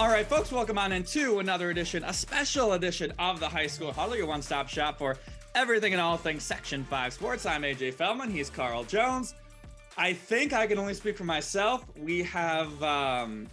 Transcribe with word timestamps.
All 0.00 0.08
right, 0.08 0.26
folks, 0.26 0.50
welcome 0.50 0.78
on 0.78 0.92
into 0.92 1.40
another 1.40 1.68
edition, 1.68 2.02
a 2.04 2.12
special 2.14 2.72
edition 2.72 3.12
of 3.18 3.38
the 3.38 3.46
High 3.46 3.66
School 3.66 3.92
Huddle, 3.92 4.16
your 4.16 4.24
one 4.24 4.40
stop 4.40 4.66
shop 4.66 4.96
for 4.96 5.18
everything 5.54 5.92
and 5.92 6.00
all 6.00 6.16
things 6.16 6.42
Section 6.42 6.84
5 6.84 7.12
sports. 7.12 7.44
I'm 7.44 7.60
AJ 7.60 7.92
Feldman. 7.92 8.30
He's 8.30 8.48
Carl 8.48 8.84
Jones. 8.84 9.34
I 9.98 10.14
think 10.14 10.54
I 10.54 10.66
can 10.66 10.78
only 10.78 10.94
speak 10.94 11.18
for 11.18 11.24
myself. 11.24 11.84
We 11.98 12.22
have 12.22 12.82
um, 12.82 13.46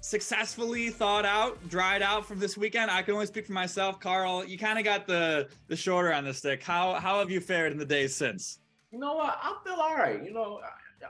successfully 0.00 0.88
thawed 0.88 1.26
out, 1.26 1.58
dried 1.68 2.00
out 2.00 2.24
from 2.24 2.38
this 2.38 2.56
weekend. 2.56 2.90
I 2.90 3.02
can 3.02 3.12
only 3.12 3.26
speak 3.26 3.46
for 3.46 3.52
myself. 3.52 4.00
Carl, 4.00 4.46
you 4.46 4.56
kind 4.56 4.78
of 4.78 4.86
got 4.86 5.06
the 5.06 5.50
the 5.68 5.76
shorter 5.76 6.14
on 6.14 6.24
the 6.24 6.32
stick. 6.32 6.62
How 6.62 6.94
how 6.94 7.18
have 7.18 7.30
you 7.30 7.38
fared 7.38 7.70
in 7.70 7.76
the 7.76 7.84
days 7.84 8.16
since? 8.16 8.60
You 8.92 8.98
know 8.98 9.12
what? 9.12 9.38
I 9.42 9.58
feel 9.62 9.74
all 9.74 9.94
right. 9.94 10.24
You 10.24 10.32
know, 10.32 10.58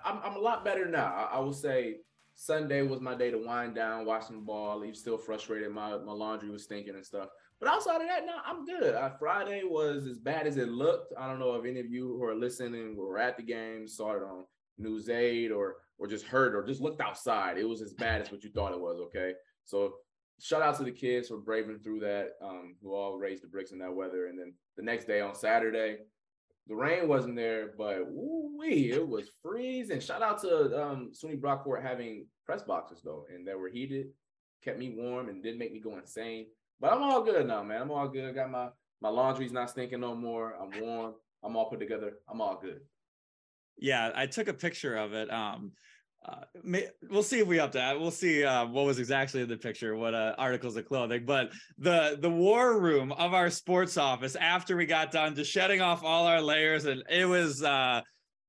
I'm, 0.04 0.18
I'm 0.24 0.34
a 0.34 0.40
lot 0.40 0.64
better 0.64 0.86
now. 0.86 1.14
I, 1.14 1.36
I 1.36 1.38
will 1.38 1.52
say 1.52 1.98
Sunday 2.42 2.82
was 2.82 3.00
my 3.00 3.14
day 3.14 3.30
to 3.30 3.38
wind 3.38 3.76
down, 3.76 4.04
watch 4.04 4.24
some 4.26 4.44
ball, 4.44 4.80
leave 4.80 4.96
still 4.96 5.16
frustrated. 5.16 5.70
My 5.70 5.96
my 5.98 6.12
laundry 6.12 6.50
was 6.50 6.64
stinking 6.64 6.96
and 6.96 7.06
stuff. 7.06 7.28
But 7.60 7.68
outside 7.68 8.00
of 8.00 8.08
that, 8.08 8.26
no, 8.26 8.32
I'm 8.44 8.64
good. 8.64 8.96
Uh, 8.96 9.10
Friday 9.10 9.62
was 9.62 10.08
as 10.08 10.18
bad 10.18 10.48
as 10.48 10.56
it 10.56 10.68
looked. 10.68 11.14
I 11.16 11.28
don't 11.28 11.38
know 11.38 11.54
if 11.54 11.64
any 11.64 11.78
of 11.78 11.86
you 11.86 12.08
who 12.08 12.24
are 12.24 12.34
listening 12.34 12.96
were 12.96 13.20
at 13.20 13.36
the 13.36 13.44
game, 13.44 13.86
saw 13.86 14.16
it 14.16 14.24
on 14.24 14.44
News 14.76 15.08
8 15.08 15.52
or 15.52 15.76
or 15.98 16.08
just 16.08 16.26
heard 16.26 16.56
or 16.56 16.64
just 16.64 16.80
looked 16.80 17.00
outside. 17.00 17.58
It 17.58 17.68
was 17.68 17.80
as 17.80 17.94
bad 17.94 18.20
as 18.20 18.32
what 18.32 18.42
you 18.42 18.50
thought 18.50 18.72
it 18.72 18.80
was. 18.80 18.98
Okay, 18.98 19.34
so 19.64 19.94
shout 20.40 20.62
out 20.62 20.76
to 20.78 20.82
the 20.82 20.90
kids 20.90 21.28
for 21.28 21.36
braving 21.36 21.78
through 21.78 22.00
that, 22.00 22.30
um, 22.42 22.74
who 22.82 22.92
all 22.92 23.20
raised 23.20 23.44
the 23.44 23.46
bricks 23.46 23.70
in 23.70 23.78
that 23.78 23.94
weather. 23.94 24.26
And 24.26 24.36
then 24.36 24.52
the 24.76 24.82
next 24.82 25.04
day 25.04 25.20
on 25.20 25.36
Saturday, 25.36 25.98
the 26.66 26.74
rain 26.74 27.08
wasn't 27.08 27.36
there, 27.36 27.72
but 27.78 28.00
wee, 28.10 28.90
it 28.92 29.06
was 29.06 29.30
freezing. 29.42 30.00
Shout 30.00 30.22
out 30.22 30.40
to 30.42 30.82
um, 30.82 31.12
SUNY 31.12 31.40
Brockport 31.40 31.82
having 31.82 32.26
press 32.44 32.62
boxes 32.62 33.00
though, 33.02 33.26
and 33.32 33.46
they 33.46 33.54
were 33.54 33.68
heated, 33.68 34.08
kept 34.64 34.78
me 34.78 34.94
warm, 34.96 35.28
and 35.28 35.42
didn't 35.42 35.58
make 35.58 35.72
me 35.72 35.80
go 35.80 35.96
insane. 35.96 36.46
But 36.80 36.92
I'm 36.92 37.02
all 37.02 37.22
good 37.22 37.46
now, 37.46 37.62
man. 37.62 37.82
I'm 37.82 37.90
all 37.90 38.08
good. 38.08 38.28
I 38.28 38.32
Got 38.32 38.50
my 38.50 38.68
my 39.00 39.08
laundry's 39.08 39.52
not 39.52 39.70
stinking 39.70 40.00
no 40.00 40.14
more. 40.14 40.54
I'm 40.60 40.80
warm. 40.80 41.14
I'm 41.42 41.56
all 41.56 41.68
put 41.68 41.80
together. 41.80 42.14
I'm 42.28 42.40
all 42.40 42.58
good. 42.60 42.80
Yeah, 43.78 44.12
I 44.14 44.26
took 44.26 44.48
a 44.48 44.54
picture 44.54 44.96
of 44.96 45.12
it. 45.12 45.32
Um, 45.32 45.72
uh, 46.24 46.42
may, 46.62 46.86
we'll 47.10 47.22
see 47.24 47.40
if 47.40 47.48
we 47.48 47.58
up 47.58 47.72
that. 47.72 47.98
We'll 47.98 48.12
see 48.12 48.44
uh, 48.44 48.66
what 48.66 48.86
was 48.86 49.00
exactly 49.00 49.40
in 49.40 49.48
the 49.48 49.56
picture, 49.56 49.96
what 49.96 50.14
uh, 50.14 50.36
articles 50.38 50.76
of 50.76 50.86
clothing. 50.86 51.24
But 51.26 51.50
the 51.78 52.16
the 52.20 52.30
war 52.30 52.80
room 52.80 53.10
of 53.10 53.34
our 53.34 53.50
sports 53.50 53.96
office 53.96 54.36
after 54.36 54.76
we 54.76 54.86
got 54.86 55.10
done, 55.10 55.34
just 55.34 55.50
shedding 55.50 55.80
off 55.80 56.04
all 56.04 56.26
our 56.26 56.40
layers, 56.40 56.84
and 56.84 57.02
it 57.10 57.24
was 57.24 57.62
uh, 57.62 58.02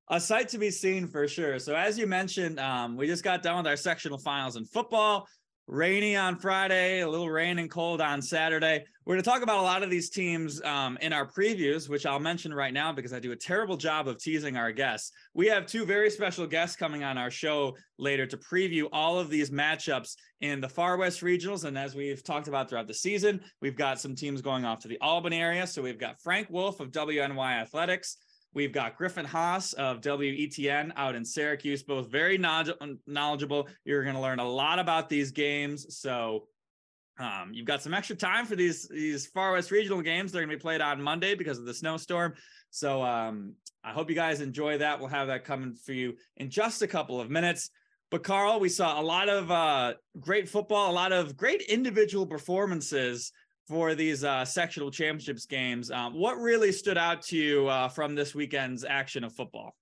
a 0.08 0.20
sight 0.20 0.48
to 0.50 0.58
be 0.58 0.70
seen 0.70 1.06
for 1.06 1.26
sure. 1.26 1.58
So 1.58 1.74
as 1.74 1.98
you 1.98 2.06
mentioned, 2.06 2.60
um, 2.60 2.96
we 2.96 3.06
just 3.06 3.24
got 3.24 3.42
done 3.42 3.56
with 3.56 3.66
our 3.66 3.76
sectional 3.76 4.18
finals 4.18 4.56
in 4.56 4.64
football 4.64 5.26
rainy 5.66 6.14
on 6.14 6.36
Friday, 6.36 7.00
a 7.00 7.08
little 7.08 7.30
rain 7.30 7.58
and 7.58 7.70
cold 7.70 8.00
on 8.00 8.20
Saturday. 8.20 8.84
We're 9.06 9.14
going 9.14 9.22
to 9.22 9.30
talk 9.30 9.42
about 9.42 9.58
a 9.58 9.62
lot 9.62 9.82
of 9.82 9.90
these 9.90 10.10
teams 10.10 10.62
um, 10.62 10.98
in 11.00 11.12
our 11.12 11.26
previews, 11.26 11.88
which 11.88 12.04
I'll 12.04 12.18
mention 12.18 12.52
right 12.52 12.72
now 12.72 12.92
because 12.92 13.12
I 13.12 13.18
do 13.18 13.32
a 13.32 13.36
terrible 13.36 13.76
job 13.76 14.06
of 14.06 14.18
teasing 14.18 14.56
our 14.56 14.72
guests. 14.72 15.12
We 15.32 15.46
have 15.46 15.66
two 15.66 15.86
very 15.86 16.10
special 16.10 16.46
guests 16.46 16.76
coming 16.76 17.02
on 17.02 17.16
our 17.16 17.30
show 17.30 17.76
later 17.98 18.26
to 18.26 18.36
preview 18.36 18.88
all 18.92 19.18
of 19.18 19.30
these 19.30 19.50
matchups 19.50 20.16
in 20.40 20.60
the 20.60 20.68
Far 20.68 20.96
West 20.98 21.22
regionals. 21.22 21.64
And 21.64 21.78
as 21.78 21.94
we've 21.94 22.22
talked 22.22 22.48
about 22.48 22.68
throughout 22.68 22.86
the 22.86 22.94
season, 22.94 23.40
we've 23.62 23.76
got 23.76 24.00
some 24.00 24.14
teams 24.14 24.42
going 24.42 24.64
off 24.64 24.80
to 24.80 24.88
the 24.88 24.98
Albany 25.00 25.40
area. 25.40 25.66
So 25.66 25.80
we've 25.80 25.98
got 25.98 26.20
Frank 26.20 26.48
Wolf 26.50 26.80
of 26.80 26.90
WNY 26.90 27.60
Athletics. 27.60 28.18
We've 28.54 28.72
got 28.72 28.96
Griffin 28.96 29.24
Haas 29.24 29.72
of 29.72 30.00
WTEN 30.00 30.92
out 30.96 31.16
in 31.16 31.24
Syracuse, 31.24 31.82
both 31.82 32.08
very 32.08 32.38
knowledgeable. 32.38 33.68
You're 33.84 34.04
going 34.04 34.14
to 34.14 34.20
learn 34.20 34.38
a 34.38 34.48
lot 34.48 34.78
about 34.78 35.08
these 35.08 35.32
games. 35.32 35.98
So 35.98 36.46
um, 37.18 37.50
you've 37.52 37.66
got 37.66 37.82
some 37.82 37.94
extra 37.94 38.16
time 38.16 38.46
for 38.46 38.56
these 38.56 38.88
these 38.88 39.26
Far 39.26 39.52
West 39.52 39.70
regional 39.70 40.02
games. 40.02 40.30
They're 40.30 40.42
going 40.42 40.50
to 40.50 40.56
be 40.56 40.60
played 40.60 40.80
on 40.80 41.02
Monday 41.02 41.34
because 41.34 41.58
of 41.58 41.64
the 41.64 41.74
snowstorm. 41.74 42.34
So 42.70 43.02
um, 43.02 43.54
I 43.82 43.92
hope 43.92 44.08
you 44.08 44.16
guys 44.16 44.40
enjoy 44.40 44.78
that. 44.78 44.98
We'll 45.00 45.08
have 45.08 45.26
that 45.26 45.44
coming 45.44 45.74
for 45.74 45.92
you 45.92 46.14
in 46.36 46.48
just 46.48 46.82
a 46.82 46.86
couple 46.86 47.20
of 47.20 47.30
minutes. 47.30 47.70
But 48.10 48.22
Carl, 48.22 48.60
we 48.60 48.68
saw 48.68 49.00
a 49.00 49.02
lot 49.02 49.28
of 49.28 49.50
uh, 49.50 49.94
great 50.20 50.48
football, 50.48 50.90
a 50.90 50.92
lot 50.92 51.12
of 51.12 51.36
great 51.36 51.62
individual 51.62 52.26
performances 52.26 53.32
for 53.66 53.94
these 53.94 54.24
uh, 54.24 54.44
sectional 54.44 54.90
championships 54.90 55.46
games. 55.46 55.90
Um, 55.90 56.14
what 56.14 56.38
really 56.38 56.72
stood 56.72 56.98
out 56.98 57.22
to 57.22 57.36
you 57.36 57.68
uh, 57.68 57.88
from 57.88 58.14
this 58.14 58.34
weekend's 58.34 58.84
action 58.84 59.24
of 59.24 59.32
football? 59.32 59.74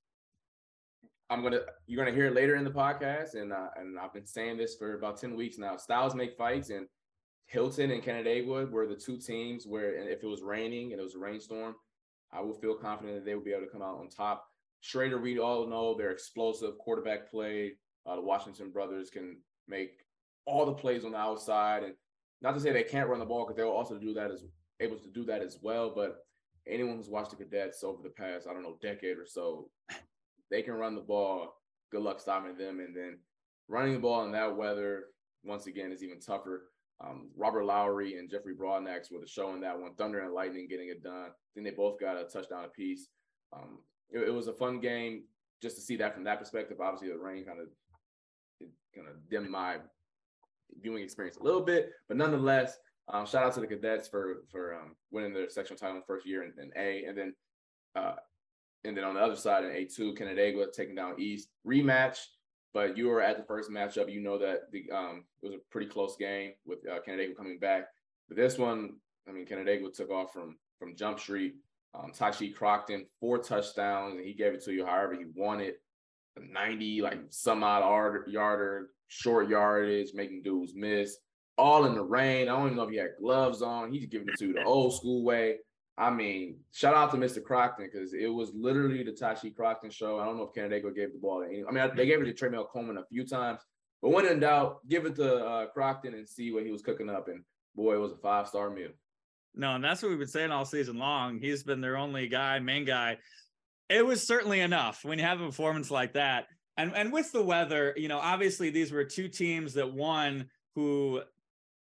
I'm 1.31 1.43
gonna 1.43 1.61
you're 1.87 2.05
gonna 2.05 2.15
hear 2.15 2.27
it 2.27 2.35
later 2.35 2.57
in 2.57 2.65
the 2.65 2.71
podcast, 2.71 3.35
and 3.35 3.53
uh, 3.53 3.69
and 3.77 3.99
I've 3.99 4.13
been 4.13 4.27
saying 4.27 4.59
this 4.59 4.77
for 4.77 4.95
about 4.95 5.19
ten 5.19 5.35
weeks 5.35 5.57
now. 5.57 5.77
Styles 5.77 6.15
make 6.15 6.37
fights, 6.37 6.69
and 6.71 6.87
Hilton 7.47 7.91
and 7.91 8.03
Canandaigua 8.03 8.67
were 8.67 8.87
the 8.87 8.97
two 8.97 9.17
teams 9.17 9.67
where, 9.67 9.95
if 9.95 10.23
it 10.23 10.27
was 10.27 10.43
raining 10.43 10.93
and 10.93 11.01
it 11.01 11.05
was 11.05 11.15
a 11.15 11.19
rainstorm, 11.19 11.75
I 12.33 12.41
would 12.41 12.57
feel 12.57 12.75
confident 12.75 13.17
that 13.17 13.25
they 13.25 13.35
would 13.35 13.45
be 13.45 13.53
able 13.53 13.67
to 13.67 13.71
come 13.71 13.83
out 13.83 13.99
on 13.99 14.09
top. 14.09 14.47
Schroeder, 14.81 15.21
we 15.21 15.39
all 15.39 15.67
know 15.67 15.95
they're 15.95 16.11
explosive 16.11 16.77
quarterback 16.79 17.31
play. 17.31 17.73
Uh, 18.05 18.17
the 18.17 18.23
Washington 18.23 18.71
brothers 18.71 19.11
can 19.11 19.39
make 19.69 20.01
all 20.45 20.67
the 20.67 20.73
plays 20.73 21.05
on 21.05 21.13
the 21.13 21.19
outside, 21.19 21.83
and 21.83 21.95
not 22.43 22.55
to 22.55 22.61
say 22.61 22.73
they 22.73 22.83
can't 22.83 23.09
run 23.09 23.21
the 23.21 23.25
ball 23.25 23.45
because 23.45 23.57
they'll 23.57 23.69
also 23.69 23.99
do 23.99 24.13
that 24.15 24.31
as 24.31 24.45
able 24.81 24.97
to 24.97 25.09
do 25.09 25.25
that 25.25 25.43
as 25.43 25.59
well. 25.63 25.93
But 25.95 26.25
anyone 26.67 26.97
who's 26.97 27.09
watched 27.09 27.31
the 27.31 27.37
cadets 27.37 27.85
over 27.85 28.03
the 28.03 28.11
past, 28.11 28.47
I 28.49 28.53
don't 28.53 28.63
know, 28.63 28.79
decade 28.83 29.19
or 29.19 29.27
so, 29.27 29.71
they 30.51 30.63
can 30.63 30.75
run 30.75 30.95
the 30.95 31.01
ball. 31.01 31.55
Good 31.91 32.03
luck 32.03 32.21
stopping 32.21 32.57
them. 32.57 32.81
And 32.81 32.97
then 32.97 33.19
running 33.69 33.95
the 33.95 34.01
ball 34.01 34.25
in 34.25 34.33
that 34.33 34.57
weather, 34.57 35.05
once 35.45 35.67
again, 35.67 35.93
is 35.93 36.03
even 36.03 36.21
tougher. 36.21 36.71
Um, 37.01 37.31
Robert 37.37 37.65
Lowry 37.65 38.19
and 38.19 38.31
Jeffrey 38.31 38.55
Broadnax 38.55 39.11
were 39.11 39.21
the 39.21 39.27
show 39.27 39.55
in 39.55 39.61
that 39.61 39.79
one. 39.79 39.95
Thunder 39.95 40.21
and 40.21 40.33
Lightning 40.33 40.69
getting 40.69 40.89
it 40.89 41.03
done. 41.03 41.31
I 41.31 41.31
think 41.55 41.67
they 41.67 41.75
both 41.75 41.99
got 41.99 42.17
a 42.17 42.25
touchdown 42.25 42.65
apiece. 42.65 43.09
Um, 43.53 43.79
it, 44.11 44.29
it 44.29 44.31
was 44.31 44.49
a 44.49 44.53
fun 44.53 44.81
game 44.81 45.25
just 45.61 45.77
to 45.77 45.83
see 45.83 45.97
that 45.97 46.15
from 46.15 46.25
that 46.25 46.39
perspective. 46.39 46.81
Obviously, 46.81 47.09
the 47.09 47.19
rain 47.19 47.45
kind 47.45 47.61
of 47.61 47.67
kind 48.95 49.09
of 49.09 49.29
dimmed 49.31 49.51
my 49.51 49.77
viewing 50.81 51.03
experience 51.03 51.37
a 51.37 51.43
little 51.43 51.63
bit, 51.63 51.91
but 52.09 52.17
nonetheless, 52.17 52.79
um, 53.09 53.27
shout 53.27 53.45
out 53.45 53.55
to 53.55 53.61
the 53.61 53.67
cadets 53.67 54.09
for 54.09 54.45
for 54.51 54.75
um, 54.75 54.97
winning 55.11 55.35
their 55.35 55.49
sectional 55.49 55.79
title 55.79 55.97
in 55.97 56.03
first 56.07 56.27
year 56.27 56.45
in, 56.45 56.53
in 56.63 56.71
A, 56.77 57.05
and 57.05 57.19
then 57.19 57.35
uh, 57.97 58.15
and 58.85 58.97
then 58.97 59.05
on 59.05 59.15
the 59.15 59.21
other 59.21 59.37
side 59.37 59.65
in 59.65 59.71
A 59.71 59.85
two, 59.85 60.15
Canandaigua 60.15 60.67
taking 60.73 60.95
down 60.95 61.21
East 61.21 61.49
rematch. 61.67 62.19
But 62.75 62.97
you 62.97 63.09
were 63.09 63.21
at 63.21 63.37
the 63.37 63.45
first 63.45 63.71
matchup. 63.71 64.11
You 64.11 64.23
know 64.23 64.39
that 64.39 64.71
the 64.73 64.91
um, 64.93 65.25
it 65.43 65.47
was 65.47 65.55
a 65.55 65.71
pretty 65.71 65.89
close 65.89 66.17
game 66.17 66.53
with 66.65 66.79
uh, 66.89 67.01
Canandaigua 67.05 67.35
coming 67.35 67.59
back. 67.59 67.89
But 68.29 68.37
this 68.37 68.57
one, 68.57 68.97
I 69.29 69.33
mean, 69.33 69.47
Canandaigua 69.47 69.91
took 69.91 70.11
off 70.11 70.33
from 70.33 70.57
from 70.79 70.97
Jump 70.97 71.21
Street. 71.21 71.55
Um, 71.95 72.11
Tashi 72.15 72.49
Crockton, 72.49 73.05
four 73.21 73.39
touchdowns, 73.39 74.17
and 74.17 74.25
he 74.25 74.33
gave 74.33 74.55
it 74.55 74.65
to 74.65 74.73
you 74.73 74.87
however 74.87 75.15
he 75.15 75.27
wanted. 75.35 75.75
A 76.39 76.41
90, 76.41 77.03
like 77.03 77.19
some 77.29 77.63
odd 77.63 77.83
yarder, 78.27 78.89
short 79.13 79.49
yardage, 79.49 80.15
making 80.15 80.43
dudes 80.43 80.73
miss, 80.75 81.19
all 81.59 81.85
in 81.85 81.95
the 81.95 82.03
rain. 82.03 82.49
I 82.49 82.53
don't 82.53 82.67
even 82.67 82.77
know 82.77 82.85
if 82.85 82.91
he 82.91 82.97
had 82.97 83.11
gloves 83.21 83.61
on. 83.61 83.93
He's 83.93 84.07
giving 84.07 84.29
it 84.29 84.39
to 84.39 84.53
the 84.55 84.65
old 84.65 84.97
school 84.97 85.23
way. 85.23 85.59
I 85.99 86.09
mean, 86.09 86.57
shout 86.73 86.95
out 86.95 87.11
to 87.11 87.19
Mr. 87.19 87.43
Crockton 87.43 87.89
because 87.93 88.15
it 88.15 88.27
was 88.27 88.51
literally 88.55 89.03
the 89.03 89.13
Tashi 89.13 89.51
Crockton 89.51 89.91
show. 89.91 90.19
I 90.19 90.25
don't 90.25 90.39
know 90.39 90.45
if 90.45 90.55
Canandaigua 90.55 90.93
gave 90.93 91.13
the 91.13 91.19
ball 91.19 91.43
to 91.43 91.47
any. 91.47 91.63
I 91.69 91.71
mean, 91.71 91.95
they 91.95 92.07
gave 92.07 92.23
it 92.23 92.25
to 92.25 92.33
Trey 92.33 92.51
Coleman 92.73 92.97
a 92.97 93.05
few 93.05 93.27
times, 93.27 93.61
but 94.01 94.11
when 94.11 94.27
in 94.27 94.41
doubt, 94.41 94.79
give 94.89 95.05
it 95.05 95.15
to 95.17 95.45
uh, 95.45 95.67
Crockton 95.67 96.15
and 96.15 96.27
see 96.27 96.51
what 96.51 96.65
he 96.65 96.73
was 96.73 96.81
cooking 96.81 97.11
up. 97.11 97.29
And 97.29 97.45
boy, 97.77 97.95
it 97.95 98.01
was 98.01 98.13
a 98.13 98.17
five 98.17 98.49
star 98.49 98.71
meal. 98.71 98.91
No, 99.55 99.75
and 99.75 99.85
that's 99.85 100.03
what 100.03 100.09
we've 100.09 100.19
been 100.19 100.29
saying 100.29 100.51
all 100.51 100.65
season 100.65 100.99
long. 100.99 101.39
He's 101.39 101.63
been 101.63 101.83
their 101.83 101.99
only 101.99 102.27
guy, 102.27 102.59
main 102.61 102.87
guy. 102.87 103.19
It 103.91 104.07
was 104.07 104.27
certainly 104.27 104.61
enough 104.61 105.05
when 105.05 105.19
you 105.19 105.25
have 105.27 105.43
a 105.43 105.47
performance 105.47 105.91
like 105.91 106.15
that 106.15 106.47
and 106.77 106.93
and 106.95 107.13
with 107.13 107.33
the 107.33 107.43
weather, 107.43 107.95
you 107.97 108.09
know, 108.09 108.19
obviously 108.19 108.71
these 108.71 108.93
were 108.93 109.05
two 109.05 109.29
teams 109.29 109.75
that 109.75 109.93
won 109.93 110.49
who 110.75 111.23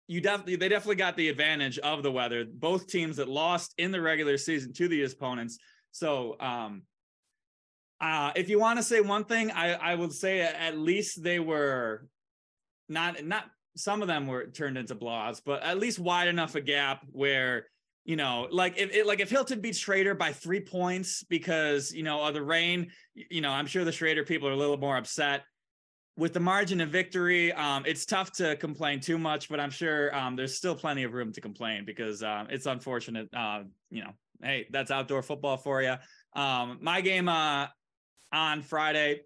you 0.07 0.21
definitely 0.21 0.55
they 0.55 0.69
definitely 0.69 0.95
got 0.95 1.15
the 1.15 1.29
advantage 1.29 1.77
of 1.79 2.03
the 2.03 2.11
weather. 2.11 2.45
Both 2.45 2.87
teams 2.87 3.17
that 3.17 3.29
lost 3.29 3.73
in 3.77 3.91
the 3.91 4.01
regular 4.01 4.37
season 4.37 4.73
to 4.73 4.87
the 4.87 5.03
opponents. 5.03 5.59
So 5.91 6.35
um 6.39 6.83
uh 8.01 8.31
if 8.35 8.49
you 8.49 8.59
want 8.59 8.79
to 8.79 8.83
say 8.83 9.01
one 9.01 9.25
thing, 9.25 9.51
I 9.51 9.73
I 9.73 9.95
would 9.95 10.13
say 10.13 10.41
at 10.41 10.77
least 10.77 11.23
they 11.23 11.39
were 11.39 12.07
not 12.87 13.23
not 13.23 13.45
some 13.77 14.01
of 14.01 14.07
them 14.07 14.25
were 14.27 14.47
turned 14.47 14.77
into 14.77 14.95
blowouts, 14.95 15.41
but 15.45 15.63
at 15.63 15.79
least 15.79 15.99
wide 15.99 16.27
enough 16.27 16.55
a 16.55 16.61
gap 16.61 17.05
where 17.11 17.67
you 18.05 18.15
know, 18.15 18.47
like 18.51 18.77
if 18.77 18.93
it, 18.93 19.05
like 19.05 19.19
if 19.19 19.29
Hilton 19.29 19.61
beats 19.61 19.77
Schroeder 19.77 20.15
by 20.15 20.33
three 20.33 20.61
points 20.61 21.23
because 21.23 21.93
you 21.93 22.03
know 22.03 22.23
of 22.23 22.33
the 22.33 22.41
rain, 22.41 22.91
you 23.13 23.41
know, 23.41 23.51
I'm 23.51 23.67
sure 23.67 23.83
the 23.83 23.91
Schroeder 23.91 24.23
people 24.23 24.47
are 24.47 24.53
a 24.53 24.57
little 24.57 24.77
more 24.77 24.97
upset 24.97 25.43
with 26.19 26.33
the 26.33 26.39
margin 26.39 26.81
of 26.81 26.89
victory. 26.89 27.53
Um, 27.53 27.83
it's 27.85 28.05
tough 28.05 28.33
to 28.33 28.57
complain 28.57 28.99
too 28.99 29.17
much, 29.17 29.47
but 29.47 29.59
I'm 29.59 29.69
sure 29.69 30.13
um, 30.15 30.35
there's 30.35 30.55
still 30.55 30.75
plenty 30.75 31.03
of 31.03 31.13
room 31.13 31.31
to 31.31 31.41
complain 31.41 31.85
because 31.85 32.21
um, 32.23 32.47
it's 32.49 32.65
unfortunate. 32.65 33.29
Uh, 33.33 33.63
you 33.89 34.03
know, 34.03 34.11
hey, 34.43 34.67
that's 34.69 34.91
outdoor 34.91 35.21
football 35.21 35.55
for 35.55 35.81
you. 35.81 35.95
Um, 36.33 36.79
my 36.81 37.01
game 37.01 37.29
uh, 37.29 37.67
on 38.33 38.61
Friday, 38.61 39.21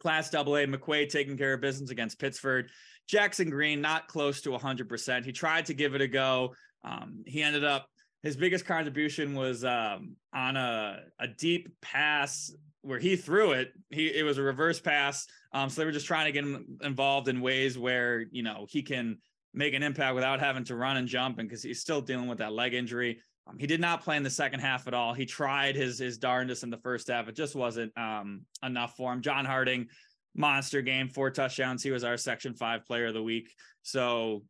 Class 0.00 0.34
AA, 0.34 0.64
McQuaid 0.66 1.10
taking 1.10 1.36
care 1.36 1.52
of 1.52 1.60
business 1.60 1.90
against 1.90 2.18
Pittsford. 2.18 2.70
Jackson 3.06 3.50
Green, 3.50 3.80
not 3.80 4.08
close 4.08 4.40
to 4.42 4.50
100%. 4.50 5.24
He 5.24 5.32
tried 5.32 5.66
to 5.66 5.74
give 5.74 5.94
it 5.94 6.00
a 6.00 6.08
go. 6.08 6.54
Um, 6.84 7.22
he 7.26 7.42
ended 7.42 7.64
up, 7.64 7.86
his 8.24 8.36
biggest 8.36 8.64
contribution 8.64 9.34
was 9.34 9.64
um, 9.64 10.16
on 10.32 10.56
a, 10.56 11.02
a 11.20 11.28
deep 11.28 11.68
pass 11.82 12.50
where 12.80 12.98
he 12.98 13.16
threw 13.16 13.52
it. 13.52 13.72
He 13.90 14.06
It 14.08 14.24
was 14.24 14.38
a 14.38 14.42
reverse 14.42 14.80
pass. 14.80 15.26
Um, 15.52 15.68
so 15.68 15.80
they 15.80 15.84
were 15.84 15.92
just 15.92 16.06
trying 16.06 16.24
to 16.24 16.32
get 16.32 16.42
him 16.42 16.78
involved 16.82 17.28
in 17.28 17.42
ways 17.42 17.78
where, 17.78 18.24
you 18.32 18.42
know, 18.42 18.66
he 18.68 18.82
can 18.82 19.18
make 19.52 19.74
an 19.74 19.82
impact 19.82 20.14
without 20.14 20.40
having 20.40 20.64
to 20.64 20.74
run 20.74 20.96
and 20.96 21.06
jump. 21.06 21.38
And 21.38 21.48
because 21.48 21.62
he's 21.62 21.80
still 21.80 22.00
dealing 22.00 22.26
with 22.26 22.38
that 22.38 22.54
leg 22.54 22.72
injury. 22.72 23.20
Um, 23.46 23.58
he 23.58 23.66
did 23.66 23.80
not 23.80 24.02
play 24.02 24.16
in 24.16 24.22
the 24.22 24.30
second 24.30 24.60
half 24.60 24.88
at 24.88 24.94
all. 24.94 25.12
He 25.12 25.26
tried 25.26 25.76
his 25.76 25.98
his 25.98 26.16
darndest 26.16 26.62
in 26.62 26.70
the 26.70 26.78
first 26.78 27.08
half. 27.08 27.28
It 27.28 27.36
just 27.36 27.54
wasn't 27.54 27.92
um, 27.96 28.46
enough 28.62 28.96
for 28.96 29.12
him. 29.12 29.20
John 29.20 29.44
Harding, 29.44 29.88
monster 30.34 30.80
game, 30.80 31.08
four 31.08 31.30
touchdowns. 31.30 31.82
He 31.82 31.90
was 31.90 32.04
our 32.04 32.16
Section 32.16 32.54
Five 32.54 32.86
Player 32.86 33.08
of 33.08 33.14
the 33.14 33.22
Week. 33.22 33.52
So 33.82 34.44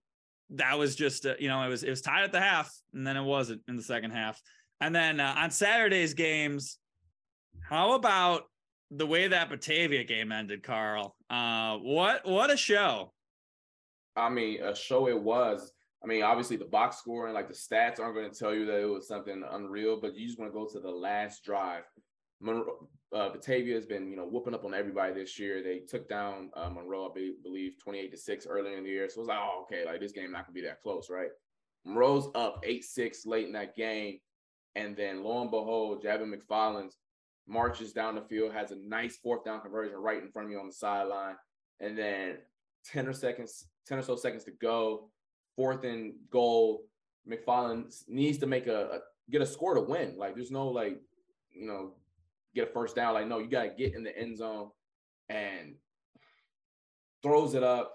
that 0.51 0.79
was 0.79 0.97
just 0.97 1.27
uh, 1.27 1.35
you 1.39 1.49
know 1.49 1.63
it 1.63 1.69
was 1.69 1.83
it 1.83 1.91
was 1.91 2.03
tied 2.03 2.25
at 2.25 2.33
the 2.33 2.41
half, 2.41 2.73
and 2.93 3.07
then 3.07 3.17
it 3.17 3.23
wasn't 3.23 3.63
in 3.69 3.77
the 3.77 3.83
second 3.83 4.11
half. 4.11 4.41
And 4.81 4.95
then 4.95 5.21
uh, 5.21 5.35
on 5.39 5.51
Saturday's 5.51 6.15
games, 6.15 6.79
how 7.69 7.95
about 7.95 8.43
the 8.91 9.07
way 9.07 9.29
that 9.29 9.49
Batavia 9.49 10.05
game 10.05 10.33
ended, 10.33 10.63
Carl? 10.63 11.17
Uh, 11.31 11.79
what 11.79 12.27
what 12.27 12.51
a 12.51 12.57
show! 12.57 13.13
I 14.17 14.29
mean, 14.29 14.63
a 14.63 14.75
show 14.75 15.09
it 15.09 15.21
was. 15.21 15.73
I 16.03 16.07
mean, 16.07 16.23
obviously 16.23 16.57
the 16.57 16.67
box 16.67 16.99
score 16.99 17.27
and 17.27 17.35
like 17.35 17.49
the 17.49 17.55
stats 17.55 17.99
aren't 17.99 18.15
going 18.15 18.31
to 18.31 18.39
tell 18.39 18.55
you 18.55 18.67
that 18.67 18.83
it 18.83 18.87
was 18.87 19.09
something 19.09 19.43
unreal, 19.51 19.99
but 20.01 20.15
you 20.15 20.27
just 20.27 20.39
want 20.39 20.53
to 20.53 20.59
go 20.59 20.67
to 20.67 20.79
the 20.79 20.91
last 20.91 21.43
drive. 21.45 21.85
Uh, 23.15 23.29
Batavia 23.29 23.77
has 23.77 23.87
been, 23.87 24.11
you 24.11 24.17
know, 24.17 24.27
whooping 24.27 24.55
up 24.55 24.65
on 24.65 24.75
everybody 24.75 25.15
this 25.15 25.39
year. 25.39 25.63
They 25.63 25.79
took 25.79 26.09
down 26.09 26.51
uh, 26.55 26.69
Monroe, 26.69 27.09
I 27.09 27.31
believe, 27.43 27.79
28 27.79 28.11
to 28.11 28.17
6 28.17 28.47
earlier 28.47 28.77
in 28.77 28.85
the 28.85 28.91
year. 28.91 29.09
So 29.09 29.19
it 29.19 29.21
was 29.21 29.29
like, 29.29 29.39
oh, 29.41 29.63
okay, 29.63 29.87
like 29.87 30.01
this 30.01 30.13
game 30.13 30.33
not 30.33 30.47
gonna 30.47 30.55
be 30.55 30.63
that 30.63 30.83
close, 30.83 31.09
right? 31.09 31.29
Monroe's 31.85 32.29
up 32.35 32.65
8-6 32.65 33.27
late 33.27 33.47
in 33.47 33.53
that 33.53 33.77
game. 33.77 34.19
And 34.75 34.97
then 34.97 35.23
lo 35.23 35.41
and 35.43 35.51
behold, 35.51 36.03
Javin 36.03 36.35
McFarland 36.35 36.91
marches 37.47 37.93
down 37.93 38.17
the 38.17 38.23
field, 38.23 38.53
has 38.53 38.73
a 38.73 38.77
nice 38.77 39.17
fourth 39.19 39.45
down 39.45 39.61
conversion 39.61 39.97
right 39.97 40.21
in 40.21 40.31
front 40.31 40.47
of 40.47 40.53
you 40.53 40.59
on 40.59 40.67
the 40.67 40.73
sideline. 40.73 41.37
And 41.81 41.97
then 41.97 42.39
10 42.87 43.07
or 43.07 43.13
seconds, 43.13 43.69
10 43.87 43.99
or 43.99 44.03
so 44.03 44.17
seconds 44.17 44.45
to 44.45 44.51
go 44.51 45.11
fourth 45.55 45.85
and 45.85 46.15
goal, 46.31 46.83
McFarland 47.31 47.95
needs 48.09 48.39
to 48.39 48.47
make 48.47 48.67
a, 48.67 48.85
a 48.85 48.99
get 49.31 49.43
a 49.43 49.47
score 49.47 49.75
to 49.75 49.81
win. 49.81 50.17
Like 50.19 50.35
there's 50.35 50.51
no 50.51 50.67
like, 50.69 51.01
you 51.53 51.67
know, 51.67 51.93
get 52.55 52.69
a 52.69 52.73
first 52.73 52.97
down. 52.97 53.15
Like, 53.15 53.27
no, 53.27 53.39
you 53.39 53.49
gotta 53.49 53.71
get 53.71 53.95
in 53.95 54.05
the 54.05 54.17
end 54.17 54.39
zone 54.39 54.71
and 55.29 55.75
throws 57.23 57.55
it 57.55 57.63
up. 57.63 57.95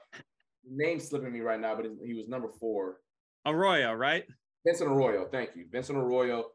Name 0.70 1.00
slipping 1.00 1.32
me 1.32 1.40
right 1.42 1.60
now, 1.60 1.76
but 1.76 1.86
he 2.06 2.14
was 2.14 2.28
number 2.28 2.50
four. 2.60 2.98
Arroyo, 3.46 3.94
right? 3.94 4.26
Vincent 4.66 4.92
Arroyo. 4.92 5.26
Thank 5.26 5.56
you. 5.56 5.66
Vincent 5.72 5.98
Arroyo. 5.98 6.46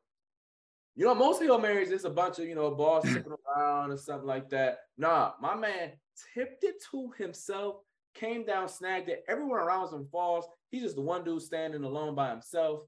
You 0.96 1.06
know, 1.06 1.14
most 1.14 1.42
Hail 1.42 1.58
Marys, 1.58 1.90
is 1.90 2.04
a 2.04 2.10
bunch 2.10 2.38
of, 2.38 2.44
you 2.46 2.54
know, 2.54 2.70
balls 2.70 3.04
tipping 3.04 3.32
around 3.56 3.90
and 3.90 3.98
something 3.98 4.26
like 4.26 4.48
that. 4.50 4.78
Nah, 4.96 5.32
my 5.40 5.56
man 5.56 5.92
tipped 6.34 6.62
it 6.62 6.76
to 6.92 7.10
himself, 7.18 7.76
came 8.14 8.44
down, 8.44 8.68
snagged 8.68 9.08
it. 9.08 9.24
Everyone 9.28 9.58
around 9.58 9.92
him 9.92 10.06
falls. 10.12 10.46
He's 10.70 10.82
just 10.82 10.94
the 10.94 11.02
one 11.02 11.24
dude 11.24 11.42
standing 11.42 11.82
alone 11.82 12.14
by 12.14 12.30
himself. 12.30 12.82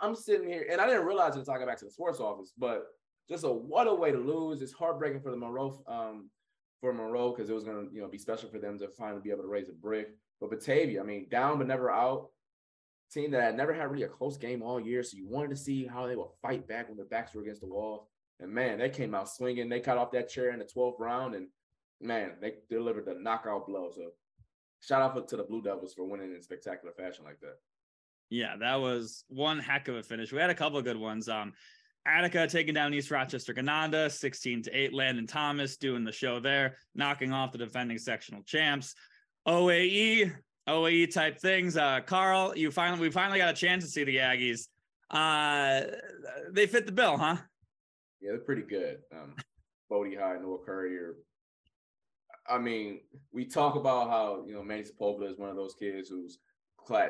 I'm 0.00 0.14
sitting 0.14 0.48
here, 0.48 0.66
and 0.70 0.80
I 0.80 0.86
didn't 0.86 1.06
realize 1.06 1.34
it 1.34 1.40
until 1.40 1.54
I 1.54 1.58
got 1.58 1.66
back 1.66 1.78
to 1.78 1.84
the 1.84 1.90
sports 1.90 2.20
office, 2.20 2.52
but 2.56 2.84
just 3.28 3.44
a 3.44 3.48
what 3.48 3.86
a 3.86 3.94
way 3.94 4.12
to 4.12 4.18
lose. 4.18 4.62
It's 4.62 4.72
heartbreaking 4.72 5.20
for 5.20 5.30
the 5.30 5.36
Monroe, 5.36 5.82
um, 5.86 6.30
for 6.80 6.92
Monroe, 6.92 7.30
because 7.30 7.48
it 7.50 7.54
was 7.54 7.64
gonna, 7.64 7.86
you 7.92 8.00
know, 8.00 8.08
be 8.08 8.18
special 8.18 8.48
for 8.48 8.58
them 8.58 8.78
to 8.78 8.88
finally 8.88 9.20
be 9.22 9.30
able 9.30 9.42
to 9.42 9.48
raise 9.48 9.68
a 9.68 9.72
brick. 9.72 10.08
But 10.40 10.50
Batavia, 10.50 11.00
I 11.00 11.04
mean, 11.04 11.28
down 11.30 11.58
but 11.58 11.66
never 11.66 11.90
out. 11.90 12.28
Team 13.12 13.30
that 13.32 13.42
had 13.42 13.56
never 13.56 13.74
had 13.74 13.90
really 13.90 14.04
a 14.04 14.08
close 14.08 14.38
game 14.38 14.62
all 14.62 14.80
year. 14.80 15.02
So 15.02 15.16
you 15.16 15.28
wanted 15.28 15.50
to 15.50 15.56
see 15.56 15.86
how 15.86 16.06
they 16.06 16.16
would 16.16 16.30
fight 16.40 16.66
back 16.66 16.88
when 16.88 16.96
their 16.96 17.06
backs 17.06 17.34
were 17.34 17.42
against 17.42 17.60
the 17.60 17.66
wall. 17.66 18.08
And 18.40 18.50
man, 18.50 18.78
they 18.78 18.88
came 18.88 19.14
out 19.14 19.28
swinging. 19.28 19.68
They 19.68 19.80
cut 19.80 19.98
off 19.98 20.10
that 20.12 20.30
chair 20.30 20.50
in 20.50 20.58
the 20.58 20.64
12th 20.64 20.98
round, 20.98 21.34
and 21.34 21.48
man, 22.00 22.32
they 22.40 22.54
delivered 22.68 23.04
the 23.04 23.14
knockout 23.14 23.66
blow. 23.66 23.90
So 23.94 24.10
shout 24.80 25.02
out 25.02 25.28
to 25.28 25.36
the 25.36 25.44
Blue 25.44 25.62
Devils 25.62 25.94
for 25.94 26.04
winning 26.04 26.34
in 26.34 26.42
spectacular 26.42 26.92
fashion 26.94 27.24
like 27.24 27.38
that. 27.40 27.56
Yeah, 28.30 28.56
that 28.58 28.76
was 28.76 29.24
one 29.28 29.58
heck 29.58 29.88
of 29.88 29.94
a 29.94 30.02
finish. 30.02 30.32
We 30.32 30.38
had 30.38 30.50
a 30.50 30.54
couple 30.54 30.78
of 30.78 30.84
good 30.84 30.96
ones. 30.96 31.28
Um, 31.28 31.52
Attica 32.06 32.46
taking 32.46 32.74
down 32.74 32.94
East 32.94 33.10
Rochester 33.10 33.54
Gananda, 33.54 34.10
16 34.10 34.62
to 34.62 34.70
8. 34.70 34.92
Landon 34.92 35.26
Thomas 35.26 35.76
doing 35.76 36.04
the 36.04 36.12
show 36.12 36.40
there, 36.40 36.76
knocking 36.94 37.32
off 37.32 37.52
the 37.52 37.58
defending 37.58 37.98
sectional 37.98 38.42
champs. 38.42 38.94
OAE, 39.46 40.32
OAE 40.68 41.12
type 41.12 41.38
things. 41.38 41.76
Uh, 41.76 42.00
Carl, 42.04 42.56
you 42.56 42.70
finally 42.70 43.00
we 43.00 43.10
finally 43.10 43.38
got 43.38 43.50
a 43.50 43.56
chance 43.56 43.84
to 43.84 43.90
see 43.90 44.04
the 44.04 44.16
Aggies. 44.16 44.68
Uh, 45.10 45.82
they 46.50 46.66
fit 46.66 46.86
the 46.86 46.92
bill, 46.92 47.16
huh? 47.16 47.36
Yeah, 48.20 48.30
they're 48.30 48.40
pretty 48.40 48.62
good. 48.62 48.98
Um, 49.12 49.34
Bodie 49.90 50.16
High, 50.16 50.38
Noah 50.38 50.58
Courier, 50.64 51.16
I 52.48 52.58
mean, 52.58 53.00
we 53.32 53.44
talk 53.44 53.76
about 53.76 54.08
how 54.08 54.44
you 54.46 54.54
know 54.54 54.62
Manny 54.62 54.82
Sepulveda 54.82 55.30
is 55.30 55.38
one 55.38 55.50
of 55.50 55.56
those 55.56 55.74
kids 55.74 56.08
who's 56.08 56.38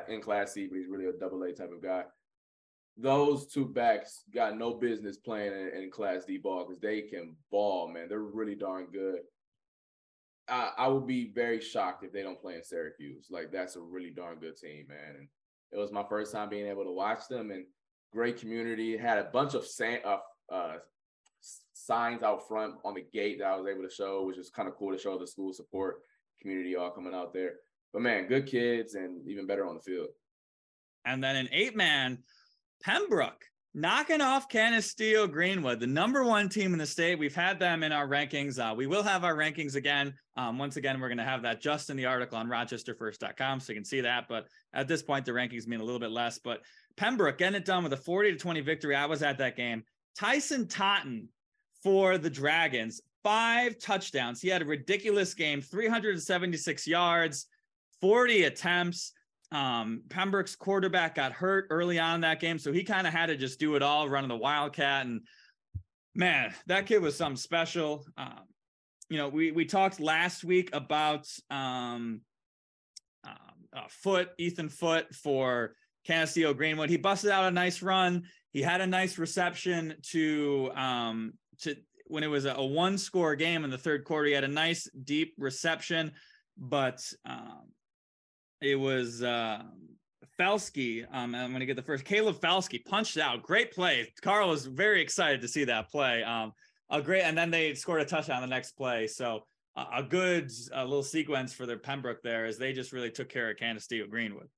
in 0.08 0.20
Class 0.20 0.52
C, 0.52 0.66
but 0.66 0.78
he's 0.78 0.88
really 0.88 1.06
a 1.06 1.12
double 1.12 1.42
A 1.44 1.52
type 1.52 1.72
of 1.72 1.82
guy. 1.82 2.04
Those 2.96 3.46
two 3.46 3.66
backs 3.66 4.24
got 4.34 4.58
no 4.58 4.74
business 4.74 5.16
playing 5.16 5.52
in, 5.52 5.82
in 5.82 5.90
Class 5.90 6.24
D 6.24 6.38
ball 6.38 6.66
because 6.66 6.80
they 6.80 7.02
can 7.02 7.36
ball, 7.50 7.88
man. 7.88 8.08
They're 8.08 8.20
really 8.20 8.54
darn 8.54 8.86
good. 8.92 9.20
I, 10.48 10.70
I 10.76 10.88
would 10.88 11.06
be 11.06 11.32
very 11.34 11.60
shocked 11.60 12.04
if 12.04 12.12
they 12.12 12.22
don't 12.22 12.40
play 12.40 12.56
in 12.56 12.64
Syracuse. 12.64 13.28
Like 13.30 13.50
that's 13.50 13.76
a 13.76 13.80
really 13.80 14.10
darn 14.10 14.38
good 14.38 14.56
team, 14.56 14.86
man. 14.88 15.16
And 15.18 15.28
it 15.72 15.78
was 15.78 15.92
my 15.92 16.04
first 16.08 16.32
time 16.32 16.50
being 16.50 16.66
able 16.66 16.84
to 16.84 16.92
watch 16.92 17.28
them 17.28 17.50
and 17.50 17.64
great 18.12 18.38
community. 18.38 18.96
Had 18.96 19.18
a 19.18 19.24
bunch 19.24 19.54
of 19.54 19.66
sand, 19.66 20.02
uh, 20.04 20.18
uh, 20.52 20.74
signs 21.72 22.22
out 22.22 22.46
front 22.46 22.74
on 22.84 22.94
the 22.94 23.04
gate 23.12 23.38
that 23.38 23.46
I 23.46 23.56
was 23.56 23.66
able 23.66 23.82
to 23.82 23.94
show, 23.94 24.24
which 24.24 24.38
is 24.38 24.50
kind 24.50 24.68
of 24.68 24.76
cool 24.76 24.92
to 24.92 24.98
show 24.98 25.18
the 25.18 25.26
school 25.26 25.52
support 25.52 26.00
community 26.40 26.76
all 26.76 26.90
coming 26.90 27.14
out 27.14 27.32
there. 27.32 27.54
But 27.92 28.02
man, 28.02 28.26
good 28.26 28.46
kids 28.46 28.94
and 28.94 29.26
even 29.28 29.46
better 29.46 29.66
on 29.66 29.74
the 29.74 29.80
field. 29.80 30.08
And 31.04 31.22
then 31.22 31.36
an 31.36 31.48
eight 31.52 31.76
man, 31.76 32.18
Pembroke 32.82 33.44
knocking 33.74 34.20
off 34.20 34.48
Canisteo 34.48 35.30
Greenwood, 35.30 35.80
the 35.80 35.86
number 35.86 36.24
one 36.24 36.48
team 36.48 36.72
in 36.72 36.78
the 36.78 36.86
state. 36.86 37.18
We've 37.18 37.34
had 37.34 37.58
them 37.58 37.82
in 37.82 37.92
our 37.92 38.06
rankings. 38.06 38.58
Uh, 38.58 38.74
we 38.74 38.86
will 38.86 39.02
have 39.02 39.24
our 39.24 39.34
rankings 39.34 39.76
again. 39.76 40.14
Um, 40.36 40.58
once 40.58 40.76
again, 40.76 41.00
we're 41.00 41.08
going 41.08 41.18
to 41.18 41.24
have 41.24 41.42
that 41.42 41.60
just 41.60 41.88
in 41.88 41.96
the 41.96 42.06
article 42.06 42.36
on 42.36 42.48
rochesterfirst.com 42.48 43.60
so 43.60 43.72
you 43.72 43.78
can 43.78 43.84
see 43.84 44.02
that. 44.02 44.26
But 44.28 44.46
at 44.74 44.88
this 44.88 45.02
point, 45.02 45.24
the 45.24 45.32
rankings 45.32 45.66
mean 45.66 45.80
a 45.80 45.84
little 45.84 46.00
bit 46.00 46.10
less. 46.10 46.38
But 46.38 46.60
Pembroke 46.96 47.38
getting 47.38 47.56
it 47.56 47.64
done 47.64 47.82
with 47.82 47.92
a 47.94 47.98
40 47.98 48.32
to 48.32 48.38
20 48.38 48.60
victory. 48.60 48.94
I 48.94 49.06
was 49.06 49.22
at 49.22 49.38
that 49.38 49.56
game. 49.56 49.84
Tyson 50.18 50.68
Totten 50.68 51.28
for 51.82 52.18
the 52.18 52.30
Dragons, 52.30 53.00
five 53.22 53.78
touchdowns. 53.78 54.40
He 54.40 54.48
had 54.48 54.62
a 54.62 54.66
ridiculous 54.66 55.32
game, 55.32 55.62
376 55.62 56.86
yards, 56.86 57.46
40 58.00 58.44
attempts. 58.44 59.12
Um, 59.52 60.02
Pembroke's 60.08 60.56
quarterback 60.56 61.14
got 61.14 61.32
hurt 61.32 61.66
early 61.70 61.98
on 61.98 62.16
in 62.16 62.20
that 62.22 62.40
game, 62.40 62.58
so 62.58 62.72
he 62.72 62.84
kind 62.84 63.06
of 63.06 63.12
had 63.12 63.26
to 63.26 63.36
just 63.36 63.60
do 63.60 63.76
it 63.76 63.82
all, 63.82 64.08
running 64.08 64.28
the 64.28 64.36
Wildcat. 64.36 65.04
And 65.04 65.20
man, 66.14 66.54
that 66.66 66.86
kid 66.86 67.02
was 67.02 67.16
something 67.16 67.36
special. 67.36 68.04
Um, 68.16 68.44
you 69.10 69.18
know, 69.18 69.28
we 69.28 69.52
we 69.52 69.66
talked 69.66 70.00
last 70.00 70.42
week 70.42 70.70
about 70.72 71.28
um, 71.50 72.22
uh, 73.76 73.88
Foot, 73.88 74.30
Ethan 74.38 74.70
Foot 74.70 75.14
for 75.14 75.74
Canisteo 76.08 76.56
Greenwood. 76.56 76.88
He 76.88 76.96
busted 76.96 77.30
out 77.30 77.44
a 77.44 77.50
nice 77.50 77.82
run. 77.82 78.24
He 78.52 78.62
had 78.62 78.80
a 78.80 78.86
nice 78.86 79.18
reception 79.18 79.94
to 80.12 80.70
um, 80.74 81.34
to 81.60 81.76
when 82.06 82.22
it 82.22 82.28
was 82.28 82.46
a, 82.46 82.54
a 82.54 82.64
one 82.64 82.96
score 82.96 83.36
game 83.36 83.64
in 83.64 83.70
the 83.70 83.78
third 83.78 84.04
quarter. 84.04 84.28
He 84.28 84.32
had 84.32 84.44
a 84.44 84.48
nice 84.48 84.88
deep 85.04 85.34
reception, 85.36 86.12
but 86.56 87.02
um, 87.26 87.68
it 88.62 88.76
was 88.76 89.22
uh, 89.22 89.62
Falski. 90.38 91.04
Um, 91.12 91.34
I'm 91.34 91.50
going 91.50 91.60
to 91.60 91.66
get 91.66 91.76
the 91.76 91.82
first. 91.82 92.04
Caleb 92.04 92.40
Falski 92.40 92.84
punched 92.84 93.18
out. 93.18 93.42
Great 93.42 93.72
play. 93.72 94.12
Carl 94.22 94.48
was 94.48 94.66
very 94.66 95.02
excited 95.02 95.40
to 95.42 95.48
see 95.48 95.64
that 95.64 95.90
play. 95.90 96.22
Um, 96.22 96.52
a 96.90 97.00
great, 97.00 97.22
and 97.22 97.36
then 97.36 97.50
they 97.50 97.74
scored 97.74 98.02
a 98.02 98.04
touchdown 98.04 98.40
the 98.42 98.46
next 98.46 98.72
play. 98.72 99.06
So 99.06 99.44
a 99.76 100.02
good 100.02 100.50
little 100.74 101.02
sequence 101.02 101.54
for 101.54 101.64
their 101.64 101.78
Pembroke 101.78 102.22
there 102.22 102.44
as 102.44 102.58
they 102.58 102.72
just 102.72 102.92
really 102.92 103.10
took 103.10 103.28
care 103.28 103.50
of 103.50 103.56
Canisteo 103.56 104.08
Greenwood. 104.08 104.48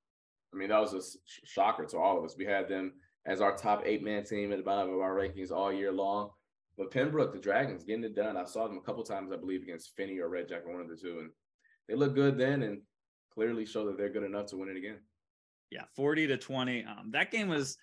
I 0.52 0.56
mean, 0.56 0.68
that 0.68 0.80
was 0.80 0.94
a 0.94 1.46
shocker 1.46 1.84
to 1.86 1.98
all 1.98 2.18
of 2.18 2.24
us. 2.24 2.36
We 2.36 2.44
had 2.44 2.68
them 2.68 2.94
as 3.26 3.40
our 3.40 3.56
top 3.56 3.82
eight 3.84 4.02
man 4.02 4.24
team 4.24 4.52
at 4.52 4.58
the 4.58 4.64
bottom 4.64 4.92
of 4.92 5.00
our 5.00 5.14
rankings 5.14 5.50
all 5.50 5.72
year 5.72 5.92
long. 5.92 6.30
But 6.76 6.90
Pembroke, 6.90 7.32
the 7.32 7.38
Dragons, 7.38 7.84
getting 7.84 8.04
it 8.04 8.16
done. 8.16 8.36
I 8.36 8.44
saw 8.44 8.66
them 8.66 8.78
a 8.78 8.80
couple 8.80 9.04
times, 9.04 9.30
I 9.32 9.36
believe, 9.36 9.62
against 9.62 9.94
Finney 9.96 10.18
or 10.18 10.28
Red 10.28 10.48
Jacket, 10.48 10.68
one 10.68 10.80
of 10.80 10.88
the 10.88 10.96
two, 10.96 11.20
and 11.20 11.30
they 11.88 11.94
look 11.94 12.16
good 12.16 12.36
then, 12.36 12.62
and 12.64 12.80
clearly 13.34 13.66
show 13.66 13.86
that 13.86 13.96
they're 13.98 14.10
good 14.12 14.24
enough 14.24 14.46
to 14.46 14.56
win 14.56 14.68
it 14.68 14.76
again. 14.76 14.98
Yeah, 15.70 15.84
forty 15.96 16.26
to 16.26 16.36
twenty. 16.36 16.84
Um, 16.84 17.10
that 17.12 17.30
game 17.30 17.48
was 17.48 17.76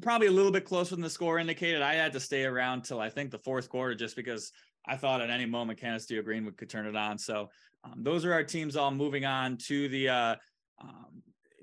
probably 0.00 0.28
a 0.28 0.32
little 0.32 0.52
bit 0.52 0.64
closer 0.64 0.94
than 0.94 1.02
the 1.02 1.10
score 1.10 1.38
indicated. 1.38 1.82
I 1.82 1.94
had 1.94 2.12
to 2.12 2.20
stay 2.20 2.44
around 2.44 2.82
till 2.82 3.00
I 3.00 3.10
think 3.10 3.30
the 3.30 3.38
fourth 3.38 3.68
quarter 3.68 3.94
just 3.94 4.16
because 4.16 4.52
I 4.86 4.96
thought 4.96 5.20
at 5.20 5.30
any 5.30 5.46
moment 5.46 5.80
Canisteo 5.80 6.24
Greenwood 6.24 6.56
could 6.56 6.70
turn 6.70 6.86
it 6.86 6.96
on. 6.96 7.18
So 7.18 7.50
um, 7.84 8.02
those 8.02 8.24
are 8.24 8.32
our 8.32 8.44
teams 8.44 8.76
all 8.76 8.90
moving 8.90 9.24
on 9.24 9.56
to 9.66 9.88
the 9.88 10.08
uh, 10.08 10.36
um, 10.80 11.22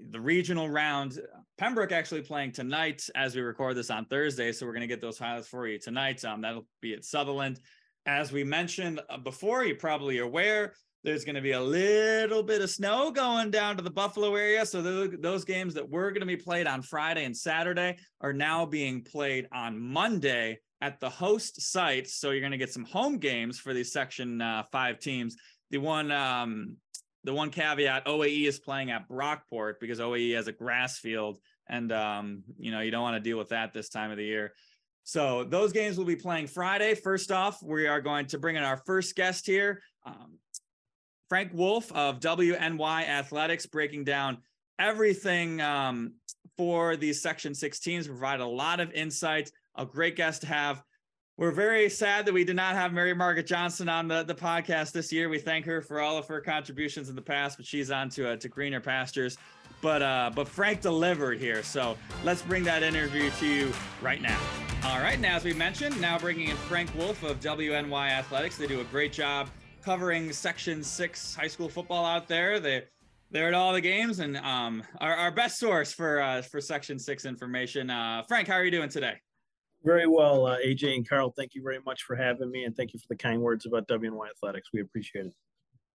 the 0.10 0.20
regional 0.20 0.70
round. 0.70 1.20
Pembroke 1.58 1.94
actually 1.94 2.22
playing 2.22 2.52
tonight 2.52 3.08
as 3.16 3.36
we 3.36 3.42
record 3.42 3.78
this 3.78 3.90
on 3.90 4.06
Thursday. 4.06 4.52
So 4.52 4.66
we're 4.66 4.74
going 4.74 4.82
to 4.82 4.88
get 4.88 5.02
those 5.02 5.18
highlights 5.18 5.48
for 5.48 5.68
you 5.68 5.80
tonight. 5.80 6.24
Um, 6.26 6.42
that'll 6.42 6.68
be 6.82 6.94
at 6.94 7.06
Sutherland. 7.06 7.60
As 8.06 8.32
we 8.32 8.44
mentioned 8.44 9.00
uh, 9.10 9.18
before, 9.18 9.64
you're 9.64 9.78
probably 9.78 10.20
aware 10.20 10.74
there's 11.06 11.24
going 11.24 11.36
to 11.36 11.42
be 11.42 11.52
a 11.52 11.62
little 11.62 12.42
bit 12.42 12.64
of 12.64 12.70
snow 12.70 13.12
going 13.12 13.52
down 13.52 13.78
to 13.78 13.84
the 13.84 13.92
Buffalo 13.92 14.36
area. 14.36 14.66
So 14.66 14.82
those 14.82 15.46
games 15.46 15.76
that 15.76 15.88
were 15.88 16.10
going 16.10 16.22
to 16.22 16.26
be 16.26 16.36
played 16.36 16.66
on 16.66 16.82
Friday 16.82 17.26
and 17.26 17.38
Saturday 17.38 17.98
are 18.22 18.34
now 18.34 18.66
being 18.66 19.04
played 19.04 19.48
on 19.54 19.80
Monday 19.80 20.58
at 20.82 21.00
the 21.00 21.10
host 21.10 21.62
site. 21.62 22.08
So 22.08 22.32
you're 22.32 22.42
going 22.42 22.52
to 22.52 22.58
get 22.58 22.74
some 22.74 22.86
home 22.86 23.20
games 23.20 23.60
for 23.60 23.72
these 23.72 23.94
Section 23.94 24.42
uh, 24.42 24.64
Five 24.72 25.00
teams. 25.00 25.36
The 25.70 25.78
one, 25.78 26.12
um, 26.12 26.78
the 27.24 27.34
one 27.34 27.52
caveat: 27.52 28.06
OAE 28.08 28.48
is 28.48 28.60
playing 28.60 28.90
at 28.90 29.08
Brockport 29.08 29.76
because 29.80 30.00
OAE 30.00 30.36
has 30.36 30.48
a 30.48 30.52
grass 30.52 30.98
field, 30.98 31.38
and 31.70 31.92
um, 31.92 32.44
you 32.58 32.72
know 32.72 32.82
you 32.82 32.90
don't 32.90 33.04
want 33.04 33.16
to 33.16 33.30
deal 33.30 33.38
with 33.38 33.50
that 33.50 33.74
this 33.74 33.90
time 33.90 34.10
of 34.10 34.18
the 34.18 34.26
year. 34.26 34.54
So 35.04 35.44
those 35.44 35.72
games 35.72 36.00
will 36.00 36.06
be 36.06 36.16
playing 36.16 36.48
Friday. 36.48 36.96
First 36.96 37.32
off, 37.32 37.62
we 37.62 37.86
are 37.86 38.02
going 38.02 38.26
to 38.28 38.40
bring 38.40 38.56
in 38.56 38.64
our 38.64 38.78
first 38.88 39.16
guest 39.16 39.46
here, 39.46 39.84
um, 40.04 40.40
Frank 41.30 41.52
Wolf 41.54 41.92
of 41.92 42.20
WNY 42.20 43.08
Athletics, 43.08 43.66
breaking 43.66 44.04
down 44.04 44.38
everything 44.80 45.60
um, 45.62 46.14
for 46.58 46.96
these 46.96 47.22
Section 47.22 47.54
16s. 47.54 48.06
Provide 48.06 48.42
a 48.42 48.46
lot 48.46 48.80
of 48.80 48.92
insights. 48.92 49.52
A 49.76 49.86
great 49.86 50.16
guest 50.16 50.42
to 50.42 50.48
have. 50.48 50.84
We're 51.38 51.52
very 51.52 51.90
sad 51.90 52.26
that 52.28 52.34
we 52.34 52.46
did 52.46 52.56
not 52.56 52.76
have 52.76 52.94
Mary 52.94 53.14
Margaret 53.14 53.46
Johnson 53.46 53.90
on 53.90 54.08
the, 54.08 54.24
the 54.24 54.36
podcast 54.36 54.94
this 54.94 55.12
year. 55.12 55.28
We 55.28 55.40
thank 55.40 55.66
her 55.66 55.82
for 55.82 56.00
all 56.00 56.18
of 56.18 56.28
her 56.28 56.40
contributions 56.40 57.10
in 57.10 57.16
the 57.16 57.22
past, 57.22 57.58
but 57.58 57.66
she's 57.66 57.92
on 57.92 58.08
to 58.12 58.30
uh, 58.30 58.36
to 58.38 58.48
greener 58.48 58.80
pastures. 58.80 59.38
But 59.82 60.02
uh, 60.02 60.32
but 60.34 60.48
Frank 60.48 60.80
delivered 60.80 61.38
here, 61.40 61.62
so 61.62 61.98
let's 62.24 62.42
bring 62.42 62.64
that 62.64 62.84
interview 62.84 63.30
to 63.32 63.46
you 63.46 63.74
right 64.02 64.22
now. 64.22 64.40
All 64.86 65.00
right, 65.00 65.20
now 65.20 65.36
as 65.36 65.44
we 65.44 65.54
mentioned, 65.54 66.00
now 66.00 66.18
bringing 66.18 66.50
in 66.50 66.56
Frank 66.56 66.96
Wolf 66.96 67.22
of 67.24 67.42
WNY 67.42 68.12
Athletics. 68.12 68.56
They 68.56 68.68
do 68.68 68.80
a 68.80 68.86
great 68.86 69.12
job 69.12 69.50
covering 69.86 70.34
Section 70.34 70.84
Six 70.84 71.36
high 71.36 71.48
school 71.48 71.70
football 71.70 72.06
out 72.06 72.28
there. 72.28 72.60
They 72.60 72.84
they're 73.30 73.48
at 73.48 73.54
all 73.54 73.72
the 73.72 73.82
games 73.82 74.20
and 74.20 74.38
um, 74.38 74.84
our, 75.00 75.14
our 75.16 75.32
best 75.32 75.60
source 75.60 75.94
for 75.94 76.20
uh, 76.20 76.42
for 76.42 76.60
Section 76.60 76.98
Six 76.98 77.26
information. 77.26 77.92
Uh, 77.92 78.24
Frank, 78.28 78.48
how 78.48 78.56
are 78.56 78.66
you 78.66 78.72
doing 78.72 78.90
today? 78.90 79.14
Very 79.84 80.08
well, 80.08 80.48
uh, 80.48 80.58
AJ 80.66 80.96
and 80.96 81.08
Carl. 81.08 81.32
Thank 81.38 81.54
you 81.54 81.62
very 81.62 81.80
much 81.86 82.02
for 82.04 82.16
having 82.16 82.50
me, 82.50 82.64
and 82.64 82.76
thank 82.76 82.94
you 82.94 83.00
for 83.00 83.06
the 83.10 83.16
kind 83.16 83.40
words 83.40 83.68
about 83.68 83.88
WNY 83.88 84.28
Athletics. 84.36 84.70
We 84.74 84.82
appreciate 84.82 85.28
it. 85.28 85.34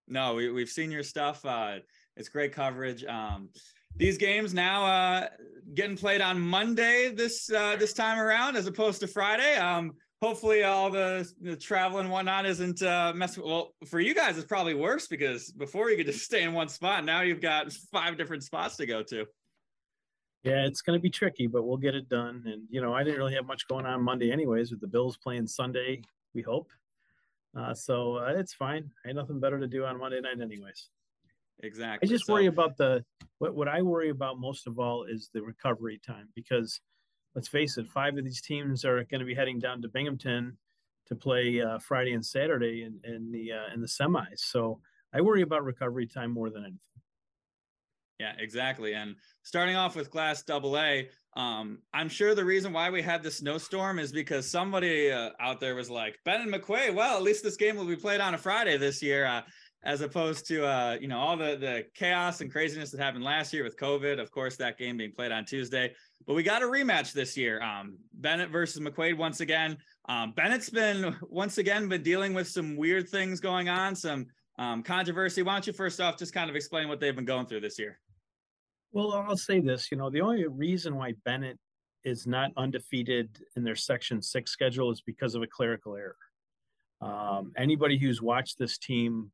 No, 0.07 0.35
we, 0.35 0.51
we've 0.51 0.69
seen 0.69 0.93
your 0.93 1.03
stuff. 1.03 1.45
Uh, 1.45 1.79
it's 2.17 2.29
great 2.29 2.53
coverage. 2.53 3.05
Um, 3.05 3.49
these 3.97 4.17
games 4.17 4.55
now 4.55 4.87
uh, 4.87 5.29
getting 5.75 5.97
played 5.97 6.21
on 6.21 6.41
Monday 6.41 7.13
this 7.13 7.51
uh, 7.51 7.75
this 7.77 7.93
time 7.93 8.21
around, 8.21 8.57
as 8.57 8.69
opposed 8.69 9.01
to 9.01 9.09
Friday. 9.09 9.57
Um, 9.57 9.95
hopefully, 10.21 10.63
all 10.65 10.91
the, 10.91 11.31
the 11.41 11.57
travel 11.57 11.99
and 11.99 12.11
whatnot 12.11 12.47
isn't 12.47 12.83
uh, 12.83 13.13
messing. 13.15 13.45
Well, 13.45 13.75
for 13.87 14.01
you 14.01 14.15
guys, 14.15 14.37
it's 14.37 14.47
probably 14.47 14.75
worse 14.75 15.07
because 15.07 15.51
before 15.53 15.91
you 15.91 15.97
could 15.97 16.07
just 16.07 16.25
stay 16.25 16.43
in 16.43 16.53
one 16.53 16.69
spot. 16.69 17.05
Now 17.05 17.23
you've 17.23 17.41
got 17.41 17.73
five 17.93 18.17
different 18.17 18.45
spots 18.45 18.77
to 18.77 18.87
go 18.87 19.03
to. 19.05 19.27
Yeah, 20.43 20.65
it's 20.65 20.81
going 20.81 20.99
to 20.99 21.03
be 21.03 21.11
tricky, 21.11 21.47
but 21.47 21.65
we'll 21.65 21.77
get 21.77 21.95
it 21.95 22.09
done. 22.09 22.43
And 22.47 22.63
you 22.71 22.81
know, 22.81 22.95
I 22.95 23.05
didn't 23.05 23.19
really 23.19 23.35
have 23.35 23.47
much 23.47 23.69
going 23.69 23.85
on 23.87 24.03
Monday, 24.03 24.33
anyways, 24.33 24.71
with 24.71 24.81
the 24.81 24.87
Bills 24.87 25.17
playing 25.17 25.47
Sunday. 25.47 26.03
We 26.35 26.43
hope. 26.43 26.71
Uh, 27.57 27.75
so 27.75 28.19
uh, 28.19 28.33
it's 28.37 28.55
fine. 28.55 28.91
I 29.05 29.09
had 29.09 29.17
nothing 29.17 29.41
better 29.41 29.59
to 29.59 29.67
do 29.67 29.85
on 29.85 29.99
Monday 29.99 30.21
night, 30.21 30.41
anyways. 30.41 30.89
Exactly. 31.63 32.09
I 32.09 32.11
just 32.11 32.27
so, 32.27 32.35
worry 32.35 32.47
about 32.47 32.77
the 32.77 33.05
what. 33.39 33.55
What 33.55 33.69
I 33.69 33.83
worry 33.83 34.11
about 34.11 34.39
most 34.39 34.67
of 34.67 34.79
all 34.79 35.05
is 35.05 35.31
the 35.35 35.43
recovery 35.43 36.01
time 36.07 36.29
because, 36.35 36.81
let's 37.35 37.49
face 37.49 37.79
it, 37.79 37.89
five 37.89 38.17
of 38.17 38.25
these 38.25 38.41
teams 38.41 38.85
are 38.85 39.05
going 39.05 39.21
to 39.21 39.27
be 39.27 39.35
heading 39.35 39.59
down 39.59 39.83
to 39.83 39.89
Binghamton 39.89 40.57
to 41.07 41.15
play 41.15 41.61
uh, 41.61 41.79
Friday 41.79 42.13
and 42.13 42.25
Saturday 42.25 42.85
in, 42.85 43.01
in 43.05 43.31
the 43.33 43.53
uh, 43.53 43.75
in 43.75 43.81
the 43.81 43.87
semis. 43.87 44.39
So 44.39 44.81
I 45.13 45.21
worry 45.21 45.43
about 45.43 45.65
recovery 45.65 46.07
time 46.07 46.31
more 46.31 46.51
than 46.51 46.63
anything. 46.63 46.79
Yeah, 48.21 48.35
exactly. 48.39 48.93
And 48.93 49.17
starting 49.45 49.77
off 49.77 49.97
with 49.97 50.11
Class 50.11 50.43
Double 50.43 50.79
A, 50.79 51.09
um, 51.37 51.79
I'm 51.95 52.11
sure 52.11 52.35
the 52.35 52.45
reason 52.45 52.71
why 52.71 52.91
we 52.91 53.01
had 53.01 53.23
the 53.23 53.31
snowstorm 53.31 53.99
is 53.99 54.13
because 54.13 54.47
somebody 54.47 55.11
uh, 55.11 55.31
out 55.41 55.59
there 55.59 55.75
was 55.75 55.89
like, 55.89 56.19
Bennett 56.27 56.53
McQuaid, 56.53 56.95
well, 56.95 57.17
at 57.17 57.23
least 57.23 57.43
this 57.43 57.57
game 57.57 57.77
will 57.77 57.87
be 57.87 57.97
played 57.97 58.21
on 58.21 58.35
a 58.35 58.39
Friday 58.39 58.77
this 58.77 59.03
year, 59.03 59.25
uh, 59.25 59.41
as 59.83 60.03
opposed 60.03 60.47
to, 60.49 60.67
uh, 60.67 60.99
you 61.01 61.09
know, 61.09 61.19
all 61.19 61.37
the, 61.37 61.57
the 61.57 61.87
chaos 61.95 62.41
and 62.41 62.53
craziness 62.53 62.91
that 62.91 63.01
happened 63.01 63.25
last 63.25 63.53
year 63.53 63.65
with 63.65 63.77
COVID. 63.79 64.21
Of 64.21 64.31
course, 64.31 64.57
that 64.57 64.79
game 64.79 64.97
being 64.97 65.13
played 65.13 65.33
on 65.33 65.45
Tuesday, 65.45 65.95
but 66.27 66.35
we 66.35 66.43
got 66.43 66.63
a 66.63 66.67
rematch 66.67 67.13
this 67.13 67.37
year. 67.37 67.63
Um, 67.63 67.97
Bennett 68.15 68.51
versus 68.51 68.81
McQuaid 68.81 69.17
once 69.17 69.41
again. 69.41 69.79
Um, 70.09 70.33
Bennett's 70.33 70.71
been 70.71 71.17
once 71.23 71.59
again 71.59 71.89
been 71.89 72.03
dealing 72.03 72.35
with 72.35 72.49
some 72.49 72.77
weird 72.77 73.09
things 73.09 73.41
going 73.41 73.69
on, 73.69 73.95
some 73.97 74.27
um, 74.59 74.83
controversy. 74.83 75.43
Why 75.43 75.55
don't 75.55 75.67
you 75.67 75.73
first 75.73 76.01
off 76.01 76.19
just 76.19 76.35
kind 76.35 76.51
of 76.51 76.57
explain 76.57 76.89
what 76.89 77.01
they've 77.01 77.17
been 77.17 77.25
going 77.25 77.47
through 77.47 77.61
this 77.61 77.79
year? 77.79 77.99
Well, 78.93 79.13
I'll 79.13 79.37
say 79.37 79.61
this. 79.61 79.91
You 79.91 79.97
know, 79.97 80.11
the 80.11 80.21
only 80.21 80.47
reason 80.47 80.97
why 80.97 81.15
Bennett 81.25 81.59
is 82.05 82.27
not 82.27 82.51
undefeated 82.57 83.39
in 83.57 83.65
their 83.65 83.77
Section 83.77 84.21
Six 84.21 84.51
schedule 84.51 84.91
is 84.91 85.01
because 85.01 85.35
of 85.35 85.43
a 85.43 85.47
clerical 85.47 85.97
error. 85.97 86.17
Um, 87.01 87.53
anybody 87.57 87.99
who's 87.99 88.21
watched 88.21 88.59
this 88.59 88.77
team 88.77 89.31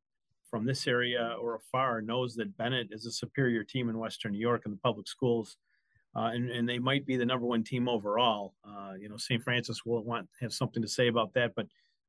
from 0.49 0.65
this 0.65 0.87
area 0.87 1.35
or 1.39 1.55
afar 1.55 2.01
knows 2.01 2.35
that 2.35 2.55
Bennett 2.57 2.89
is 2.91 3.05
a 3.05 3.11
superior 3.11 3.63
team 3.63 3.89
in 3.89 3.97
Western 3.97 4.31
New 4.31 4.39
York 4.39 4.63
in 4.65 4.71
the 4.71 4.77
public 4.77 5.07
schools, 5.07 5.57
uh, 6.15 6.31
and, 6.33 6.49
and 6.49 6.67
they 6.67 6.79
might 6.79 7.05
be 7.05 7.17
the 7.17 7.25
number 7.25 7.45
one 7.45 7.63
team 7.63 7.87
overall. 7.87 8.53
Uh, 8.67 8.93
you 8.99 9.09
know, 9.09 9.17
St. 9.17 9.43
Francis 9.43 9.85
will 9.85 10.03
want 10.03 10.27
have 10.39 10.53
something 10.53 10.81
to 10.81 10.89
say 10.89 11.07
about 11.07 11.33
that, 11.33 11.53
but 11.55 11.67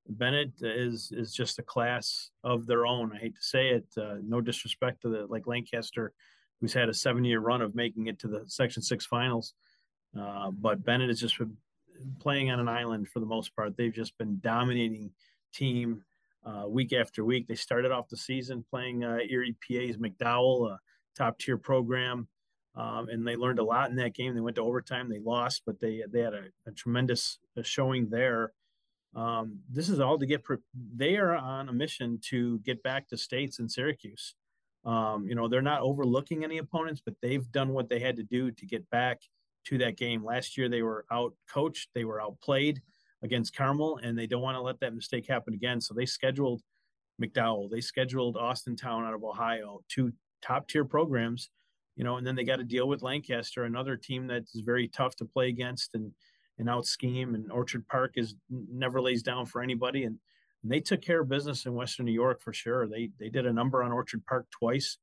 Bennett 0.09 0.52
is 0.61 1.12
is 1.12 1.33
just 1.33 1.59
a 1.59 1.62
class 1.62 2.30
of 2.45 2.66
their 2.66 2.87
own. 2.87 3.12
I 3.14 3.18
hate 3.18 3.37
to 3.37 3.42
say 3.42 3.68
it, 3.68 3.87
uh, 3.97 4.16
no 4.23 4.40
disrespect 4.40 5.02
to 5.02 5.09
the 5.09 5.26
like 5.26 5.47
Lancaster 5.47 6.12
who's 6.61 6.73
had 6.73 6.88
a 6.88 6.95
seven 6.95 7.25
year 7.25 7.40
run 7.40 7.62
of 7.62 7.75
making 7.75 8.07
it 8.07 8.18
to 8.21 8.28
the 8.28 8.45
Section 8.47 8.83
Six 8.83 9.07
finals. 9.07 9.54
Uh, 10.18 10.50
but 10.50 10.85
Bennett 10.85 11.09
has 11.09 11.21
just 11.21 11.38
playing 12.18 12.50
on 12.50 12.61
an 12.61 12.68
island 12.68 13.09
for 13.09 13.21
the 13.21 13.26
most 13.26 13.54
part. 13.54 13.76
They've 13.76 13.92
just 13.92 14.16
been 14.18 14.38
dominating 14.42 15.11
team 15.52 16.02
uh, 16.45 16.68
week 16.68 16.92
after 16.92 17.25
week. 17.25 17.47
They 17.47 17.54
started 17.54 17.92
off 17.92 18.09
the 18.09 18.16
season 18.16 18.64
playing 18.71 19.04
uh, 19.04 19.18
Erie 19.28 19.57
PA's 19.66 19.97
McDowell, 19.97 20.71
a 20.71 20.78
top 21.16 21.38
tier 21.38 21.57
program, 21.57 22.28
um, 22.75 23.09
and 23.09 23.26
they 23.26 23.37
learned 23.37 23.59
a 23.59 23.64
lot 23.64 23.90
in 23.90 23.97
that 23.97 24.14
game. 24.14 24.35
They 24.35 24.40
went 24.40 24.57
to 24.57 24.62
overtime. 24.62 25.09
They 25.09 25.18
lost, 25.18 25.62
but 25.66 25.80
they 25.80 26.04
they 26.11 26.21
had 26.21 26.35
a, 26.35 26.45
a 26.66 26.73
tremendous 26.73 27.38
showing 27.62 28.09
there. 28.09 28.52
Um, 29.14 29.61
this 29.71 29.88
is 29.88 30.00
all 30.00 30.18
to 30.18 30.26
get. 30.26 30.45
Pre- 30.45 30.59
they 30.95 31.16
are 31.16 31.35
on 31.35 31.68
a 31.68 31.73
mission 31.73 32.21
to 32.28 32.59
get 32.61 32.83
back 32.83 33.09
to 33.09 33.16
states 33.16 33.59
in 33.59 33.68
Syracuse. 33.68 34.35
Um, 34.85 35.26
you 35.26 35.35
know, 35.35 35.49
they're 35.49 35.61
not 35.61 35.83
overlooking 35.83 36.45
any 36.45 36.59
opponents, 36.59 37.02
but 37.04 37.14
they've 37.21 37.50
done 37.50 37.71
what 37.73 37.88
they 37.88 37.99
had 37.99 38.16
to 38.16 38.23
do 38.23 38.50
to 38.52 38.66
get 38.66 38.88
back 38.90 39.21
to 39.66 39.78
that 39.78 39.97
game. 39.97 40.25
Last 40.25 40.57
year, 40.57 40.68
they 40.68 40.83
were 40.83 41.04
out 41.11 41.35
coached, 41.50 41.88
they 41.95 42.04
were 42.04 42.23
outplayed 42.23 42.80
against 43.23 43.55
Carmel, 43.55 43.99
and 44.03 44.17
they 44.17 44.27
don't 44.27 44.43
want 44.43 44.57
to 44.57 44.63
let 44.63 44.81
that 44.81 44.95
mistake 44.95 45.27
happen 45.29 45.55
again. 45.55 45.81
So 45.81 45.95
they 45.95 46.07
scheduled 46.07 46.63
McDowell, 47.21 47.71
they 47.71 47.81
scheduled 47.81 48.37
Austintown 48.37 49.07
out 49.07 49.15
of 49.15 49.25
Ohio, 49.25 49.81
two 49.89 50.13
top 50.41 50.69
tier 50.69 50.85
programs, 50.85 51.51
you 51.97 52.05
know, 52.05 52.17
and 52.17 52.27
then 52.27 52.37
they 52.37 52.45
got 52.45 52.57
to 52.57 52.65
deal 52.65 52.87
with 52.87 53.03
Lancaster, 53.03 53.65
another 53.65 53.97
team 53.97 54.29
that 54.29 54.45
is 54.55 54.63
very 54.65 54.87
tough 54.89 55.17
to 55.17 55.25
play 55.25 55.49
against 55.49 55.95
and 55.95 56.13
and 56.59 56.69
out 56.69 56.87
scheme. 56.87 57.35
And 57.35 57.51
Orchard 57.53 57.87
Park 57.89 58.15
is 58.17 58.35
never 58.51 59.01
lays 59.01 59.23
down 59.23 59.47
for 59.47 59.63
anybody. 59.63 60.05
And 60.05 60.19
and 60.63 60.73
they 60.73 60.81
took 60.81 61.03
care 61.03 61.21
of 61.21 61.29
business 61.29 61.67
in 61.67 61.75
Western 61.75 62.07
New 62.07 62.13
York 62.13 62.41
for 62.41 62.53
sure. 62.53 62.89
They 62.89 63.11
they 63.19 63.29
did 63.29 63.47
a 63.47 63.53
number 63.53 63.83
on 63.83 63.93
Orchard 63.93 64.25
Park 64.27 64.47
twice, 64.51 64.99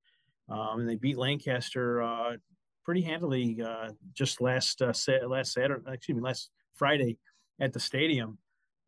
um, 0.50 0.82
and 0.82 0.90
they 0.90 0.96
beat 0.96 1.18
Lancaster 1.18 2.02
uh, 2.02 2.38
pretty 2.84 3.02
handily 3.02 3.62
uh, 3.62 3.90
just 4.14 4.42
last 4.42 4.82
uh, 4.82 4.94
sa- 4.94 5.26
last 5.28 5.54
Saturday, 5.54 5.84
excuse 5.92 6.16
me, 6.16 6.22
last 6.22 6.50
Friday 6.74 7.18
at 7.60 7.74
the 7.74 7.80
stadium. 7.80 8.38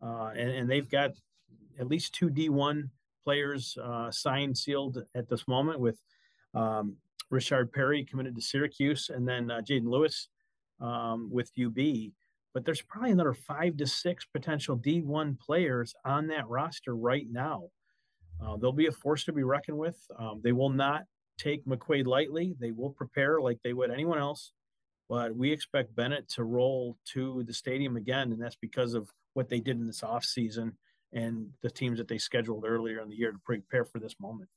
Uh, 0.02 0.32
and, 0.36 0.50
and, 0.52 0.70
they've 0.70 0.90
got 0.90 1.12
at 1.80 1.88
least 1.88 2.14
two 2.14 2.30
D1 2.30 2.90
players 3.24 3.76
uh, 3.84 4.12
signed, 4.12 4.56
sealed 4.56 5.04
at 5.16 5.28
this 5.28 5.48
moment 5.48 5.80
with 5.80 5.98
um, 6.54 6.96
Richard 7.32 7.72
Perry 7.72 8.06
committed 8.06 8.36
to 8.36 8.42
Syracuse, 8.42 9.10
and 9.10 9.28
then 9.28 9.50
uh, 9.50 9.62
Jaden 9.62 9.88
Lewis 9.88 10.30
um, 10.80 11.30
with 11.32 11.52
UB 11.60 12.12
but 12.58 12.66
there's 12.66 12.82
probably 12.82 13.12
another 13.12 13.36
five 13.36 13.78
to 13.78 13.86
six 13.86 14.26
potential 14.26 14.76
D1 14.76 15.40
players 15.40 15.94
on 16.04 16.26
that 16.30 16.50
roster 16.50 16.96
right 16.96 17.28
now. 17.30 17.70
Uh, 18.44 18.58
they'll 18.58 18.72
be 18.72 18.88
a 18.88 18.92
force 18.92 19.24
to 19.26 19.32
be 19.32 19.44
reckoned 19.44 19.78
with. 19.78 19.96
Um, 20.18 20.42
they 20.44 20.54
will 20.54 20.72
not 20.72 21.04
take 21.38 21.64
McQuaid 21.68 22.08
lightly. 22.08 22.56
They 22.60 22.72
will 22.72 22.90
prepare 22.90 23.40
like 23.40 23.60
they 23.64 23.74
would 23.74 23.92
anyone 23.92 24.18
else. 24.18 24.54
But 25.10 25.36
we 25.36 25.52
expect 25.52 25.96
Bennett 25.96 26.28
to 26.30 26.44
roll 26.44 26.98
to 27.14 27.44
the 27.44 27.54
stadium 27.54 27.96
again, 27.96 28.32
and 28.32 28.42
that's 28.42 28.58
because 28.58 28.94
of 28.94 29.10
what 29.34 29.50
they 29.50 29.60
did 29.60 29.78
in 29.78 29.86
this 29.86 30.02
offseason 30.02 30.74
and 31.14 31.48
the 31.62 31.70
teams 31.70 31.98
that 31.98 32.08
they 32.08 32.18
scheduled 32.18 32.66
earlier 32.68 33.00
in 33.00 33.10
the 33.10 33.16
year 33.16 33.32
to 33.32 33.40
prepare 33.40 33.86
for 33.86 34.00
this 34.00 34.16
moment. 34.20 34.50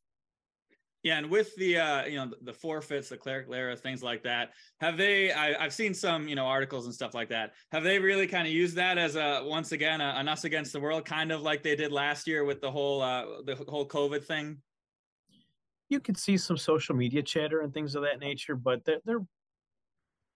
Yeah, 1.02 1.16
and 1.16 1.30
with 1.30 1.54
the 1.56 1.78
uh, 1.78 2.04
you 2.04 2.16
know 2.16 2.30
the 2.42 2.52
forfeits, 2.52 3.08
the 3.08 3.16
clerical 3.16 3.54
error, 3.54 3.74
things 3.74 4.02
like 4.02 4.22
that, 4.24 4.50
have 4.80 4.98
they? 4.98 5.32
I, 5.32 5.62
have 5.62 5.72
seen 5.72 5.94
some 5.94 6.28
you 6.28 6.34
know 6.34 6.44
articles 6.44 6.84
and 6.84 6.94
stuff 6.94 7.14
like 7.14 7.30
that. 7.30 7.54
Have 7.72 7.84
they 7.84 7.98
really 7.98 8.26
kind 8.26 8.46
of 8.46 8.52
used 8.52 8.76
that 8.76 8.98
as 8.98 9.16
a 9.16 9.42
once 9.46 9.72
again 9.72 10.02
a, 10.02 10.14
an 10.16 10.28
us 10.28 10.44
against 10.44 10.74
the 10.74 10.80
world, 10.80 11.06
kind 11.06 11.32
of 11.32 11.40
like 11.40 11.62
they 11.62 11.74
did 11.74 11.90
last 11.90 12.26
year 12.26 12.44
with 12.44 12.60
the 12.60 12.70
whole 12.70 13.00
uh, 13.00 13.24
the 13.46 13.54
whole 13.68 13.88
COVID 13.88 14.24
thing? 14.24 14.58
You 15.88 16.00
could 16.00 16.18
see 16.18 16.36
some 16.36 16.58
social 16.58 16.94
media 16.94 17.22
chatter 17.22 17.62
and 17.62 17.72
things 17.72 17.94
of 17.94 18.02
that 18.02 18.20
nature, 18.20 18.54
but 18.54 18.84
they're 18.84 19.00
they're 19.06 19.24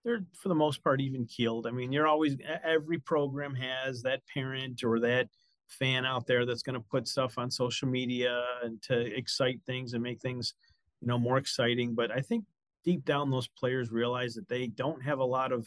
they're 0.05 0.25
for 0.35 0.49
the 0.49 0.55
most 0.55 0.83
part 0.83 1.01
even 1.01 1.27
keeled. 1.27 1.67
I 1.67 1.71
mean, 1.71 1.93
you're 1.93 2.07
always 2.07 2.37
every 2.63 2.99
program 2.99 3.55
has 3.55 4.03
that 4.03 4.21
parent 4.33 4.85
or 4.85 5.01
that 5.01 5.29
fan 5.67 6.05
out 6.05 6.27
there 6.27 6.45
that's 6.45 6.63
going 6.63 6.75
to 6.75 6.85
put 6.91 7.09
stuff 7.09 7.39
on 7.39 7.51
social 7.51 7.89
media 7.89 8.45
and 8.63 8.81
to 8.83 8.99
excite 9.17 9.61
things 9.67 9.95
and 9.95 10.03
make 10.03 10.21
things, 10.21 10.55
you 11.01 11.09
know, 11.09 11.19
more 11.19 11.39
exciting. 11.39 11.95
But 11.95 12.11
I 12.11 12.21
think 12.21 12.45
deep 12.85 13.05
down, 13.05 13.31
those 13.31 13.49
players 13.49 13.91
realize 13.91 14.35
that 14.35 14.49
they 14.49 14.67
don't 14.67 15.03
have 15.03 15.19
a 15.19 15.25
lot 15.25 15.53
of, 15.53 15.67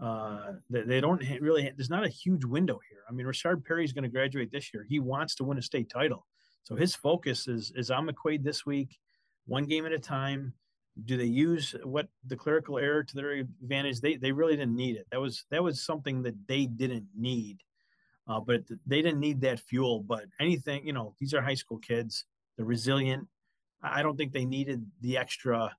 uh, 0.00 0.54
they 0.68 1.00
don't 1.00 1.22
really, 1.40 1.70
there's 1.76 1.90
not 1.90 2.04
a 2.04 2.08
huge 2.08 2.44
window 2.44 2.80
here. 2.88 3.02
I 3.08 3.12
mean, 3.12 3.26
Rashard 3.26 3.64
Perry 3.64 3.84
is 3.84 3.92
going 3.92 4.02
to 4.02 4.10
graduate 4.10 4.50
this 4.50 4.74
year. 4.74 4.84
He 4.88 4.98
wants 4.98 5.34
to 5.36 5.44
win 5.44 5.58
a 5.58 5.62
state 5.62 5.88
title. 5.88 6.26
So 6.64 6.74
his 6.74 6.94
focus 6.94 7.48
is, 7.48 7.72
is 7.76 7.90
on 7.90 8.08
McQuaid 8.08 8.42
this 8.42 8.66
week, 8.66 8.98
one 9.46 9.64
game 9.64 9.86
at 9.86 9.92
a 9.92 9.98
time. 9.98 10.54
Do 11.04 11.16
they 11.16 11.24
use 11.24 11.74
what 11.84 12.08
the 12.26 12.36
clerical 12.36 12.78
error 12.78 13.02
to 13.02 13.14
their 13.14 13.32
advantage? 13.32 14.00
They, 14.00 14.16
they 14.16 14.32
really 14.32 14.56
didn't 14.56 14.76
need 14.76 14.96
it. 14.96 15.06
That 15.10 15.20
was, 15.20 15.44
that 15.50 15.62
was 15.62 15.80
something 15.80 16.22
that 16.22 16.34
they 16.46 16.66
didn't 16.66 17.06
need 17.16 17.58
uh, 18.30 18.38
but 18.38 18.62
they 18.86 19.02
didn't 19.02 19.18
need 19.18 19.40
that 19.40 19.58
fuel. 19.58 20.00
But 20.00 20.24
anything, 20.38 20.86
you 20.86 20.92
know, 20.92 21.14
these 21.18 21.34
are 21.34 21.42
high 21.42 21.54
school 21.54 21.78
kids. 21.78 22.24
They're 22.56 22.66
resilient. 22.66 23.26
I 23.82 24.02
don't 24.02 24.16
think 24.16 24.32
they 24.32 24.44
needed 24.44 24.86
the 25.00 25.16
extra 25.16 25.74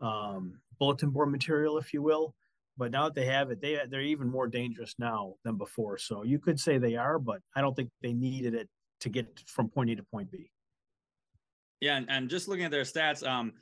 um, 0.00 0.60
bulletin 0.78 1.10
board 1.10 1.32
material, 1.32 1.78
if 1.78 1.92
you 1.92 2.02
will. 2.02 2.34
But 2.78 2.92
now 2.92 3.04
that 3.04 3.14
they 3.14 3.24
have 3.24 3.50
it, 3.50 3.60
they 3.60 3.80
they're 3.88 4.02
even 4.02 4.30
more 4.30 4.46
dangerous 4.46 4.94
now 4.98 5.34
than 5.44 5.56
before. 5.56 5.98
So 5.98 6.22
you 6.22 6.38
could 6.38 6.60
say 6.60 6.78
they 6.78 6.94
are, 6.94 7.18
but 7.18 7.40
I 7.56 7.60
don't 7.60 7.74
think 7.74 7.90
they 8.02 8.12
needed 8.12 8.54
it 8.54 8.68
to 9.00 9.08
get 9.08 9.42
from 9.46 9.68
point 9.68 9.90
A 9.90 9.96
to 9.96 10.02
point 10.02 10.30
B. 10.30 10.50
Yeah, 11.80 11.96
and, 11.96 12.06
and 12.08 12.30
just 12.30 12.48
looking 12.48 12.64
at 12.64 12.70
their 12.70 12.82
stats, 12.82 13.26
um, 13.26 13.52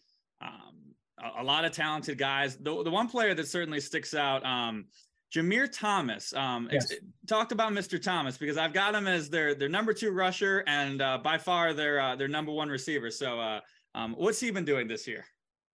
um, 0.43 0.94
a, 1.23 1.43
a, 1.43 1.45
lot 1.45 1.65
of 1.65 1.73
talented 1.73 2.19
guys. 2.19 2.57
The 2.57 2.83
the 2.83 2.91
one 2.91 3.09
player 3.09 3.35
that 3.35 3.49
certainly 3.49 3.81
sticks 3.81 4.15
out, 4.15 4.45
um, 4.45 4.87
Jameer 5.35 5.71
Thomas. 5.71 6.33
Um, 6.35 6.69
yes. 6.73 6.93
talked 7.27 7.53
about 7.53 7.73
Mr. 7.73 8.01
Thomas 8.01 8.37
because 8.37 8.57
I've 8.57 8.73
got 8.73 8.95
him 8.95 9.07
as 9.07 9.31
their 9.31 9.55
their 9.55 9.69
number 9.69 9.93
two 9.93 10.13
rusher 10.13 10.65
and 10.67 11.03
uh, 11.03 11.19
by 11.19 11.39
far 11.39 11.75
their 11.75 12.01
uh, 12.01 12.17
their 12.17 12.29
number 12.29 12.53
one 12.53 12.69
receiver. 12.69 13.11
So, 13.11 13.41
uh, 13.41 13.61
um, 13.95 14.15
what's 14.15 14.41
he 14.41 14.51
been 14.51 14.65
doing 14.65 14.89
this 14.89 15.07
year? 15.07 15.25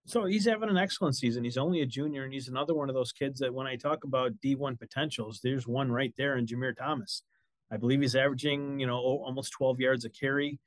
So 0.06 0.24
he's 0.24 0.46
having 0.46 0.68
an 0.68 0.78
excellent 0.78 1.16
season. 1.16 1.44
He's 1.44 1.58
only 1.58 1.82
a 1.82 1.86
junior, 1.86 2.24
and 2.24 2.32
he's 2.32 2.48
another 2.48 2.74
one 2.74 2.88
of 2.88 2.94
those 2.94 3.12
kids 3.12 3.38
that 3.40 3.52
when 3.52 3.66
I 3.66 3.76
talk 3.76 4.04
about 4.04 4.32
D1 4.44 4.78
potentials, 4.78 5.40
there's 5.42 5.66
one 5.66 5.92
right 5.92 6.12
there 6.16 6.36
in 6.36 6.46
Jameer 6.46 6.76
Thomas. 6.76 7.22
I 7.70 7.76
believe 7.76 8.00
he's 8.00 8.16
averaging, 8.16 8.80
you 8.80 8.86
know, 8.86 8.96
almost 8.96 9.52
12 9.52 9.78
yards 9.78 10.04
a 10.04 10.10
carry. 10.10 10.58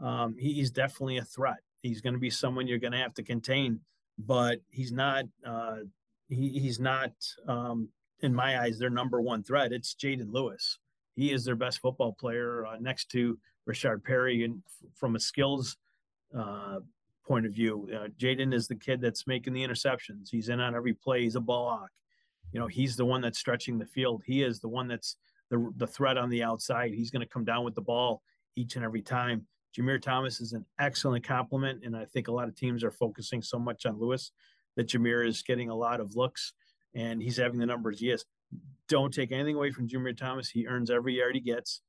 Um, 0.00 0.36
he's 0.38 0.70
definitely 0.70 1.18
a 1.18 1.24
threat. 1.24 1.58
He's 1.82 2.00
going 2.00 2.12
to 2.14 2.18
be 2.18 2.30
someone 2.30 2.66
you're 2.66 2.78
going 2.78 2.92
to 2.92 2.98
have 2.98 3.14
to 3.14 3.22
contain, 3.22 3.80
but 4.18 4.60
he's 4.68 4.92
not. 4.92 5.24
Uh, 5.44 5.78
he, 6.28 6.50
he's 6.50 6.78
not 6.78 7.12
um, 7.48 7.88
in 8.22 8.34
my 8.34 8.60
eyes, 8.60 8.78
their 8.78 8.90
number 8.90 9.20
one 9.20 9.42
threat. 9.42 9.72
It's 9.72 9.94
Jaden 9.94 10.32
Lewis. 10.32 10.78
He 11.16 11.32
is 11.32 11.44
their 11.44 11.56
best 11.56 11.80
football 11.80 12.12
player 12.12 12.66
uh, 12.66 12.76
next 12.80 13.10
to 13.10 13.38
Rashard 13.68 14.04
Perry. 14.04 14.44
And 14.44 14.62
f- 14.66 14.90
from 14.94 15.16
a 15.16 15.20
skills 15.20 15.76
uh, 16.36 16.80
point 17.26 17.46
of 17.46 17.52
view, 17.52 17.88
uh, 17.94 18.08
Jaden 18.18 18.54
is 18.54 18.68
the 18.68 18.76
kid 18.76 19.00
that's 19.00 19.26
making 19.26 19.52
the 19.52 19.66
interceptions. 19.66 20.28
He's 20.30 20.48
in 20.48 20.60
on 20.60 20.74
every 20.74 20.94
play. 20.94 21.22
He's 21.22 21.36
a 21.36 21.40
ball 21.40 21.70
hawk. 21.70 21.90
You 22.52 22.60
know, 22.60 22.66
he's 22.66 22.96
the 22.96 23.04
one 23.04 23.20
that's 23.20 23.38
stretching 23.38 23.78
the 23.78 23.86
field. 23.86 24.22
He 24.26 24.42
is 24.42 24.60
the 24.60 24.68
one 24.68 24.88
that's 24.88 25.16
the, 25.50 25.70
the 25.76 25.86
threat 25.86 26.16
on 26.16 26.30
the 26.30 26.42
outside. 26.42 26.92
He's 26.92 27.10
going 27.10 27.26
to 27.26 27.32
come 27.32 27.44
down 27.44 27.64
with 27.64 27.74
the 27.74 27.80
ball 27.80 28.22
each 28.56 28.76
and 28.76 28.84
every 28.84 29.02
time. 29.02 29.46
Jameer 29.76 30.02
Thomas 30.02 30.40
is 30.40 30.52
an 30.52 30.64
excellent 30.78 31.24
compliment, 31.24 31.84
and 31.84 31.96
I 31.96 32.04
think 32.04 32.28
a 32.28 32.32
lot 32.32 32.48
of 32.48 32.56
teams 32.56 32.82
are 32.82 32.90
focusing 32.90 33.40
so 33.42 33.58
much 33.58 33.86
on 33.86 33.98
Lewis 33.98 34.32
that 34.76 34.88
Jameer 34.88 35.26
is 35.26 35.42
getting 35.42 35.68
a 35.68 35.74
lot 35.74 36.00
of 36.00 36.16
looks 36.16 36.52
and 36.94 37.22
he's 37.22 37.36
having 37.36 37.58
the 37.58 37.66
numbers 37.66 38.02
Yes. 38.02 38.24
Don't 38.88 39.14
take 39.14 39.30
anything 39.30 39.54
away 39.54 39.70
from 39.70 39.86
Jameer 39.86 40.16
Thomas. 40.16 40.48
He 40.48 40.66
earns 40.66 40.90
every 40.90 41.16
yard 41.16 41.36
he 41.36 41.40
gets. 41.40 41.82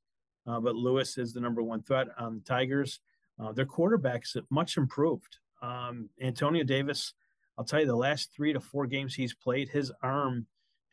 Uh, 0.46 0.60
but 0.60 0.76
Lewis 0.76 1.18
is 1.18 1.32
the 1.32 1.40
number 1.40 1.60
one 1.62 1.82
threat 1.82 2.06
on 2.16 2.36
the 2.36 2.44
Tigers. 2.44 3.00
Uh, 3.40 3.50
their 3.50 3.66
quarterbacks 3.66 4.34
have 4.34 4.44
much 4.50 4.76
improved. 4.76 5.38
Um, 5.60 6.08
Antonio 6.20 6.62
Davis, 6.62 7.14
I'll 7.58 7.64
tell 7.64 7.80
you, 7.80 7.86
the 7.86 7.96
last 7.96 8.30
three 8.34 8.52
to 8.52 8.60
four 8.60 8.86
games 8.86 9.14
he's 9.14 9.34
played, 9.34 9.68
his 9.68 9.90
arm 10.02 10.46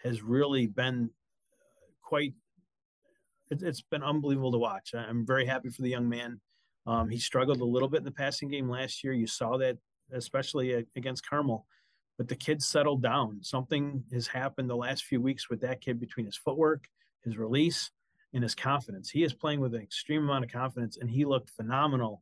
has 0.04 0.24
really 0.24 0.66
been 0.66 1.12
quite. 2.02 2.34
It, 3.52 3.62
has 3.62 3.82
been 3.82 4.04
unbelievable 4.04 4.52
to 4.52 4.58
watch. 4.58 4.94
I'm 4.96 5.26
very 5.26 5.46
happy 5.46 5.70
for 5.70 5.84
the 5.84 5.90
young 5.90 6.10
man. 6.10 6.40
Um, 6.86 7.10
he 7.10 7.20
struggled 7.20 7.62
a 7.62 7.66
little 7.66 7.90
bit 7.90 8.00
in 8.00 8.06
the 8.06 8.12
passing 8.12 8.50
game 8.50 8.70
last 8.70 9.04
year. 9.04 9.14
You 9.14 9.28
saw 9.28 9.58
that, 9.58 9.78
especially 10.12 10.86
against 10.96 11.28
Carmel 11.28 11.66
but 12.20 12.28
the 12.28 12.36
kid 12.36 12.62
settled 12.62 13.02
down. 13.02 13.40
Something 13.42 14.04
has 14.12 14.28
happened 14.28 14.70
the 14.70 14.76
last 14.76 15.06
few 15.06 15.22
weeks 15.22 15.50
with 15.50 15.62
that 15.62 15.80
kid 15.80 16.02
between 16.02 16.26
his 16.26 16.36
footwork, 16.36 16.90
his 17.24 17.38
release, 17.38 17.92
and 18.34 18.44
his 18.44 18.54
confidence. 18.54 19.10
He 19.10 19.24
is 19.24 19.34
playing 19.34 19.62
with 19.62 19.74
an 19.74 19.82
extreme 19.82 20.24
amount 20.24 20.44
of 20.44 20.52
confidence, 20.52 20.98
and 20.98 21.10
he 21.10 21.24
looked 21.24 21.50
phenomenal 21.50 22.22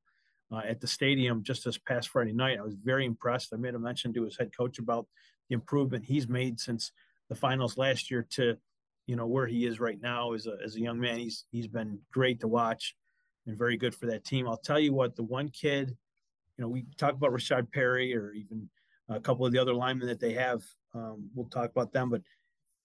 uh, 0.52 0.62
at 0.63 0.82
the 0.82 0.88
stadium 0.88 1.41
just 1.41 1.65
this 1.65 1.80
past 1.80 2.10
Friday 2.10 2.32
night. 2.32 2.60
I 2.60 2.62
was 2.62 2.76
very 2.76 3.08
impressed. 3.08 3.52
I 3.52 3.58
made 3.58 3.74
a 3.74 3.80
mention 3.80 4.13
to 4.13 4.24
his 4.24 4.38
head 4.38 4.56
coach 4.56 4.78
about 4.78 5.08
the 5.50 5.56
improvement 5.56 6.06
he's 6.06 6.30
made 6.30 6.60
since 6.60 6.91
the 7.28 7.36
finals 7.36 7.76
last 7.76 8.12
year 8.12 8.28
to, 8.30 8.56
you 9.08 9.15
know, 9.15 9.26
where 9.26 9.48
he 9.48 9.65
is 9.65 9.80
right 9.80 10.00
now 10.00 10.34
as 10.34 10.46
a, 10.46 10.58
as 10.63 10.76
a 10.76 10.80
young 10.80 11.00
man. 11.00 11.17
He's 11.17 11.46
he's 11.50 11.67
been 11.67 11.98
great 12.13 12.41
to 12.41 12.48
watch 12.48 12.96
and 13.48 13.58
very 13.58 13.78
good 13.78 13.96
for 13.96 14.06
that 14.08 14.26
team. 14.26 14.48
I'll 14.48 14.58
tell 14.58 14.80
you 14.80 14.94
what, 14.94 15.16
the 15.16 15.24
one 15.24 15.50
kid, 15.50 15.96
you 16.58 16.62
know, 16.62 16.68
we 16.68 16.86
talk 16.98 17.14
about 17.14 17.32
Rashard 17.32 17.72
Perry 17.72 18.16
or 18.16 18.34
even 18.34 18.70
a 19.10 19.20
couple 19.20 19.46
of 19.46 19.54
the 19.54 19.60
other 19.60 19.74
linemen 19.74 20.08
that 20.08 20.20
they 20.20 20.34
have. 20.34 20.64
Um, 20.94 21.30
we'll 21.34 21.48
talk 21.48 21.72
about 21.72 21.92
them, 21.92 22.10
but 22.10 22.22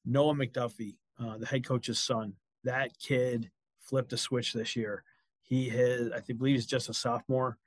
Noah 0.04 0.34
McDuffie, 0.34 0.96
uh, 1.20 1.38
the 1.38 1.46
head 1.46 1.66
coach's 1.66 1.98
son, 1.98 2.34
that 2.64 2.96
kid 2.98 3.50
flipped 3.80 4.12
a 4.12 4.16
switch 4.16 4.52
this 4.52 4.76
year. 4.76 5.02
He 5.42 5.68
has, 5.70 6.10
I 6.12 6.20
think, 6.20 6.38
believe 6.38 6.54
he's 6.54 6.66
just 6.66 6.88
a 6.88 6.94
sophomore. 6.94 7.58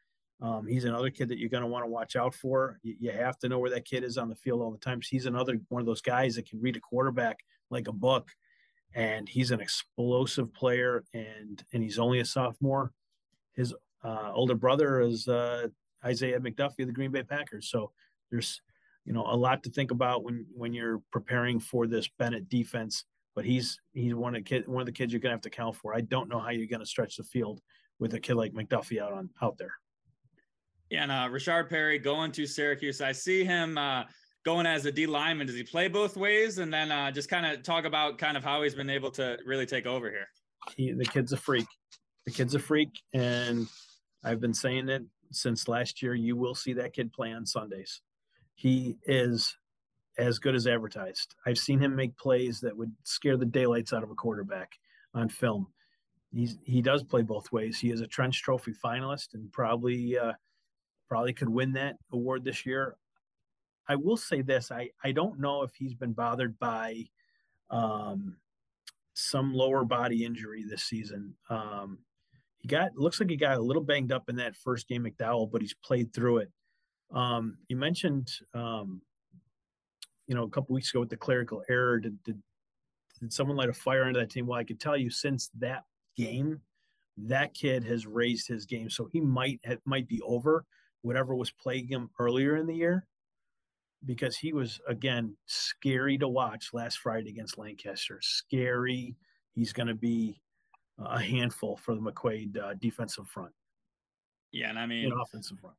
Um, 0.42 0.66
he's 0.68 0.86
another 0.86 1.10
kid 1.10 1.30
that 1.30 1.38
you're 1.38 1.50
going 1.50 1.64
to 1.64 1.68
want 1.68 1.86
to 1.86 1.90
watch 1.90 2.16
out 2.16 2.34
for. 2.34 2.80
You, 2.84 2.96
you, 3.00 3.12
have 3.12 3.38
to 3.40 3.50
know 3.50 3.60
where 3.60 3.70
that 3.70 3.86
kid 3.86 4.04
is 4.04 4.18
on 4.18 4.30
the 4.30 4.36
field 4.36 4.62
all 4.62 4.72
the 4.72 4.78
time. 4.78 5.00
He's 5.02 5.26
another 5.26 5.60
one 5.70 5.82
of 5.82 5.86
those 5.86 6.02
guys 6.02 6.36
that 6.36 6.50
can 6.50 6.62
read 6.62 6.76
a 6.76 6.82
quarterback 6.82 7.40
like 7.70 7.88
a 7.88 7.94
book, 7.94 8.32
and 8.96 9.28
he's 9.28 9.52
an 9.52 9.62
explosive 9.62 10.52
player. 10.54 11.04
And 11.14 11.64
and 11.74 11.84
he's 11.84 12.00
only 12.00 12.20
a 12.20 12.26
sophomore. 12.26 12.92
His 13.54 13.74
uh, 14.04 14.32
older 14.34 14.56
brother 14.56 15.02
is 15.02 15.28
uh, 15.28 15.68
Isaiah 16.04 16.40
McDuffie 16.40 16.82
of 16.82 16.88
the 16.88 16.94
Green 16.94 17.12
Bay 17.12 17.24
Packers. 17.24 17.70
So 17.70 17.92
there's 18.32 18.62
you 19.06 19.14
know 19.14 19.26
a 19.28 19.36
lot 19.36 19.64
to 19.64 19.70
think 19.70 19.92
about 19.92 20.24
when 20.24 20.46
when 20.54 20.74
you're 20.74 21.02
preparing 21.12 21.60
for 21.60 21.86
this 21.86 22.08
Bennett 22.18 22.50
defense. 22.50 23.04
But 23.36 23.46
he's 23.46 23.80
he's 23.94 24.16
one 24.16 24.34
of 24.36 24.44
the 24.44 24.50
kid 24.50 24.68
one 24.68 24.82
of 24.82 24.86
the 24.86 24.94
kids 24.94 25.12
you're 25.12 25.20
gonna 25.20 25.36
have 25.36 25.42
to 25.42 25.50
count 25.50 25.76
for. 25.76 25.94
I 25.94 26.02
don't 26.02 26.30
know 26.30 26.40
how 26.40 26.50
you're 26.52 26.68
gonna 26.68 26.86
stretch 26.86 27.18
the 27.18 27.24
field 27.24 27.62
with 28.00 28.14
a 28.14 28.20
kid 28.20 28.36
like 28.36 28.54
McDuffie 28.54 29.02
out 29.02 29.14
on 29.14 29.30
out 29.42 29.58
there. 29.58 29.74
Yeah, 30.90 31.04
and 31.04 31.12
uh, 31.12 31.28
Rashard 31.30 31.70
Perry 31.70 31.98
going 31.98 32.32
to 32.34 32.46
Syracuse. 32.46 33.02
I 33.02 33.12
see 33.12 33.44
him 33.44 33.78
uh, 33.78 34.04
going 34.46 34.66
as 34.66 34.86
a 34.86 34.92
D 34.92 35.06
lineman. 35.08 35.48
Does 35.48 35.56
he 35.56 35.64
play 35.64 35.88
both 35.88 36.16
ways? 36.16 36.60
And 36.60 36.74
then 36.74 36.92
uh, 36.92 37.12
just 37.12 37.30
kind 37.30 37.46
of 37.46 37.64
talk 37.64 37.86
about 37.86 38.18
kind 38.18 38.38
of 38.38 38.44
how 38.44 38.64
he's 38.64 38.76
been 38.76 38.90
able 38.90 39.12
to 39.12 39.38
really 39.46 39.66
take 39.66 39.86
over 39.86 40.10
here. 40.10 40.28
He, 40.76 40.92
the 40.94 41.06
kid's 41.06 41.34
a 41.34 41.38
freak. 41.38 41.68
The 42.26 42.32
kid's 42.32 42.56
a 42.56 42.60
freak, 42.60 42.90
and 43.14 43.68
I've 44.24 44.42
been 44.42 44.54
saying 44.54 44.90
it 44.90 45.04
since 45.32 45.68
last 45.68 46.02
year. 46.02 46.16
You 46.16 46.36
will 46.36 46.56
see 46.56 46.74
that 46.74 46.94
kid 46.94 47.14
play 47.14 47.32
on 47.32 47.46
Sundays 47.46 48.02
he 48.56 48.98
is 49.06 49.56
as 50.18 50.40
good 50.40 50.56
as 50.56 50.66
advertised. 50.66 51.36
I've 51.46 51.58
seen 51.58 51.80
him 51.80 51.96
make 51.96 52.18
plays 52.18 52.62
that 52.62 52.76
would 52.76 52.92
scare 53.04 53.38
the 53.38 53.46
daylights 53.46 53.94
out 53.94 54.04
of 54.04 54.10
a 54.10 54.16
quarterback 54.16 54.72
on 55.14 55.30
film. 55.30 55.68
He's 56.34 56.58
he 56.64 56.82
does 56.82 57.04
play 57.04 57.22
both 57.22 57.52
ways. 57.52 57.80
He 57.80 57.92
is 57.92 58.02
a 58.02 58.08
Trench 58.08 58.42
Trophy 58.42 58.74
finalist 58.74 59.34
and 59.34 59.52
probably 59.52 60.18
uh, 60.18 60.34
probably 61.08 61.34
could 61.34 61.50
win 61.50 61.74
that 61.74 61.98
award 62.12 62.44
this 62.44 62.66
year. 62.66 62.96
I 63.88 63.96
will 63.96 64.18
say 64.18 64.42
this: 64.42 64.72
I 64.72 64.90
I 65.04 65.12
don't 65.12 65.40
know 65.40 65.64
if 65.64 65.74
he's 65.76 65.94
been 65.94 66.14
bothered 66.14 66.58
by 66.60 67.06
um, 67.70 68.38
some 69.14 69.54
lower 69.54 69.84
body 69.84 70.26
injury 70.26 70.64
this 70.64 70.84
season. 70.84 71.34
Um, 71.50 72.00
he 72.60 72.68
got 72.68 72.96
looks 72.96 73.20
like 73.20 73.30
he 73.30 73.38
got 73.38 73.58
a 73.58 73.62
little 73.62 73.84
banged 73.84 74.12
up 74.12 74.30
in 74.30 74.36
that 74.38 74.56
first 74.56 74.88
game 74.88 75.04
McDowell, 75.04 75.52
but 75.52 75.62
he's 75.62 75.74
played 75.74 76.14
through 76.14 76.38
it. 76.40 76.52
Um, 77.12 77.58
you 77.68 77.78
mentioned, 77.78 78.32
um, 78.54 79.02
you 80.28 80.36
know, 80.36 80.44
a 80.44 80.50
couple 80.50 80.74
weeks 80.74 80.90
ago 80.90 81.00
with 81.00 81.10
the 81.10 81.18
clerical 81.18 81.64
error. 81.70 82.00
Did, 82.00 82.22
did, 82.24 82.42
did 83.20 83.32
someone 83.32 83.58
light 83.58 83.70
a 83.70 83.74
fire 83.74 84.04
under 84.04 84.20
that 84.20 84.32
team? 84.32 84.48
Well, 84.48 84.60
I 84.60 84.64
could 84.64 84.80
tell 84.80 84.98
you 84.98 85.10
since 85.10 85.50
that 85.60 85.84
game, 86.18 86.60
that 87.18 87.54
kid 87.54 87.84
has 87.84 88.08
raised 88.08 88.48
his 88.48 88.66
game, 88.66 88.90
so 88.90 89.08
he 89.12 89.22
might 89.22 89.60
have, 89.64 89.80
might 89.86 90.08
be 90.08 90.22
over 90.22 90.66
whatever 91.04 91.36
was 91.36 91.52
plaguing 91.52 91.90
him 91.90 92.10
earlier 92.20 92.58
in 92.58 92.66
the 92.66 92.76
year 92.76 93.06
because 94.06 94.38
he 94.38 94.54
was 94.54 94.80
again 94.88 95.36
scary 95.46 96.18
to 96.18 96.28
watch 96.28 96.70
last 96.74 97.00
Friday 97.00 97.30
against 97.30 97.58
Lancaster. 97.58 98.20
Scary. 98.22 99.16
He's 99.54 99.74
going 99.74 99.88
to 99.88 99.96
be 99.96 100.42
a 101.00 101.20
handful 101.20 101.78
for 101.78 101.96
the 101.96 102.02
McQuaid 102.02 102.58
uh, 102.58 102.74
defensive 102.80 103.28
front. 103.28 103.52
Yeah, 104.52 104.70
and 104.70 104.80
I 104.80 104.86
mean 104.86 105.12
offensive 105.12 105.60
front. 105.60 105.76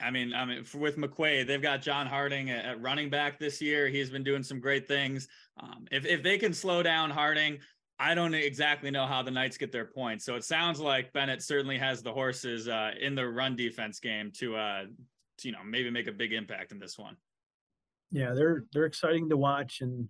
I 0.00 0.10
mean, 0.10 0.32
I 0.32 0.44
mean, 0.44 0.62
for, 0.64 0.78
with 0.78 0.96
McQuaid, 0.96 1.46
they've 1.46 1.60
got 1.60 1.82
John 1.82 2.06
Harding 2.06 2.50
at, 2.50 2.64
at, 2.64 2.80
running 2.80 3.10
back 3.10 3.38
this 3.38 3.60
year. 3.60 3.88
He's 3.88 4.10
been 4.10 4.22
doing 4.22 4.44
some 4.44 4.60
great 4.60 4.86
things. 4.86 5.28
Um, 5.60 5.86
if 5.90 6.06
if 6.06 6.22
they 6.22 6.38
can 6.38 6.54
slow 6.54 6.82
down 6.82 7.10
Harding, 7.10 7.58
I 7.98 8.14
don't 8.14 8.34
exactly 8.34 8.90
know 8.90 9.06
how 9.06 9.22
the 9.22 9.30
Knights 9.30 9.58
get 9.58 9.72
their 9.72 9.84
points. 9.84 10.24
So 10.24 10.36
it 10.36 10.44
sounds 10.44 10.78
like 10.78 11.12
Bennett 11.12 11.42
certainly 11.42 11.78
has 11.78 12.02
the 12.02 12.12
horses 12.12 12.68
uh, 12.68 12.92
in 13.00 13.14
the 13.16 13.26
run 13.26 13.56
defense 13.56 13.98
game 13.98 14.30
to, 14.38 14.56
uh, 14.56 14.82
to, 15.38 15.48
you 15.48 15.52
know, 15.52 15.64
maybe 15.64 15.90
make 15.90 16.06
a 16.06 16.12
big 16.12 16.32
impact 16.32 16.70
in 16.70 16.78
this 16.78 16.96
one. 16.96 17.16
Yeah, 18.10 18.32
they're 18.34 18.64
they're 18.72 18.86
exciting 18.86 19.28
to 19.28 19.36
watch, 19.36 19.80
and 19.80 20.08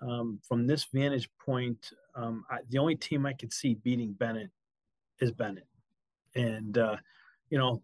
um, 0.00 0.38
from 0.46 0.66
this 0.66 0.84
vantage 0.84 1.28
point, 1.44 1.90
um, 2.14 2.44
I, 2.50 2.58
the 2.68 2.78
only 2.78 2.94
team 2.94 3.26
I 3.26 3.32
could 3.32 3.52
see 3.52 3.74
beating 3.74 4.12
Bennett 4.12 4.50
is 5.20 5.32
Bennett, 5.32 5.66
and 6.34 6.78
uh, 6.78 6.96
you 7.50 7.58
know 7.58 7.82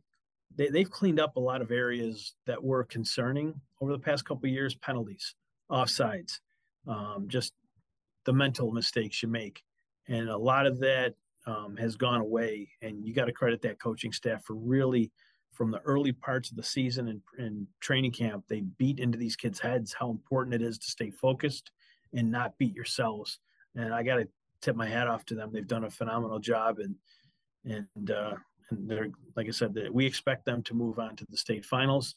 they, 0.56 0.68
they've 0.68 0.90
cleaned 0.90 1.20
up 1.20 1.36
a 1.36 1.40
lot 1.40 1.62
of 1.62 1.70
areas 1.70 2.34
that 2.46 2.62
were 2.62 2.84
concerning 2.84 3.60
over 3.80 3.92
the 3.92 3.98
past 3.98 4.24
couple 4.24 4.48
years: 4.48 4.74
penalties, 4.76 5.34
offsides, 5.70 6.38
um, 6.86 7.26
just 7.28 7.52
the 8.24 8.32
mental 8.32 8.70
mistakes 8.70 9.22
you 9.22 9.28
make. 9.28 9.62
And 10.08 10.28
a 10.28 10.36
lot 10.36 10.66
of 10.66 10.78
that 10.80 11.14
um, 11.46 11.76
has 11.76 11.96
gone 11.96 12.20
away. 12.20 12.68
And 12.82 13.04
you 13.04 13.14
got 13.14 13.26
to 13.26 13.32
credit 13.32 13.62
that 13.62 13.80
coaching 13.80 14.12
staff 14.12 14.44
for 14.44 14.54
really, 14.54 15.10
from 15.52 15.70
the 15.70 15.80
early 15.80 16.12
parts 16.12 16.50
of 16.50 16.56
the 16.56 16.62
season 16.62 17.08
and, 17.08 17.20
and 17.38 17.66
training 17.80 18.12
camp, 18.12 18.44
they 18.48 18.60
beat 18.60 18.98
into 18.98 19.18
these 19.18 19.36
kids' 19.36 19.58
heads 19.58 19.94
how 19.98 20.10
important 20.10 20.54
it 20.54 20.62
is 20.62 20.78
to 20.78 20.90
stay 20.90 21.10
focused 21.10 21.70
and 22.14 22.30
not 22.30 22.56
beat 22.58 22.74
yourselves. 22.74 23.38
And 23.74 23.92
I 23.92 24.02
got 24.02 24.16
to 24.16 24.28
tip 24.62 24.76
my 24.76 24.88
hat 24.88 25.08
off 25.08 25.24
to 25.26 25.34
them. 25.34 25.50
They've 25.52 25.66
done 25.66 25.84
a 25.84 25.90
phenomenal 25.90 26.38
job. 26.38 26.78
And, 26.78 26.94
and, 27.64 28.10
uh, 28.10 28.34
and 28.70 28.88
they're, 28.88 29.10
like 29.36 29.48
I 29.48 29.50
said, 29.50 29.74
that 29.74 29.92
we 29.92 30.06
expect 30.06 30.44
them 30.44 30.62
to 30.64 30.74
move 30.74 30.98
on 30.98 31.16
to 31.16 31.26
the 31.28 31.36
state 31.36 31.64
finals. 31.64 32.16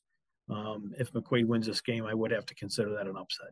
Um, 0.50 0.93
if 1.00 1.12
McQuaid 1.13 1.46
wins 1.46 1.67
this 1.67 1.82
game, 1.82 2.06
I 2.06 2.13
would 2.13 2.32
have 2.32 2.46
to 2.48 2.56
consider 2.56 2.91
that 2.91 3.08
an 3.08 3.17
upset. 3.17 3.50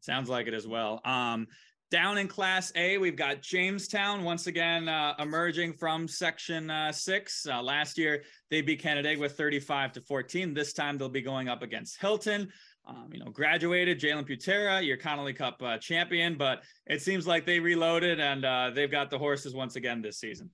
Sounds 0.00 0.28
like 0.28 0.46
it 0.46 0.54
as 0.54 0.66
well. 0.66 1.00
Um, 1.04 1.46
down 1.92 2.16
in 2.16 2.26
Class 2.26 2.72
A, 2.74 2.96
we've 2.96 3.16
got 3.16 3.42
Jamestown 3.42 4.24
once 4.24 4.46
again 4.46 4.88
uh, 4.88 5.14
emerging 5.18 5.74
from 5.74 6.08
Section 6.08 6.70
uh, 6.70 6.90
Six. 6.90 7.46
Uh, 7.46 7.62
last 7.62 7.98
year, 7.98 8.24
they 8.50 8.62
beat 8.62 8.80
Canandaigua 8.82 9.20
with 9.20 9.36
35 9.36 9.92
to 9.92 10.00
14. 10.00 10.54
This 10.54 10.72
time, 10.72 10.96
they'll 10.96 11.10
be 11.10 11.20
going 11.20 11.50
up 11.50 11.60
against 11.62 12.00
Hilton. 12.00 12.50
Um, 12.86 13.10
you 13.12 13.22
know, 13.22 13.30
graduated 13.30 14.00
Jalen 14.00 14.26
Butera, 14.26 14.84
your 14.84 14.96
Connolly 14.96 15.34
Cup 15.34 15.62
uh, 15.62 15.76
champion, 15.76 16.36
but 16.36 16.62
it 16.86 17.02
seems 17.02 17.26
like 17.26 17.44
they 17.44 17.60
reloaded 17.60 18.18
and 18.20 18.46
uh, 18.46 18.70
they've 18.74 18.90
got 18.90 19.10
the 19.10 19.18
horses 19.18 19.54
once 19.54 19.76
again 19.76 20.00
this 20.00 20.18
season. 20.18 20.48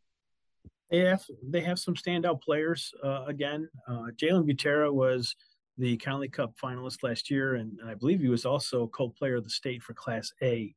They 0.90 0.98
have 0.98 1.22
they 1.48 1.61
have 1.61 1.79
some 1.79 1.94
standout 1.94 2.42
players 2.42 2.92
uh, 3.05 3.27
again. 3.27 3.68
Jalen 3.88 4.51
Butera 4.51 4.92
was 4.92 5.37
the 5.77 5.96
Connolly 5.98 6.29
Cup 6.29 6.55
finalist 6.62 7.05
last 7.05 7.31
year, 7.31 7.55
and, 7.55 7.79
and 7.79 7.88
I 7.88 7.94
believe 7.94 8.20
he 8.20 8.29
was 8.29 8.44
also 8.44 8.88
co-player 8.88 9.37
of 9.37 9.44
the 9.44 9.51
state 9.51 9.85
for 9.85 9.94
Class 9.94 10.33
A. 10.42 10.74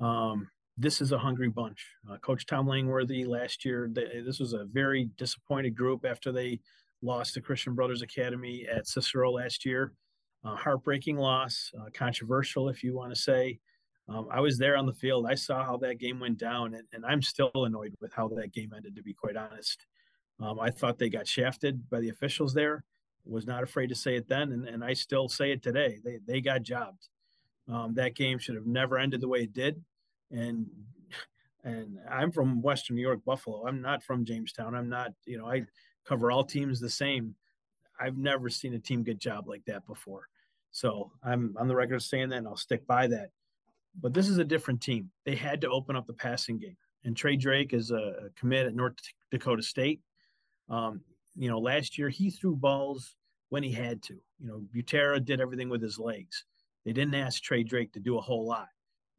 Um, 0.00 0.48
this 0.76 1.00
is 1.00 1.12
a 1.12 1.18
hungry 1.18 1.48
bunch. 1.48 1.84
Uh, 2.10 2.16
Coach 2.18 2.46
Tom 2.46 2.66
Langworthy 2.66 3.24
last 3.24 3.64
year, 3.64 3.88
they, 3.92 4.20
this 4.24 4.38
was 4.38 4.52
a 4.52 4.64
very 4.64 5.10
disappointed 5.16 5.76
group 5.76 6.04
after 6.04 6.30
they 6.30 6.60
lost 7.02 7.34
to 7.34 7.40
Christian 7.40 7.74
Brothers 7.74 8.02
Academy 8.02 8.66
at 8.70 8.86
Cicero 8.86 9.32
last 9.32 9.64
year. 9.64 9.92
Uh, 10.44 10.54
heartbreaking 10.54 11.16
loss, 11.16 11.72
uh, 11.80 11.90
controversial, 11.92 12.68
if 12.68 12.84
you 12.84 12.94
want 12.94 13.12
to 13.12 13.20
say. 13.20 13.58
Um, 14.08 14.28
I 14.30 14.40
was 14.40 14.56
there 14.56 14.76
on 14.76 14.86
the 14.86 14.94
field. 14.94 15.26
I 15.28 15.34
saw 15.34 15.64
how 15.64 15.76
that 15.78 15.98
game 15.98 16.20
went 16.20 16.38
down, 16.38 16.74
and, 16.74 16.84
and 16.92 17.04
I'm 17.04 17.22
still 17.22 17.50
annoyed 17.54 17.94
with 18.00 18.12
how 18.12 18.28
that 18.28 18.52
game 18.52 18.72
ended, 18.74 18.94
to 18.96 19.02
be 19.02 19.12
quite 19.12 19.36
honest. 19.36 19.84
Um, 20.40 20.60
I 20.60 20.70
thought 20.70 20.98
they 20.98 21.08
got 21.10 21.26
shafted 21.26 21.90
by 21.90 22.00
the 22.00 22.08
officials 22.08 22.54
there 22.54 22.84
was 23.28 23.46
not 23.46 23.62
afraid 23.62 23.88
to 23.88 23.94
say 23.94 24.16
it 24.16 24.28
then, 24.28 24.52
and, 24.52 24.66
and 24.66 24.82
I 24.82 24.94
still 24.94 25.28
say 25.28 25.52
it 25.52 25.62
today. 25.62 25.98
They 26.04 26.18
they 26.26 26.40
got 26.40 26.62
jobbed. 26.62 27.08
Um, 27.70 27.94
that 27.94 28.14
game 28.14 28.38
should 28.38 28.54
have 28.54 28.66
never 28.66 28.98
ended 28.98 29.20
the 29.20 29.28
way 29.28 29.40
it 29.40 29.52
did, 29.52 29.82
and 30.30 30.66
and 31.64 31.98
I'm 32.10 32.32
from 32.32 32.62
Western 32.62 32.96
New 32.96 33.02
York, 33.02 33.20
Buffalo. 33.24 33.66
I'm 33.66 33.82
not 33.82 34.02
from 34.02 34.24
Jamestown. 34.24 34.74
I'm 34.74 34.88
not. 34.88 35.12
You 35.26 35.38
know, 35.38 35.46
I 35.46 35.64
cover 36.06 36.30
all 36.30 36.44
teams 36.44 36.80
the 36.80 36.88
same. 36.88 37.34
I've 38.00 38.16
never 38.16 38.48
seen 38.48 38.74
a 38.74 38.78
team 38.78 39.02
get 39.02 39.18
job 39.18 39.48
like 39.48 39.64
that 39.66 39.86
before. 39.86 40.28
So 40.70 41.10
I'm 41.22 41.54
on 41.58 41.68
the 41.68 41.74
record 41.74 42.02
saying 42.02 42.30
that, 42.30 42.36
and 42.36 42.46
I'll 42.46 42.56
stick 42.56 42.86
by 42.86 43.06
that. 43.08 43.30
But 44.00 44.14
this 44.14 44.28
is 44.28 44.38
a 44.38 44.44
different 44.44 44.80
team. 44.80 45.10
They 45.24 45.34
had 45.34 45.60
to 45.62 45.70
open 45.70 45.96
up 45.96 46.06
the 46.06 46.12
passing 46.12 46.58
game, 46.58 46.76
and 47.04 47.16
Trey 47.16 47.36
Drake 47.36 47.74
is 47.74 47.90
a 47.90 48.30
commit 48.36 48.66
at 48.66 48.74
North 48.74 48.94
Dakota 49.30 49.62
State. 49.62 50.00
Um, 50.70 51.00
you 51.36 51.50
know, 51.50 51.58
last 51.58 51.98
year 51.98 52.08
he 52.08 52.30
threw 52.30 52.54
balls 52.54 53.16
when 53.48 53.62
he 53.62 53.72
had 53.72 54.02
to. 54.04 54.14
You 54.40 54.46
know, 54.46 54.62
Butera 54.74 55.24
did 55.24 55.40
everything 55.40 55.68
with 55.68 55.82
his 55.82 55.98
legs. 55.98 56.44
They 56.84 56.92
didn't 56.92 57.14
ask 57.14 57.42
Trey 57.42 57.62
Drake 57.62 57.92
to 57.92 58.00
do 58.00 58.18
a 58.18 58.22
whole 58.22 58.46
lot. 58.46 58.68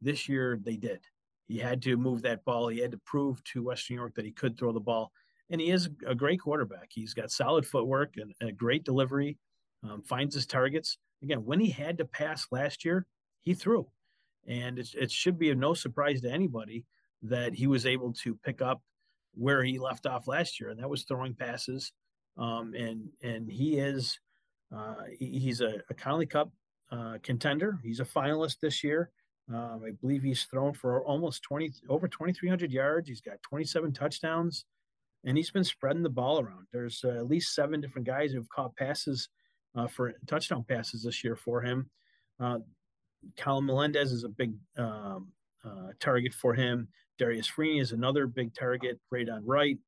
This 0.00 0.28
year 0.28 0.58
they 0.62 0.76
did. 0.76 1.00
He 1.46 1.58
had 1.58 1.82
to 1.82 1.96
move 1.96 2.22
that 2.22 2.44
ball. 2.44 2.68
He 2.68 2.78
had 2.78 2.92
to 2.92 3.00
prove 3.04 3.42
to 3.44 3.64
Western 3.64 3.96
New 3.96 4.02
York 4.02 4.14
that 4.14 4.24
he 4.24 4.30
could 4.32 4.56
throw 4.58 4.72
the 4.72 4.80
ball. 4.80 5.12
And 5.50 5.60
he 5.60 5.70
is 5.70 5.88
a 6.06 6.14
great 6.14 6.40
quarterback. 6.40 6.88
He's 6.90 7.12
got 7.12 7.30
solid 7.30 7.66
footwork 7.66 8.14
and, 8.16 8.32
a 8.40 8.52
great 8.52 8.84
delivery, 8.84 9.36
um, 9.82 10.02
finds 10.02 10.34
his 10.34 10.46
targets. 10.46 10.96
Again, 11.22 11.44
when 11.44 11.60
he 11.60 11.70
had 11.70 11.98
to 11.98 12.04
pass 12.04 12.46
last 12.50 12.84
year, 12.84 13.06
he 13.40 13.54
threw. 13.54 13.88
And 14.46 14.78
it, 14.78 14.88
it 14.94 15.10
should 15.10 15.38
be 15.38 15.50
of 15.50 15.58
no 15.58 15.74
surprise 15.74 16.20
to 16.20 16.30
anybody 16.30 16.84
that 17.22 17.54
he 17.54 17.66
was 17.66 17.84
able 17.84 18.12
to 18.14 18.36
pick 18.44 18.62
up 18.62 18.80
where 19.34 19.62
he 19.62 19.78
left 19.78 20.06
off 20.06 20.28
last 20.28 20.60
year, 20.60 20.70
and 20.70 20.80
that 20.80 20.88
was 20.88 21.04
throwing 21.04 21.34
passes 21.34 21.92
um, 22.40 22.74
and 22.74 23.08
and 23.22 23.50
he 23.50 23.78
is 23.78 24.18
uh, 24.74 24.94
he's 25.18 25.60
a, 25.60 25.80
a 25.90 25.94
Connolly 25.94 26.26
Cup 26.26 26.50
uh, 26.90 27.18
contender. 27.22 27.78
He's 27.82 28.00
a 28.00 28.04
finalist 28.04 28.60
this 28.60 28.82
year. 28.82 29.10
Um, 29.52 29.82
I 29.84 29.90
believe 30.00 30.22
he's 30.22 30.44
thrown 30.44 30.72
for 30.72 31.02
almost 31.04 31.42
20 31.42 31.72
over 31.88 32.06
2,300 32.06 32.70
yards. 32.70 33.08
He's 33.08 33.20
got 33.20 33.42
27 33.42 33.92
touchdowns, 33.92 34.64
and 35.24 35.36
he's 35.36 35.50
been 35.50 35.64
spreading 35.64 36.02
the 36.02 36.08
ball 36.08 36.40
around. 36.40 36.66
There's 36.72 37.02
uh, 37.04 37.10
at 37.10 37.28
least 37.28 37.54
seven 37.54 37.80
different 37.80 38.06
guys 38.06 38.32
who've 38.32 38.48
caught 38.48 38.76
passes 38.76 39.28
uh, 39.74 39.88
for 39.88 40.12
touchdown 40.26 40.64
passes 40.68 41.02
this 41.02 41.24
year 41.24 41.36
for 41.36 41.60
him. 41.62 41.90
Uh, 42.38 42.58
Colin 43.36 43.66
Melendez 43.66 44.12
is 44.12 44.24
a 44.24 44.28
big 44.28 44.54
um, 44.78 45.28
uh, 45.64 45.88
target 45.98 46.32
for 46.32 46.54
him. 46.54 46.88
Darius 47.18 47.50
Freeney 47.50 47.80
is 47.80 47.92
another 47.92 48.26
big 48.26 48.54
target, 48.54 48.98
right 49.10 49.28
on 49.28 49.44
right. 49.44 49.78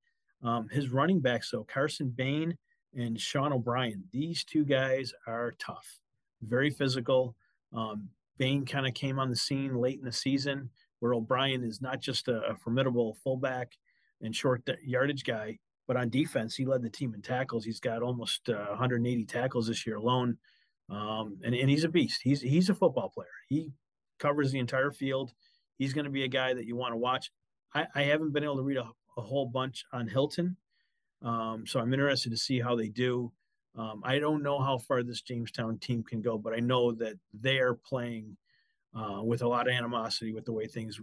Um, 0.43 0.69
his 0.71 0.91
running 0.91 1.21
backs, 1.21 1.51
so 1.51 1.65
Carson 1.65 2.09
Bain 2.11 2.57
and 2.95 3.19
Sean 3.19 3.53
O'Brien, 3.53 4.05
these 4.13 4.45
two 4.45 4.65
guys 4.65 5.15
are 5.27 5.55
tough, 5.59 5.87
very 6.43 6.71
physical. 6.71 7.35
Um, 7.73 8.09
Bain 8.39 8.65
kind 8.65 8.87
of 8.87 8.95
came 8.95 9.19
on 9.19 9.31
the 9.31 9.37
scene 9.37 9.75
late 9.77 9.99
in 9.99 10.05
the 10.05 10.13
season, 10.13 10.71
where 11.01 11.15
O'Brien 11.15 11.65
is 11.65 11.81
not 11.81 12.01
just 12.01 12.29
a, 12.29 12.41
a 12.43 12.57
formidable 12.57 13.17
fullback 13.23 13.73
and 14.21 14.35
short 14.35 14.63
yardage 14.85 15.25
guy, 15.25 15.59
but 15.87 15.97
on 15.97 16.11
defense, 16.11 16.55
he 16.55 16.65
led 16.65 16.83
the 16.83 16.91
team 16.91 17.15
in 17.15 17.23
tackles. 17.23 17.65
He's 17.65 17.81
got 17.81 18.03
almost 18.03 18.49
uh, 18.49 18.67
180 18.69 19.25
tackles 19.27 19.67
this 19.67 19.87
year 19.87 19.97
alone, 19.97 20.39
um, 20.91 21.39
and, 21.45 21.55
and 21.55 21.69
he's 21.69 21.85
a 21.85 21.89
beast. 21.89 22.21
He's 22.23 22.41
he's 22.41 22.71
a 22.71 22.75
football 22.75 23.11
player. 23.11 23.29
He 23.49 23.73
covers 24.19 24.53
the 24.53 24.59
entire 24.59 24.91
field. 24.91 25.33
He's 25.79 25.93
going 25.93 26.05
to 26.05 26.11
be 26.11 26.25
a 26.25 26.29
guy 26.29 26.55
that 26.55 26.67
you 26.67 26.77
want 26.77 26.93
to 26.93 26.99
watch. 26.99 27.31
I, 27.75 27.87
I 27.95 28.03
haven't 28.03 28.33
been 28.33 28.45
able 28.45 28.57
to 28.57 28.63
read 28.63 28.77
a, 28.77 28.89
a 29.17 29.23
whole 29.23 29.47
bunch 29.47 29.85
on 29.93 30.07
Hilton. 30.07 30.57
Um, 31.23 31.65
so 31.67 31.81
I'm 31.81 31.93
interested 31.93 32.31
to 32.31 32.37
see 32.37 32.61
how 32.61 32.77
they 32.77 32.89
do. 32.89 33.33
Um, 33.77 34.03
I 34.05 34.19
don't 34.19 34.43
know 34.43 34.59
how 34.59 34.79
far 34.79 35.03
this 35.03 35.23
Jamestown 35.23 35.79
team 35.79 36.03
can 36.03 36.21
go, 36.21 36.37
but 36.37 36.53
I 36.53 36.61
know 36.61 36.93
that 36.93 37.15
they 37.33 37.59
are 37.59 37.75
playing 37.75 38.37
uh, 38.95 39.23
with 39.23 39.43
a 39.43 39.49
lot 39.49 39.67
of 39.67 39.75
animosity 39.75 40.33
with 40.33 40.45
the 40.45 40.53
way 40.53 40.67
things 40.67 41.01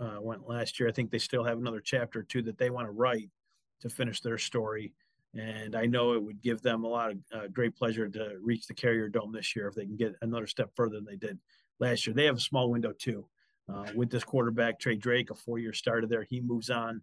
uh, 0.00 0.18
went 0.20 0.48
last 0.48 0.80
year. 0.80 0.88
I 0.88 0.92
think 0.92 1.10
they 1.10 1.18
still 1.18 1.44
have 1.44 1.58
another 1.58 1.80
chapter 1.80 2.20
or 2.20 2.24
two 2.24 2.42
that 2.42 2.58
they 2.58 2.70
want 2.70 2.86
to 2.86 2.92
write 2.92 3.30
to 3.82 3.90
finish 3.90 4.20
their 4.20 4.38
story. 4.38 4.94
And 5.34 5.76
I 5.76 5.84
know 5.84 6.14
it 6.14 6.22
would 6.22 6.40
give 6.40 6.62
them 6.62 6.84
a 6.84 6.88
lot 6.88 7.10
of 7.10 7.18
uh, 7.34 7.46
great 7.52 7.76
pleasure 7.76 8.08
to 8.08 8.36
reach 8.40 8.66
the 8.66 8.74
Carrier 8.74 9.08
Dome 9.08 9.32
this 9.32 9.54
year 9.54 9.68
if 9.68 9.74
they 9.74 9.84
can 9.84 9.96
get 9.96 10.14
another 10.22 10.46
step 10.46 10.70
further 10.74 10.96
than 10.96 11.04
they 11.04 11.16
did 11.16 11.38
last 11.78 12.06
year. 12.06 12.14
They 12.14 12.24
have 12.24 12.36
a 12.36 12.40
small 12.40 12.70
window 12.70 12.92
too. 12.92 13.26
Uh, 13.68 13.84
with 13.94 14.10
this 14.10 14.24
quarterback, 14.24 14.78
Trey 14.78 14.96
Drake, 14.96 15.30
a 15.30 15.34
four 15.34 15.58
year 15.58 15.72
starter 15.72 16.06
there, 16.06 16.22
he 16.22 16.40
moves 16.40 16.70
on. 16.70 17.02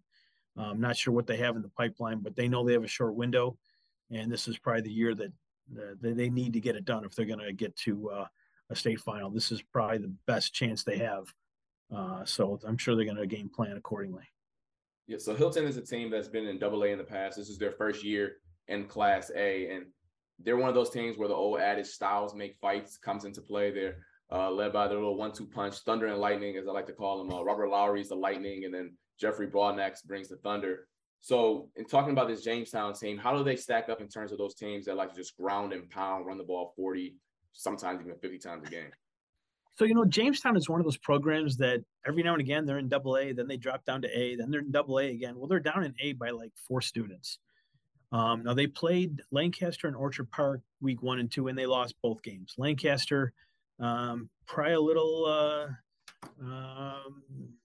I'm 0.56 0.64
um, 0.64 0.80
not 0.80 0.96
sure 0.96 1.12
what 1.12 1.26
they 1.26 1.36
have 1.38 1.56
in 1.56 1.62
the 1.62 1.68
pipeline, 1.68 2.20
but 2.20 2.36
they 2.36 2.48
know 2.48 2.64
they 2.64 2.72
have 2.72 2.84
a 2.84 2.88
short 2.88 3.14
window, 3.14 3.58
and 4.14 4.30
this 4.30 4.48
is 4.48 4.58
probably 4.58 4.82
the 4.82 4.92
year 4.92 5.14
that 5.14 5.32
uh, 5.76 5.94
they 6.00 6.30
need 6.30 6.52
to 6.52 6.60
get 6.60 6.76
it 6.76 6.84
done 6.84 7.04
if 7.04 7.14
they're 7.14 7.26
going 7.26 7.38
to 7.40 7.52
get 7.52 7.74
to 7.76 8.10
uh, 8.10 8.26
a 8.70 8.76
state 8.76 9.00
final. 9.00 9.30
This 9.30 9.50
is 9.50 9.62
probably 9.62 9.98
the 9.98 10.14
best 10.26 10.54
chance 10.54 10.84
they 10.84 10.98
have. 10.98 11.32
Uh, 11.94 12.24
so 12.24 12.58
I'm 12.66 12.78
sure 12.78 12.94
they're 12.94 13.04
going 13.04 13.16
to 13.16 13.26
game 13.26 13.50
plan 13.54 13.76
accordingly. 13.76 14.24
Yeah, 15.06 15.18
so 15.18 15.34
Hilton 15.34 15.66
is 15.66 15.76
a 15.76 15.82
team 15.82 16.10
that's 16.10 16.28
been 16.28 16.46
in 16.46 16.58
Double 16.58 16.82
A 16.84 16.88
in 16.88 16.98
the 16.98 17.04
past. 17.04 17.36
This 17.36 17.48
is 17.50 17.58
their 17.58 17.72
first 17.72 18.02
year 18.02 18.36
in 18.68 18.86
Class 18.86 19.30
A, 19.36 19.68
and 19.68 19.86
they're 20.38 20.56
one 20.56 20.70
of 20.70 20.74
those 20.74 20.90
teams 20.90 21.18
where 21.18 21.28
the 21.28 21.34
old 21.34 21.60
adage 21.60 21.86
"styles 21.86 22.34
make 22.34 22.56
fights" 22.56 22.96
comes 22.96 23.24
into 23.24 23.42
play. 23.42 23.70
They're 23.70 23.98
uh, 24.32 24.50
led 24.50 24.72
by 24.72 24.88
their 24.88 24.96
little 24.96 25.16
one-two 25.16 25.46
punch, 25.46 25.76
Thunder 25.80 26.06
and 26.06 26.18
Lightning, 26.18 26.56
as 26.56 26.66
I 26.66 26.72
like 26.72 26.86
to 26.86 26.94
call 26.94 27.18
them. 27.18 27.32
Uh, 27.32 27.42
Robert 27.42 27.68
Lowry's 27.68 28.08
the 28.08 28.14
Lightning, 28.14 28.64
and 28.64 28.72
then 28.72 28.96
Jeffrey 29.20 29.46
Broadnax 29.46 30.02
brings 30.04 30.28
the 30.28 30.36
Thunder. 30.36 30.88
So, 31.24 31.70
in 31.76 31.86
talking 31.86 32.12
about 32.12 32.28
this 32.28 32.42
Jamestown 32.42 32.92
team, 32.92 33.16
how 33.16 33.34
do 33.34 33.42
they 33.42 33.56
stack 33.56 33.88
up 33.88 34.02
in 34.02 34.08
terms 34.08 34.30
of 34.30 34.36
those 34.36 34.54
teams 34.54 34.84
that 34.84 34.94
like 34.94 35.08
to 35.08 35.16
just 35.16 35.34
ground 35.38 35.72
and 35.72 35.88
pound, 35.88 36.26
run 36.26 36.36
the 36.36 36.44
ball 36.44 36.74
40, 36.76 37.16
sometimes 37.54 38.02
even 38.02 38.14
50 38.18 38.36
times 38.36 38.68
a 38.68 38.70
game? 38.70 38.90
So, 39.78 39.86
you 39.86 39.94
know, 39.94 40.04
Jamestown 40.04 40.54
is 40.54 40.68
one 40.68 40.80
of 40.80 40.84
those 40.84 40.98
programs 40.98 41.56
that 41.56 41.82
every 42.06 42.22
now 42.22 42.34
and 42.34 42.42
again 42.42 42.66
they're 42.66 42.76
in 42.76 42.90
double 42.90 43.16
A, 43.16 43.32
then 43.32 43.48
they 43.48 43.56
drop 43.56 43.86
down 43.86 44.02
to 44.02 44.08
A, 44.08 44.36
then 44.36 44.50
they're 44.50 44.60
in 44.60 44.70
double 44.70 44.98
A 44.98 45.08
again. 45.08 45.34
Well, 45.38 45.46
they're 45.46 45.60
down 45.60 45.82
in 45.82 45.94
A 46.02 46.12
by 46.12 46.28
like 46.28 46.52
four 46.68 46.82
students. 46.82 47.38
Um, 48.12 48.42
now, 48.42 48.52
they 48.52 48.66
played 48.66 49.22
Lancaster 49.30 49.86
and 49.86 49.96
Orchard 49.96 50.30
Park 50.30 50.60
week 50.82 51.02
one 51.02 51.20
and 51.20 51.32
two, 51.32 51.48
and 51.48 51.56
they 51.56 51.64
lost 51.64 51.94
both 52.02 52.22
games. 52.22 52.52
Lancaster, 52.58 53.32
um, 53.80 54.28
probably 54.46 54.74
a 54.74 54.80
little, 54.80 55.24
uh, 55.24 55.72
um, 56.42 57.22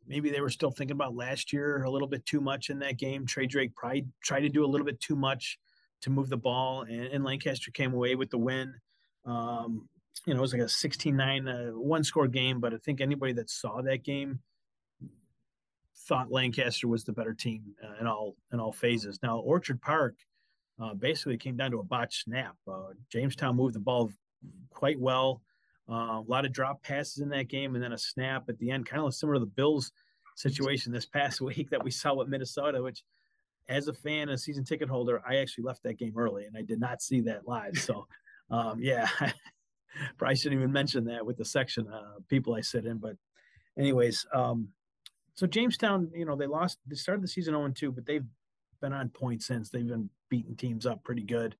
maybe 0.07 0.29
they 0.29 0.41
were 0.41 0.49
still 0.49 0.71
thinking 0.71 0.95
about 0.95 1.15
last 1.15 1.51
year 1.51 1.83
a 1.83 1.89
little 1.89 2.07
bit 2.07 2.25
too 2.25 2.41
much 2.41 2.69
in 2.69 2.79
that 2.79 2.97
game. 2.97 3.25
Trey 3.25 3.45
Drake 3.45 3.75
probably 3.75 4.05
tried 4.23 4.41
to 4.41 4.49
do 4.49 4.65
a 4.65 4.67
little 4.67 4.85
bit 4.85 4.99
too 4.99 5.15
much 5.15 5.59
to 6.01 6.09
move 6.09 6.29
the 6.29 6.37
ball, 6.37 6.83
and, 6.83 7.05
and 7.05 7.23
Lancaster 7.23 7.71
came 7.71 7.93
away 7.93 8.15
with 8.15 8.29
the 8.29 8.37
win. 8.37 8.73
Um, 9.25 9.89
you 10.25 10.33
know, 10.33 10.39
it 10.39 10.41
was 10.41 10.53
like 10.53 10.61
a 10.61 10.65
16-9 10.65 11.47
uh, 11.47 11.79
one 11.79 12.03
score 12.03 12.27
game, 12.27 12.59
but 12.59 12.73
I 12.73 12.77
think 12.77 13.01
anybody 13.01 13.33
that 13.33 13.49
saw 13.49 13.81
that 13.81 14.03
game 14.03 14.39
thought 16.07 16.31
Lancaster 16.31 16.87
was 16.87 17.03
the 17.03 17.13
better 17.13 17.33
team 17.33 17.61
uh, 17.83 18.01
in 18.01 18.07
all 18.07 18.35
in 18.51 18.59
all 18.59 18.71
phases. 18.71 19.19
Now 19.21 19.37
Orchard 19.39 19.81
Park 19.81 20.15
uh, 20.81 20.93
basically 20.93 21.37
came 21.37 21.55
down 21.55 21.71
to 21.71 21.79
a 21.79 21.83
botch 21.83 22.23
snap. 22.23 22.55
Uh, 22.67 22.93
Jamestown 23.11 23.55
moved 23.55 23.75
the 23.75 23.79
ball 23.79 24.11
quite 24.71 24.99
well. 24.99 25.41
Uh, 25.89 26.19
a 26.19 26.25
lot 26.27 26.45
of 26.45 26.53
drop 26.53 26.83
passes 26.83 27.17
in 27.17 27.29
that 27.29 27.47
game, 27.47 27.73
and 27.75 27.83
then 27.83 27.93
a 27.93 27.97
snap 27.97 28.43
at 28.47 28.57
the 28.59 28.69
end, 28.69 28.85
kind 28.85 29.03
of 29.03 29.13
similar 29.13 29.35
to 29.35 29.39
the 29.39 29.51
Bills 29.51 29.91
situation 30.35 30.91
this 30.91 31.05
past 31.05 31.41
week 31.41 31.69
that 31.69 31.83
we 31.83 31.91
saw 31.91 32.13
with 32.13 32.27
Minnesota. 32.27 32.81
Which, 32.81 33.03
as 33.67 33.87
a 33.87 33.93
fan, 33.93 34.29
a 34.29 34.37
season 34.37 34.63
ticket 34.63 34.89
holder, 34.89 35.21
I 35.27 35.37
actually 35.37 35.63
left 35.63 35.83
that 35.83 35.97
game 35.97 36.13
early, 36.15 36.45
and 36.45 36.55
I 36.55 36.61
did 36.61 36.79
not 36.79 37.01
see 37.01 37.21
that 37.21 37.47
live. 37.47 37.77
So, 37.77 38.07
um, 38.51 38.79
yeah, 38.79 39.07
probably 40.17 40.35
shouldn't 40.35 40.59
even 40.59 40.71
mention 40.71 41.05
that 41.05 41.25
with 41.25 41.37
the 41.37 41.45
section 41.45 41.87
uh, 41.87 42.19
people 42.27 42.53
I 42.53 42.61
sit 42.61 42.85
in. 42.85 42.97
But, 42.97 43.15
anyways, 43.77 44.25
um, 44.33 44.69
so 45.35 45.47
Jamestown, 45.47 46.11
you 46.13 46.25
know, 46.25 46.35
they 46.35 46.47
lost. 46.47 46.77
They 46.85 46.95
started 46.95 47.23
the 47.23 47.27
season 47.27 47.53
0 47.53 47.69
2, 47.69 47.91
but 47.91 48.05
they've 48.05 48.25
been 48.81 48.93
on 48.93 49.09
point 49.09 49.41
since. 49.41 49.69
They've 49.69 49.87
been 49.87 50.09
beating 50.29 50.55
teams 50.55 50.85
up 50.85 51.03
pretty 51.03 51.23
good. 51.23 51.55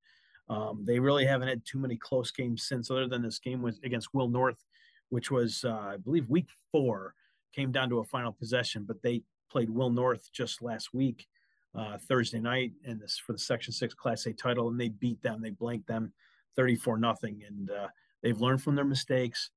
Um, 0.50 0.84
they 0.84 1.00
really 1.00 1.26
haven't 1.26 1.48
had 1.48 1.64
too 1.64 1.80
many 1.80 1.96
close 1.96 2.32
games 2.32 2.64
since, 2.64 2.90
other 2.90 3.08
than 3.08 3.22
this 3.22 3.40
game 3.40 3.62
was 3.62 3.80
against 3.84 4.14
Will 4.14 4.28
North, 4.28 4.66
which 5.10 5.30
was, 5.30 5.64
uh, 5.64 5.94
I 5.94 5.98
believe, 5.98 6.30
week 6.30 6.50
four. 6.72 7.14
Came 7.54 7.72
down 7.72 7.90
to 7.90 8.00
a 8.00 8.04
final 8.04 8.32
possession, 8.32 8.86
but 8.88 9.02
they 9.02 9.24
played 9.52 9.70
Will 9.70 9.90
North 9.90 10.32
just 10.32 10.62
last 10.62 10.94
week, 10.94 11.28
uh, 11.76 11.98
Thursday 11.98 12.40
night, 12.40 12.74
and 12.86 13.00
this 13.00 13.18
for 13.18 13.34
the 13.34 13.40
Section 13.40 13.74
Six 13.74 13.94
Class 13.94 14.26
A 14.26 14.34
title, 14.34 14.70
and 14.70 14.80
they 14.80 14.90
beat 14.90 15.22
them. 15.22 15.42
They 15.42 15.52
blanked 15.52 15.88
them, 15.88 16.14
thirty-four 16.56 16.98
nothing, 16.98 17.44
and 17.48 17.72
uh, 17.72 17.88
They've 18.22 18.40
learned 18.40 18.62
from 18.62 18.76
their 18.76 18.86
mistakes. 18.86 19.52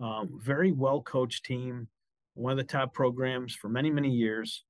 Um, 0.00 0.38
very 0.42 0.72
well 0.72 1.00
coached 1.02 1.44
team, 1.44 1.88
one 2.34 2.52
of 2.52 2.58
the 2.58 2.64
top 2.64 2.94
programs 2.94 3.54
for 3.54 3.68
many, 3.68 3.90
many 3.90 4.10
years. 4.10 4.64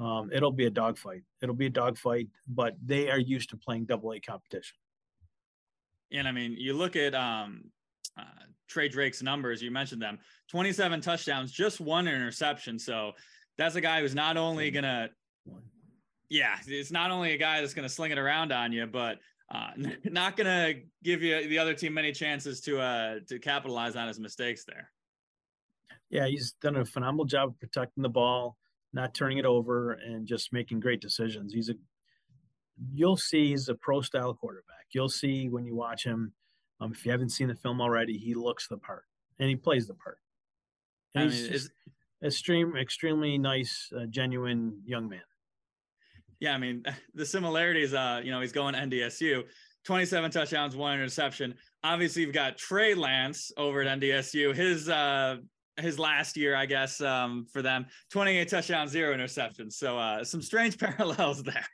Um, 0.00 0.30
it'll 0.32 0.52
be 0.52 0.66
a 0.66 0.70
dogfight. 0.70 1.22
It'll 1.42 1.54
be 1.54 1.66
a 1.66 1.70
dogfight, 1.70 2.28
but 2.48 2.74
they 2.84 3.10
are 3.10 3.18
used 3.18 3.50
to 3.50 3.56
playing 3.56 3.84
double 3.84 4.12
A 4.12 4.20
competition. 4.20 4.76
And 6.12 6.28
I 6.28 6.32
mean, 6.32 6.56
you 6.58 6.74
look 6.74 6.96
at 6.96 7.14
um, 7.14 7.64
uh, 8.18 8.24
Trey 8.68 8.88
Drake's 8.88 9.22
numbers, 9.22 9.62
you 9.62 9.70
mentioned 9.70 10.02
them 10.02 10.18
27 10.50 11.00
touchdowns, 11.00 11.52
just 11.52 11.80
one 11.80 12.06
interception. 12.06 12.78
So 12.78 13.12
that's 13.58 13.74
a 13.74 13.80
guy 13.80 14.00
who's 14.00 14.14
not 14.14 14.36
only 14.36 14.70
going 14.70 14.84
to, 14.84 15.10
yeah, 16.28 16.56
it's 16.66 16.90
not 16.90 17.10
only 17.10 17.32
a 17.32 17.38
guy 17.38 17.60
that's 17.60 17.74
going 17.74 17.88
to 17.88 17.94
sling 17.94 18.10
it 18.10 18.18
around 18.18 18.52
on 18.52 18.72
you, 18.72 18.86
but 18.86 19.18
uh, 19.52 19.70
not 20.04 20.36
going 20.36 20.46
to 20.46 20.80
give 21.02 21.22
you 21.22 21.48
the 21.48 21.58
other 21.58 21.74
team 21.74 21.94
many 21.94 22.12
chances 22.12 22.60
to 22.62 22.80
uh, 22.80 23.16
to 23.28 23.38
capitalize 23.38 23.96
on 23.96 24.08
his 24.08 24.18
mistakes 24.18 24.64
there. 24.64 24.90
Yeah, 26.10 26.26
he's 26.26 26.52
done 26.60 26.76
a 26.76 26.84
phenomenal 26.84 27.24
job 27.24 27.50
of 27.50 27.60
protecting 27.60 28.02
the 28.02 28.08
ball, 28.08 28.56
not 28.92 29.14
turning 29.14 29.38
it 29.38 29.46
over, 29.46 29.92
and 29.92 30.26
just 30.26 30.52
making 30.52 30.80
great 30.80 31.00
decisions. 31.00 31.52
He's 31.54 31.70
a 31.70 31.74
you'll 32.92 33.16
see 33.16 33.50
he's 33.50 33.68
a 33.68 33.74
pro 33.74 34.00
style 34.00 34.34
quarterback. 34.34 34.86
You'll 34.92 35.08
see 35.08 35.48
when 35.48 35.64
you 35.64 35.74
watch 35.74 36.04
him. 36.04 36.32
Um, 36.80 36.92
if 36.92 37.04
you 37.04 37.12
haven't 37.12 37.30
seen 37.30 37.48
the 37.48 37.54
film 37.54 37.80
already, 37.80 38.18
he 38.18 38.34
looks 38.34 38.66
the 38.68 38.76
part 38.76 39.04
and 39.38 39.48
he 39.48 39.56
plays 39.56 39.86
the 39.86 39.94
part. 39.94 40.18
And 41.14 41.24
I 41.24 41.26
mean, 41.28 41.52
he's 41.52 41.70
extreme, 42.24 42.76
extremely 42.76 43.38
nice, 43.38 43.90
uh, 43.96 44.06
genuine 44.06 44.80
young 44.84 45.08
man 45.08 45.22
yeah, 46.42 46.54
I 46.54 46.58
mean, 46.58 46.82
the 47.14 47.24
similarities, 47.24 47.94
uh, 47.94 48.20
you 48.22 48.32
know, 48.32 48.40
he's 48.40 48.52
going 48.52 48.74
NDSU, 48.74 49.44
27 49.84 50.30
touchdowns, 50.32 50.76
one 50.76 50.94
interception. 50.94 51.54
Obviously, 51.84 52.22
you've 52.22 52.34
got 52.34 52.58
Trey 52.58 52.94
Lance 52.94 53.52
over 53.56 53.82
at 53.82 54.00
NDSU. 54.00 54.54
His 54.54 54.88
uh 54.88 55.36
his 55.78 55.98
last 55.98 56.36
year, 56.36 56.54
I 56.54 56.66
guess, 56.66 57.00
um, 57.00 57.46
for 57.50 57.62
them, 57.62 57.86
28 58.10 58.46
touchdowns, 58.46 58.90
zero 58.90 59.16
interceptions. 59.16 59.72
So 59.74 59.96
uh 59.98 60.24
some 60.24 60.42
strange 60.42 60.78
parallels 60.78 61.42
there. 61.42 61.66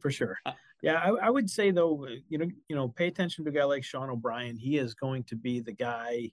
For 0.00 0.10
sure. 0.10 0.38
Uh, 0.46 0.52
yeah, 0.82 1.00
I, 1.02 1.26
I, 1.26 1.30
would 1.30 1.50
say 1.50 1.70
though, 1.70 2.06
you 2.28 2.38
know, 2.38 2.46
you 2.68 2.76
know, 2.76 2.88
pay 2.88 3.08
attention 3.08 3.44
to 3.44 3.50
a 3.50 3.52
guy 3.52 3.64
like 3.64 3.82
Sean 3.82 4.10
O'Brien. 4.10 4.56
He 4.56 4.78
is 4.78 4.94
going 4.94 5.24
to 5.24 5.36
be 5.36 5.60
the 5.60 5.72
guy 5.72 6.30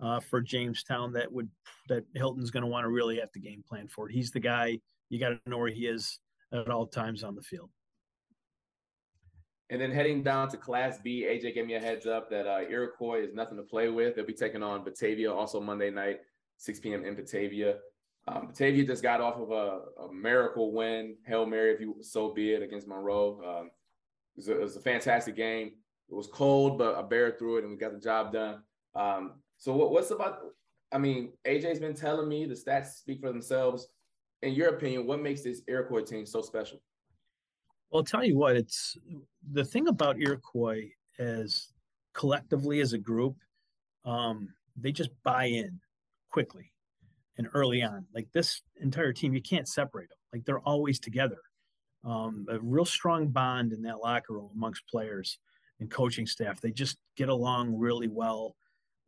uh, 0.00 0.20
for 0.20 0.40
Jamestown 0.40 1.12
that 1.14 1.32
would 1.32 1.48
that 1.88 2.04
Hilton's 2.14 2.50
going 2.50 2.62
to 2.62 2.68
want 2.68 2.84
to 2.84 2.90
really 2.90 3.18
have 3.18 3.32
to 3.32 3.40
game 3.40 3.64
plan 3.66 3.88
for. 3.88 4.08
He's 4.08 4.30
the 4.30 4.40
guy. 4.40 4.80
You 5.08 5.18
got 5.18 5.30
to 5.30 5.40
know 5.46 5.58
where 5.58 5.70
he 5.70 5.86
is 5.86 6.18
at 6.52 6.68
all 6.68 6.86
times 6.86 7.22
on 7.22 7.34
the 7.34 7.42
field. 7.42 7.70
And 9.70 9.80
then 9.80 9.90
heading 9.90 10.22
down 10.22 10.48
to 10.50 10.56
Class 10.56 10.98
B, 11.02 11.26
AJ 11.28 11.54
gave 11.54 11.66
me 11.66 11.74
a 11.74 11.80
heads 11.80 12.06
up 12.06 12.30
that 12.30 12.46
uh, 12.46 12.60
Iroquois 12.70 13.22
is 13.22 13.34
nothing 13.34 13.56
to 13.56 13.64
play 13.64 13.88
with. 13.88 14.14
They'll 14.14 14.26
be 14.26 14.32
taking 14.32 14.62
on 14.62 14.84
Batavia 14.84 15.32
also 15.32 15.60
Monday 15.60 15.90
night, 15.90 16.20
6 16.58 16.78
p.m. 16.80 17.04
in 17.04 17.16
Batavia. 17.16 17.76
Um, 18.28 18.48
Batavia 18.48 18.84
just 18.84 19.02
got 19.02 19.20
off 19.20 19.36
of 19.36 19.50
a, 19.52 20.02
a, 20.02 20.12
miracle 20.12 20.72
win, 20.72 21.14
Hail 21.26 21.46
Mary, 21.46 21.72
if 21.72 21.80
you 21.80 21.96
so 22.00 22.32
be 22.32 22.52
it, 22.52 22.62
against 22.62 22.88
Monroe. 22.88 23.40
Um, 23.46 23.66
it, 23.66 24.36
was 24.36 24.48
a, 24.48 24.52
it, 24.52 24.60
was 24.60 24.76
a, 24.76 24.80
fantastic 24.80 25.36
game. 25.36 25.72
It 26.08 26.14
was 26.14 26.26
cold, 26.26 26.76
but 26.76 26.96
I 26.96 27.02
bared 27.02 27.38
through 27.38 27.58
it 27.58 27.62
and 27.62 27.70
we 27.70 27.76
got 27.76 27.92
the 27.92 28.00
job 28.00 28.32
done. 28.32 28.62
Um, 28.96 29.34
so 29.58 29.74
what, 29.76 29.92
what's 29.92 30.10
about, 30.10 30.40
I 30.90 30.98
mean, 30.98 31.34
AJ's 31.46 31.78
been 31.78 31.94
telling 31.94 32.28
me 32.28 32.46
the 32.46 32.54
stats 32.54 32.94
speak 32.96 33.20
for 33.20 33.28
themselves 33.28 33.88
in 34.42 34.54
your 34.54 34.68
opinion, 34.68 35.06
what 35.06 35.20
makes 35.20 35.42
this 35.42 35.62
Iroquois 35.66 36.02
team 36.02 36.26
so 36.26 36.42
special? 36.42 36.80
Well, 37.90 38.00
I'll 38.00 38.04
tell 38.04 38.24
you 38.24 38.36
what, 38.36 38.56
it's 38.56 38.96
the 39.52 39.64
thing 39.64 39.88
about 39.88 40.20
Iroquois 40.20 40.90
as 41.18 41.68
collectively 42.14 42.80
as 42.80 42.92
a 42.92 42.98
group, 42.98 43.36
um, 44.04 44.52
they 44.76 44.92
just 44.92 45.10
buy 45.22 45.46
in 45.46 45.80
quickly 46.30 46.70
and 47.38 47.48
early 47.54 47.82
on. 47.82 48.06
Like 48.14 48.28
this 48.32 48.62
entire 48.80 49.12
team, 49.12 49.34
you 49.34 49.42
can't 49.42 49.68
separate 49.68 50.08
them. 50.08 50.18
Like 50.32 50.44
they're 50.44 50.60
always 50.60 50.98
together. 50.98 51.38
Um, 52.04 52.46
a 52.48 52.58
real 52.60 52.84
strong 52.84 53.28
bond 53.28 53.72
in 53.72 53.82
that 53.82 53.98
locker 53.98 54.34
room 54.34 54.50
amongst 54.54 54.86
players 54.88 55.38
and 55.80 55.90
coaching 55.90 56.26
staff. 56.26 56.60
They 56.60 56.70
just 56.70 56.98
get 57.16 57.28
along 57.28 57.76
really 57.76 58.08
well. 58.08 58.56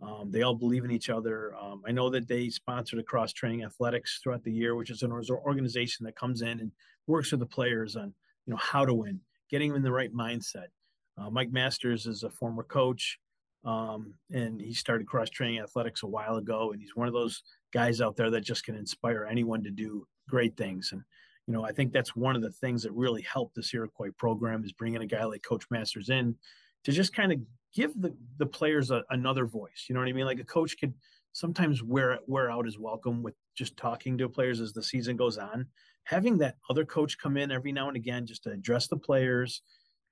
Um, 0.01 0.31
they 0.31 0.43
all 0.43 0.55
believe 0.55 0.85
in 0.85 0.91
each 0.91 1.11
other. 1.11 1.55
Um, 1.57 1.83
I 1.87 1.93
know 1.93 2.09
that 2.11 2.29
they 2.29 2.51
sponsored 2.51 3.01
Across 3.01 3.33
Training 3.33 3.65
Athletics 3.65 4.21
throughout 4.23 4.45
the 4.45 4.53
year, 4.53 4.77
which 4.77 4.91
is 4.91 5.03
an 5.03 5.13
organization 5.13 6.05
that 6.07 6.17
comes 6.17 6.43
in 6.43 6.61
and 6.61 6.71
works 7.07 7.31
with 7.31 7.41
the 7.41 7.47
players 7.47 7.97
on 7.97 8.15
you 8.47 8.53
know 8.53 8.59
how 8.59 8.85
to 8.85 8.95
win, 8.95 9.21
getting 9.51 9.71
them 9.71 9.77
in 9.77 9.83
the 9.83 9.93
right 9.93 10.13
mindset. 10.13 10.69
Uh, 11.17 11.31
Mike 11.31 11.51
Masters 11.51 12.07
is 12.07 12.23
a 12.23 12.31
former 12.31 12.63
coach, 12.63 13.19
um, 13.65 14.15
and 14.31 14.61
he 14.61 14.73
started 14.73 15.07
Cross 15.07 15.31
Training 15.31 15.61
Athletics 15.61 16.03
a 16.03 16.07
while 16.07 16.37
ago, 16.37 16.73
and 16.73 16.81
he's 16.81 16.95
one 16.95 17.09
of 17.09 17.15
those 17.15 17.43
guys 17.73 18.01
out 18.01 18.17
there 18.17 18.31
that 18.31 18.41
just 18.41 18.65
can 18.65 18.77
inspire 18.77 19.27
anyone 19.29 19.63
to 19.65 19.71
do 19.71 20.07
great 20.29 20.57
things. 20.57 20.91
And 20.93 21.03
you 21.47 21.55
know, 21.55 21.65
I 21.65 21.73
think 21.73 21.93
that's 21.93 22.15
one 22.15 22.37
of 22.37 22.43
the 22.43 22.53
things 22.53 22.83
that 22.83 22.93
really 22.93 23.23
helped 23.23 23.55
this 23.55 23.73
Iroquois 23.73 24.11
program 24.19 24.65
is 24.65 24.73
bringing 24.73 25.01
a 25.01 25.07
guy 25.07 25.25
like 25.25 25.43
Coach 25.43 25.65
Masters 25.71 26.11
in 26.11 26.37
to 26.85 26.93
just 26.93 27.15
kind 27.15 27.33
of 27.33 27.39
give 27.75 27.99
the 28.01 28.15
the 28.39 28.47
players 28.47 28.91
a, 28.91 29.03
another 29.11 29.47
voice. 29.47 29.87
You 29.89 29.95
know 29.95 30.01
what 30.01 30.09
I 30.09 30.13
mean? 30.13 30.27
Like 30.27 30.41
a 30.41 30.45
coach 30.45 30.79
could 30.79 30.95
sometimes 31.33 31.83
wear 31.83 32.19
wear 32.27 32.51
out 32.51 32.67
his 32.67 32.79
welcome 32.79 33.23
with 33.23 33.35
just 33.57 33.77
talking 33.77 34.19
to 34.19 34.29
players 34.29 34.61
as 34.61 34.73
the 34.73 34.83
season 34.83 35.17
goes 35.17 35.39
on. 35.39 35.67
Having 36.05 36.39
that 36.39 36.57
other 36.71 36.85
coach 36.85 37.19
come 37.19 37.37
in 37.37 37.51
every 37.51 37.73
now 37.73 37.89
and 37.89 37.97
again 37.97 38.27
just 38.27 38.45
to 38.45 38.51
address 38.51 38.87
the 38.87 38.97
players, 38.97 39.63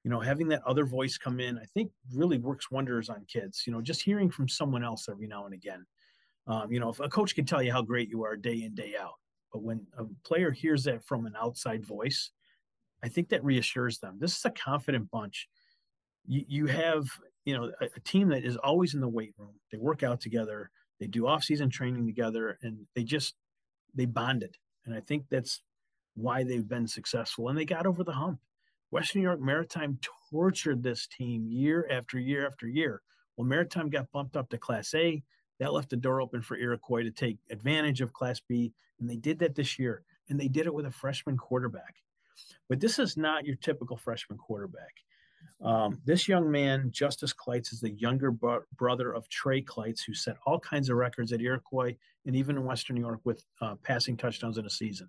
you 0.05 0.11
know, 0.11 0.21
having 0.21 0.49
that 0.49 0.63
other 0.67 0.87
voice 0.87 1.19
come 1.19 1.41
in, 1.41 1.59
I 1.59 1.65
think 1.75 1.91
really 2.15 2.39
works 2.39 2.71
wonders 2.71 3.09
on 3.09 3.25
kids. 3.27 3.65
You 3.67 3.73
know, 3.73 3.81
just 3.81 4.03
hearing 4.03 4.31
from 4.31 4.49
someone 4.49 4.85
else 4.85 5.09
every 5.09 5.27
now 5.27 5.47
and 5.47 5.55
again. 5.55 5.85
Um, 6.47 6.71
you 6.71 6.79
know, 6.81 6.91
if 6.91 7.01
a 7.01 7.09
coach 7.09 7.35
can 7.35 7.45
tell 7.45 7.63
you 7.63 7.73
how 7.73 7.83
great 7.83 8.09
you 8.09 8.25
are 8.25 8.37
day 8.37 8.63
in 8.63 8.75
day 8.75 8.95
out, 9.01 9.15
But 9.57 9.63
when 9.63 9.87
a 9.97 10.05
player 10.23 10.51
hears 10.51 10.85
that 10.85 11.03
from 11.03 11.25
an 11.25 11.35
outside 11.41 11.83
voice, 11.83 12.31
I 13.03 13.09
think 13.09 13.31
that 13.31 13.43
reassures 13.43 13.99
them. 13.99 14.19
This 14.21 14.37
is 14.37 14.45
a 14.45 14.51
confident 14.51 15.11
bunch. 15.11 15.49
You, 16.27 16.45
you 16.47 16.67
have, 16.67 17.07
you 17.47 17.57
know, 17.57 17.73
a, 17.81 17.87
a 17.97 18.01
team 18.01 18.29
that 18.29 18.45
is 18.45 18.59
always 18.59 18.93
in 18.93 19.01
the 19.01 19.09
weight 19.09 19.33
room. 19.39 19.55
They 19.73 19.79
work 19.79 20.03
out 20.03 20.21
together. 20.21 20.71
They 21.01 21.07
do 21.07 21.27
off-season 21.27 21.71
training 21.71 22.07
together, 22.07 22.59
and 22.61 22.87
they 22.95 23.03
just 23.03 23.35
they 23.95 24.05
bonded. 24.05 24.57
And 24.85 24.95
I 24.95 25.01
think 25.01 25.25
that's 25.31 25.63
why 26.17 26.45
they've 26.45 26.69
been 26.69 26.87
successful. 26.87 27.49
And 27.49 27.57
they 27.57 27.65
got 27.65 27.87
over 27.87 28.05
the 28.05 28.13
hump. 28.13 28.41
Western 28.91 29.23
New 29.23 29.29
York 29.29 29.41
Maritime 29.41 29.99
tortured 30.31 30.83
this 30.83 31.07
team 31.07 31.47
year 31.49 31.89
after 31.91 32.19
year 32.19 32.47
after 32.47 32.69
year. 32.69 33.01
Well, 33.37 33.47
Maritime 33.47 33.89
got 33.89 34.13
bumped 34.13 34.37
up 34.37 34.51
to 34.51 34.59
Class 34.59 34.95
A. 34.95 35.23
That 35.59 35.73
left 35.73 35.91
the 35.91 35.97
door 35.97 36.21
open 36.21 36.43
for 36.43 36.57
Iroquois 36.57 37.03
to 37.03 37.11
take 37.11 37.39
advantage 37.51 38.01
of 38.01 38.13
Class 38.13 38.41
B, 38.41 38.73
and 39.01 39.09
they 39.09 39.17
did 39.17 39.39
that 39.41 39.55
this 39.55 39.79
year. 39.79 40.03
And 40.29 40.39
they 40.41 40.49
did 40.49 40.67
it 40.67 40.75
with 40.75 40.87
a 40.87 40.91
freshman 40.91 41.37
quarterback. 41.37 41.97
But 42.69 42.81
this 42.81 42.99
is 42.99 43.17
not 43.17 43.47
your 43.47 43.57
typical 43.57 43.97
freshman 43.97 44.39
quarterback. 44.39 44.93
Um, 45.63 46.01
this 46.05 46.29
young 46.29 46.51
man, 46.51 46.91
Justice 46.91 47.33
Kleitz, 47.33 47.73
is 47.73 47.81
the 47.81 47.93
younger 47.93 48.31
bro- 48.31 48.65
brother 48.77 49.13
of 49.13 49.29
Trey 49.29 49.63
Kleitz, 49.63 50.01
who 50.05 50.15
set 50.15 50.37
all 50.45 50.59
kinds 50.59 50.91
of 50.91 50.97
records 50.97 51.33
at 51.33 51.41
Iroquois 51.41 51.97
and 52.27 52.37
even 52.37 52.57
in 52.57 52.65
Western 52.65 52.97
New 52.97 53.03
York 53.03 53.21
with 53.25 53.45
uh, 53.61 53.77
passing 53.83 54.17
touchdowns 54.17 54.59
in 54.59 54.67
a 54.67 54.71
season. 54.71 55.09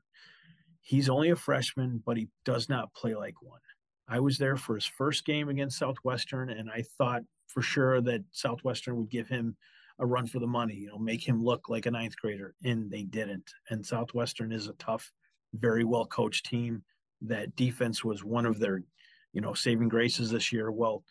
He's 0.81 1.09
only 1.09 1.31
a 1.31 1.35
freshman, 1.35 2.01
but 2.05 2.15
he 2.15 2.29
does 2.45 2.69
not 2.69 2.93
play 2.93 3.13
like 3.15 3.41
one. 3.41 3.59
I 4.07 4.21
was 4.21 4.37
there 4.37 4.55
for 4.55 4.75
his 4.75 4.85
first 4.85 5.25
game 5.25 5.49
against 5.49 5.79
Southwestern, 5.79 6.49
and 6.49 6.69
I 6.69 6.83
thought 6.97 7.23
for 7.47 7.61
sure 7.61 7.99
that 8.01 8.23
Southwestern 8.31 8.95
would 8.97 9.09
give 9.09 9.27
him 9.27 9.57
a 9.99 10.05
run 10.05 10.27
for 10.27 10.39
the 10.39 10.47
money, 10.47 10.75
you 10.75 10.87
know, 10.87 10.97
make 10.97 11.27
him 11.27 11.43
look 11.43 11.69
like 11.69 11.85
a 11.85 11.91
ninth 11.91 12.15
grader, 12.17 12.53
and 12.63 12.89
they 12.89 13.03
didn't. 13.03 13.51
And 13.69 13.85
Southwestern 13.85 14.51
is 14.51 14.67
a 14.67 14.73
tough, 14.73 15.11
very 15.53 15.83
well 15.83 16.05
coached 16.05 16.45
team. 16.45 16.83
That 17.21 17.55
defense 17.55 18.03
was 18.03 18.23
one 18.23 18.45
of 18.45 18.59
their, 18.59 18.83
you 19.33 19.41
know, 19.41 19.53
saving 19.53 19.89
graces 19.89 20.29
this 20.29 20.51
year. 20.51 20.71
Well, 20.71 21.03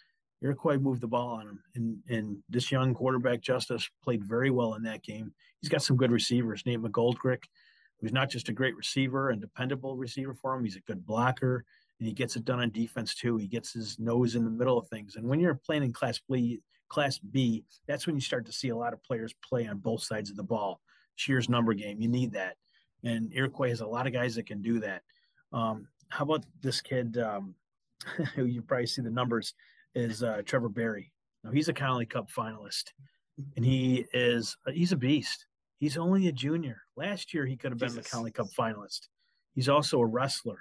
Iroquois 0.43 0.79
moved 0.79 1.01
the 1.01 1.09
ball 1.09 1.29
on 1.29 1.49
him, 1.49 1.61
and 1.75 1.99
and 2.09 2.37
this 2.49 2.71
young 2.71 2.95
quarterback 2.95 3.41
Justice 3.41 3.89
played 4.05 4.23
very 4.23 4.51
well 4.51 4.75
in 4.75 4.83
that 4.85 5.03
game. 5.03 5.33
He's 5.61 5.71
got 5.71 5.83
some 5.83 5.97
good 5.97 6.13
receivers. 6.13 6.63
Nate 6.65 6.81
McGoldrick, 6.81 7.45
who's 8.01 8.13
not 8.13 8.31
just 8.31 8.49
a 8.49 8.53
great 8.53 8.77
receiver 8.77 9.31
and 9.31 9.41
dependable 9.41 9.97
receiver 9.97 10.35
for 10.35 10.55
him, 10.55 10.65
he's 10.65 10.77
a 10.77 10.81
good 10.81 11.05
blocker 11.05 11.65
and 11.99 12.07
he 12.07 12.15
gets 12.15 12.37
it 12.37 12.45
done 12.45 12.61
on 12.61 12.71
defense 12.71 13.15
too. 13.15 13.37
He 13.37 13.47
gets 13.47 13.73
his 13.73 13.99
nose 13.99 14.35
in 14.35 14.45
the 14.45 14.51
middle 14.51 14.79
of 14.79 14.89
things. 14.89 15.17
And 15.17 15.27
when 15.27 15.41
you're 15.41 15.55
playing 15.55 15.83
in 15.83 15.93
Class 15.93 16.21
B, 16.31 16.61
Class 16.89 17.19
B, 17.19 17.65
that's 17.87 18.07
when 18.07 18.15
you 18.15 18.21
start 18.21 18.47
to 18.47 18.53
see 18.53 18.69
a 18.69 18.77
lot 18.77 18.93
of 18.93 19.03
players 19.03 19.35
play 19.47 19.67
on 19.67 19.79
both 19.79 20.03
sides 20.03 20.31
of 20.31 20.37
the 20.37 20.43
ball. 20.43 20.81
Shears 21.17 21.49
number 21.49 21.75
game, 21.75 22.01
you 22.01 22.09
need 22.09 22.33
that. 22.33 22.57
And 23.05 23.33
Iroquois 23.33 23.71
has 23.71 23.81
a 23.81 23.87
lot 23.87 24.07
of 24.07 24.13
guys 24.13 24.35
that 24.35 24.47
can 24.47 24.63
do 24.63 24.81
that. 24.81 25.03
Um, 25.53 25.89
how 26.09 26.25
about 26.25 26.45
this 26.63 26.81
kid? 26.81 27.19
Um, 27.19 27.55
who 28.35 28.45
you 28.45 28.63
probably 28.63 28.87
see 28.87 29.03
the 29.03 29.11
numbers 29.11 29.55
is 29.95 30.23
uh, 30.23 30.43
Trevor 30.45 30.69
Berry. 30.69 31.13
Now 31.45 31.51
he's 31.51 31.69
a 31.69 31.73
Connolly 31.73 32.07
Cup 32.07 32.29
finalist, 32.31 32.93
and 33.57 33.65
he 33.65 34.07
is 34.13 34.57
he's 34.73 34.93
a 34.93 34.97
beast. 34.97 35.47
He's 35.79 35.97
only 35.97 36.29
a 36.29 36.33
junior. 36.33 36.83
Last 36.97 37.35
year 37.35 37.47
he 37.47 37.57
could 37.57 37.71
have 37.71 37.79
been 37.79 37.91
Jesus. 37.91 38.05
the 38.05 38.11
Connolly 38.11 38.33
Cup 38.33 38.49
finalist. 38.59 39.09
He's 39.55 39.69
also 39.69 40.01
a 40.01 40.07
wrestler. 40.07 40.59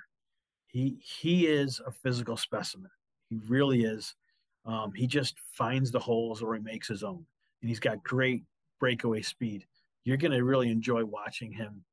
He 0.67 0.97
he 1.01 1.47
is 1.47 1.81
a 1.85 1.91
physical 1.91 2.37
specimen. 2.37 2.91
He 3.29 3.37
really 3.47 3.83
is. 3.83 4.15
Um, 4.65 4.91
he 4.93 5.07
just 5.07 5.35
finds 5.53 5.91
the 5.91 5.99
holes 5.99 6.41
or 6.41 6.55
he 6.55 6.61
makes 6.61 6.87
his 6.87 7.03
own, 7.03 7.25
and 7.61 7.69
he's 7.69 7.79
got 7.79 8.03
great 8.03 8.43
breakaway 8.79 9.21
speed. 9.21 9.65
You're 10.03 10.17
going 10.17 10.31
to 10.31 10.43
really 10.43 10.69
enjoy 10.69 11.03
watching 11.05 11.51
him. 11.51 11.83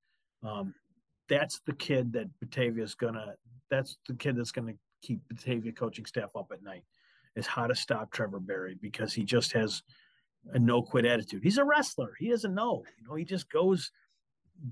Um, 0.43 0.75
that's 1.29 1.61
the 1.67 1.75
kid 1.75 2.13
that 2.15 2.29
Batavia 2.41 2.83
is 2.85 2.95
gonna. 2.95 3.35
That's 3.71 3.97
the 4.09 4.15
kid 4.15 4.37
that's 4.37 4.53
going 4.53 4.69
to 4.69 4.79
keep 5.07 5.21
Batavia 5.29 5.73
coaching 5.73 6.07
staff 6.07 6.31
up 6.37 6.51
at 6.53 6.63
night. 6.63 6.85
Is 7.35 7.47
how 7.47 7.67
to 7.67 7.75
stop 7.75 8.11
Trevor 8.11 8.41
Berry 8.41 8.77
because 8.81 9.15
he 9.15 9.25
just 9.25 9.53
has 9.53 9.83
a 10.53 10.59
no 10.59 10.83
quit 10.83 11.07
attitude. 11.07 11.43
He's 11.43 11.57
a 11.57 11.65
wrestler. 11.65 12.13
He 12.19 12.29
doesn't 12.29 12.55
know. 12.55 12.85
You 12.99 13.09
know, 13.09 13.15
he 13.15 13.25
just 13.25 13.51
goes 13.51 13.91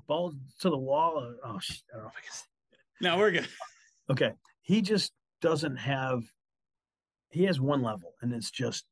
ball 0.07 0.35
to 0.61 0.71
the 0.71 0.77
wall. 0.77 1.15
Oh, 1.17 1.49
I 1.49 1.51
don't 1.51 2.03
know 2.03 2.09
if 2.09 2.17
I 2.17 2.21
can. 2.21 2.79
No, 3.01 3.19
we're 3.19 3.31
good. 3.31 3.49
Okay, 4.11 4.33
he 4.63 4.83
just 4.83 5.13
doesn't 5.41 5.77
have 5.77 6.25
he 7.31 7.45
has 7.45 7.61
one 7.61 7.83
level 7.83 8.15
and 8.21 8.33
it's 8.33 8.51
just 8.51 8.85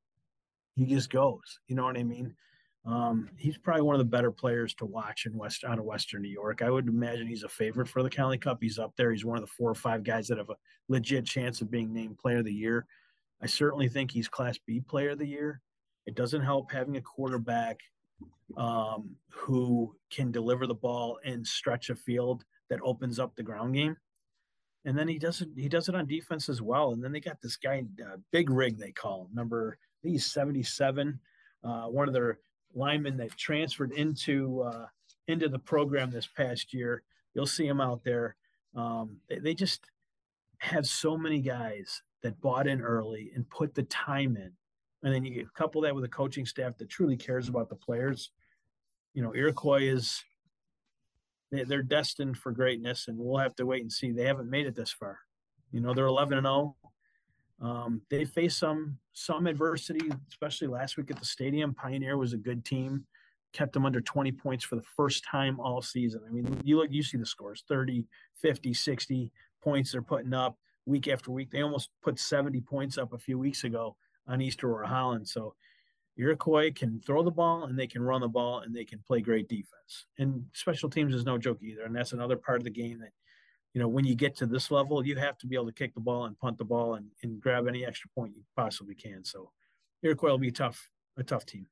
he 0.74 0.87
just 0.87 1.11
goes 1.11 1.61
you 1.66 1.77
know 1.77 1.85
what 1.85 1.96
i 1.96 2.03
mean? 2.03 2.35
Um, 2.87 3.29
he's 3.37 3.59
probably 3.59 3.83
one 3.83 3.96
of 3.96 3.98
the 3.98 4.05
better 4.05 4.31
players 4.31 4.72
to 4.77 4.87
watch 4.87 5.27
in 5.27 5.37
west 5.37 5.62
out 5.62 5.79
of 5.79 5.85
western 5.85 6.22
new 6.22 6.29
york. 6.29 6.62
I 6.62 6.70
would 6.70 6.88
imagine 6.88 7.27
he's 7.27 7.42
a 7.42 7.48
favorite 7.48 7.88
for 7.88 8.03
the 8.03 8.09
Connolly 8.09 8.38
Cup. 8.38 8.59
He's 8.62 8.79
up 8.79 8.94
there. 8.96 9.12
He's 9.12 9.27
one 9.27 9.37
of 9.37 9.42
the 9.42 9.53
four 9.59 9.70
or 9.70 9.74
five 9.74 10.05
guys 10.05 10.27
that 10.29 10.38
have 10.38 10.48
a 10.48 10.57
legit 10.88 11.27
chance 11.27 11.61
of 11.61 11.70
being 11.70 11.92
named 11.92 12.18
player 12.18 12.38
of 12.38 12.46
the 12.46 12.53
year. 12.53 12.87
I 13.42 13.46
certainly 13.46 13.88
think 13.88 14.11
he's 14.11 14.29
class 14.29 14.59
b 14.66 14.81
player 14.81 15.11
of 15.11 15.18
the 15.18 15.27
year. 15.27 15.61
It 16.07 16.14
doesn't 16.14 16.40
help 16.40 16.72
having 16.72 16.96
a 16.96 17.03
quarterback 17.03 17.81
um, 18.57 19.11
who 19.29 19.94
can 20.11 20.31
deliver 20.31 20.66
the 20.66 20.74
ball 20.74 21.18
and 21.24 21.46
stretch 21.46 21.90
a 21.90 21.94
field 21.94 22.44
that 22.70 22.81
opens 22.83 23.18
up 23.18 23.37
the 23.37 23.42
ground 23.42 23.74
game 23.74 23.96
and 24.88 24.96
then 24.96 25.07
he 25.07 25.18
does 25.18 25.42
it. 25.42 25.51
He 25.55 25.68
does 25.68 25.90
it 25.90 25.94
on 25.94 26.07
defense 26.07 26.48
as 26.48 26.62
well. 26.62 26.92
And 26.92 27.05
then 27.05 27.12
they 27.12 27.20
got 27.20 27.42
this 27.42 27.57
guy, 27.57 27.85
uh, 28.03 28.16
Big 28.33 28.48
Rig, 28.48 28.79
they 28.79 28.90
call 28.90 29.27
him. 29.27 29.35
Number 29.35 29.77
he's 30.03 30.24
seventy 30.24 30.62
seven. 30.62 31.20
Uh, 31.62 31.88
one 31.88 32.09
of 32.09 32.14
their 32.14 32.38
linemen 32.74 33.18
that 33.18 33.37
transferred 33.37 33.92
into 33.92 34.62
uh, 34.62 34.87
into 35.27 35.51
the 35.51 35.59
program 35.59 36.11
this 36.11 36.27
past 36.27 36.72
year. 36.72 37.03
You'll 37.35 37.44
see 37.46 37.66
him 37.66 37.83
out 37.83 38.03
there. 38.03 38.37
Um, 38.74 39.18
they, 39.29 39.38
they 39.38 39.55
just 39.55 39.90
have 40.57 40.87
so 40.87 41.18
many 41.18 41.42
guys 41.42 42.03
that 42.22 42.40
bought 42.40 42.66
in 42.66 42.81
early 42.81 43.31
and 43.35 43.48
put 43.51 43.74
the 43.74 43.83
time 43.83 44.38
in. 44.38 44.53
And 45.03 45.14
then 45.14 45.22
you 45.22 45.46
couple 45.55 45.83
that 45.83 45.94
with 45.94 46.05
a 46.05 46.09
coaching 46.09 46.46
staff 46.46 46.79
that 46.79 46.88
truly 46.88 47.18
cares 47.18 47.51
about 47.51 47.68
the 47.68 47.77
players. 47.77 48.31
You 49.12 49.22
know, 49.22 49.35
Iroquois 49.35 49.83
is 49.83 50.24
they're 51.50 51.82
destined 51.82 52.37
for 52.37 52.52
greatness, 52.52 53.08
and 53.08 53.18
we'll 53.18 53.38
have 53.38 53.56
to 53.56 53.66
wait 53.66 53.82
and 53.82 53.92
see. 53.92 54.11
They 54.11 54.24
haven't 54.24 54.50
made 54.50 54.66
it 54.66 54.74
this 54.74 54.92
far. 54.92 55.18
You 55.72 55.80
know, 55.80 55.94
they're 55.94 56.06
11 56.06 56.38
and 56.38 56.46
0. 56.46 56.76
Um, 57.61 58.02
they 58.11 58.24
faced 58.24 58.58
some 58.58 58.98
some 59.12 59.46
adversity, 59.46 60.11
especially 60.28 60.68
last 60.68 60.96
week 60.96 61.11
at 61.11 61.18
the 61.18 61.24
stadium. 61.24 61.74
Pioneer 61.74 62.16
was 62.16 62.32
a 62.32 62.37
good 62.37 62.64
team, 62.64 63.04
kept 63.52 63.72
them 63.72 63.84
under 63.84 64.00
20 64.00 64.30
points 64.32 64.64
for 64.64 64.76
the 64.76 64.84
first 64.96 65.24
time 65.24 65.58
all 65.58 65.82
season. 65.82 66.20
I 66.26 66.30
mean, 66.30 66.61
you 66.64 66.76
look, 66.76 66.92
you 66.92 67.02
see 67.02 67.18
the 67.18 67.26
scores 67.26 67.64
30, 67.68 68.04
50, 68.40 68.72
60 68.72 69.32
points 69.61 69.92
they're 69.92 70.02
putting 70.02 70.34
up 70.34 70.56
week 70.87 71.08
after 71.08 71.32
week. 71.32 71.50
They 71.50 71.62
almost 71.62 71.90
put 72.02 72.18
70 72.18 72.61
points 72.61 72.96
up 72.96 73.12
a 73.12 73.18
few 73.18 73.38
weeks 73.38 73.64
ago 73.64 73.96
on 74.28 74.40
East 74.40 74.62
Aurora 74.62 74.87
Holland. 74.87 75.26
So 75.26 75.54
Iroquois 76.18 76.72
can 76.72 77.00
throw 77.07 77.22
the 77.22 77.31
ball 77.31 77.64
and 77.64 77.78
they 77.78 77.87
can 77.87 78.02
run 78.02 78.20
the 78.20 78.28
ball 78.28 78.61
and 78.61 78.74
they 78.74 78.85
can 78.85 78.98
play 79.07 79.20
great 79.20 79.48
defense. 79.48 80.07
And 80.18 80.44
special 80.52 80.90
teams 80.90 81.14
is 81.14 81.24
no 81.24 81.38
joke 81.38 81.59
either. 81.62 81.85
And 81.85 81.94
that's 81.94 82.12
another 82.12 82.37
part 82.37 82.59
of 82.59 82.64
the 82.64 82.70
game 82.70 82.98
that, 82.98 83.12
you 83.72 83.81
know, 83.81 83.88
when 83.88 84.04
you 84.04 84.16
get 84.16 84.37
to 84.37 84.46
this 84.46 84.70
level, 84.70 85.07
you 85.07 85.14
have 85.16 85.38
to 85.38 85.46
be 85.46 85.54
able 85.54 85.66
to 85.66 85.72
kick 85.72 85.94
the 85.94 86.00
ball 86.00 86.24
and 86.24 86.38
punt 86.38 86.59
the 86.59 86.64
ball 86.64 86.94
and, 86.94 87.07
and 87.22 87.40
grab 87.40 87.68
any 87.68 87.87
extra 87.87 88.11
point 88.11 88.35
you 88.35 88.42
possibly 88.57 88.96
can. 88.96 89.24
So 89.24 89.52
Iroquois 90.02 90.31
will 90.31 90.38
be 90.38 90.50
tough, 90.50 90.90
a 91.16 91.22
tough 91.22 91.46
team. 91.46 91.66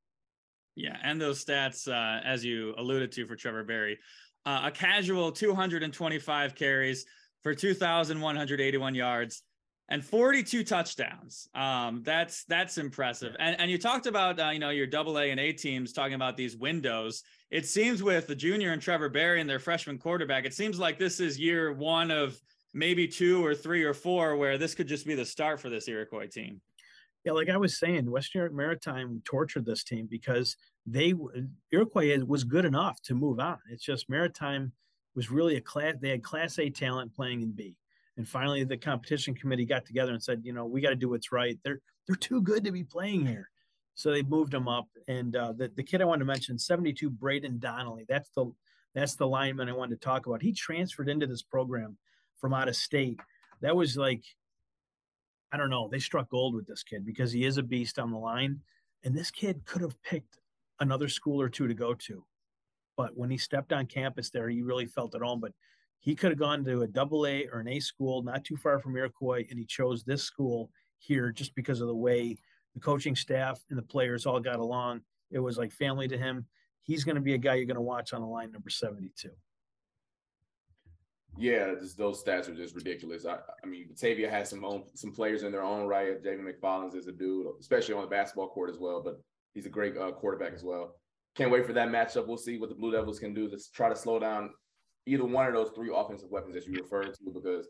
Yeah, 0.77 0.97
and 1.03 1.21
those 1.21 1.45
stats, 1.45 1.89
uh, 1.89 2.23
as 2.25 2.45
you 2.45 2.75
alluded 2.77 3.11
to 3.13 3.27
for 3.27 3.35
Trevor 3.35 3.65
Berry, 3.65 3.99
uh, 4.45 4.63
a 4.65 4.71
casual 4.71 5.33
225 5.33 6.55
carries 6.55 7.07
for 7.43 7.55
2,181 7.55 8.95
yards, 8.95 9.43
and 9.89 10.05
42 10.05 10.65
touchdowns. 10.65 11.49
Um, 11.55 12.03
that's 12.05 12.45
that's 12.45 12.79
impressive. 12.79 13.37
And 13.39 13.59
and 13.61 13.71
you 13.71 13.79
talked 13.79 14.07
about 14.07 14.41
uh, 14.41 14.51
you 14.51 14.59
know 14.59 14.71
your 14.71 14.87
double 14.87 15.19
A 15.19 15.31
and 15.31 15.41
A 15.41 15.53
teams 15.53 15.93
talking 15.93 16.15
about 16.15 16.37
these 16.37 16.57
windows. 16.57 17.23
It 17.51 17.67
seems 17.67 18.03
with 18.03 18.27
the 18.27 18.35
junior 18.35 18.73
and 18.73 18.83
Trevor 18.83 19.09
Berry 19.09 19.41
and 19.41 19.49
their 19.49 19.61
freshman 19.61 19.99
quarterback, 19.99 20.45
it 20.45 20.55
seems 20.55 20.79
like 20.79 20.99
this 20.99 21.21
is 21.21 21.39
year 21.39 21.73
one 21.73 22.11
of 22.11 22.41
maybe 22.75 23.07
two 23.07 23.45
or 23.45 23.55
three 23.55 23.85
or 23.85 23.95
four 23.95 24.37
where 24.37 24.59
this 24.59 24.75
could 24.75 24.89
just 24.89 25.07
be 25.07 25.15
the 25.15 25.25
start 25.25 25.61
for 25.61 25.71
this 25.71 25.89
Iroquois 25.89 26.27
team. 26.27 26.61
Yeah, 27.25 27.33
like 27.33 27.49
I 27.49 27.57
was 27.57 27.79
saying, 27.79 28.11
Western 28.11 28.41
York 28.41 28.53
Maritime 28.53 29.23
tortured 29.25 29.65
this 29.65 29.83
team 29.85 30.07
because 30.11 30.57
they 30.85 31.15
Iroquois 31.71 32.19
was 32.25 32.45
good 32.45 32.65
enough 32.65 33.01
to 33.03 33.15
move 33.15 33.39
on. 33.39 33.59
It's 33.71 33.85
just 33.85 34.11
Maritime 34.11 34.73
was 35.15 35.31
really 35.31 35.57
a 35.57 35.61
class. 35.61 35.95
They 36.01 36.11
had 36.11 36.23
Class 36.23 36.59
A 36.59 36.71
talent 36.71 37.15
playing 37.15 37.43
in 37.43 37.53
B 37.53 37.77
and 38.17 38.29
finally, 38.29 38.65
the 38.65 38.77
competition 38.77 39.35
committee 39.35 39.67
got 39.67 39.85
together 39.85 40.13
and 40.13 40.23
said, 40.23 40.43
you 40.45 40.53
know, 40.53 40.65
we 40.65 40.81
got 40.81 40.91
to 40.91 40.97
do 40.97 41.11
what's 41.11 41.33
right. 41.33 41.59
They're 41.65 41.81
they're 42.07 42.17
too 42.17 42.41
good 42.41 42.65
to 42.65 42.73
be 42.73 42.85
playing 42.85 43.27
here. 43.27 43.51
So 43.95 44.11
they 44.11 44.23
moved 44.23 44.55
him 44.55 44.69
up. 44.69 44.89
And 45.09 45.35
uh, 45.37 45.53
the, 45.53 45.71
the 45.75 45.83
kid 45.83 46.01
I 46.03 46.05
wanted 46.05 46.21
to 46.21 46.25
mention, 46.27 46.59
72, 46.59 47.11
Braden 47.11 47.59
Donnelly. 47.59 48.05
That's 48.09 48.31
the 48.31 48.53
that's 48.95 49.17
the 49.17 49.27
lineman 49.27 49.69
I 49.69 49.73
wanted 49.73 50.01
to 50.01 50.05
talk 50.05 50.27
about. 50.27 50.43
He 50.43 50.53
transferred 50.53 51.09
into 51.09 51.27
this 51.27 51.43
program 51.43 51.99
from 52.41 52.55
out 52.55 52.69
of 52.69 52.77
state. 52.77 53.21
That 53.61 53.77
was 53.77 53.97
like, 53.97 54.23
I 55.53 55.57
don't 55.59 55.71
know, 55.71 55.89
they 55.91 55.99
struck 55.99 56.31
gold 56.31 56.55
with 56.55 56.67
this 56.67 56.83
kid 56.83 57.05
because 57.05 57.33
he 57.33 57.45
is 57.45 57.59
a 57.59 57.63
beast 57.63 57.99
on 57.99 58.11
the 58.11 58.19
line. 58.19 58.61
And 59.05 59.15
this 59.17 59.31
kid 59.31 59.65
could 59.67 59.83
have 59.83 60.01
picked 60.03 60.39
another 60.81 61.09
school 61.09 61.41
or 61.41 61.49
two 61.49 61.69
to 61.69 61.75
go 61.75 61.95
to. 61.95 62.25
but 62.97 63.17
when 63.17 63.31
he 63.31 63.39
stepped 63.39 63.73
on 63.73 63.87
campus 63.87 64.31
there, 64.31 64.49
he 64.49 64.63
really 64.63 64.87
felt 64.87 65.15
at 65.15 65.21
home. 65.23 65.41
But 65.41 65.53
he 66.01 66.15
could 66.15 66.31
have 66.31 66.39
gone 66.39 66.65
to 66.65 66.83
a 66.83 66.87
double 66.87 67.27
A 67.27 67.47
or 67.53 67.61
an 67.61 67.69
A 67.69 67.81
school 67.81 68.23
not 68.23 68.45
too 68.45 68.57
far 68.57 68.79
from 68.79 68.97
Iroquois, 68.97 69.45
and 69.51 69.59
he 69.59 69.65
chose 69.65 70.05
this 70.05 70.23
school 70.23 70.71
here 70.99 71.33
just 71.33 71.55
because 71.55 71.81
of 71.81 71.89
the 71.89 71.95
way 71.95 72.37
the 72.75 72.81
coaching 72.81 73.17
staff 73.17 73.61
and 73.71 73.79
the 73.79 73.83
players 73.83 74.27
all 74.27 74.41
got 74.41 74.59
along. 74.59 75.01
It 75.31 75.39
was 75.39 75.59
like 75.59 75.73
family 75.73 76.09
to 76.09 76.19
him. 76.19 76.47
He's 76.83 77.05
going 77.05 77.17
to 77.17 77.21
be 77.21 77.35
a 77.35 77.39
guy 77.39 77.55
you're 77.55 77.67
going 77.67 77.75
to 77.77 77.81
watch 77.81 78.13
on 78.13 78.21
the 78.21 78.27
line 78.27 78.53
number 78.53 78.71
72. 78.71 79.31
Yeah, 81.39 81.75
just 81.81 81.99
those 81.99 82.23
stats 82.23 82.49
are 82.49 82.55
just 82.55 82.75
ridiculous. 82.75 83.27
I, 83.27 83.39
I 83.63 83.67
mean, 83.67 83.89
Batavia 83.89 84.31
has 84.31 84.49
some 84.49 84.65
own, 84.65 84.85
some 84.95 85.13
players 85.13 85.43
in 85.43 85.53
their 85.53 85.63
own 85.63 85.87
right. 85.87 86.23
Jamie 86.23 86.51
McFarland 86.51 86.95
is 86.95 87.09
a 87.09 87.13
dude, 87.13 87.47
especially 87.61 87.95
on 87.95 88.03
the 88.03 88.07
basketball 88.07 88.49
court 88.49 88.71
as 88.71 88.79
well. 88.79 89.03
But 89.03 89.21
he's 89.53 89.67
a 89.67 89.71
great 89.71 89.97
uh, 89.99 90.13
quarterback 90.13 90.55
as 90.55 90.63
well. 90.63 90.95
Can't 91.35 91.51
wait 91.51 91.67
for 91.67 91.75
that 91.75 91.89
matchup. 91.89 92.27
We'll 92.27 92.39
see 92.39 92.59
what 92.59 92.71
the 92.71 92.75
Blue 92.75 92.93
Devils 92.93 93.19
can 93.19 93.35
do 93.35 93.51
to 93.51 93.59
try 93.75 93.91
to 93.91 93.97
slow 93.97 94.19
down 94.19 94.51
either 95.07 95.25
one 95.25 95.47
of 95.47 95.55
those 95.55 95.71
three 95.75 95.91
offensive 95.95 96.31
weapons 96.31 96.55
that 96.55 96.67
you 96.67 96.75
referred 96.75 97.15
to. 97.15 97.31
Because 97.33 97.69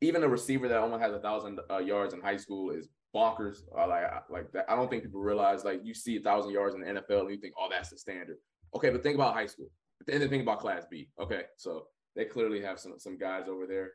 even 0.00 0.22
a 0.24 0.28
receiver 0.28 0.68
that 0.68 0.78
only 0.78 0.98
has 0.98 1.12
a 1.12 1.20
thousand 1.20 1.60
uh, 1.70 1.78
yards 1.78 2.14
in 2.14 2.20
high 2.20 2.36
school 2.36 2.70
is 2.70 2.88
bonkers. 3.14 3.58
Uh, 3.76 3.86
like 3.86 4.04
like 4.30 4.52
that. 4.52 4.66
I 4.68 4.76
don't 4.76 4.90
think 4.90 5.04
people 5.04 5.20
realize 5.20 5.64
like 5.64 5.80
you 5.84 5.94
see 5.94 6.16
a 6.16 6.20
thousand 6.20 6.52
yards 6.52 6.74
in 6.74 6.80
the 6.80 6.86
NFL 6.86 7.22
and 7.22 7.30
you 7.30 7.38
think, 7.38 7.54
oh, 7.58 7.68
that's 7.70 7.90
the 7.90 7.98
standard. 7.98 8.36
Okay, 8.74 8.90
but 8.90 9.02
think 9.02 9.14
about 9.14 9.34
high 9.34 9.46
school. 9.46 9.70
And 10.08 10.20
then 10.20 10.28
think 10.28 10.42
about 10.42 10.60
Class 10.60 10.84
B. 10.90 11.08
Okay, 11.20 11.42
so 11.56 11.86
they 12.16 12.24
clearly 12.24 12.60
have 12.62 12.78
some 12.78 12.94
some 12.98 13.18
guys 13.18 13.48
over 13.48 13.66
there. 13.66 13.92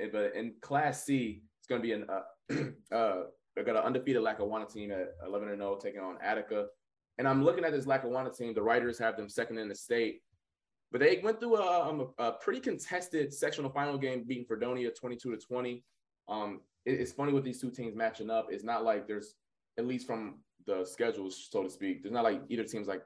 Eh, 0.00 0.08
but 0.12 0.34
in 0.34 0.54
Class 0.60 1.04
C, 1.04 1.42
it's 1.58 1.66
going 1.66 1.80
to 1.80 1.86
be 1.86 1.92
an 1.92 2.06
uh, 2.08 2.94
uh, 2.94 3.22
they've 3.54 3.66
got 3.66 3.76
an 3.76 3.82
undefeated 3.82 4.22
Lackawanna 4.22 4.66
team 4.66 4.90
at 4.90 5.08
11 5.26 5.48
and 5.48 5.58
0 5.58 5.78
taking 5.82 6.00
on 6.00 6.16
Attica. 6.22 6.66
And 7.18 7.28
I'm 7.28 7.44
looking 7.44 7.64
at 7.64 7.72
this 7.72 7.86
Lackawanna 7.86 8.30
team. 8.30 8.54
The 8.54 8.62
writers 8.62 8.98
have 8.98 9.16
them 9.16 9.28
second 9.28 9.58
in 9.58 9.68
the 9.68 9.74
state, 9.74 10.22
but 10.92 11.00
they 11.00 11.20
went 11.22 11.40
through 11.40 11.56
a, 11.56 11.88
um, 11.88 12.08
a, 12.18 12.24
a 12.24 12.32
pretty 12.32 12.60
contested 12.60 13.32
sectional 13.32 13.70
final 13.70 13.96
game, 13.96 14.24
beating 14.26 14.44
Fredonia 14.44 14.90
22 14.90 15.30
to 15.30 15.36
20. 15.36 15.84
Um, 16.28 16.60
it, 16.84 17.00
it's 17.00 17.12
funny 17.12 17.32
with 17.32 17.44
these 17.44 17.60
two 17.60 17.70
teams 17.70 17.94
matching 17.94 18.30
up. 18.30 18.48
It's 18.50 18.64
not 18.64 18.84
like 18.84 19.06
there's, 19.06 19.34
at 19.78 19.86
least 19.86 20.06
from 20.06 20.40
the 20.66 20.84
schedules, 20.84 21.48
so 21.50 21.62
to 21.62 21.70
speak, 21.70 22.02
there's 22.02 22.12
not 22.12 22.24
like 22.24 22.42
either 22.48 22.64
team's 22.64 22.88
like 22.88 23.02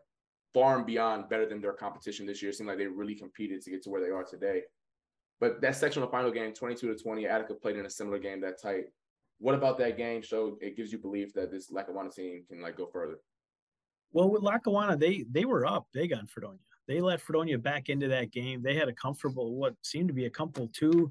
far 0.55 0.77
and 0.77 0.87
beyond 0.87 1.29
better 1.29 1.47
than 1.47 1.61
their 1.61 1.73
competition 1.73 2.27
this 2.27 2.41
year. 2.41 2.51
It 2.51 2.55
seemed 2.55 2.69
like 2.69 2.79
they 2.79 2.87
really 2.87 3.15
competed 3.15 3.61
to 3.63 3.71
get 3.71 3.83
to 3.85 3.91
where 3.91 4.01
they 4.01 4.11
are 4.11 4.25
today. 4.25 4.63
But 5.41 5.61
that 5.61 5.77
sectional 5.77 6.09
final 6.09 6.31
game, 6.31 6.55
22 6.55 6.95
to 6.95 7.03
20, 7.03 7.27
Attica 7.27 7.55
played 7.55 7.77
in 7.77 7.87
a 7.87 7.91
similar 7.91 8.19
game 8.19 8.41
that 8.41 8.63
tight. 8.63 8.85
What 9.39 9.55
about 9.55 9.79
that 9.79 9.97
game 9.99 10.23
showed 10.23 10.55
it 10.63 10.77
gives 10.77 10.93
you 10.93 10.99
belief 10.99 11.35
that 11.35 11.51
this 11.51 11.71
Lackawanna 11.71 12.11
team 12.11 12.45
can 12.49 12.63
like 12.63 12.77
go 12.77 12.87
further? 12.87 13.17
Well, 14.13 14.31
with 14.31 14.43
Lackawanna, 14.43 14.97
they 14.97 15.25
they 15.29 15.45
were 15.45 15.67
up 15.67 15.89
big 15.93 16.13
on 16.13 16.27
Fredonia. 16.27 16.61
They 16.87 17.01
let 17.01 17.21
Fredonia 17.21 17.59
back 17.59 17.89
into 17.89 18.09
that 18.09 18.31
game. 18.31 18.63
They 18.63 18.75
had 18.75 18.89
a 18.89 18.93
comfortable, 18.93 19.55
what 19.55 19.75
seemed 19.83 20.09
to 20.09 20.15
be 20.15 20.27
a 20.27 20.31
comfortable 20.31 20.71
two 20.73 21.11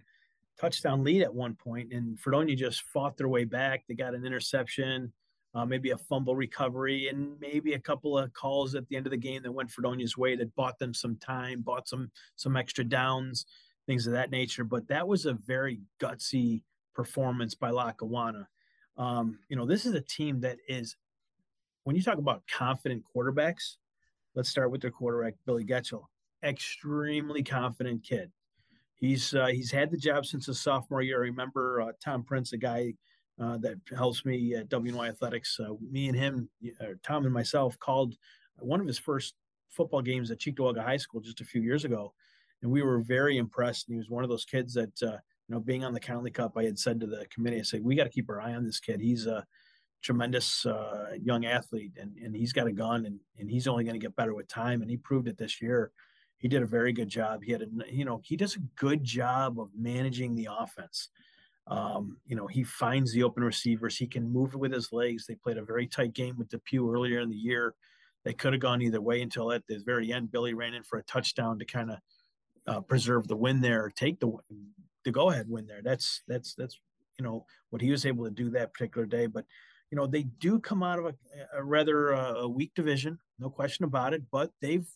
touchdown 0.60 1.04
lead 1.04 1.24
at 1.24 1.34
one 1.34 1.56
point, 1.56 1.92
and 1.92 2.20
Fredonia 2.20 2.56
just 2.56 2.84
fought 2.84 3.18
their 3.18 3.28
way 3.28 3.44
back. 3.44 3.84
They 3.88 3.96
got 3.96 4.14
an 4.14 4.26
interception 4.26 5.12
uh, 5.56 5.66
maybe 5.66 5.92
a 5.92 5.98
fumble 5.98 6.36
recovery, 6.36 7.10
and 7.10 7.40
maybe 7.40 7.74
a 7.74 7.80
couple 7.80 8.18
of 8.18 8.34
calls 8.34 8.74
at 8.76 8.88
the 8.88 8.96
end 8.96 9.06
of 9.06 9.12
the 9.12 9.18
game 9.18 9.44
that 9.44 9.52
went 9.52 9.70
Fredonia's 9.70 10.18
way 10.18 10.36
that 10.36 10.56
bought 10.56 10.80
them 10.80 10.94
some 10.94 11.16
time, 11.18 11.62
bought 11.62 11.88
some 11.88 12.10
some 12.36 12.58
extra 12.58 12.84
downs, 12.84 13.46
things 13.86 14.08
of 14.08 14.14
that 14.14 14.32
nature. 14.32 14.64
But 14.64 14.88
that 14.88 15.08
was 15.08 15.26
a 15.26 15.34
very 15.34 15.82
gutsy 16.00 16.64
performance 16.96 17.54
by 17.54 17.70
Lackawanna. 17.70 18.48
Um, 18.98 19.40
you 19.48 19.56
know, 19.56 19.66
this 19.66 19.86
is 19.86 19.94
a 19.94 20.02
team 20.02 20.42
that 20.42 20.58
is, 20.68 20.96
when 21.84 21.96
you 21.96 22.02
talk 22.02 22.18
about 22.18 22.44
confident 22.48 23.04
quarterbacks, 23.16 23.78
let's 24.36 24.50
start 24.50 24.72
with 24.72 24.82
their 24.82 24.92
quarterback 24.92 25.36
Billy 25.46 25.64
Getchell, 25.64 26.06
extremely 26.44 27.44
confident 27.44 28.04
kid. 28.04 28.32
He's 28.96 29.34
uh, 29.34 29.48
he's 29.48 29.72
had 29.72 29.92
the 29.92 29.98
job 29.98 30.26
since 30.26 30.46
his 30.46 30.62
sophomore 30.62 31.02
year. 31.02 31.18
I 31.18 31.28
remember 31.28 31.82
uh, 31.82 31.92
Tom 32.04 32.24
Prince, 32.24 32.54
a 32.54 32.58
guy 32.58 32.94
uh, 33.42 33.58
that 33.58 33.78
helps 33.96 34.26
me 34.26 34.56
at 34.56 34.70
WNY 34.70 35.10
Athletics. 35.10 35.60
Uh, 35.60 35.74
me 35.92 36.08
and 36.08 36.18
him, 36.18 36.50
uh, 36.82 36.94
Tom 37.04 37.26
and 37.26 37.34
myself, 37.34 37.78
called 37.80 38.16
one 38.60 38.80
of 38.80 38.88
his 38.88 39.00
first 39.00 39.36
football 39.70 40.02
games 40.02 40.32
at 40.32 40.40
Cheektowaga 40.40 40.84
High 40.84 40.98
School 40.98 41.20
just 41.22 41.42
a 41.42 41.46
few 41.46 41.62
years 41.62 41.84
ago, 41.84 42.14
and 42.62 42.72
we 42.72 42.82
were 42.82 43.00
very 43.00 43.38
impressed. 43.38 43.88
And 43.88 43.96
he 43.96 43.98
was 43.98 44.10
one 44.10 44.24
of 44.24 44.30
those 44.30 44.46
kids 44.46 44.74
that, 44.76 45.04
uh, 45.04 45.18
you 45.48 45.56
know, 45.56 45.60
being 45.60 45.84
on 45.84 45.94
the 45.94 46.00
Connolly 46.00 46.32
Cup, 46.32 46.54
I 46.56 46.64
had 46.64 46.80
said 46.80 47.00
to 47.02 47.08
the 47.08 47.26
committee, 47.34 47.60
I 47.60 47.64
said, 47.64 47.84
we 47.84 47.96
got 47.96 48.06
to 48.06 48.10
keep 48.10 48.30
our 48.30 48.40
eye 48.40 48.54
on 48.54 48.66
this 48.66 48.80
kid. 48.80 49.02
He's 49.02 49.26
a 49.26 49.46
tremendous 50.04 50.66
uh, 50.66 51.14
young 51.22 51.46
athlete, 51.46 51.94
and 52.00 52.16
and 52.18 52.36
he's 52.36 52.54
got 52.54 52.68
a 52.68 52.72
gun, 52.72 53.06
and 53.06 53.20
and 53.40 53.50
he's 53.50 53.68
only 53.68 53.84
going 53.84 54.00
to 54.00 54.06
get 54.06 54.16
better 54.16 54.36
with 54.36 54.48
time. 54.48 54.82
And 54.82 54.92
he 54.92 54.98
proved 54.98 55.28
it 55.28 55.38
this 55.38 55.62
year. 55.62 55.92
He 56.38 56.48
did 56.48 56.62
a 56.62 56.68
very 56.68 56.92
good 56.92 57.08
job. 57.08 57.42
He 57.42 57.54
had 57.54 57.62
a, 57.62 57.68
you 57.90 58.04
know, 58.04 58.22
he 58.24 58.36
does 58.36 58.58
a 58.58 58.60
good 58.76 59.04
job 59.04 59.60
of 59.60 59.70
managing 59.78 60.36
the 60.36 60.50
offense. 60.60 61.10
Um, 61.68 62.18
you 62.26 62.36
know, 62.36 62.48
he 62.48 62.66
finds 62.66 63.14
the 63.14 63.24
open 63.24 63.44
receivers. 63.44 63.98
He 63.98 64.08
can 64.08 64.30
move 64.30 64.54
it 64.54 64.60
with 64.60 64.74
his 64.74 64.92
legs. 64.92 65.26
They 65.26 65.36
played 65.36 65.58
a 65.58 65.64
very 65.64 65.88
tight 65.88 66.12
game 66.12 66.36
with 66.38 66.50
Depew 66.50 66.92
earlier 66.92 67.22
in 67.22 67.30
the 67.30 67.38
year. 67.38 67.74
They 68.26 68.34
could 68.34 68.52
have 68.52 68.62
gone 68.62 68.82
either 68.82 69.00
way 69.00 69.22
until 69.22 69.54
at 69.54 69.66
the 69.68 69.82
very 69.86 70.12
end, 70.12 70.32
Billy 70.32 70.54
ran 70.54 70.74
in 70.74 70.84
for 70.84 71.00
a 71.00 71.04
touchdown 71.04 71.60
to 71.60 71.66
kind 71.66 71.92
of 71.92 71.98
uh, 72.68 72.82
preserve 72.82 73.28
the 73.28 73.36
win 73.36 73.62
there, 73.62 73.92
take 73.96 74.20
the 74.20 74.34
the 75.06 75.12
go 75.12 75.30
ahead 75.30 75.50
win 75.50 75.68
there. 75.68 75.82
That's 75.82 76.24
that's 76.28 76.56
that's 76.56 76.80
you 77.20 77.26
know 77.26 77.46
what 77.70 77.82
he 77.82 77.92
was 77.92 78.06
able 78.06 78.26
to 78.26 78.32
do 78.32 78.50
that 78.52 78.74
particular 78.74 79.06
day. 79.06 79.28
But 79.28 79.46
you 79.94 79.96
know 79.96 80.08
they 80.08 80.24
do 80.24 80.58
come 80.58 80.82
out 80.82 80.98
of 80.98 81.06
a, 81.06 81.14
a 81.56 81.64
rather 81.64 82.16
uh, 82.16 82.34
a 82.34 82.50
weak 82.50 82.72
division, 82.74 83.20
no 83.38 83.48
question 83.48 83.86
about 83.86 84.16
it. 84.16 84.24
But 84.32 84.50
they've 84.60 84.88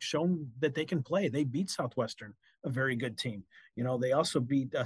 shown 0.00 0.50
that 0.58 0.74
they 0.74 0.84
can 0.84 1.02
play. 1.02 1.28
They 1.28 1.44
beat 1.44 1.70
Southwestern, 1.70 2.34
a 2.62 2.68
very 2.68 2.94
good 2.94 3.16
team. 3.16 3.44
You 3.74 3.84
know, 3.84 3.96
they 3.96 4.12
also 4.12 4.40
beat 4.40 4.74
uh, 4.74 4.84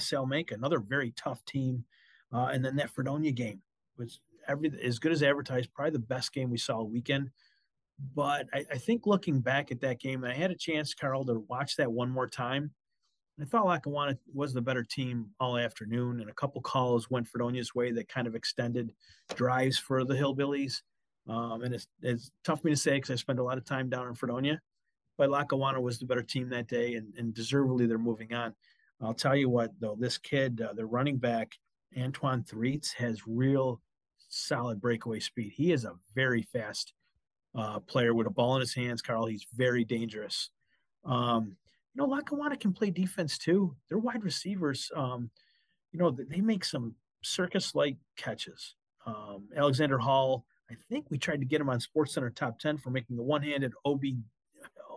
another 0.53 0.79
very 0.79 1.13
tough 1.17 1.45
team. 1.45 1.85
Uh, 2.33 2.51
and 2.53 2.65
then 2.65 2.77
that 2.77 2.91
Fredonia 2.91 3.33
game 3.33 3.61
was 3.97 4.21
every 4.47 4.71
as 4.81 5.01
good 5.01 5.11
as 5.11 5.25
advertised, 5.25 5.75
probably 5.75 5.91
the 5.91 5.99
best 5.99 6.33
game 6.33 6.51
we 6.51 6.59
saw 6.59 6.77
all 6.77 6.87
weekend. 6.87 7.29
But 8.15 8.47
I, 8.55 8.65
I 8.71 8.79
think 8.79 9.09
looking 9.09 9.41
back 9.41 9.73
at 9.73 9.81
that 9.81 9.99
game, 9.99 10.23
I 10.23 10.35
had 10.35 10.53
a 10.53 10.57
chance, 10.57 10.95
Carl, 10.95 11.25
to 11.25 11.41
watch 11.49 11.75
that 11.79 11.91
one 11.91 12.11
more 12.11 12.29
time. 12.29 12.71
I 13.41 13.45
thought 13.45 13.67
Lackawanna 13.67 14.19
was 14.35 14.53
the 14.53 14.61
better 14.61 14.83
team 14.83 15.27
all 15.39 15.57
afternoon, 15.57 16.21
and 16.21 16.29
a 16.29 16.35
couple 16.35 16.61
calls 16.61 17.09
went 17.11 17.29
Fredonia's 17.29 17.75
way 17.75 17.93
that 17.93 18.09
kind 18.09 18.27
of 18.27 18.35
extended 18.35 18.93
drives 19.35 19.79
for 19.79 20.05
the 20.05 20.15
Hillbillies. 20.15 20.83
Um, 21.29 21.63
and 21.63 21.75
it's, 21.75 21.87
it's 22.03 22.31
tough 22.43 22.63
for 22.63 22.67
me 22.67 22.73
to 22.73 22.77
say 22.77 22.95
because 22.95 23.11
I 23.11 23.15
spent 23.15 23.39
a 23.39 23.45
lot 23.45 23.59
of 23.59 23.65
time 23.65 23.89
down 23.89 24.09
in 24.09 24.15
Fredonia 24.15 24.61
but 25.19 25.31
Lackawanna 25.31 25.81
was 25.81 25.99
the 25.99 26.07
better 26.07 26.23
team 26.23 26.49
that 26.51 26.69
day, 26.69 26.95
and, 26.95 27.13
and 27.19 27.35
deservedly 27.35 27.87
they're 27.87 27.99
moving 27.99 28.33
on. 28.33 28.55
I'll 29.03 29.13
tell 29.15 29.37
you 29.37 29.49
what, 29.49 29.73
though, 29.81 29.97
this 29.99 30.17
kid, 30.17 30.61
uh, 30.61 30.73
the 30.73 30.87
running 30.87 31.19
back, 31.19 31.53
Antoine 31.99 32.45
Threets, 32.45 32.93
has 32.93 33.27
real 33.27 33.81
solid 34.29 34.81
breakaway 34.81 35.19
speed. 35.21 35.53
He 35.55 35.73
is 35.73 35.85
a 35.85 35.95
very 36.15 36.43
fast 36.43 36.95
uh, 37.55 37.81
player 37.81 38.15
with 38.15 38.27
a 38.29 38.31
ball 38.31 38.55
in 38.55 38.61
his 38.61 38.75
hands, 38.75 39.03
Carl. 39.03 39.27
He's 39.27 39.47
very 39.55 39.85
dangerous. 39.85 40.51
Um, 41.05 41.57
know, 41.99 42.07
Lackawanna 42.07 42.57
can 42.57 42.73
play 42.73 42.91
defense 42.91 43.39
too. 43.39 43.77
Their 43.89 43.99
wide 43.99 44.25
receivers, 44.25 44.91
um, 44.95 45.31
you 45.93 45.99
know, 45.99 46.11
they 46.11 46.41
make 46.41 46.65
some 46.65 46.95
circus-like 47.23 47.97
catches. 48.17 48.75
Um, 49.07 49.49
Alexander 49.57 49.99
Hall, 49.99 50.45
I 50.71 50.75
think 50.89 51.07
we 51.11 51.19
tried 51.19 51.41
to 51.41 51.47
get 51.47 51.61
him 51.61 51.71
on 51.71 51.81
Sports 51.81 52.15
Center 52.15 52.31
top 52.31 52.59
10 52.59 52.79
for 52.79 52.91
making 52.91 53.17
the 53.17 53.23
one-handed 53.23 53.73
OB 53.85 54.03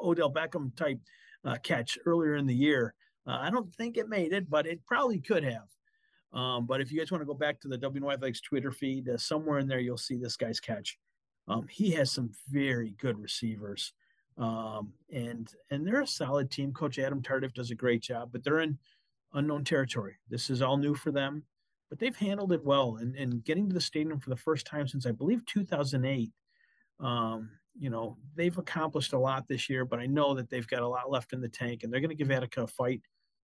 Odell 0.04 0.32
Beckham 0.32 0.76
type 0.76 1.00
uh, 1.46 1.58
catch 1.64 1.98
earlier 2.06 2.36
in 2.36 2.46
the 2.46 2.56
year. 2.56 2.94
Uh, 3.26 3.38
I 3.42 3.50
don't 3.50 3.74
think 3.76 3.98
it 3.98 4.10
made 4.10 4.34
it, 4.34 4.50
but 4.50 4.66
it 4.66 4.86
probably 4.86 5.20
could 5.20 5.44
have. 5.44 5.70
Um, 6.34 6.66
but 6.66 6.82
if 6.82 6.92
you 6.92 7.00
guys 7.00 7.12
want 7.12 7.22
to 7.22 7.26
go 7.26 7.34
back 7.34 7.60
to 7.62 7.68
the 7.68 7.78
WNY 7.78 8.42
Twitter 8.42 8.72
feed, 8.72 9.10
uh, 9.10 9.18
somewhere 9.18 9.60
in 9.60 9.68
there 9.68 9.80
you'll 9.80 9.98
see 9.98 10.18
this 10.18 10.38
guy's 10.38 10.60
catch. 10.60 10.98
Um, 11.48 11.68
he 11.70 11.92
has 11.92 12.12
some 12.12 12.32
very 12.50 12.92
good 13.00 13.20
receivers, 13.20 13.94
um, 14.38 14.94
and 15.12 15.54
and 15.70 15.86
they're 15.86 16.02
a 16.02 16.08
solid 16.08 16.50
team. 16.50 16.74
Coach 16.74 17.00
Adam 17.00 17.22
Tardif 17.22 17.54
does 17.54 17.72
a 17.72 17.76
great 17.76 18.02
job, 18.02 18.30
but 18.32 18.44
they're 18.44 18.60
in 18.60 18.78
unknown 19.34 19.64
territory. 19.64 20.18
This 20.30 20.50
is 20.50 20.62
all 20.62 20.78
new 20.78 20.96
for 20.96 21.12
them, 21.12 21.44
but 21.90 22.00
they've 22.00 22.16
handled 22.16 22.54
it 22.54 22.64
well. 22.64 22.98
And 22.98 23.16
and 23.16 23.44
getting 23.44 23.68
to 23.68 23.74
the 23.74 23.82
stadium 23.82 24.20
for 24.20 24.30
the 24.30 24.36
first 24.36 24.66
time 24.66 24.88
since 24.88 25.06
I 25.06 25.12
believe 25.12 25.46
2008. 25.46 26.32
Um, 27.00 27.50
you 27.80 27.90
know, 27.90 28.18
they've 28.36 28.58
accomplished 28.58 29.14
a 29.14 29.20
lot 29.20 29.48
this 29.48 29.70
year, 29.70 29.86
but 29.86 30.00
I 30.00 30.06
know 30.06 30.34
that 30.36 30.50
they've 30.50 30.68
got 30.68 30.82
a 30.82 30.88
lot 30.88 31.10
left 31.10 31.34
in 31.34 31.42
the 31.42 31.50
tank, 31.50 31.84
and 31.84 31.92
they're 31.92 32.02
going 32.02 32.10
to 32.10 32.16
give 32.16 32.30
Attica 32.30 32.64
a 32.64 32.68
fight. 32.68 33.02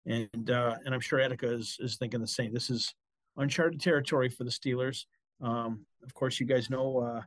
And 0.05 0.49
uh, 0.49 0.78
and 0.86 0.93
I'm 0.93 1.01
sure 1.01 1.19
Attica 1.19 1.53
is 1.53 1.78
is 1.80 1.97
thinking 1.97 2.21
the 2.21 2.28
same. 2.28 2.53
This 2.53 2.69
is 2.69 2.93
uncharted 3.36 3.82
territory 3.82 4.30
for 4.30 4.43
the 4.43 4.49
Steelers. 4.49 5.05
Um, 5.41 5.86
of 6.03 6.13
course, 6.13 6.39
you 6.39 6.45
guys 6.45 6.69
know 6.69 6.99
uh, 6.99 7.21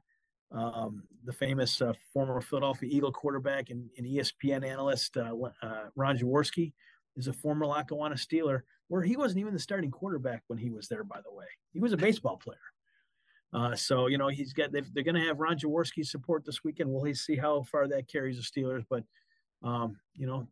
um, 0.53 1.03
the 1.25 1.33
famous 1.33 1.81
uh, 1.81 1.93
former 2.13 2.41
Philadelphia 2.41 2.89
Eagle 2.91 3.13
quarterback 3.13 3.71
and, 3.71 3.89
and 3.97 4.07
ESPN 4.07 4.65
analyst 4.65 5.17
uh, 5.17 5.33
uh, 5.63 5.85
Ron 5.95 6.19
Jaworski 6.19 6.73
is 7.17 7.29
a 7.29 7.33
former 7.33 7.67
Lackawanna 7.67 8.17
Steeler, 8.17 8.63
where 8.89 9.03
he 9.03 9.17
wasn't 9.17 9.41
even 9.41 9.53
the 9.53 9.61
starting 9.61 9.91
quarterback 9.91 10.43
when 10.49 10.59
he 10.59 10.71
was 10.71 10.89
there. 10.89 11.05
By 11.05 11.21
the 11.25 11.33
way, 11.33 11.47
he 11.73 11.81
was 11.81 11.93
a 11.93 11.97
baseball 11.97 12.37
player. 12.37 12.59
Uh, 13.53 13.75
so 13.75 14.07
you 14.07 14.17
know 14.17 14.29
he's 14.29 14.53
got 14.53 14.71
they're 14.73 15.05
going 15.05 15.15
to 15.15 15.27
have 15.27 15.41
Ron 15.41 15.59
Jaworski 15.59 16.07
support 16.07 16.45
this 16.45 16.63
weekend. 16.65 16.91
We'll 16.91 17.15
see 17.15 17.37
how 17.37 17.63
far 17.65 17.89
that 17.89 18.09
carries 18.09 18.37
the 18.37 18.43
Steelers, 18.43 18.85
but 18.89 19.05
um, 19.63 19.99
you 20.15 20.27
know, 20.27 20.49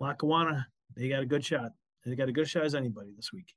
Lackawanna, 0.00 0.66
they 0.96 1.08
got 1.08 1.22
a 1.22 1.26
good 1.26 1.44
shot. 1.44 1.72
They 2.04 2.16
got 2.16 2.28
a 2.28 2.32
good 2.32 2.48
shot 2.48 2.64
as 2.64 2.74
anybody 2.74 3.12
this 3.14 3.32
week. 3.32 3.54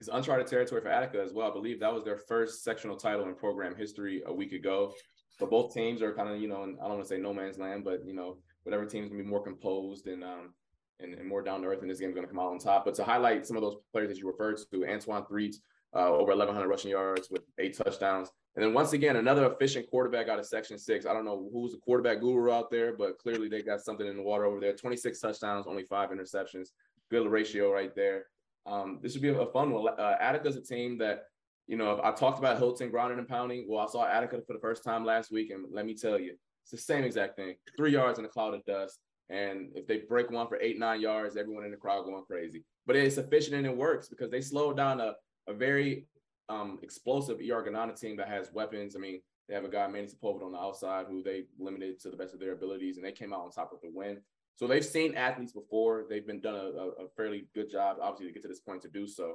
It's 0.00 0.08
uncharted 0.12 0.46
territory 0.46 0.80
for 0.80 0.88
Attica 0.88 1.22
as 1.22 1.32
well. 1.32 1.50
I 1.50 1.52
believe 1.52 1.80
that 1.80 1.92
was 1.92 2.04
their 2.04 2.16
first 2.16 2.64
sectional 2.64 2.96
title 2.96 3.26
in 3.26 3.34
program 3.34 3.74
history 3.74 4.22
a 4.26 4.32
week 4.32 4.52
ago. 4.52 4.92
But 5.38 5.50
both 5.50 5.74
teams 5.74 6.00
are 6.02 6.14
kind 6.14 6.28
of, 6.28 6.40
you 6.40 6.48
know, 6.48 6.62
I 6.62 6.66
don't 6.66 6.96
want 6.96 7.02
to 7.02 7.08
say 7.08 7.18
no 7.18 7.34
man's 7.34 7.58
land, 7.58 7.84
but 7.84 8.06
you 8.06 8.14
know, 8.14 8.38
whatever 8.62 8.86
team's 8.86 9.08
gonna 9.08 9.22
be 9.22 9.28
more 9.28 9.42
composed 9.42 10.06
and 10.06 10.22
um 10.22 10.54
and, 11.00 11.14
and 11.14 11.28
more 11.28 11.42
down 11.42 11.60
to 11.62 11.68
earth, 11.68 11.82
and 11.82 11.90
this 11.90 11.98
game's 11.98 12.14
gonna 12.14 12.28
come 12.28 12.38
out 12.38 12.52
on 12.52 12.58
top. 12.58 12.84
But 12.84 12.94
to 12.94 13.04
highlight 13.04 13.46
some 13.46 13.56
of 13.56 13.62
those 13.62 13.76
players 13.92 14.08
that 14.08 14.18
you 14.18 14.26
referred 14.26 14.58
to, 14.72 14.86
Antoine 14.86 15.26
Threet, 15.26 15.56
uh, 15.94 16.08
over 16.08 16.30
1,100 16.30 16.68
rushing 16.68 16.90
yards 16.90 17.28
with 17.30 17.42
eight 17.58 17.76
touchdowns. 17.76 18.30
And 18.56 18.64
then 18.64 18.72
once 18.72 18.92
again, 18.92 19.16
another 19.16 19.46
efficient 19.46 19.88
quarterback 19.88 20.28
out 20.28 20.38
of 20.38 20.46
Section 20.46 20.78
Six. 20.78 21.06
I 21.06 21.12
don't 21.12 21.24
know 21.24 21.48
who's 21.52 21.72
the 21.72 21.78
quarterback 21.78 22.20
guru 22.20 22.52
out 22.52 22.70
there, 22.70 22.96
but 22.96 23.18
clearly 23.18 23.48
they 23.48 23.62
got 23.62 23.80
something 23.80 24.06
in 24.06 24.16
the 24.16 24.22
water 24.22 24.44
over 24.44 24.60
there. 24.60 24.74
26 24.74 25.18
touchdowns, 25.18 25.66
only 25.66 25.84
five 25.84 26.10
interceptions. 26.10 26.68
Good 27.10 27.26
ratio 27.26 27.72
right 27.72 27.94
there. 27.94 28.26
Um, 28.66 29.00
this 29.02 29.12
should 29.12 29.22
be 29.22 29.28
a 29.28 29.46
fun 29.46 29.72
one. 29.72 29.94
Uh, 29.98 30.16
Attica's 30.20 30.56
a 30.56 30.62
team 30.62 30.98
that, 30.98 31.24
you 31.66 31.76
know, 31.76 32.00
I 32.02 32.12
talked 32.12 32.38
about 32.38 32.58
Hilton 32.58 32.90
grounding 32.90 33.18
and 33.18 33.28
pounding. 33.28 33.66
Well, 33.68 33.86
I 33.86 33.90
saw 33.90 34.06
Attica 34.06 34.40
for 34.46 34.52
the 34.52 34.60
first 34.60 34.84
time 34.84 35.04
last 35.04 35.30
week, 35.30 35.50
and 35.50 35.66
let 35.72 35.86
me 35.86 35.94
tell 35.94 36.18
you, 36.18 36.36
it's 36.62 36.70
the 36.70 36.78
same 36.78 37.04
exact 37.04 37.36
thing. 37.36 37.54
Three 37.76 37.92
yards 37.92 38.18
in 38.18 38.24
a 38.24 38.28
cloud 38.28 38.54
of 38.54 38.64
dust. 38.64 38.98
And 39.30 39.70
if 39.74 39.86
they 39.86 39.98
break 39.98 40.30
one 40.30 40.48
for 40.48 40.58
eight, 40.60 40.78
nine 40.78 41.00
yards, 41.00 41.36
everyone 41.36 41.64
in 41.64 41.70
the 41.70 41.76
crowd 41.76 42.04
going 42.04 42.24
crazy. 42.24 42.62
But 42.86 42.96
it's 42.96 43.16
efficient 43.16 43.56
and 43.56 43.66
it 43.66 43.76
works 43.76 44.08
because 44.08 44.30
they 44.30 44.40
slowed 44.40 44.76
down 44.76 45.00
a, 45.00 45.14
a 45.48 45.54
very 45.54 46.06
um, 46.48 46.78
explosive 46.82 47.38
Granada 47.38 47.94
team 47.94 48.16
that 48.18 48.28
has 48.28 48.52
weapons. 48.52 48.94
I 48.96 48.98
mean, 48.98 49.20
they 49.48 49.54
have 49.54 49.64
a 49.64 49.68
guy, 49.68 49.86
Manny 49.86 50.08
Sepulveda, 50.08 50.44
on 50.44 50.52
the 50.52 50.58
outside 50.58 51.06
who 51.08 51.22
they 51.22 51.44
limited 51.58 52.00
to 52.00 52.10
the 52.10 52.16
best 52.16 52.34
of 52.34 52.40
their 52.40 52.52
abilities, 52.52 52.96
and 52.96 53.04
they 53.04 53.12
came 53.12 53.32
out 53.32 53.40
on 53.40 53.50
top 53.50 53.72
of 53.72 53.80
the 53.82 53.90
win. 53.92 54.18
So 54.56 54.66
they've 54.66 54.84
seen 54.84 55.16
athletes 55.16 55.52
before. 55.52 56.04
They've 56.08 56.26
been 56.26 56.40
done 56.40 56.54
a, 56.54 56.58
a, 56.58 57.08
fairly 57.16 57.48
good 57.54 57.70
job, 57.70 57.96
obviously, 58.00 58.28
to 58.28 58.32
get 58.32 58.42
to 58.42 58.48
this 58.48 58.60
point 58.60 58.82
to 58.82 58.88
do 58.88 59.06
so. 59.06 59.34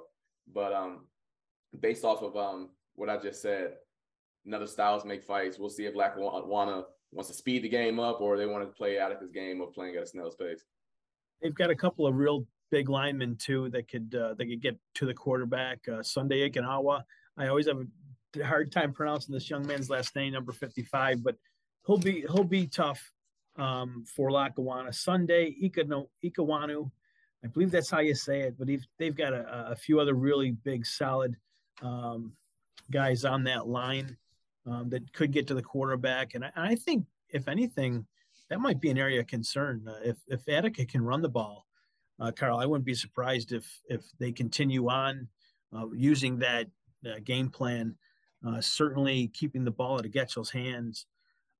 But 0.51 0.71
um, 0.73 1.07
based 1.79 2.03
off 2.03 2.21
of 2.21 2.35
um, 2.37 2.69
what 2.95 3.09
I 3.09 3.17
just 3.17 3.41
said, 3.41 3.73
another 4.45 4.67
styles 4.67 5.05
make 5.05 5.23
fights. 5.23 5.59
We'll 5.59 5.69
see 5.69 5.85
if 5.85 5.95
Lackawanna 5.95 6.83
wants 7.11 7.29
to 7.29 7.35
speed 7.35 7.63
the 7.63 7.69
game 7.69 7.99
up 7.99 8.21
or 8.21 8.37
they 8.37 8.45
want 8.45 8.63
to 8.63 8.73
play 8.73 8.99
Attica's 8.99 9.31
game 9.31 9.61
of 9.61 9.73
playing 9.73 9.95
at 9.95 10.03
a 10.03 10.07
snail's 10.07 10.35
pace. 10.35 10.63
They've 11.41 11.55
got 11.55 11.69
a 11.69 11.75
couple 11.75 12.05
of 12.05 12.15
real 12.15 12.45
big 12.71 12.89
linemen 12.89 13.35
too 13.35 13.69
that 13.69 13.87
could 13.87 14.13
uh, 14.13 14.33
that 14.35 14.45
could 14.45 14.61
get 14.61 14.77
to 14.95 15.05
the 15.05 15.13
quarterback. 15.13 15.79
Uh, 15.87 16.03
Sunday 16.03 16.49
Ikanawa. 16.49 17.03
I 17.37 17.47
always 17.47 17.67
have 17.67 17.79
a 17.79 18.43
hard 18.43 18.71
time 18.71 18.93
pronouncing 18.93 19.33
this 19.33 19.49
young 19.49 19.65
man's 19.65 19.89
last 19.89 20.15
name, 20.15 20.33
number 20.33 20.51
fifty-five, 20.51 21.23
but 21.23 21.35
he'll 21.87 21.97
be 21.97 22.21
he'll 22.21 22.43
be 22.43 22.67
tough 22.67 23.11
um, 23.57 24.03
for 24.15 24.31
Lackawanna. 24.31 24.93
Sunday 24.93 25.55
Ikano, 25.63 26.07
Ikawanu. 26.23 26.91
I 27.43 27.47
believe 27.47 27.71
that's 27.71 27.89
how 27.89 27.99
you 27.99 28.15
say 28.15 28.41
it, 28.41 28.55
but 28.59 28.67
they've 28.97 29.15
got 29.15 29.33
a, 29.33 29.71
a 29.71 29.75
few 29.75 29.99
other 29.99 30.13
really 30.13 30.51
big, 30.51 30.85
solid 30.85 31.37
um, 31.81 32.33
guys 32.91 33.25
on 33.25 33.43
that 33.45 33.67
line 33.67 34.17
um, 34.65 34.89
that 34.89 35.11
could 35.13 35.31
get 35.31 35.47
to 35.47 35.53
the 35.53 35.61
quarterback. 35.61 36.35
And 36.35 36.45
I, 36.45 36.51
I, 36.55 36.75
think, 36.75 37.05
if 37.29 37.47
anything, 37.47 38.05
that 38.49 38.59
might 38.59 38.79
be 38.79 38.89
an 38.89 38.97
area 38.97 39.19
of 39.19 39.27
concern. 39.27 39.85
Uh, 39.87 39.99
if 40.03 40.17
if 40.27 40.47
Attica 40.47 40.85
can 40.85 41.01
run 41.01 41.21
the 41.21 41.29
ball, 41.29 41.65
uh, 42.19 42.31
Carl, 42.31 42.59
I 42.59 42.65
wouldn't 42.65 42.85
be 42.85 42.95
surprised 42.95 43.51
if 43.51 43.81
if 43.89 44.03
they 44.19 44.31
continue 44.31 44.89
on 44.89 45.27
uh, 45.75 45.87
using 45.93 46.39
that 46.39 46.67
uh, 47.05 47.19
game 47.23 47.49
plan. 47.49 47.95
Uh, 48.45 48.61
certainly, 48.61 49.27
keeping 49.33 49.63
the 49.63 49.71
ball 49.71 49.99
out 49.99 50.05
of 50.05 50.11
Getchell's 50.11 50.51
hands 50.51 51.05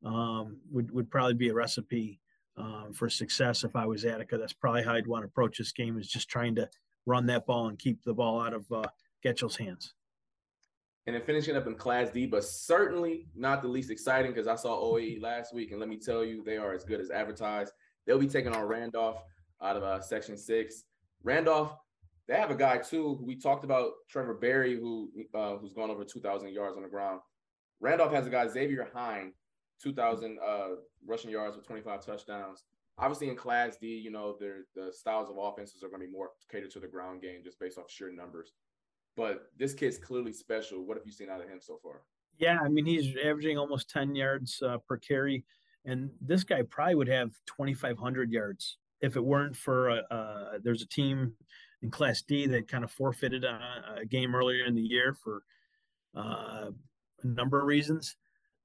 um, 0.03 0.57
would 0.71 0.91
would 0.91 1.09
probably 1.11 1.33
be 1.33 1.49
a 1.49 1.53
recipe 1.53 2.19
um, 2.57 2.93
for 2.93 3.09
success. 3.09 3.63
If 3.63 3.75
I 3.75 3.85
was 3.85 4.05
Attica, 4.05 4.37
that's 4.37 4.53
probably 4.53 4.83
how 4.83 4.93
I'd 4.93 5.07
want 5.07 5.23
to 5.23 5.27
approach 5.27 5.57
this 5.57 5.71
game: 5.71 5.97
is 5.97 6.07
just 6.07 6.29
trying 6.29 6.55
to 6.55 6.69
run 7.05 7.25
that 7.27 7.45
ball 7.45 7.67
and 7.67 7.77
keep 7.77 8.03
the 8.03 8.13
ball 8.13 8.41
out 8.41 8.53
of 8.53 8.71
uh, 8.71 8.83
Getchell's 9.23 9.57
hands 9.57 9.93
and 11.07 11.15
then 11.15 11.23
finishing 11.23 11.55
up 11.55 11.67
in 11.67 11.75
Class 11.75 12.09
D, 12.11 12.25
but 12.25 12.43
certainly 12.43 13.27
not 13.35 13.61
the 13.61 13.67
least 13.67 13.89
exciting 13.89 14.31
because 14.31 14.47
I 14.47 14.55
saw 14.55 14.79
OAE 14.83 15.21
last 15.21 15.53
week, 15.53 15.71
and 15.71 15.79
let 15.79 15.89
me 15.89 15.97
tell 15.97 16.23
you, 16.23 16.43
they 16.43 16.57
are 16.57 16.73
as 16.73 16.83
good 16.83 16.99
as 16.99 17.09
advertised. 17.09 17.73
They'll 18.05 18.19
be 18.19 18.27
taking 18.27 18.53
on 18.53 18.63
Randolph 18.63 19.21
out 19.61 19.77
of 19.77 19.83
uh, 19.83 20.01
Section 20.01 20.37
Six. 20.37 20.83
Randolph, 21.23 21.75
they 22.27 22.35
have 22.35 22.51
a 22.51 22.55
guy 22.55 22.77
too. 22.77 23.19
we 23.23 23.35
talked 23.35 23.63
about 23.63 23.91
Trevor 24.09 24.35
Berry, 24.35 24.75
who 24.79 25.09
uh, 25.33 25.57
who's 25.57 25.73
gone 25.73 25.89
over 25.89 26.03
2,000 26.03 26.49
yards 26.49 26.77
on 26.77 26.83
the 26.83 26.89
ground. 26.89 27.21
Randolph 27.79 28.13
has 28.13 28.27
a 28.27 28.29
guy 28.29 28.47
Xavier 28.47 28.89
Hine, 28.93 29.33
2,000 29.81 30.37
uh, 30.45 30.67
rushing 31.07 31.31
yards 31.31 31.55
with 31.55 31.65
25 31.65 32.05
touchdowns. 32.05 32.63
Obviously, 32.97 33.29
in 33.29 33.35
Class 33.35 33.77
D, 33.77 33.87
you 33.87 34.11
know, 34.11 34.37
the 34.39 34.91
styles 34.91 35.29
of 35.29 35.37
offenses 35.39 35.81
are 35.83 35.87
going 35.87 36.01
to 36.01 36.07
be 36.07 36.11
more 36.11 36.31
catered 36.51 36.71
to 36.71 36.79
the 36.79 36.87
ground 36.87 37.21
game 37.21 37.39
just 37.43 37.59
based 37.59 37.77
off 37.77 37.89
sheer 37.89 38.11
numbers 38.11 38.51
but 39.19 39.51
this 39.57 39.73
kid's 39.73 39.97
clearly 39.97 40.31
special. 40.31 40.85
What 40.85 40.95
have 40.95 41.05
you 41.05 41.11
seen 41.11 41.29
out 41.29 41.41
of 41.41 41.49
him 41.49 41.59
so 41.61 41.77
far? 41.83 42.03
Yeah, 42.37 42.57
I 42.63 42.69
mean, 42.69 42.85
he's 42.85 43.17
averaging 43.17 43.57
almost 43.57 43.89
10 43.89 44.15
yards 44.15 44.63
uh, 44.65 44.77
per 44.87 44.95
carry. 44.95 45.43
And 45.83 46.09
this 46.21 46.45
guy 46.45 46.61
probably 46.61 46.95
would 46.95 47.09
have 47.09 47.31
2,500 47.47 48.31
yards 48.31 48.77
if 49.01 49.17
it 49.17 49.23
weren't 49.23 49.57
for 49.57 49.89
uh, 49.89 50.01
uh, 50.09 50.59
there's 50.63 50.81
a 50.81 50.87
team 50.87 51.33
in 51.81 51.91
Class 51.91 52.21
D 52.21 52.47
that 52.47 52.69
kind 52.69 52.85
of 52.85 52.91
forfeited 52.91 53.43
a, 53.43 53.59
a 53.97 54.05
game 54.05 54.33
earlier 54.33 54.63
in 54.63 54.73
the 54.73 54.81
year 54.81 55.13
for 55.13 55.43
uh, 56.15 56.71
a 57.21 57.27
number 57.27 57.59
of 57.59 57.65
reasons. 57.65 58.15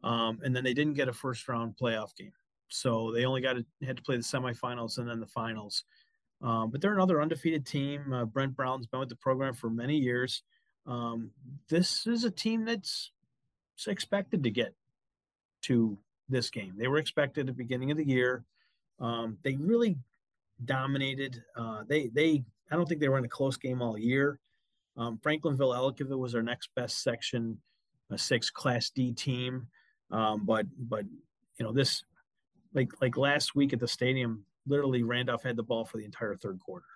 Um, 0.05 0.39
and 0.45 0.55
then 0.55 0.63
they 0.63 0.75
didn't 0.75 0.95
get 0.95 1.09
a 1.09 1.13
first 1.13 1.49
round 1.49 1.75
playoff 1.81 2.15
game. 2.15 2.33
So 2.69 3.11
they 3.13 3.25
only 3.25 3.41
got 3.41 3.55
to, 3.55 3.65
had 3.85 3.97
to 3.97 4.03
play 4.05 4.17
the 4.17 4.23
semifinals 4.23 4.99
and 4.99 5.09
then 5.09 5.19
the 5.19 5.27
finals. 5.27 5.83
Um, 6.45 6.71
but 6.71 6.81
they're 6.81 6.95
another 6.95 7.23
undefeated 7.23 7.67
team. 7.67 8.13
Uh, 8.13 8.27
Brent 8.27 8.55
Brown's 8.55 8.87
been 8.87 9.01
with 9.01 9.09
the 9.09 9.17
program 9.17 9.55
for 9.55 9.71
many 9.71 9.97
years. 9.97 10.43
Um, 10.87 11.31
this 11.71 12.07
is 12.07 12.25
a 12.25 12.31
team 12.31 12.67
that's 12.67 13.11
expected 13.89 14.45
to 14.45 14.51
get 14.51 14.75
to 15.63 15.99
this 16.29 16.51
game. 16.51 16.75
They 16.77 16.87
were 16.87 16.99
expected 16.99 17.41
at 17.41 17.47
the 17.47 17.53
beginning 17.53 17.91
of 17.91 17.97
the 17.97 18.07
year. 18.07 18.45
Um, 19.01 19.39
they 19.43 19.57
really 19.57 19.97
dominated. 20.65 21.43
Uh, 21.57 21.83
they 21.89 22.09
they 22.09 22.45
I 22.71 22.77
don't 22.77 22.87
think 22.87 23.01
they 23.01 23.09
were 23.09 23.19
in 23.19 23.25
a 23.25 23.29
close 23.29 23.57
game 23.57 23.81
all 23.81 23.99
year. 23.99 24.39
Um, 24.97 25.19
Franklinville 25.25 25.75
Ellicottville 25.75 26.19
was 26.19 26.35
our 26.35 26.43
next 26.43 26.69
best 26.77 27.03
section 27.03 27.59
a 28.11 28.19
six 28.19 28.51
Class 28.51 28.91
D 28.91 29.13
team, 29.13 29.67
um, 30.11 30.45
but 30.45 30.67
but 30.79 31.05
you 31.59 31.65
know 31.65 31.73
this 31.73 32.05
like 32.75 32.91
like 33.01 33.17
last 33.17 33.55
week 33.55 33.73
at 33.73 33.81
the 33.81 33.89
stadium, 33.89 34.45
literally 34.67 35.03
Randolph 35.03 35.43
had 35.43 35.57
the 35.57 35.63
ball 35.63 35.85
for 35.85 35.99
the 35.99 36.05
entire 36.05 36.37
third 36.37 36.59
quarter. 36.61 36.87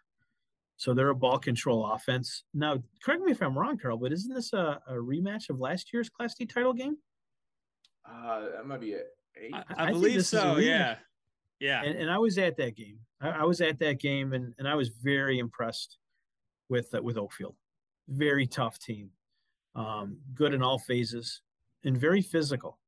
So 0.76 0.94
they're 0.94 1.08
a 1.08 1.14
ball 1.14 1.38
control 1.38 1.90
offense. 1.90 2.44
Now, 2.54 2.80
correct 3.02 3.22
me 3.22 3.32
if 3.32 3.42
I'm 3.42 3.58
wrong, 3.58 3.78
Carl, 3.78 3.96
but 3.96 4.12
isn't 4.12 4.32
this 4.32 4.52
a, 4.52 4.80
a 4.86 4.94
rematch 4.94 5.50
of 5.50 5.58
last 5.58 5.92
year's 5.92 6.08
Class 6.08 6.34
D 6.36 6.46
title 6.46 6.72
game? 6.72 6.96
Uh, 8.08 8.46
that 8.54 8.66
might 8.66 8.80
be 8.80 8.92
it. 8.92 9.08
I, 9.52 9.64
I, 9.76 9.86
I 9.86 9.90
believe 9.90 10.24
so. 10.24 10.58
Yeah, 10.58 10.96
yeah. 11.58 11.82
And, 11.84 11.96
and, 11.98 12.10
I 12.10 12.18
was 12.18 12.38
at 12.38 12.56
that 12.56 12.76
game. 12.76 12.98
I, 13.20 13.30
I, 13.30 13.44
was 13.44 13.60
at 13.60 13.78
that 13.80 14.00
game, 14.00 14.32
and, 14.32 14.54
and 14.58 14.66
I 14.66 14.74
was 14.74 14.88
very 14.88 15.38
impressed 15.38 15.98
with 16.68 16.94
uh, 16.94 17.02
with 17.02 17.16
Oakfield. 17.16 17.54
Very 18.08 18.46
tough 18.46 18.78
team, 18.78 19.10
um, 19.74 20.18
good 20.34 20.54
in 20.54 20.62
all 20.62 20.78
phases, 20.78 21.42
and 21.84 21.96
very 21.96 22.22
physical. 22.22 22.78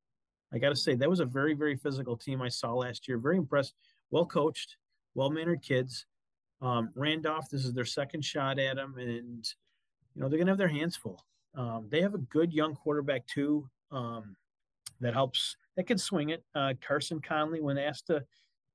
I 0.52 0.58
got 0.58 0.70
to 0.70 0.76
say 0.76 0.94
that 0.94 1.10
was 1.10 1.20
a 1.20 1.24
very 1.24 1.54
very 1.54 1.76
physical 1.76 2.16
team 2.16 2.40
I 2.40 2.48
saw 2.48 2.72
last 2.72 3.08
year. 3.08 3.18
Very 3.18 3.36
impressed 3.36 3.74
well 4.11 4.26
coached, 4.26 4.76
well 5.14 5.30
mannered 5.30 5.62
kids. 5.62 6.06
Um, 6.62 6.90
Randolph, 6.94 7.48
this 7.48 7.64
is 7.64 7.72
their 7.72 7.84
second 7.84 8.24
shot 8.24 8.58
at 8.58 8.76
him, 8.76 8.96
and 8.98 9.48
you 10.14 10.22
know 10.22 10.28
they're 10.28 10.38
gonna 10.38 10.50
have 10.50 10.58
their 10.58 10.68
hands 10.68 10.96
full. 10.96 11.24
Um, 11.54 11.86
they 11.90 12.00
have 12.02 12.14
a 12.14 12.18
good 12.18 12.52
young 12.52 12.74
quarterback 12.74 13.26
too 13.26 13.68
um, 13.90 14.36
that 15.00 15.14
helps 15.14 15.56
that 15.76 15.86
can 15.86 15.98
swing 15.98 16.30
it. 16.30 16.44
Uh, 16.54 16.74
Carson 16.86 17.20
Conley, 17.20 17.61
when 17.61 17.78
asked 17.78 18.08
to 18.08 18.24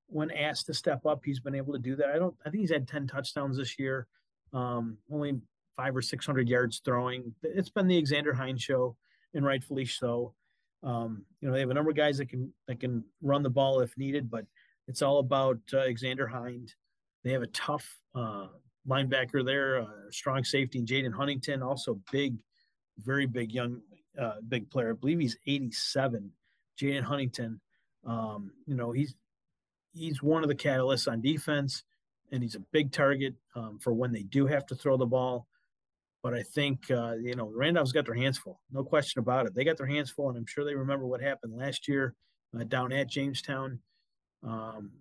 when 0.07 0.31
asked 0.31 0.67
to 0.67 0.73
step 0.73 1.05
up, 1.05 1.21
he's 1.23 1.39
been 1.39 1.55
able 1.55 1.73
to 1.73 1.79
do 1.79 1.95
that. 1.95 2.09
I 2.09 2.17
don't. 2.17 2.36
I 2.45 2.49
think 2.49 2.61
he's 2.61 2.71
had 2.71 2.88
ten 2.88 3.07
touchdowns 3.07 3.57
this 3.57 3.77
year. 3.77 4.07
Um, 4.53 4.97
only 5.11 5.39
five 5.75 5.95
or 5.95 6.01
six 6.01 6.25
hundred 6.25 6.49
yards 6.49 6.81
throwing. 6.83 7.33
It's 7.43 7.69
been 7.69 7.88
the 7.88 8.01
Xander 8.01 8.36
Hines 8.36 8.61
show, 8.61 8.95
and 9.33 9.45
rightfully 9.45 9.86
so. 9.86 10.33
Um, 10.83 11.25
you 11.41 11.47
know 11.47 11.53
they 11.53 11.61
have 11.61 11.71
a 11.71 11.73
number 11.73 11.91
of 11.91 11.97
guys 11.97 12.17
that 12.17 12.29
can 12.29 12.53
that 12.67 12.79
can 12.79 13.03
run 13.21 13.43
the 13.43 13.49
ball 13.49 13.79
if 13.79 13.97
needed, 13.97 14.29
but 14.29 14.45
it's 14.88 15.01
all 15.01 15.19
about 15.19 15.57
uh, 15.73 15.88
Xander 15.88 16.29
Hind. 16.29 16.73
They 17.23 17.31
have 17.31 17.41
a 17.41 17.47
tough 17.47 17.88
uh, 18.13 18.47
linebacker 18.88 19.45
there, 19.45 19.81
uh, 19.81 20.11
strong 20.11 20.43
safety, 20.43 20.81
Jaden 20.81 21.13
Huntington, 21.13 21.63
also 21.63 21.99
big, 22.11 22.36
very 22.99 23.25
big 23.25 23.51
young, 23.51 23.81
uh, 24.19 24.36
big 24.47 24.69
player. 24.69 24.91
I 24.91 24.93
believe 24.93 25.19
he's 25.19 25.38
87. 25.47 26.31
Jaden 26.79 27.03
Huntington, 27.03 27.59
um, 28.05 28.51
you 28.67 28.75
know, 28.75 28.91
he's 28.91 29.15
he's 29.93 30.21
one 30.21 30.43
of 30.43 30.49
the 30.49 30.55
catalysts 30.55 31.11
on 31.11 31.21
defense, 31.21 31.83
and 32.31 32.43
he's 32.43 32.55
a 32.55 32.63
big 32.71 32.91
target 32.91 33.33
um, 33.55 33.79
for 33.79 33.93
when 33.93 34.11
they 34.11 34.23
do 34.23 34.45
have 34.45 34.65
to 34.67 34.75
throw 34.75 34.97
the 34.97 35.05
ball. 35.05 35.47
But 36.21 36.33
I 36.33 36.43
think 36.43 36.91
uh, 36.91 37.13
you 37.13 37.36
know 37.36 37.51
Randolph's 37.53 37.91
got 37.91 38.05
their 38.05 38.15
hands 38.15 38.38
full, 38.38 38.59
no 38.71 38.83
question 38.83 39.19
about 39.19 39.47
it. 39.47 39.55
They 39.55 39.63
got 39.63 39.77
their 39.77 39.88
hands 39.88 40.11
full, 40.11 40.29
and 40.29 40.38
I'm 40.38 40.45
sure 40.45 40.65
they 40.65 40.75
remember 40.75 41.07
what 41.07 41.21
happened 41.21 41.55
last 41.55 41.88
year 41.88 42.13
uh, 42.59 42.63
down 42.65 42.91
at 42.91 43.09
Jamestown. 43.09 43.79
Um, 44.45 44.91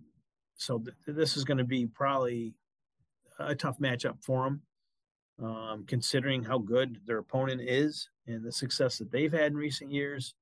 so 0.56 0.78
th- 0.78 0.96
this 1.06 1.36
is 1.36 1.44
going 1.44 1.58
to 1.58 1.64
be 1.64 1.86
probably 1.86 2.54
a 3.38 3.54
tough 3.54 3.78
matchup 3.78 4.22
for 4.22 4.44
them, 4.44 4.62
um, 5.42 5.84
considering 5.86 6.42
how 6.42 6.58
good 6.58 7.00
their 7.06 7.18
opponent 7.18 7.60
is 7.60 8.08
and 8.26 8.42
the 8.42 8.52
success 8.52 8.98
that 8.98 9.10
they've 9.10 9.32
had 9.32 9.52
in 9.52 9.56
recent 9.56 9.90
years. 9.92 10.34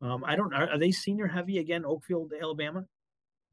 Um, 0.00 0.22
I 0.24 0.36
don't. 0.36 0.54
Are, 0.54 0.70
are 0.70 0.78
they 0.78 0.92
senior 0.92 1.26
heavy 1.26 1.58
again? 1.58 1.82
Oakfield, 1.82 2.30
Alabama. 2.40 2.84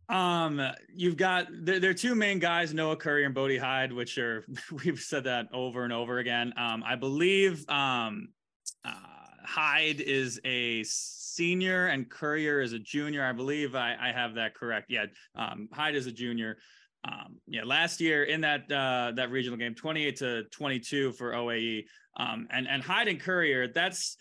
Um, 0.08 0.62
you've 0.94 1.18
got 1.18 1.48
there, 1.52 1.90
are 1.90 1.94
two 1.94 2.14
main 2.14 2.38
guys, 2.38 2.74
Noah 2.74 2.96
Curry 2.96 3.26
and 3.26 3.34
Bodie 3.34 3.58
Hyde, 3.58 3.92
which 3.92 4.18
are 4.20 4.46
we've 4.86 5.00
said 5.00 5.24
that 5.24 5.48
over 5.54 5.84
and 5.84 5.94
over 5.94 6.20
again. 6.20 6.54
Um, 6.58 6.84
I 6.86 6.96
believe 6.96 7.68
um, 7.70 8.30
uh, 8.84 9.15
Hyde 9.46 10.02
is 10.02 10.40
a 10.46 10.84
senior 10.84 11.88
and 11.88 12.10
Courier 12.10 12.62
is 12.62 12.74
a 12.74 12.80
junior. 12.80 13.24
I 13.24 13.34
believe 13.34 13.76
I, 13.76 13.96
I 14.00 14.12
have 14.12 14.36
that 14.36 14.56
correct. 14.56 14.90
Yeah, 14.90 15.06
um, 15.36 15.70
Hyde 15.72 15.96
is 15.96 16.08
a 16.08 16.12
junior. 16.12 16.58
Um, 17.04 17.38
yeah, 17.48 17.64
last 17.64 18.02
year 18.02 18.24
in 18.24 18.42
that 18.42 18.72
uh, 18.72 19.12
that 19.16 19.30
regional 19.30 19.58
game, 19.58 19.76
28 19.76 20.16
to 20.18 20.44
22 20.46 21.12
for 21.14 21.34
OAE. 21.34 21.86
Um, 22.18 22.48
and 22.50 22.68
and 22.68 22.82
Hyde 22.82 23.08
and 23.08 23.20
Courier. 23.20 23.68
that's 23.68 24.18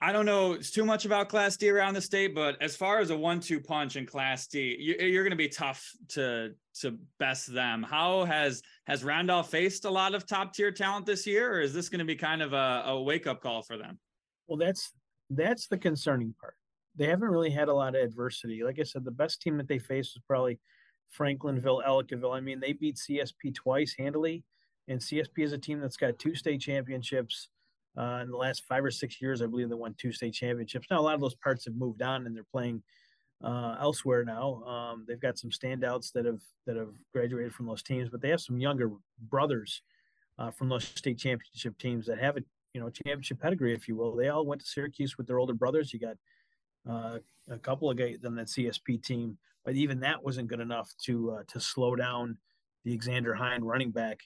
I 0.00 0.12
don't 0.12 0.26
know 0.26 0.52
it's 0.52 0.70
too 0.70 0.84
much 0.84 1.04
about 1.06 1.28
Class 1.28 1.56
D 1.56 1.70
around 1.70 1.94
the 1.94 2.02
state, 2.02 2.34
but 2.34 2.60
as 2.60 2.76
far 2.76 2.98
as 2.98 3.10
a 3.10 3.16
one-two 3.16 3.60
punch 3.60 3.96
in 3.96 4.04
Class 4.04 4.46
D, 4.46 4.76
you, 4.78 4.94
are 5.18 5.22
going 5.22 5.30
to 5.30 5.36
be 5.36 5.48
tough 5.48 5.90
to 6.08 6.52
to 6.80 6.98
best 7.18 7.52
them. 7.52 7.82
How 7.82 8.24
has 8.24 8.62
has 8.86 9.04
Randolph 9.04 9.50
faced 9.50 9.84
a 9.84 9.90
lot 9.90 10.14
of 10.14 10.26
top-tier 10.26 10.70
talent 10.70 11.06
this 11.06 11.26
year, 11.26 11.54
or 11.54 11.60
is 11.60 11.72
this 11.72 11.88
going 11.88 12.00
to 12.00 12.04
be 12.04 12.16
kind 12.16 12.42
of 12.42 12.52
a, 12.52 12.82
a 12.86 13.02
wake-up 13.02 13.40
call 13.40 13.62
for 13.62 13.78
them? 13.78 13.98
Well, 14.46 14.58
that's 14.58 14.92
that's 15.30 15.66
the 15.66 15.78
concerning 15.78 16.34
part. 16.40 16.54
They 16.96 17.06
haven't 17.06 17.28
really 17.28 17.50
had 17.50 17.68
a 17.68 17.74
lot 17.74 17.94
of 17.94 18.02
adversity. 18.02 18.62
Like 18.62 18.78
I 18.78 18.84
said, 18.84 19.04
the 19.04 19.10
best 19.10 19.42
team 19.42 19.56
that 19.58 19.68
they 19.68 19.78
faced 19.78 20.14
was 20.14 20.22
probably 20.26 20.58
Franklinville, 21.16 21.84
Ellicottville. 21.86 22.36
I 22.36 22.40
mean, 22.40 22.60
they 22.60 22.72
beat 22.72 22.96
CSP 22.96 23.54
twice 23.54 23.94
handily, 23.98 24.44
and 24.88 25.00
CSP 25.00 25.38
is 25.38 25.52
a 25.52 25.58
team 25.58 25.80
that's 25.80 25.96
got 25.96 26.18
two 26.18 26.34
state 26.34 26.60
championships. 26.60 27.48
Uh, 27.98 28.20
in 28.22 28.30
the 28.30 28.36
last 28.36 28.62
five 28.68 28.84
or 28.84 28.90
six 28.90 29.22
years, 29.22 29.40
I 29.40 29.46
believe 29.46 29.70
they 29.70 29.74
won 29.74 29.94
two 29.96 30.12
state 30.12 30.34
championships. 30.34 30.86
Now, 30.90 31.00
a 31.00 31.02
lot 31.02 31.14
of 31.14 31.20
those 31.20 31.34
parts 31.34 31.64
have 31.64 31.74
moved 31.74 32.02
on 32.02 32.26
and 32.26 32.36
they're 32.36 32.44
playing 32.52 32.82
uh, 33.42 33.76
elsewhere 33.80 34.22
now. 34.22 34.62
Um, 34.64 35.06
they've 35.08 35.20
got 35.20 35.38
some 35.38 35.50
standouts 35.50 36.12
that 36.12 36.26
have 36.26 36.40
that 36.66 36.76
have 36.76 36.90
graduated 37.14 37.54
from 37.54 37.66
those 37.66 37.82
teams, 37.82 38.10
but 38.10 38.20
they 38.20 38.28
have 38.28 38.40
some 38.40 38.58
younger 38.58 38.90
brothers 39.30 39.82
uh, 40.38 40.50
from 40.50 40.68
those 40.68 40.84
state 40.84 41.18
championship 41.18 41.78
teams 41.78 42.06
that 42.06 42.18
have 42.18 42.36
a 42.36 42.42
you 42.76 42.82
know 42.82 42.90
championship 42.90 43.40
pedigree, 43.40 43.72
if 43.72 43.88
you 43.88 43.96
will. 43.96 44.14
They 44.14 44.28
all 44.28 44.44
went 44.44 44.60
to 44.60 44.66
Syracuse 44.66 45.16
with 45.16 45.26
their 45.26 45.38
older 45.38 45.54
brothers. 45.54 45.94
You 45.94 45.98
got 45.98 46.16
uh, 46.86 47.18
a 47.48 47.56
couple 47.56 47.90
of 47.90 47.96
guys 47.96 48.18
on 48.26 48.34
that 48.34 48.48
CSP 48.48 49.02
team, 49.02 49.38
but 49.64 49.76
even 49.76 50.00
that 50.00 50.22
wasn't 50.22 50.48
good 50.48 50.60
enough 50.60 50.92
to 51.04 51.30
uh, 51.30 51.42
to 51.48 51.58
slow 51.58 51.96
down 51.96 52.36
the 52.84 52.98
Xander 52.98 53.34
Hine 53.34 53.64
running 53.64 53.92
back. 53.92 54.20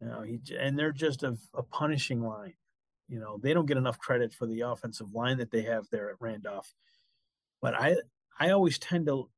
You 0.00 0.08
know, 0.08 0.22
he, 0.22 0.40
and 0.58 0.76
they're 0.76 0.90
just 0.90 1.22
a, 1.22 1.36
a, 1.54 1.62
punishing 1.62 2.20
line. 2.20 2.54
You 3.08 3.20
know, 3.20 3.38
they 3.40 3.54
don't 3.54 3.66
get 3.66 3.76
enough 3.76 4.00
credit 4.00 4.34
for 4.34 4.46
the 4.46 4.62
offensive 4.62 5.14
line 5.14 5.38
that 5.38 5.52
they 5.52 5.62
have 5.62 5.86
there 5.92 6.10
at 6.10 6.16
Randolph. 6.18 6.74
But 7.60 7.74
I 7.74 7.98
I 8.40 8.50
always 8.50 8.80
tend 8.80 9.06
to 9.06 9.28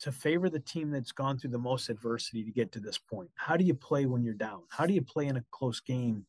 to 0.00 0.10
favor 0.10 0.48
the 0.48 0.58
team 0.58 0.90
that's 0.90 1.12
gone 1.12 1.38
through 1.38 1.50
the 1.50 1.58
most 1.58 1.90
adversity 1.90 2.44
to 2.44 2.50
get 2.50 2.72
to 2.72 2.80
this 2.80 2.96
point. 2.96 3.28
How 3.34 3.58
do 3.58 3.64
you 3.64 3.74
play 3.74 4.06
when 4.06 4.22
you're 4.22 4.32
down? 4.32 4.62
How 4.70 4.86
do 4.86 4.94
you 4.94 5.02
play 5.02 5.26
in 5.26 5.36
a 5.36 5.44
close 5.50 5.80
game? 5.80 6.24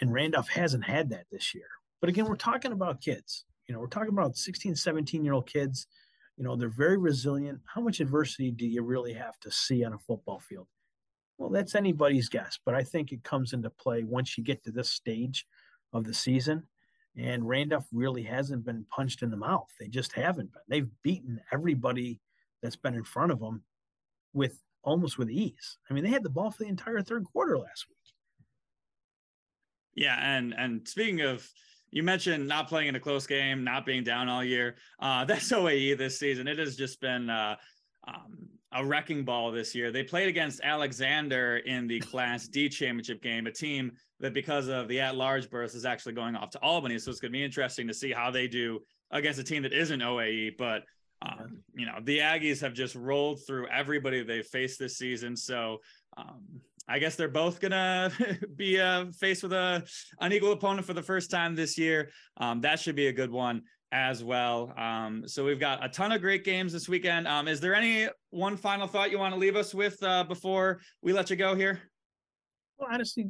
And 0.00 0.12
Randolph 0.12 0.48
hasn't 0.48 0.84
had 0.84 1.10
that 1.10 1.26
this 1.30 1.54
year. 1.54 1.68
But 2.00 2.10
again, 2.10 2.26
we're 2.26 2.36
talking 2.36 2.72
about 2.72 3.00
kids. 3.00 3.44
You 3.66 3.74
know, 3.74 3.80
we're 3.80 3.88
talking 3.88 4.12
about 4.12 4.36
16, 4.36 4.76
17 4.76 5.24
year 5.24 5.34
old 5.34 5.48
kids. 5.48 5.86
You 6.36 6.44
know, 6.44 6.54
they're 6.54 6.68
very 6.68 6.98
resilient. 6.98 7.60
How 7.64 7.80
much 7.80 8.00
adversity 8.00 8.50
do 8.50 8.66
you 8.66 8.82
really 8.82 9.14
have 9.14 9.38
to 9.40 9.50
see 9.50 9.84
on 9.84 9.94
a 9.94 9.98
football 9.98 10.38
field? 10.38 10.66
Well, 11.38 11.50
that's 11.50 11.74
anybody's 11.74 12.28
guess, 12.28 12.58
but 12.64 12.74
I 12.74 12.82
think 12.82 13.12
it 13.12 13.22
comes 13.22 13.52
into 13.52 13.70
play 13.70 14.04
once 14.04 14.36
you 14.36 14.44
get 14.44 14.62
to 14.64 14.70
this 14.70 14.90
stage 14.90 15.46
of 15.92 16.04
the 16.04 16.14
season. 16.14 16.62
And 17.16 17.48
Randolph 17.48 17.86
really 17.92 18.22
hasn't 18.22 18.64
been 18.64 18.86
punched 18.90 19.22
in 19.22 19.30
the 19.30 19.36
mouth. 19.36 19.68
They 19.80 19.88
just 19.88 20.12
haven't 20.12 20.52
been. 20.52 20.62
They've 20.68 20.90
beaten 21.02 21.40
everybody 21.52 22.20
that's 22.62 22.76
been 22.76 22.94
in 22.94 23.04
front 23.04 23.32
of 23.32 23.40
them 23.40 23.62
with 24.34 24.62
almost 24.82 25.18
with 25.18 25.30
ease. 25.30 25.78
I 25.90 25.94
mean, 25.94 26.04
they 26.04 26.10
had 26.10 26.22
the 26.22 26.30
ball 26.30 26.50
for 26.50 26.62
the 26.62 26.68
entire 26.68 27.02
third 27.02 27.24
quarter 27.24 27.58
last 27.58 27.86
week. 27.88 27.96
Yeah, 29.96 30.16
and 30.20 30.54
and 30.56 30.86
speaking 30.86 31.22
of 31.22 31.48
you 31.90 32.02
mentioned 32.02 32.46
not 32.46 32.68
playing 32.68 32.88
in 32.88 32.96
a 32.96 33.00
close 33.00 33.26
game, 33.26 33.64
not 33.64 33.86
being 33.86 34.04
down 34.04 34.28
all 34.28 34.44
year. 34.44 34.76
Uh, 35.00 35.24
that's 35.26 35.50
OAE 35.50 35.96
this 35.98 36.18
season. 36.18 36.46
It 36.46 36.58
has 36.58 36.76
just 36.76 37.00
been 37.00 37.30
uh, 37.30 37.56
um, 38.06 38.48
a 38.72 38.84
wrecking 38.84 39.24
ball 39.24 39.50
this 39.50 39.74
year. 39.74 39.90
They 39.90 40.02
played 40.02 40.28
against 40.28 40.60
Alexander 40.62 41.58
in 41.58 41.86
the 41.86 42.00
Class 42.12 42.48
D 42.48 42.68
championship 42.68 43.22
game, 43.22 43.46
a 43.46 43.52
team 43.52 43.92
that, 44.20 44.34
because 44.34 44.68
of 44.68 44.88
the 44.88 45.00
at-large 45.00 45.48
berth, 45.50 45.74
is 45.74 45.84
actually 45.84 46.12
going 46.12 46.36
off 46.36 46.50
to 46.50 46.62
Albany. 46.62 46.98
So 46.98 47.10
it's 47.10 47.20
going 47.20 47.32
to 47.32 47.38
be 47.38 47.44
interesting 47.44 47.88
to 47.88 47.94
see 47.94 48.12
how 48.12 48.30
they 48.30 48.46
do 48.46 48.80
against 49.10 49.40
a 49.40 49.44
team 49.44 49.62
that 49.62 49.72
isn't 49.72 50.00
OAE. 50.00 50.56
But 50.58 50.84
um, 51.22 51.62
you 51.74 51.86
know, 51.86 51.98
the 52.02 52.18
Aggies 52.18 52.60
have 52.60 52.74
just 52.74 52.94
rolled 52.94 53.40
through 53.46 53.68
everybody 53.68 54.22
they've 54.22 54.46
faced 54.46 54.78
this 54.78 54.98
season. 54.98 55.34
So 55.34 55.78
um, 56.16 56.60
I 56.88 56.98
guess 56.98 57.16
they're 57.16 57.28
both 57.28 57.60
gonna 57.60 58.12
be 58.56 58.80
uh, 58.80 59.06
faced 59.18 59.42
with 59.42 59.52
a 59.52 59.84
unequal 60.20 60.52
opponent 60.52 60.86
for 60.86 60.94
the 60.94 61.02
first 61.02 61.30
time 61.30 61.54
this 61.54 61.76
year. 61.76 62.10
Um, 62.36 62.60
that 62.60 62.78
should 62.78 62.96
be 62.96 63.08
a 63.08 63.12
good 63.12 63.30
one 63.30 63.62
as 63.92 64.22
well. 64.22 64.72
Um, 64.76 65.26
so 65.26 65.44
we've 65.44 65.60
got 65.60 65.84
a 65.84 65.88
ton 65.88 66.12
of 66.12 66.20
great 66.20 66.44
games 66.44 66.72
this 66.72 66.88
weekend. 66.88 67.26
Um, 67.26 67.48
is 67.48 67.60
there 67.60 67.74
any 67.74 68.08
one 68.30 68.56
final 68.56 68.86
thought 68.86 69.10
you 69.10 69.18
want 69.18 69.34
to 69.34 69.40
leave 69.40 69.56
us 69.56 69.74
with 69.74 70.00
uh, 70.02 70.24
before 70.24 70.80
we 71.02 71.12
let 71.12 71.30
you 71.30 71.36
go 71.36 71.54
here? 71.54 71.80
Well, 72.78 72.88
honestly, 72.92 73.28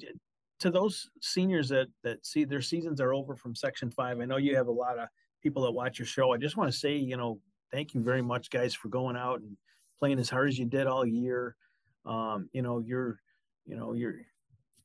to 0.61 0.71
those 0.71 1.09
seniors 1.21 1.69
that 1.69 1.89
that 2.03 2.25
see 2.27 2.45
their 2.45 2.63
seasons 2.63 3.01
are 3.01 3.15
over 3.15 3.37
from 3.37 3.55
Section 3.55 3.91
Five, 3.91 4.21
I 4.21 4.25
know 4.25 4.39
you 4.39 4.57
have 4.57 4.69
a 4.69 4.73
lot 4.73 4.99
of 4.99 5.09
people 5.43 5.63
that 5.63 5.73
watch 5.73 5.99
your 5.99 6.07
show. 6.07 6.33
I 6.33 6.39
just 6.39 6.57
want 6.57 6.71
to 6.71 6.77
say, 6.77 6.97
you 6.97 7.17
know, 7.17 7.41
thank 7.73 7.95
you 7.95 8.03
very 8.03 8.23
much, 8.23 8.51
guys, 8.51 8.75
for 8.75 8.89
going 8.89 9.17
out 9.17 9.41
and 9.41 9.57
playing 9.99 10.19
as 10.19 10.29
hard 10.29 10.49
as 10.49 10.59
you 10.59 10.67
did 10.67 10.87
all 10.87 11.07
year. 11.07 11.57
Um, 12.05 12.49
you 12.53 12.63
know, 12.63 12.79
you're 12.79 13.19
you 13.67 13.77
know 13.77 13.93
you're 13.93 14.17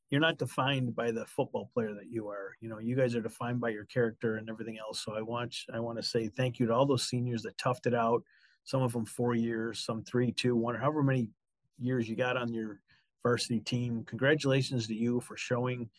you're 0.09 0.21
not 0.21 0.37
defined 0.37 0.93
by 0.95 1.11
the 1.11 1.25
football 1.25 1.69
player 1.73 1.93
that 1.93 2.09
you 2.09 2.27
are. 2.27 2.53
You 2.59 2.69
know 2.69 2.79
you 2.79 2.95
guys 2.95 3.15
are 3.15 3.21
defined 3.21 3.61
by 3.61 3.69
your 3.69 3.85
character 3.85 4.35
and 4.35 4.49
everything 4.49 4.77
else. 4.77 5.03
So 5.03 5.15
i 5.15 5.21
want 5.21 5.55
i 5.73 5.79
want 5.79 5.97
to 5.97 6.03
say 6.03 6.27
thank 6.27 6.59
you 6.59 6.67
to 6.67 6.73
all 6.73 6.85
those 6.85 7.07
seniors 7.07 7.43
that 7.43 7.57
toughed 7.57 7.87
it 7.87 7.93
out 7.93 8.23
some 8.63 8.83
of 8.83 8.93
them 8.93 9.05
four 9.05 9.33
years 9.33 9.83
some 9.83 10.03
three 10.03 10.31
two 10.31 10.55
one 10.55 10.75
however 10.75 11.01
many 11.01 11.27
years 11.79 12.07
you 12.07 12.15
got 12.15 12.37
on 12.37 12.53
your 12.53 12.79
varsity 13.23 13.59
team. 13.59 14.03
Congratulations 14.05 14.87
to 14.87 14.95
you 14.95 15.19
for 15.21 15.37
showing 15.37 15.89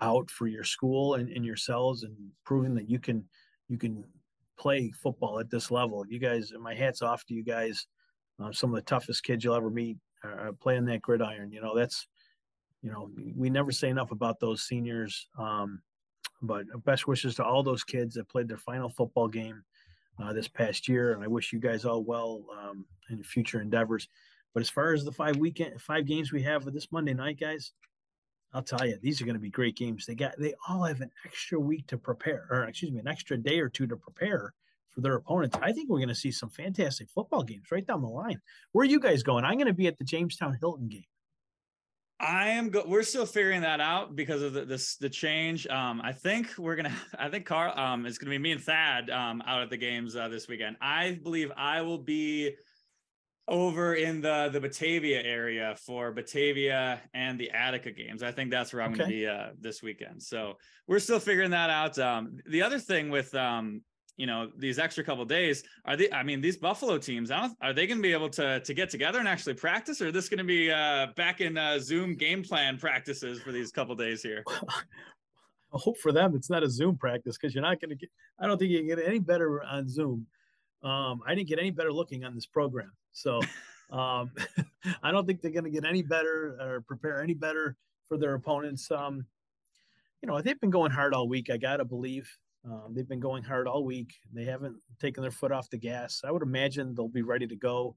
out 0.00 0.30
for 0.30 0.46
your 0.46 0.64
school 0.64 1.14
and, 1.14 1.28
and 1.30 1.44
yourselves 1.44 2.02
and 2.02 2.14
proving 2.44 2.74
that 2.74 2.88
you 2.88 2.98
can 2.98 3.24
you 3.68 3.78
can 3.78 4.04
play 4.58 4.90
football 4.90 5.38
at 5.38 5.50
this 5.50 5.70
level. 5.70 6.04
You 6.08 6.18
guys 6.18 6.52
my 6.60 6.74
hats 6.74 7.02
off 7.02 7.24
to 7.26 7.34
you 7.34 7.44
guys 7.44 7.86
uh, 8.42 8.52
some 8.52 8.70
of 8.70 8.76
the 8.76 8.82
toughest 8.82 9.22
kids 9.22 9.44
you'll 9.44 9.54
ever 9.54 9.70
meet 9.70 9.98
uh, 10.24 10.52
playing 10.60 10.84
that 10.86 11.02
gridiron 11.02 11.50
you 11.50 11.60
know 11.60 11.76
that's 11.76 12.06
you 12.82 12.90
know, 12.90 13.10
we 13.36 13.48
never 13.48 13.72
say 13.72 13.88
enough 13.88 14.10
about 14.10 14.40
those 14.40 14.62
seniors. 14.62 15.28
Um, 15.38 15.80
but 16.42 16.66
best 16.84 17.06
wishes 17.06 17.36
to 17.36 17.44
all 17.44 17.62
those 17.62 17.84
kids 17.84 18.14
that 18.14 18.28
played 18.28 18.48
their 18.48 18.56
final 18.56 18.88
football 18.88 19.28
game 19.28 19.62
uh, 20.20 20.32
this 20.32 20.48
past 20.48 20.88
year, 20.88 21.12
and 21.12 21.22
I 21.22 21.28
wish 21.28 21.52
you 21.52 21.60
guys 21.60 21.84
all 21.84 22.02
well 22.02 22.44
um, 22.60 22.84
in 23.10 23.22
future 23.22 23.60
endeavors. 23.60 24.08
But 24.52 24.60
as 24.60 24.68
far 24.68 24.92
as 24.92 25.04
the 25.04 25.12
five 25.12 25.36
weekend, 25.36 25.80
five 25.80 26.06
games 26.06 26.32
we 26.32 26.42
have 26.42 26.64
for 26.64 26.70
this 26.70 26.90
Monday 26.90 27.14
night, 27.14 27.40
guys, 27.40 27.72
I'll 28.52 28.62
tell 28.62 28.86
you, 28.86 28.98
these 29.00 29.22
are 29.22 29.24
going 29.24 29.36
to 29.36 29.40
be 29.40 29.50
great 29.50 29.76
games. 29.76 30.04
They 30.04 30.14
got, 30.14 30.34
they 30.38 30.52
all 30.68 30.84
have 30.84 31.00
an 31.00 31.10
extra 31.24 31.58
week 31.58 31.86
to 31.86 31.96
prepare, 31.96 32.46
or 32.50 32.64
excuse 32.64 32.92
me, 32.92 32.98
an 32.98 33.08
extra 33.08 33.38
day 33.38 33.60
or 33.60 33.68
two 33.68 33.86
to 33.86 33.96
prepare 33.96 34.52
for 34.90 35.00
their 35.00 35.14
opponents. 35.14 35.56
I 35.62 35.72
think 35.72 35.88
we're 35.88 35.98
going 35.98 36.08
to 36.08 36.14
see 36.14 36.32
some 36.32 36.50
fantastic 36.50 37.08
football 37.08 37.44
games 37.44 37.70
right 37.70 37.86
down 37.86 38.02
the 38.02 38.08
line. 38.08 38.40
Where 38.72 38.82
are 38.82 38.90
you 38.90 39.00
guys 39.00 39.22
going? 39.22 39.44
I'm 39.44 39.54
going 39.54 39.68
to 39.68 39.72
be 39.72 39.86
at 39.86 39.96
the 39.96 40.04
Jamestown 40.04 40.58
Hilton 40.60 40.88
game. 40.88 41.04
I 42.22 42.50
am. 42.50 42.70
Go- 42.70 42.84
we're 42.86 43.02
still 43.02 43.26
figuring 43.26 43.62
that 43.62 43.80
out 43.80 44.14
because 44.14 44.42
of 44.42 44.52
the 44.52 44.64
this 44.64 44.96
the 44.96 45.10
change. 45.10 45.66
Um, 45.66 46.00
I 46.02 46.12
think 46.12 46.56
we're 46.56 46.76
gonna. 46.76 46.94
I 47.18 47.28
think 47.28 47.44
Carl. 47.44 47.76
Um, 47.76 48.06
it's 48.06 48.18
gonna 48.18 48.30
be 48.30 48.38
me 48.38 48.52
and 48.52 48.62
Thad 48.62 49.10
um 49.10 49.42
out 49.46 49.62
at 49.62 49.70
the 49.70 49.76
games 49.76 50.14
uh, 50.14 50.28
this 50.28 50.46
weekend. 50.46 50.76
I 50.80 51.18
believe 51.22 51.50
I 51.56 51.82
will 51.82 51.98
be 51.98 52.54
over 53.48 53.94
in 53.94 54.20
the 54.20 54.50
the 54.52 54.60
Batavia 54.60 55.20
area 55.22 55.74
for 55.84 56.12
Batavia 56.12 57.00
and 57.12 57.38
the 57.40 57.50
Attica 57.50 57.90
games. 57.90 58.22
I 58.22 58.30
think 58.30 58.50
that's 58.50 58.72
where 58.72 58.82
I'm 58.82 58.92
okay. 58.92 58.98
going 58.98 59.10
to 59.10 59.16
be 59.16 59.26
uh, 59.26 59.48
this 59.60 59.82
weekend. 59.82 60.22
So 60.22 60.54
we're 60.86 61.00
still 61.00 61.18
figuring 61.18 61.50
that 61.50 61.70
out. 61.70 61.98
Um, 61.98 62.38
the 62.46 62.62
other 62.62 62.78
thing 62.78 63.10
with 63.10 63.34
um, 63.34 63.82
you 64.16 64.26
know 64.26 64.50
these 64.58 64.78
extra 64.78 65.02
couple 65.02 65.24
days 65.24 65.64
are 65.84 65.96
they 65.96 66.10
i 66.12 66.22
mean 66.22 66.40
these 66.40 66.56
buffalo 66.56 66.98
teams 66.98 67.30
are 67.30 67.72
they 67.72 67.86
going 67.86 67.98
to 67.98 68.02
be 68.02 68.12
able 68.12 68.28
to 68.28 68.60
to 68.60 68.74
get 68.74 68.90
together 68.90 69.18
and 69.18 69.26
actually 69.26 69.54
practice 69.54 70.02
or 70.02 70.08
is 70.08 70.12
this 70.12 70.28
going 70.28 70.38
to 70.38 70.44
be 70.44 70.70
uh 70.70 71.06
back 71.16 71.40
in 71.40 71.56
uh 71.56 71.78
zoom 71.78 72.14
game 72.14 72.42
plan 72.42 72.78
practices 72.78 73.40
for 73.40 73.52
these 73.52 73.72
couple 73.72 73.94
days 73.94 74.22
here 74.22 74.44
i 74.70 75.78
hope 75.78 75.96
for 75.98 76.12
them 76.12 76.34
it's 76.36 76.50
not 76.50 76.62
a 76.62 76.68
zoom 76.68 76.96
practice 76.96 77.38
because 77.38 77.54
you're 77.54 77.62
not 77.62 77.80
going 77.80 77.88
to 77.90 77.96
get 77.96 78.10
i 78.38 78.46
don't 78.46 78.58
think 78.58 78.70
you 78.70 78.86
get 78.86 78.98
any 79.04 79.18
better 79.18 79.62
on 79.64 79.88
zoom 79.88 80.26
um 80.82 81.20
i 81.26 81.34
didn't 81.34 81.48
get 81.48 81.58
any 81.58 81.70
better 81.70 81.92
looking 81.92 82.24
on 82.24 82.34
this 82.34 82.46
program 82.46 82.92
so 83.12 83.40
Um, 83.92 84.30
I 85.02 85.12
don't 85.12 85.26
think 85.26 85.40
they're 85.40 85.52
going 85.52 85.64
to 85.64 85.70
get 85.70 85.84
any 85.84 86.02
better 86.02 86.56
or 86.60 86.80
prepare 86.80 87.22
any 87.22 87.34
better 87.34 87.76
for 88.08 88.16
their 88.16 88.34
opponents. 88.34 88.90
Um, 88.90 89.26
you 90.22 90.28
know, 90.28 90.40
they've 90.40 90.60
been 90.60 90.70
going 90.70 90.90
hard 90.90 91.14
all 91.14 91.28
week. 91.28 91.50
I 91.50 91.56
gotta 91.56 91.84
believe 91.84 92.28
um, 92.64 92.92
they've 92.94 93.08
been 93.08 93.20
going 93.20 93.42
hard 93.42 93.66
all 93.66 93.84
week. 93.84 94.14
They 94.32 94.44
haven't 94.44 94.76
taken 95.00 95.22
their 95.22 95.32
foot 95.32 95.52
off 95.52 95.70
the 95.70 95.78
gas. 95.78 96.22
I 96.24 96.30
would 96.30 96.42
imagine 96.42 96.94
they'll 96.94 97.08
be 97.08 97.22
ready 97.22 97.46
to 97.46 97.56
go. 97.56 97.96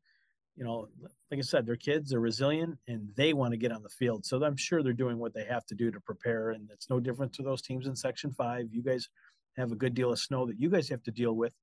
You 0.55 0.63
know, 0.63 0.87
like 1.29 1.39
I 1.39 1.41
said, 1.41 1.65
their 1.65 1.75
kids 1.75 2.13
are 2.13 2.19
resilient 2.19 2.77
and 2.87 3.09
they 3.15 3.33
want 3.33 3.51
to 3.51 3.57
get 3.57 3.71
on 3.71 3.83
the 3.83 3.89
field. 3.89 4.25
So 4.25 4.43
I'm 4.43 4.55
sure 4.55 4.81
they're 4.81 4.93
doing 4.93 5.19
what 5.19 5.33
they 5.33 5.43
have 5.45 5.65
to 5.67 5.75
do 5.75 5.91
to 5.91 5.99
prepare. 5.99 6.51
And 6.51 6.69
it's 6.71 6.89
no 6.89 6.99
different 6.99 7.33
to 7.33 7.43
those 7.43 7.61
teams 7.61 7.87
in 7.87 7.95
Section 7.95 8.33
Five. 8.33 8.67
You 8.71 8.81
guys 8.81 9.09
have 9.57 9.71
a 9.71 9.75
good 9.75 9.93
deal 9.93 10.11
of 10.11 10.19
snow 10.19 10.45
that 10.47 10.59
you 10.59 10.69
guys 10.69 10.89
have 10.89 11.03
to 11.03 11.11
deal 11.11 11.33
with. 11.33 11.53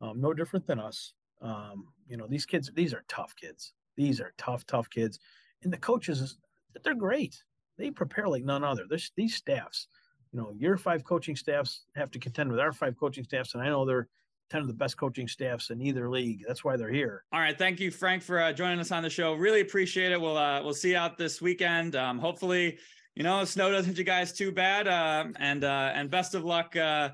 Um, 0.00 0.20
no 0.20 0.34
different 0.34 0.66
than 0.66 0.80
us. 0.80 1.14
Um, 1.40 1.86
you 2.08 2.16
know, 2.16 2.26
these 2.28 2.44
kids, 2.44 2.70
these 2.74 2.92
are 2.92 3.04
tough 3.08 3.34
kids. 3.36 3.72
These 3.96 4.20
are 4.20 4.32
tough, 4.36 4.66
tough 4.66 4.90
kids. 4.90 5.18
And 5.62 5.72
the 5.72 5.78
coaches, 5.78 6.36
they're 6.82 6.94
great. 6.94 7.36
They 7.78 7.90
prepare 7.90 8.28
like 8.28 8.44
none 8.44 8.64
other. 8.64 8.84
There's 8.88 9.12
these 9.16 9.36
staffs 9.36 9.86
you 10.32 10.40
know, 10.40 10.52
your 10.56 10.76
five 10.76 11.04
coaching 11.04 11.36
staffs 11.36 11.84
have 11.94 12.10
to 12.12 12.18
contend 12.18 12.50
with 12.50 12.60
our 12.60 12.72
five 12.72 12.98
coaching 12.98 13.24
staffs, 13.24 13.54
and 13.54 13.62
I 13.62 13.66
know 13.66 13.84
they're 13.84 14.08
10 14.50 14.60
of 14.60 14.66
the 14.66 14.74
best 14.74 14.98
coaching 14.98 15.26
staffs 15.26 15.70
in 15.70 15.80
either 15.80 16.10
league. 16.10 16.44
That's 16.46 16.62
why 16.62 16.76
they're 16.76 16.90
here. 16.90 17.24
All 17.32 17.40
right. 17.40 17.56
Thank 17.56 17.80
you, 17.80 17.90
Frank, 17.90 18.22
for 18.22 18.38
uh, 18.38 18.52
joining 18.52 18.80
us 18.80 18.92
on 18.92 19.02
the 19.02 19.08
show. 19.08 19.32
Really 19.32 19.62
appreciate 19.62 20.12
it. 20.12 20.20
We'll, 20.20 20.36
uh, 20.36 20.62
we'll 20.62 20.74
see 20.74 20.90
you 20.90 20.98
out 20.98 21.16
this 21.16 21.40
weekend. 21.40 21.96
Um, 21.96 22.18
hopefully, 22.18 22.78
you 23.14 23.22
know, 23.22 23.44
snow 23.46 23.70
doesn't 23.70 23.92
hit 23.92 23.98
you 23.98 24.04
guys 24.04 24.30
too 24.30 24.52
bad. 24.52 24.86
Uh, 24.86 25.24
and, 25.36 25.64
uh, 25.64 25.92
and 25.94 26.10
best 26.10 26.34
of 26.34 26.44
luck 26.44 26.76
uh, 26.76 27.10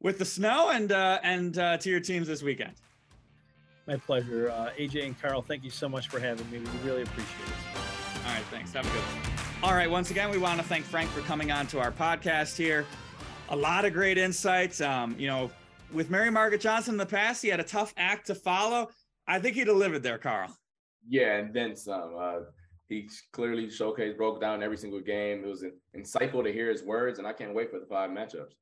with 0.00 0.18
the 0.18 0.24
snow 0.24 0.70
and, 0.70 0.90
uh, 0.90 1.20
and 1.22 1.56
uh, 1.56 1.76
to 1.78 1.88
your 1.88 2.00
teams 2.00 2.26
this 2.26 2.42
weekend. 2.42 2.72
My 3.86 3.96
pleasure. 3.96 4.50
Uh, 4.50 4.70
AJ 4.76 5.06
and 5.06 5.20
Carl, 5.22 5.40
thank 5.40 5.62
you 5.62 5.70
so 5.70 5.88
much 5.88 6.08
for 6.08 6.18
having 6.18 6.50
me. 6.50 6.58
We 6.58 6.88
really 6.88 7.02
appreciate 7.02 7.46
it. 7.46 8.26
All 8.26 8.32
right. 8.32 8.44
Thanks. 8.50 8.72
Have 8.72 8.86
a 8.86 8.88
good 8.88 8.98
one. 8.98 9.31
All 9.62 9.74
right, 9.74 9.88
once 9.88 10.10
again, 10.10 10.28
we 10.28 10.38
want 10.38 10.60
to 10.60 10.66
thank 10.66 10.84
Frank 10.84 11.08
for 11.10 11.20
coming 11.20 11.52
on 11.52 11.68
to 11.68 11.78
our 11.78 11.92
podcast 11.92 12.56
here. 12.56 12.84
A 13.50 13.56
lot 13.56 13.84
of 13.84 13.92
great 13.92 14.18
insights. 14.18 14.80
Um, 14.80 15.14
you 15.16 15.28
know, 15.28 15.52
with 15.92 16.10
Mary 16.10 16.30
Margaret 16.30 16.60
Johnson 16.60 16.94
in 16.94 16.98
the 16.98 17.06
past, 17.06 17.40
he 17.42 17.48
had 17.48 17.60
a 17.60 17.64
tough 17.64 17.94
act 17.96 18.26
to 18.26 18.34
follow. 18.34 18.90
I 19.28 19.38
think 19.38 19.54
he 19.54 19.62
delivered 19.62 20.02
there, 20.02 20.18
Carl. 20.18 20.52
Yeah, 21.08 21.36
and 21.36 21.54
then 21.54 21.76
some. 21.76 22.16
Uh, 22.20 22.38
he 22.88 23.08
clearly 23.32 23.68
showcased, 23.68 24.16
broke 24.16 24.40
down 24.40 24.64
every 24.64 24.76
single 24.76 25.00
game. 25.00 25.44
It 25.44 25.46
was 25.46 25.64
insightful 25.96 26.42
to 26.42 26.52
hear 26.52 26.68
his 26.68 26.82
words, 26.82 27.20
and 27.20 27.28
I 27.28 27.32
can't 27.32 27.54
wait 27.54 27.70
for 27.70 27.78
the 27.78 27.86
five 27.86 28.10
matchups. 28.10 28.54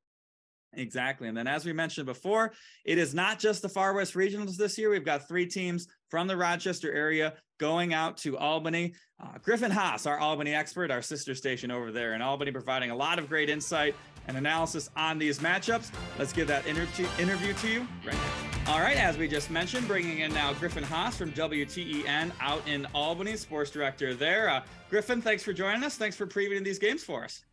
Exactly. 0.75 1.29
And 1.29 1.37
then, 1.37 1.47
as 1.47 1.65
we 1.65 1.73
mentioned 1.73 2.07
before, 2.07 2.53
it 2.85 2.99
is 2.99 3.15
not 3.15 3.39
just 3.39 3.63
the 3.63 3.71
Far 3.71 3.95
West 3.95 4.13
Regionals 4.13 4.57
this 4.59 4.77
year. 4.77 4.91
We've 4.91 5.03
got 5.03 5.27
three 5.27 5.47
teams 5.47 5.89
from 6.11 6.27
the 6.27 6.37
Rochester 6.37 6.93
area 6.93 7.35
going 7.61 7.93
out 7.93 8.17
to 8.17 8.39
Albany. 8.39 8.95
Uh, 9.23 9.37
Griffin 9.43 9.71
Haas, 9.71 10.07
our 10.07 10.19
Albany 10.19 10.55
expert, 10.55 10.91
our 10.91 11.03
sister 11.03 11.35
station 11.35 11.71
over 11.71 11.93
there 11.93 12.15
in 12.15 12.23
Albany, 12.23 12.51
providing 12.51 12.91
a 12.91 12.97
lot 12.97 13.19
of 13.19 13.29
great 13.29 13.51
insight 13.51 13.95
and 14.27 14.37
analysis 14.37 14.89
on 14.97 15.19
these 15.19 15.39
matchups. 15.41 15.93
Let's 16.19 16.33
give 16.33 16.49
that 16.49 16.67
inter- 16.67 16.87
interview 17.19 17.53
to 17.53 17.69
you 17.69 17.87
right 18.05 18.15
now. 18.15 18.73
All 18.73 18.81
right, 18.81 18.97
as 18.97 19.19
we 19.19 19.29
just 19.29 19.51
mentioned, 19.51 19.87
bringing 19.87 20.21
in 20.21 20.33
now 20.33 20.55
Griffin 20.55 20.83
Haas 20.83 21.19
from 21.19 21.33
WTEN 21.33 22.33
out 22.41 22.67
in 22.67 22.87
Albany, 22.95 23.37
sports 23.37 23.71
director 23.71 24.15
there. 24.15 24.49
Uh, 24.49 24.63
Griffin, 24.89 25.21
thanks 25.21 25.43
for 25.43 25.53
joining 25.53 25.85
us. 25.85 25.97
Thanks 25.97 26.17
for 26.17 26.27
previewing 26.27 26.65
these 26.65 26.79
games 26.79 27.05
for 27.05 27.25
us. 27.25 27.45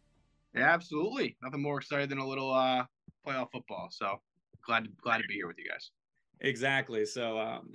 Yeah, 0.55 0.73
absolutely. 0.73 1.35
Nothing 1.43 1.61
more 1.61 1.77
excited 1.77 2.09
than 2.09 2.19
a 2.19 2.27
little 2.27 2.53
uh, 2.53 2.85
playoff 3.25 3.51
football. 3.51 3.89
So 3.91 4.21
glad 4.65 4.85
to, 4.85 4.89
glad 5.01 5.17
to 5.17 5.27
be 5.27 5.33
here 5.33 5.47
with 5.47 5.57
you 5.57 5.69
guys. 5.69 5.91
Exactly. 6.39 7.05
So, 7.05 7.37
um, 7.39 7.73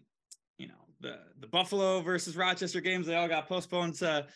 the 1.03 1.18
the 1.40 1.46
Buffalo 1.46 2.00
versus 2.00 2.36
Rochester 2.36 2.80
games 2.80 3.07
they 3.07 3.16
all 3.16 3.28
got 3.28 3.48
postponed 3.48 3.94
to 3.96 4.26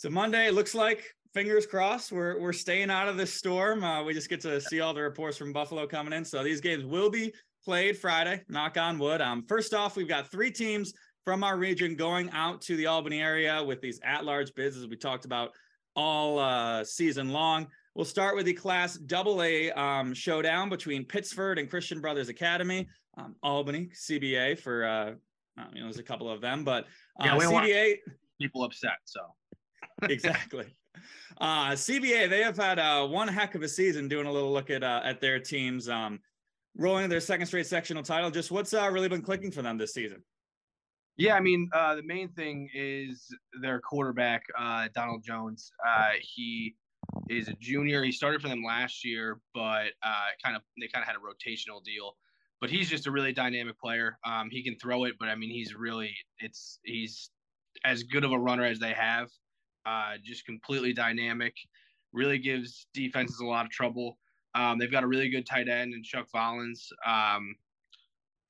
to 0.00 0.10
Monday. 0.10 0.46
It 0.46 0.54
looks 0.54 0.74
like 0.74 1.04
fingers 1.32 1.66
crossed 1.66 2.12
we're 2.12 2.38
we're 2.40 2.52
staying 2.52 2.90
out 2.90 3.08
of 3.08 3.16
this 3.16 3.32
storm. 3.32 3.82
Uh, 3.82 4.04
we 4.04 4.14
just 4.14 4.28
get 4.28 4.40
to 4.42 4.60
see 4.60 4.80
all 4.80 4.94
the 4.94 5.02
reports 5.02 5.36
from 5.36 5.52
Buffalo 5.52 5.86
coming 5.86 6.12
in. 6.12 6.24
So 6.24 6.44
these 6.44 6.60
games 6.60 6.84
will 6.84 7.10
be 7.10 7.32
played 7.64 7.98
Friday. 7.98 8.42
Knock 8.48 8.76
on 8.76 8.98
wood. 8.98 9.20
Um, 9.20 9.44
first 9.48 9.74
off, 9.74 9.96
we've 9.96 10.08
got 10.08 10.30
three 10.30 10.50
teams 10.50 10.92
from 11.24 11.44
our 11.44 11.56
region 11.56 11.94
going 11.94 12.30
out 12.30 12.60
to 12.62 12.76
the 12.76 12.86
Albany 12.86 13.20
area 13.20 13.62
with 13.62 13.80
these 13.80 14.00
at-large 14.02 14.54
bids, 14.54 14.76
as 14.76 14.86
we 14.86 14.96
talked 14.96 15.24
about 15.24 15.50
all 15.94 16.38
uh, 16.38 16.82
season 16.84 17.30
long. 17.30 17.66
We'll 17.94 18.04
start 18.04 18.36
with 18.36 18.46
the 18.46 18.54
Class 18.54 18.98
AA 19.12 19.68
um, 19.76 20.14
showdown 20.14 20.70
between 20.70 21.04
Pittsford 21.04 21.58
and 21.58 21.68
Christian 21.68 22.00
Brothers 22.00 22.28
Academy, 22.28 22.88
um, 23.18 23.34
Albany 23.42 23.90
CBA 23.94 24.58
for 24.58 24.84
uh, 24.84 25.12
you 25.72 25.80
know 25.80 25.86
there's 25.86 25.98
a 25.98 26.02
couple 26.02 26.30
of 26.30 26.40
them, 26.40 26.64
but 26.64 26.84
uh, 27.20 27.26
yeah, 27.26 27.36
CBA 27.36 27.96
people 28.40 28.64
upset. 28.64 28.98
So 29.04 29.20
exactly. 30.02 30.74
Uh, 31.40 31.70
CBA 31.70 32.28
they 32.28 32.42
have 32.42 32.56
had 32.56 32.78
uh, 32.78 33.06
one 33.06 33.28
heck 33.28 33.54
of 33.54 33.62
a 33.62 33.68
season. 33.68 34.08
Doing 34.08 34.26
a 34.26 34.32
little 34.32 34.52
look 34.52 34.70
at 34.70 34.82
uh, 34.82 35.00
at 35.04 35.20
their 35.20 35.38
teams, 35.38 35.88
um, 35.88 36.20
rolling 36.76 37.08
their 37.08 37.20
second 37.20 37.46
straight 37.46 37.66
sectional 37.66 38.02
title. 38.02 38.30
Just 38.30 38.50
what's 38.50 38.74
uh, 38.74 38.90
really 38.90 39.08
been 39.08 39.22
clicking 39.22 39.50
for 39.50 39.62
them 39.62 39.78
this 39.78 39.94
season? 39.94 40.22
Yeah, 41.16 41.34
I 41.34 41.40
mean, 41.40 41.68
uh, 41.74 41.96
the 41.96 42.02
main 42.02 42.30
thing 42.30 42.70
is 42.74 43.26
their 43.60 43.78
quarterback, 43.80 44.42
uh, 44.58 44.88
Donald 44.94 45.22
Jones. 45.22 45.70
Uh, 45.86 46.12
he 46.20 46.74
is 47.28 47.48
a 47.48 47.52
junior. 47.60 48.02
He 48.02 48.12
started 48.12 48.40
for 48.40 48.48
them 48.48 48.62
last 48.66 49.04
year, 49.04 49.38
but 49.52 49.88
uh, 50.02 50.28
kind 50.42 50.56
of 50.56 50.62
they 50.80 50.88
kind 50.88 51.02
of 51.02 51.06
had 51.06 51.16
a 51.16 51.18
rotational 51.18 51.84
deal. 51.84 52.16
But 52.60 52.70
he's 52.70 52.90
just 52.90 53.06
a 53.06 53.10
really 53.10 53.32
dynamic 53.32 53.78
player. 53.78 54.18
Um, 54.24 54.50
he 54.50 54.62
can 54.62 54.76
throw 54.78 55.04
it, 55.04 55.14
but 55.18 55.28
I 55.28 55.34
mean, 55.34 55.50
he's 55.50 55.74
really 55.74 56.14
it's 56.40 56.78
he's 56.84 57.30
as 57.84 58.02
good 58.02 58.24
of 58.24 58.32
a 58.32 58.38
runner 58.38 58.64
as 58.64 58.78
they 58.78 58.92
have. 58.92 59.28
Uh, 59.86 60.14
just 60.22 60.44
completely 60.44 60.92
dynamic. 60.92 61.54
Really 62.12 62.38
gives 62.38 62.86
defenses 62.92 63.40
a 63.40 63.46
lot 63.46 63.64
of 63.64 63.70
trouble. 63.70 64.18
Um, 64.54 64.78
they've 64.78 64.90
got 64.90 65.04
a 65.04 65.06
really 65.06 65.30
good 65.30 65.46
tight 65.46 65.68
end 65.68 65.94
and 65.94 66.04
Chuck 66.04 66.26
Collins. 66.34 66.88
Um, 67.06 67.54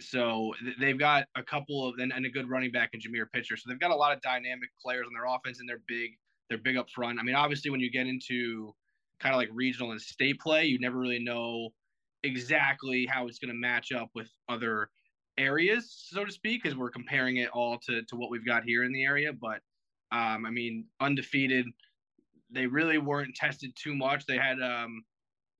so 0.00 0.54
they've 0.80 0.98
got 0.98 1.26
a 1.36 1.42
couple 1.42 1.86
of 1.86 1.98
and, 1.98 2.12
and 2.12 2.24
a 2.24 2.30
good 2.30 2.48
running 2.48 2.72
back 2.72 2.90
in 2.94 3.00
Jameer 3.00 3.30
Pitcher. 3.32 3.56
So 3.56 3.68
they've 3.68 3.78
got 3.78 3.90
a 3.90 3.96
lot 3.96 4.12
of 4.14 4.22
dynamic 4.22 4.70
players 4.82 5.06
on 5.06 5.12
their 5.12 5.26
offense, 5.26 5.60
and 5.60 5.68
they're 5.68 5.82
big 5.86 6.12
they're 6.48 6.58
big 6.58 6.76
up 6.76 6.90
front. 6.90 7.18
I 7.18 7.22
mean, 7.22 7.34
obviously, 7.34 7.70
when 7.70 7.80
you 7.80 7.90
get 7.90 8.06
into 8.06 8.74
kind 9.20 9.34
of 9.34 9.38
like 9.38 9.50
regional 9.52 9.92
and 9.92 10.00
state 10.00 10.40
play, 10.40 10.64
you 10.64 10.78
never 10.80 10.98
really 10.98 11.22
know 11.22 11.70
exactly 12.22 13.06
how 13.06 13.26
it's 13.26 13.38
going 13.38 13.52
to 13.52 13.58
match 13.58 13.92
up 13.92 14.10
with 14.14 14.28
other 14.48 14.90
areas, 15.38 16.06
so 16.10 16.24
to 16.24 16.32
speak, 16.32 16.62
because 16.62 16.76
we're 16.76 16.90
comparing 16.90 17.38
it 17.38 17.50
all 17.50 17.78
to 17.86 18.02
to 18.04 18.16
what 18.16 18.30
we've 18.30 18.46
got 18.46 18.64
here 18.64 18.84
in 18.84 18.92
the 18.92 19.04
area. 19.04 19.32
But 19.32 19.60
um, 20.12 20.44
I 20.46 20.50
mean, 20.50 20.86
undefeated, 21.00 21.66
they 22.50 22.66
really 22.66 22.98
weren't 22.98 23.34
tested 23.34 23.72
too 23.76 23.94
much. 23.94 24.26
They 24.26 24.36
had, 24.36 24.60
um, 24.60 25.04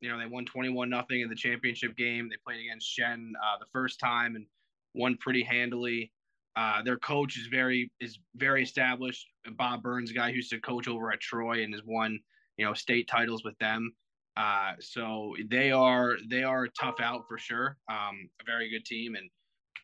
you 0.00 0.11
know, 0.11 0.18
they 0.18 0.26
won 0.26 0.44
twenty 0.44 0.68
one 0.68 0.90
nothing 0.90 1.20
in 1.20 1.28
the 1.28 1.36
championship 1.36 1.96
game. 1.96 2.28
They 2.28 2.36
played 2.46 2.61
against 2.61 2.88
Shen 2.88 3.32
uh, 3.42 3.58
the 3.58 3.66
first 3.72 4.00
time 4.00 4.36
and 4.36 4.46
won 4.94 5.16
pretty 5.18 5.42
handily. 5.42 6.12
Uh, 6.56 6.82
their 6.82 6.98
coach 6.98 7.38
is 7.38 7.46
very 7.46 7.90
is 8.00 8.18
very 8.36 8.62
established. 8.62 9.26
Bob 9.56 9.82
Burns, 9.82 10.12
guy 10.12 10.30
who 10.30 10.36
used 10.36 10.50
to 10.50 10.61
coach 10.61 10.88
over 10.88 11.12
at 11.12 11.20
Troy 11.20 11.62
and 11.62 11.72
has 11.72 11.82
won 11.84 12.18
you 12.56 12.64
know 12.64 12.74
state 12.74 13.08
titles 13.08 13.44
with 13.44 13.56
them. 13.58 13.92
Uh, 14.37 14.72
so 14.78 15.35
they 15.49 15.70
are 15.72 16.16
they 16.28 16.43
are 16.43 16.64
a 16.64 16.70
tough 16.70 17.01
out 17.01 17.24
for 17.28 17.39
sure. 17.39 17.76
Um, 17.91 18.28
a 18.41 18.45
very 18.45 18.70
good 18.70 18.85
team, 18.85 19.14
and 19.14 19.28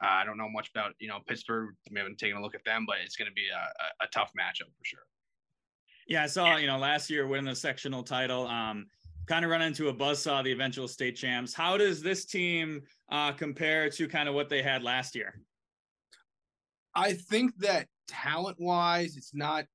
uh, 0.02 0.08
I 0.08 0.24
don't 0.24 0.38
know 0.38 0.48
much 0.48 0.70
about 0.74 0.92
you 0.98 1.08
know 1.08 1.18
Pittsford. 1.26 1.76
We 1.90 1.98
haven't 1.98 2.18
taken 2.18 2.36
a 2.36 2.42
look 2.42 2.54
at 2.54 2.64
them, 2.64 2.84
but 2.86 2.96
it's 3.04 3.16
going 3.16 3.28
to 3.28 3.34
be 3.34 3.48
a, 3.48 4.04
a, 4.04 4.08
tough 4.08 4.30
matchup 4.38 4.70
for 4.78 4.84
sure. 4.84 5.00
Yeah, 6.06 6.22
I 6.22 6.26
saw 6.26 6.56
you 6.56 6.66
know 6.66 6.78
last 6.78 7.10
year 7.10 7.26
winning 7.26 7.46
the 7.46 7.56
sectional 7.56 8.02
title. 8.02 8.46
Um, 8.46 8.86
kind 9.26 9.44
of 9.44 9.50
run 9.50 9.62
into 9.62 9.88
a 9.88 9.94
buzzsaw 9.94 10.44
the 10.44 10.52
eventual 10.52 10.86
state 10.86 11.16
champs. 11.16 11.52
How 11.52 11.76
does 11.76 12.00
this 12.00 12.24
team 12.24 12.82
uh, 13.10 13.32
compare 13.32 13.90
to 13.90 14.08
kind 14.08 14.28
of 14.28 14.34
what 14.34 14.48
they 14.48 14.62
had 14.62 14.84
last 14.84 15.16
year? 15.16 15.40
I 16.94 17.12
think 17.12 17.52
that 17.58 17.88
talent 18.08 18.58
wise, 18.58 19.16
it's 19.16 19.34
not 19.34 19.66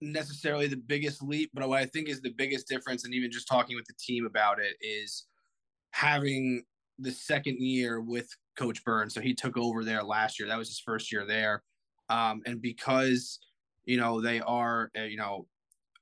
necessarily 0.00 0.66
the 0.66 0.76
biggest 0.76 1.22
leap, 1.22 1.50
but 1.52 1.68
what 1.68 1.80
I 1.80 1.86
think 1.86 2.08
is 2.08 2.20
the 2.20 2.34
biggest 2.36 2.68
difference, 2.68 3.04
and 3.04 3.14
even 3.14 3.30
just 3.30 3.48
talking 3.48 3.76
with 3.76 3.86
the 3.86 3.94
team 3.98 4.26
about 4.26 4.58
it, 4.60 4.76
is 4.80 5.26
having 5.92 6.64
the 6.98 7.10
second 7.10 7.58
year 7.58 8.00
with 8.00 8.28
Coach 8.56 8.84
Burns. 8.84 9.14
So 9.14 9.20
he 9.20 9.34
took 9.34 9.56
over 9.56 9.84
there 9.84 10.02
last 10.02 10.38
year. 10.38 10.48
That 10.48 10.58
was 10.58 10.68
his 10.68 10.80
first 10.80 11.10
year 11.10 11.26
there. 11.26 11.62
Um, 12.08 12.42
and 12.46 12.60
because, 12.60 13.38
you 13.84 13.96
know, 13.96 14.20
they 14.20 14.40
are, 14.40 14.90
uh, 14.98 15.02
you 15.02 15.16
know, 15.16 15.46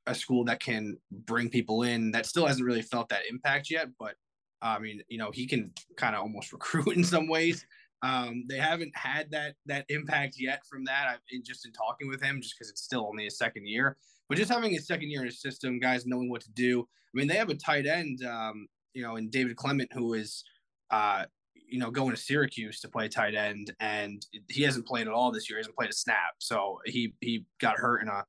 a 0.07 0.15
school 0.15 0.45
that 0.45 0.61
can 0.61 0.97
bring 1.11 1.51
people 1.51 1.83
in 1.83 2.11
that 2.13 2.27
still 2.27 2.47
hasn't 2.47 2.67
really 2.67 2.83
felt 2.83 3.09
that 3.11 3.23
impact 3.31 3.71
yet, 3.71 3.89
but 3.99 4.15
I 4.61 4.79
mean, 4.79 5.03
you 5.09 5.19
know, 5.19 5.31
he 5.31 5.47
can 5.47 5.71
kind 5.97 6.17
of 6.17 6.23
almost 6.23 6.53
recruit 6.53 6.97
in 6.97 7.05
some 7.05 7.29
ways. 7.29 7.65
Um, 8.03 8.45
they 8.49 8.59
haven't 8.59 8.97
had 8.97 9.31
that 9.33 9.55
that 9.67 9.85
impact 9.89 10.37
yet 10.39 10.63
from 10.69 10.85
that. 10.85 11.09
I've 11.09 11.43
just 11.45 11.67
in 11.67 11.73
talking 11.73 12.09
with 12.09 12.23
him, 12.23 12.41
just 12.41 12.55
because 12.57 12.71
it's 12.71 12.83
still 12.83 13.07
only 13.09 13.27
a 13.27 13.31
second 13.31 13.67
year. 13.67 13.97
But 14.29 14.39
just 14.39 14.53
having 14.53 14.77
a 14.77 14.81
second 14.81 15.11
year 15.11 15.21
in 15.21 15.27
his 15.27 15.41
system, 15.41 15.81
guys 15.81 16.07
knowing 16.07 16.31
what 16.31 16.43
to 16.43 16.51
do. 16.53 16.81
I 16.83 17.13
mean, 17.15 17.27
they 17.27 17.37
have 17.37 17.49
a 17.49 17.55
tight 17.55 17.87
end, 17.87 18.23
um, 18.25 18.67
you 18.93 19.03
know, 19.03 19.17
in 19.17 19.31
David 19.31 19.57
Clement, 19.57 19.91
who 19.93 20.15
is, 20.15 20.45
uh, 20.91 21.25
you 21.55 21.79
know, 21.79 21.91
going 21.91 22.11
to 22.11 22.21
Syracuse 22.21 22.81
to 22.81 22.89
play 22.89 23.09
tight 23.09 23.35
end, 23.35 23.75
and 23.81 24.25
he 24.49 24.63
hasn't 24.63 24.87
played 24.87 25.07
at 25.07 25.13
all 25.13 25.33
this 25.33 25.49
year. 25.49 25.59
He 25.59 25.61
hasn't 25.61 25.77
played 25.77 25.91
a 25.91 25.95
snap, 25.95 26.35
so 26.39 26.79
he 26.85 27.15
he 27.21 27.47
got 27.61 27.79
hurt 27.79 28.03
in 28.03 28.09
a 28.09 28.25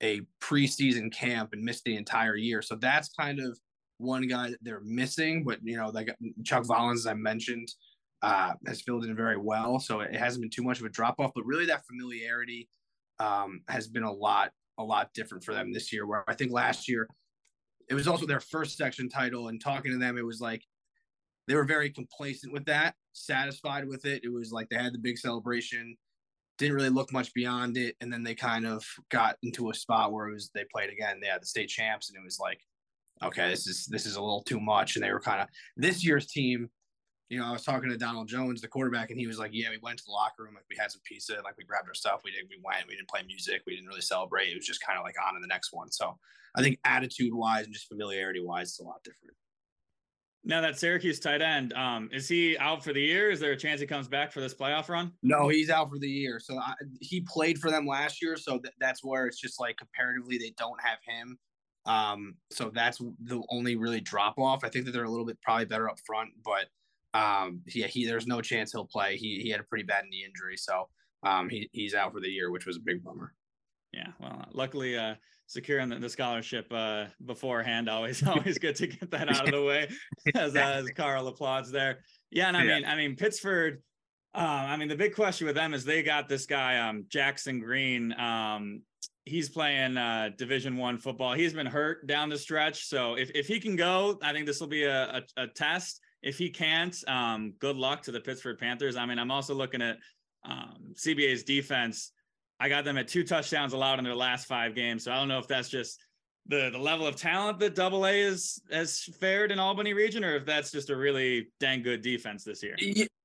a 0.00 0.20
preseason 0.40 1.12
camp 1.12 1.50
and 1.52 1.62
missed 1.62 1.84
the 1.84 1.96
entire 1.96 2.36
year. 2.36 2.62
So 2.62 2.76
that's 2.76 3.08
kind 3.08 3.40
of 3.40 3.58
one 3.98 4.28
guy 4.28 4.50
that 4.50 4.58
they're 4.62 4.82
missing. 4.84 5.44
But 5.44 5.58
you 5.62 5.76
know, 5.76 5.88
like 5.88 6.14
Chuck 6.44 6.64
Vollins, 6.64 6.96
as 6.96 7.06
I 7.06 7.14
mentioned, 7.14 7.68
uh, 8.22 8.54
has 8.66 8.82
filled 8.82 9.04
in 9.04 9.14
very 9.14 9.36
well. 9.36 9.78
So 9.78 10.00
it 10.00 10.16
hasn't 10.16 10.42
been 10.42 10.50
too 10.50 10.62
much 10.62 10.80
of 10.80 10.86
a 10.86 10.90
drop 10.90 11.20
off. 11.20 11.32
But 11.34 11.46
really, 11.46 11.66
that 11.66 11.86
familiarity 11.86 12.68
um, 13.18 13.60
has 13.68 13.88
been 13.88 14.04
a 14.04 14.12
lot 14.12 14.50
a 14.78 14.84
lot 14.84 15.12
different 15.12 15.44
for 15.44 15.54
them 15.54 15.72
this 15.72 15.92
year. 15.92 16.06
Where 16.06 16.24
I 16.28 16.34
think 16.34 16.52
last 16.52 16.88
year 16.88 17.08
it 17.88 17.94
was 17.94 18.08
also 18.08 18.26
their 18.26 18.40
first 18.40 18.76
section 18.76 19.08
title, 19.08 19.48
and 19.48 19.60
talking 19.60 19.92
to 19.92 19.98
them, 19.98 20.18
it 20.18 20.26
was 20.26 20.40
like 20.40 20.62
they 21.46 21.54
were 21.54 21.64
very 21.64 21.90
complacent 21.90 22.52
with 22.52 22.66
that, 22.66 22.94
satisfied 23.12 23.88
with 23.88 24.04
it. 24.04 24.22
It 24.22 24.32
was 24.32 24.52
like 24.52 24.68
they 24.68 24.76
had 24.76 24.92
the 24.92 24.98
big 24.98 25.16
celebration, 25.16 25.96
didn't 26.58 26.76
really 26.76 26.90
look 26.90 27.12
much 27.12 27.32
beyond 27.32 27.76
it, 27.78 27.96
and 28.00 28.12
then 28.12 28.22
they 28.22 28.34
kind 28.34 28.66
of 28.66 28.84
got 29.10 29.36
into 29.42 29.70
a 29.70 29.74
spot 29.74 30.12
where 30.12 30.28
it 30.28 30.34
was 30.34 30.50
they 30.54 30.64
played 30.70 30.90
again. 30.90 31.18
They 31.20 31.28
had 31.28 31.42
the 31.42 31.46
state 31.46 31.68
champs, 31.68 32.10
and 32.10 32.18
it 32.18 32.24
was 32.24 32.38
like, 32.38 32.60
okay, 33.22 33.48
this 33.48 33.66
is 33.66 33.86
this 33.86 34.04
is 34.04 34.16
a 34.16 34.20
little 34.20 34.42
too 34.42 34.60
much. 34.60 34.96
And 34.96 35.04
they 35.04 35.12
were 35.12 35.20
kind 35.20 35.40
of 35.40 35.48
this 35.76 36.04
year's 36.04 36.26
team. 36.26 36.68
You 37.28 37.38
know, 37.38 37.46
I 37.46 37.52
was 37.52 37.62
talking 37.62 37.90
to 37.90 37.96
Donald 37.98 38.26
Jones, 38.26 38.60
the 38.60 38.68
quarterback, 38.68 39.10
and 39.10 39.20
he 39.20 39.26
was 39.26 39.38
like, 39.38 39.50
"Yeah, 39.52 39.68
we 39.70 39.78
went 39.82 39.98
to 39.98 40.04
the 40.06 40.12
locker 40.12 40.44
room, 40.44 40.54
like 40.54 40.64
we 40.70 40.76
had 40.78 40.90
some 40.90 41.02
pizza, 41.04 41.34
and 41.34 41.44
like 41.44 41.58
we 41.58 41.64
grabbed 41.64 41.88
our 41.88 41.94
stuff. 41.94 42.22
We 42.24 42.30
did, 42.30 42.46
we 42.48 42.58
went, 42.64 42.86
we 42.88 42.96
didn't 42.96 43.08
play 43.08 43.22
music, 43.26 43.62
we 43.66 43.74
didn't 43.74 43.88
really 43.88 44.00
celebrate. 44.00 44.48
It 44.48 44.56
was 44.56 44.66
just 44.66 44.80
kind 44.80 44.98
of 44.98 45.04
like 45.04 45.16
on 45.22 45.34
to 45.34 45.40
the 45.40 45.46
next 45.46 45.72
one." 45.72 45.90
So 45.90 46.18
I 46.54 46.62
think 46.62 46.78
attitude 46.84 47.34
wise 47.34 47.66
and 47.66 47.74
just 47.74 47.88
familiarity 47.88 48.40
wise, 48.40 48.68
it's 48.68 48.80
a 48.80 48.84
lot 48.84 49.02
different. 49.04 49.34
Now 50.44 50.62
that 50.62 50.78
Syracuse 50.78 51.20
tight 51.20 51.42
end, 51.42 51.74
um, 51.74 52.08
is 52.12 52.28
he 52.28 52.56
out 52.56 52.82
for 52.82 52.94
the 52.94 53.02
year? 53.02 53.30
Is 53.30 53.40
there 53.40 53.52
a 53.52 53.56
chance 53.56 53.80
he 53.80 53.86
comes 53.86 54.08
back 54.08 54.32
for 54.32 54.40
this 54.40 54.54
playoff 54.54 54.88
run? 54.88 55.12
No, 55.22 55.48
he's 55.48 55.68
out 55.68 55.90
for 55.90 55.98
the 55.98 56.08
year. 56.08 56.40
So 56.40 56.56
I, 56.58 56.72
he 57.00 57.20
played 57.20 57.58
for 57.58 57.70
them 57.70 57.86
last 57.86 58.22
year, 58.22 58.36
so 58.36 58.58
th- 58.58 58.72
that's 58.80 59.04
where 59.04 59.26
it's 59.26 59.40
just 59.40 59.60
like 59.60 59.76
comparatively 59.76 60.38
they 60.38 60.54
don't 60.56 60.80
have 60.80 60.98
him. 61.06 61.38
Um, 61.84 62.36
so 62.50 62.70
that's 62.72 62.98
the 62.98 63.42
only 63.50 63.76
really 63.76 64.00
drop 64.00 64.38
off. 64.38 64.64
I 64.64 64.68
think 64.68 64.84
that 64.86 64.92
they're 64.92 65.04
a 65.04 65.10
little 65.10 65.26
bit 65.26 65.40
probably 65.42 65.66
better 65.66 65.88
up 65.90 65.98
front, 66.06 66.30
but 66.44 66.66
um, 67.14 67.60
yeah, 67.66 67.86
he 67.86 68.06
there's 68.06 68.26
no 68.26 68.40
chance 68.40 68.72
he'll 68.72 68.86
play. 68.86 69.16
He 69.16 69.40
he 69.42 69.50
had 69.50 69.60
a 69.60 69.64
pretty 69.64 69.84
bad 69.84 70.04
knee 70.10 70.24
injury, 70.26 70.56
so 70.56 70.88
um, 71.22 71.48
he 71.48 71.68
he's 71.72 71.94
out 71.94 72.12
for 72.12 72.20
the 72.20 72.28
year, 72.28 72.50
which 72.50 72.66
was 72.66 72.76
a 72.76 72.80
big 72.80 73.02
bummer. 73.02 73.32
Yeah, 73.92 74.08
well, 74.20 74.44
luckily, 74.52 74.98
uh, 74.98 75.14
securing 75.46 75.88
the, 75.88 75.96
the 75.98 76.10
scholarship 76.10 76.70
uh, 76.70 77.06
beforehand 77.24 77.88
always 77.88 78.22
always 78.26 78.58
good 78.58 78.76
to 78.76 78.86
get 78.86 79.10
that 79.10 79.28
out 79.28 79.46
of 79.46 79.52
the 79.52 79.62
way 79.62 79.88
as 80.34 80.54
uh, 80.54 80.82
as 80.82 80.90
Carl 80.90 81.26
applauds 81.26 81.70
there. 81.70 82.00
Yeah, 82.30 82.48
and 82.48 82.56
I 82.56 82.64
yeah. 82.64 82.74
mean 82.76 82.84
I 82.84 82.96
mean 82.96 83.16
Pittsford. 83.16 83.82
Um, 84.34 84.44
I 84.44 84.76
mean 84.76 84.88
the 84.88 84.96
big 84.96 85.14
question 85.14 85.46
with 85.46 85.56
them 85.56 85.74
is 85.74 85.84
they 85.84 86.02
got 86.02 86.28
this 86.28 86.46
guy 86.46 86.78
um, 86.78 87.06
Jackson 87.08 87.58
Green. 87.60 88.12
Um, 88.20 88.82
he's 89.24 89.48
playing 89.48 89.96
uh, 89.96 90.30
Division 90.36 90.76
One 90.76 90.98
football. 90.98 91.32
He's 91.32 91.54
been 91.54 91.66
hurt 91.66 92.06
down 92.06 92.28
the 92.28 92.38
stretch, 92.38 92.84
so 92.86 93.14
if 93.14 93.30
if 93.34 93.46
he 93.46 93.58
can 93.58 93.74
go, 93.74 94.18
I 94.22 94.32
think 94.32 94.46
this 94.46 94.60
will 94.60 94.68
be 94.68 94.84
a, 94.84 95.22
a, 95.36 95.42
a 95.42 95.46
test. 95.48 96.00
If 96.22 96.38
he 96.38 96.50
can't, 96.50 96.96
um, 97.06 97.54
good 97.58 97.76
luck 97.76 98.02
to 98.02 98.12
the 98.12 98.20
Pittsford 98.20 98.58
Panthers. 98.58 98.96
I 98.96 99.06
mean, 99.06 99.18
I'm 99.18 99.30
also 99.30 99.54
looking 99.54 99.82
at 99.82 99.98
um, 100.44 100.92
CBA's 100.94 101.44
defense 101.44 102.12
I 102.60 102.68
got 102.68 102.84
them 102.84 102.98
at 102.98 103.08
two 103.08 103.24
touchdowns 103.24 103.72
allowed 103.72 103.98
in 103.98 104.04
their 104.04 104.14
last 104.14 104.46
five 104.46 104.74
games. 104.74 105.04
So 105.04 105.12
I 105.12 105.16
don't 105.16 105.28
know 105.28 105.38
if 105.38 105.46
that's 105.46 105.68
just 105.68 106.00
the 106.46 106.70
the 106.70 106.78
level 106.78 107.06
of 107.06 107.14
talent 107.14 107.58
that 107.60 107.74
Double 107.74 108.06
A 108.06 108.20
is 108.20 108.60
has 108.70 109.02
fared 109.20 109.52
in 109.52 109.58
Albany 109.58 109.92
region, 109.92 110.24
or 110.24 110.34
if 110.36 110.44
that's 110.44 110.70
just 110.70 110.90
a 110.90 110.96
really 110.96 111.48
dang 111.60 111.82
good 111.82 112.02
defense 112.02 112.44
this 112.44 112.62
year. 112.62 112.76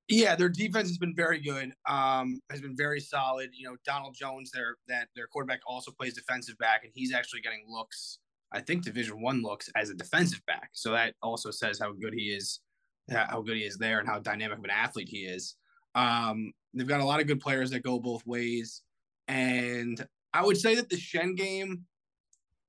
Yeah, 0.09 0.35
their 0.35 0.49
defense 0.49 0.89
has 0.89 0.97
been 0.97 1.15
very 1.15 1.39
good. 1.39 1.71
Um, 1.87 2.41
has 2.51 2.61
been 2.61 2.75
very 2.75 2.99
solid. 2.99 3.51
You 3.53 3.69
know, 3.69 3.77
Donald 3.85 4.15
Jones, 4.15 4.51
their 4.51 4.75
that 4.87 5.07
their 5.15 5.27
quarterback 5.27 5.61
also 5.65 5.91
plays 5.91 6.13
defensive 6.13 6.57
back, 6.57 6.83
and 6.83 6.91
he's 6.93 7.13
actually 7.13 7.41
getting 7.41 7.65
looks. 7.67 8.19
I 8.51 8.59
think 8.59 8.83
Division 8.83 9.21
One 9.21 9.41
looks 9.41 9.69
as 9.75 9.89
a 9.89 9.95
defensive 9.95 10.45
back. 10.45 10.69
So 10.73 10.91
that 10.91 11.15
also 11.23 11.49
says 11.49 11.79
how 11.79 11.93
good 11.93 12.13
he 12.13 12.25
is, 12.25 12.59
how 13.09 13.41
good 13.41 13.57
he 13.57 13.63
is 13.63 13.77
there, 13.77 13.99
and 13.99 14.07
how 14.07 14.19
dynamic 14.19 14.57
of 14.57 14.63
an 14.63 14.69
athlete 14.69 15.09
he 15.09 15.19
is. 15.19 15.55
Um, 15.95 16.53
they've 16.73 16.87
got 16.87 17.01
a 17.01 17.05
lot 17.05 17.19
of 17.19 17.27
good 17.27 17.39
players 17.39 17.71
that 17.71 17.83
go 17.83 17.99
both 17.99 18.25
ways. 18.25 18.81
And 19.27 20.05
I 20.33 20.43
would 20.43 20.57
say 20.57 20.75
that 20.75 20.89
the 20.89 20.97
Shen 20.97 21.35
game, 21.35 21.85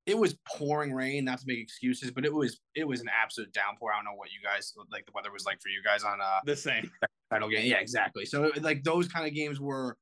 it 0.07 0.19
was 0.19 0.37
pouring 0.47 0.93
rain, 0.93 1.25
not 1.25 1.39
to 1.39 1.45
make 1.47 1.59
excuses, 1.59 2.11
but 2.11 2.25
it 2.25 2.33
was 2.33 2.61
it 2.75 2.87
was 2.87 3.01
an 3.01 3.09
absolute 3.09 3.53
downpour. 3.53 3.93
I 3.93 3.97
don't 3.97 4.05
know 4.05 4.17
what 4.17 4.31
you 4.31 4.41
guys 4.43 4.75
like 4.93 5.07
the 5.07 5.13
weather 5.15 5.33
was 5.33 5.47
like 5.47 5.61
for 5.63 5.71
you 5.71 5.83
guys 5.83 6.05
on 6.05 6.21
uh 6.21 6.41
the 6.45 6.55
same 6.55 6.91
title 7.31 7.49
game. 7.49 7.67
Yeah, 7.67 7.79
exactly. 7.79 8.27
So 8.27 8.53
like 8.61 8.85
those 8.85 9.09
kind 9.09 9.27
of 9.27 9.35
games 9.35 9.61
were 9.61 9.97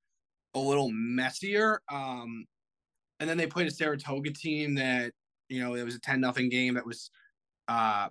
a 0.55 0.59
little 0.59 0.91
messier. 0.93 1.81
Um 1.89 2.47
and 3.21 3.31
then 3.31 3.37
they 3.37 3.47
played 3.47 3.69
a 3.69 3.71
Saratoga 3.71 4.33
team 4.33 4.75
that, 4.75 5.13
you 5.49 5.63
know, 5.63 5.75
it 5.77 5.85
was 5.85 5.95
a 5.95 6.01
10 6.01 6.21
nothing 6.21 6.49
game 6.49 6.75
that 6.75 6.85
was 6.85 7.11
uh 7.69 8.09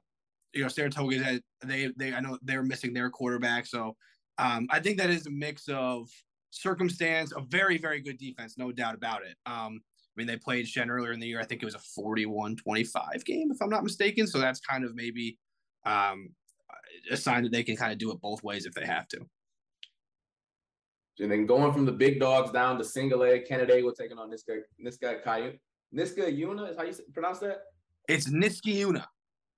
you 0.54 0.64
know, 0.64 0.68
Saratoga 0.68 1.24
had 1.24 1.41
they 1.64 1.91
they 1.97 2.14
I 2.14 2.20
know 2.20 2.38
they're 2.41 2.64
missing 2.64 2.93
their 2.93 3.10
quarterback. 3.10 3.66
So 3.66 3.95
um 4.38 4.68
I 4.70 4.80
think 4.80 4.97
that 4.97 5.10
is 5.10 5.28
a 5.28 5.32
mix 5.32 5.68
of 5.70 6.10
circumstance, 6.52 7.34
a 7.36 7.41
very, 7.41 7.78
very 7.78 8.02
good 8.02 8.18
defense, 8.18 8.58
no 8.58 8.72
doubt 8.72 8.95
about 8.95 9.24
it. 9.24 9.36
Um, 9.45 9.82
I 9.84 10.14
mean, 10.18 10.28
they 10.28 10.38
played 10.38 10.68
Shen 10.68 10.89
earlier 10.89 11.14
in 11.14 11.20
the 11.20 11.28
year. 11.28 11.39
I 11.39 11.45
think 11.45 11.62
it 11.62 11.66
was 11.66 11.76
a 11.76 11.80
41 11.80 12.58
25 12.58 13.26
game, 13.26 13.49
if 13.52 13.62
I'm 13.62 13.70
not 13.70 13.84
mistaken. 13.84 14.28
So 14.28 14.39
that's 14.39 14.60
kind 14.60 14.84
of 14.84 14.93
maybe 14.93 15.38
um, 15.86 16.30
a 17.10 17.18
sign 17.18 17.43
that 17.43 17.52
they 17.52 17.64
can 17.64 17.78
kind 17.78 17.91
of 17.91 17.97
do 17.97 18.12
it 18.12 18.22
both 18.22 18.43
ways 18.43 18.66
if 18.66 18.74
they 18.74 18.86
have 18.86 19.08
to. 19.10 19.20
And 21.20 21.32
then 21.32 21.45
going 21.45 21.72
from 21.72 21.86
the 21.86 21.91
big 21.91 22.20
dogs 22.20 22.52
down 22.52 22.78
to 22.78 22.84
single 22.84 23.24
A, 23.24 23.39
Canandaigua 23.39 23.93
taking 23.97 24.18
on 24.18 24.30
this 24.30 24.43
guy, 24.43 24.56
this 24.80 24.97
guy. 24.97 25.54
Niska 25.93 26.20
Yuna 26.39 26.72
is 26.72 26.78
how 26.78 26.84
you 26.84 26.93
pronounce 27.14 27.39
that? 27.39 27.64
It's 28.08 28.30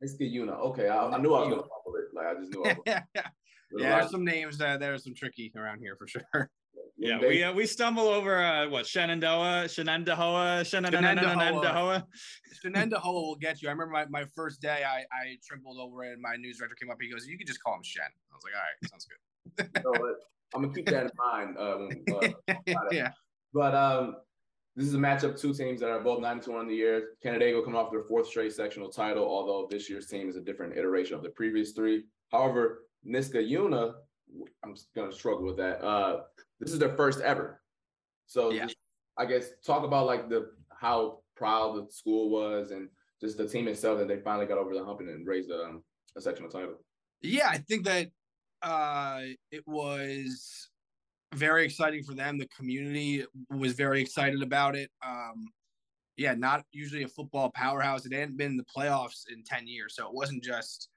Niskayuna. 0.03 0.53
Niskayuna. 0.53 0.59
Okay, 0.59 0.87
I, 0.87 1.07
I, 1.07 1.17
knew 1.19 1.33
I 1.33 1.39
was 1.39 1.49
gonna 1.49 1.61
fumble 1.61 1.97
it. 1.97 2.05
Like 2.13 2.27
I 2.27 2.39
just 2.39 2.51
knew. 2.51 2.63
I 2.63 2.67
was. 2.67 2.77
yeah, 2.85 3.01
yeah. 3.15 3.99
There's 3.99 4.11
some 4.11 4.25
names 4.25 4.57
that 4.57 4.79
there's 4.79 5.03
some 5.03 5.13
tricky 5.15 5.51
around 5.55 5.79
here 5.79 5.95
for 5.97 6.07
sure. 6.07 6.49
Yeah, 6.97 7.19
we 7.19 7.43
uh, 7.43 7.51
we 7.51 7.65
stumble 7.65 8.07
over 8.07 8.41
uh, 8.41 8.69
what 8.69 8.85
Shenendehowa, 8.85 9.67
Shenendehowa, 9.67 10.63
Shenendehowa, 10.63 10.63
Shenendehowa 10.63 12.05
Shenendehowa 12.61 13.01
will 13.11 13.35
get 13.35 13.61
you. 13.61 13.67
I 13.67 13.71
remember 13.71 13.91
my, 13.91 14.05
my 14.09 14.25
first 14.35 14.61
day, 14.61 14.83
I 14.85 14.99
I 14.99 15.37
trembled 15.45 15.79
over 15.79 16.03
it, 16.03 16.13
and 16.13 16.21
my 16.21 16.35
news 16.35 16.59
director 16.59 16.75
came 16.79 16.91
up. 16.91 16.97
He 17.01 17.11
goes, 17.11 17.25
"You 17.27 17.37
can 17.37 17.47
just 17.47 17.61
call 17.63 17.75
him 17.75 17.83
Shen." 17.83 18.05
I 18.05 18.35
was 18.35 18.43
like, 18.43 18.53
"All 18.55 18.61
right, 18.61 18.89
sounds 18.89 19.07
good." 19.07 19.83
so, 19.83 20.15
I'm 20.55 20.61
gonna 20.61 20.73
keep 20.73 20.85
that 20.85 21.05
in 21.05 21.11
mind. 21.17 21.57
Uh, 21.57 22.29
uh, 22.77 22.89
yeah. 22.91 23.11
But 23.53 23.75
um, 23.75 24.15
this 24.75 24.87
is 24.87 24.95
a 24.95 24.97
matchup 24.97 25.39
two 25.39 25.53
teams 25.53 25.79
that 25.81 25.89
are 25.89 25.99
both 25.99 26.19
92 26.19 26.55
on 26.55 26.67
the 26.67 26.75
year. 26.75 27.09
Canandaigua 27.23 27.63
coming 27.63 27.79
off 27.79 27.91
their 27.91 28.03
fourth 28.03 28.27
straight 28.27 28.53
sectional 28.53 28.89
title, 28.89 29.23
although 29.23 29.67
this 29.69 29.89
year's 29.89 30.07
team 30.07 30.29
is 30.29 30.35
a 30.35 30.41
different 30.41 30.75
iteration 30.75 31.15
of 31.15 31.21
the 31.21 31.29
previous 31.29 31.71
three. 31.71 32.05
However, 32.31 32.85
Niskayuna, 33.07 33.93
I'm 34.63 34.75
gonna 34.95 35.11
struggle 35.11 35.45
with 35.45 35.57
that. 35.57 35.83
Uh, 35.83 36.21
this 36.59 36.73
is 36.73 36.79
their 36.79 36.95
first 36.95 37.21
ever. 37.21 37.61
So 38.25 38.51
yeah. 38.51 38.67
I 39.17 39.25
guess 39.25 39.49
talk 39.65 39.83
about 39.83 40.07
like 40.07 40.27
the 40.27 40.51
how 40.75 41.19
proud 41.35 41.75
the 41.75 41.91
school 41.91 42.29
was 42.29 42.71
and 42.71 42.89
just 43.21 43.37
the 43.37 43.47
team 43.47 43.67
itself 43.67 43.99
that 43.99 44.07
they 44.07 44.17
finally 44.17 44.47
got 44.47 44.57
over 44.57 44.73
the 44.73 44.83
hump 44.83 45.01
and 45.01 45.27
raised 45.27 45.51
a, 45.51 45.63
um, 45.65 45.83
a 46.17 46.21
sectional 46.21 46.49
title. 46.49 46.75
Yeah, 47.21 47.47
I 47.47 47.57
think 47.57 47.85
that 47.85 48.07
uh, 48.63 49.21
it 49.51 49.67
was 49.67 50.69
very 51.33 51.65
exciting 51.65 52.03
for 52.03 52.13
them. 52.13 52.37
The 52.37 52.47
community 52.47 53.25
was 53.49 53.73
very 53.73 54.01
excited 54.01 54.41
about 54.41 54.75
it. 54.75 54.89
Um, 55.05 55.47
yeah, 56.17 56.33
not 56.35 56.63
usually 56.71 57.03
a 57.03 57.07
football 57.07 57.51
powerhouse. 57.55 58.05
It 58.05 58.13
hadn't 58.13 58.37
been 58.37 58.51
in 58.51 58.57
the 58.57 58.65
playoffs 58.65 59.23
in 59.31 59.43
10 59.43 59.67
years. 59.67 59.95
So 59.95 60.07
it 60.07 60.13
wasn't 60.13 60.43
just 60.43 60.89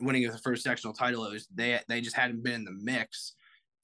winning 0.00 0.30
the 0.30 0.38
first 0.38 0.62
sectional 0.62 0.92
title. 0.92 1.24
It 1.24 1.32
was 1.32 1.48
they 1.54 1.80
they 1.88 2.00
just 2.00 2.16
hadn't 2.16 2.42
been 2.42 2.54
in 2.54 2.64
the 2.64 2.72
mix. 2.72 3.34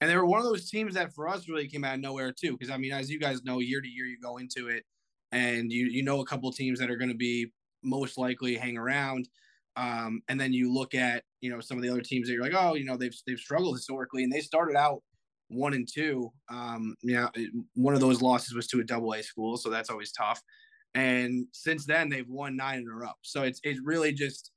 And 0.01 0.09
they 0.09 0.15
were 0.15 0.25
one 0.25 0.39
of 0.39 0.45
those 0.45 0.69
teams 0.69 0.93
that 0.95 1.13
for 1.13 1.27
us 1.27 1.47
really 1.47 1.67
came 1.67 1.83
out 1.83 1.95
of 1.95 2.01
nowhere 2.01 2.31
too. 2.31 2.51
Because 2.51 2.69
I 2.69 2.77
mean, 2.77 2.91
as 2.91 3.09
you 3.09 3.19
guys 3.19 3.43
know, 3.43 3.59
year 3.59 3.81
to 3.81 3.87
year 3.87 4.05
you 4.05 4.17
go 4.21 4.37
into 4.37 4.67
it, 4.67 4.83
and 5.31 5.71
you 5.71 5.87
you 5.87 6.03
know 6.03 6.19
a 6.19 6.25
couple 6.25 6.51
teams 6.51 6.79
that 6.79 6.91
are 6.91 6.97
going 6.97 7.09
to 7.09 7.17
be 7.17 7.51
most 7.83 8.17
likely 8.17 8.55
hang 8.55 8.77
around. 8.77 9.27
Um, 9.77 10.21
and 10.29 10.39
then 10.39 10.53
you 10.53 10.73
look 10.73 10.95
at 10.95 11.23
you 11.41 11.49
know 11.49 11.59
some 11.59 11.77
of 11.77 11.83
the 11.83 11.89
other 11.89 12.01
teams 12.01 12.27
that 12.27 12.33
you're 12.33 12.43
like, 12.43 12.53
oh, 12.55 12.75
you 12.75 12.85
know 12.85 12.97
they've 12.97 13.15
they've 13.25 13.39
struggled 13.39 13.75
historically, 13.75 14.23
and 14.23 14.31
they 14.31 14.41
started 14.41 14.75
out 14.75 15.01
one 15.49 15.73
and 15.73 15.87
two. 15.91 16.31
Um, 16.49 16.95
know, 17.03 17.29
one 17.75 17.93
of 17.93 18.01
those 18.01 18.21
losses 18.21 18.53
was 18.53 18.67
to 18.67 18.79
a 18.79 18.83
double 18.83 19.13
A 19.13 19.21
school, 19.21 19.57
so 19.57 19.69
that's 19.69 19.89
always 19.89 20.11
tough. 20.11 20.41
And 20.93 21.47
since 21.51 21.85
then, 21.85 22.09
they've 22.09 22.27
won 22.27 22.55
nine 22.55 22.79
in 22.79 22.87
a 22.87 22.93
row. 22.93 23.11
So 23.21 23.43
it's 23.43 23.59
it's 23.63 23.79
really 23.83 24.13
just 24.13 24.51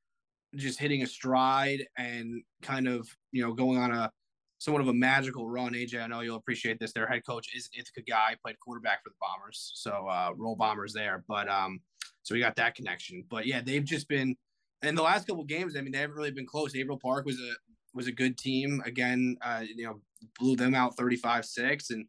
just 0.55 0.79
hitting 0.79 1.03
a 1.03 1.07
stride 1.07 1.87
and 1.99 2.43
kind 2.63 2.89
of 2.89 3.09
you 3.33 3.43
know 3.43 3.53
going 3.53 3.79
on 3.79 3.91
a 3.91 4.11
somewhat 4.59 4.81
of 4.81 4.89
a 4.89 4.95
magical 4.95 5.49
run. 5.49 5.73
AJ, 5.73 6.03
I 6.03 6.07
know 6.07 6.21
you'll 6.21 6.37
appreciate 6.37 6.79
this. 6.81 6.93
Their 6.93 7.07
head 7.07 7.23
coach 7.27 7.55
is 7.55 7.69
Ithaca 7.77 8.03
guy, 8.03 8.37
played 8.43 8.59
quarterback 8.61 9.03
for 9.03 9.11
the 9.11 9.17
Bombers, 9.21 9.73
so 9.75 10.07
uh, 10.09 10.31
roll 10.37 10.57
Bombers 10.57 10.93
there. 10.93 11.25
But 11.29 11.49
um, 11.49 11.81
so 12.23 12.35
we 12.35 12.41
got 12.41 12.57
that 12.57 12.75
connection. 12.75 13.25
But 13.29 13.47
yeah, 13.47 13.61
they've 13.61 13.85
just 13.85 14.09
been 14.09 14.37
in 14.83 14.95
the 14.95 15.03
last 15.03 15.27
couple 15.27 15.45
games. 15.45 15.77
I 15.77 15.81
mean, 15.81 15.93
they 15.93 15.99
haven't 15.99 16.17
really 16.17 16.31
been 16.31 16.47
close. 16.47 16.75
Averill 16.75 16.99
Park 16.99 17.27
was 17.27 17.41
a 17.41 17.53
was 17.95 18.07
a 18.07 18.13
good 18.13 18.39
team. 18.39 18.83
Again, 18.85 19.37
uh, 19.43 19.63
you 19.63 19.85
know, 19.85 20.01
blew 20.39 20.57
them 20.57 20.75
out 20.75 20.97
35-6 20.97 21.91
and 21.91 22.07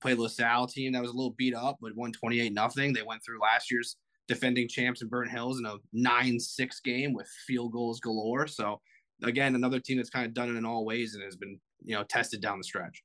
played 0.00 0.18
LaSalle 0.18 0.66
team 0.66 0.92
that 0.92 1.02
was 1.02 1.12
a 1.12 1.14
little 1.14 1.34
beat 1.36 1.54
up, 1.54 1.78
but 1.80 1.96
won 1.96 2.12
28 2.12 2.52
nothing. 2.52 2.92
They 2.92 3.02
went 3.02 3.22
through 3.24 3.40
last 3.40 3.70
year's 3.70 3.96
defending 4.28 4.68
champs 4.68 5.02
in 5.02 5.08
Burnt 5.08 5.30
Hills 5.30 5.58
in 5.58 5.66
a 5.66 5.76
9-6 5.94 6.82
game 6.84 7.12
with 7.12 7.28
field 7.46 7.72
goals 7.72 8.00
galore. 8.00 8.46
So 8.46 8.80
again, 9.22 9.54
another 9.54 9.80
team 9.80 9.96
that's 9.96 10.10
kind 10.10 10.26
of 10.26 10.34
done 10.34 10.48
it 10.48 10.58
in 10.58 10.64
all 10.64 10.84
ways 10.84 11.14
and 11.14 11.22
has 11.22 11.36
been, 11.36 11.58
you 11.84 11.94
know, 11.94 12.04
tested 12.04 12.40
down 12.40 12.58
the 12.58 12.64
stretch. 12.64 13.02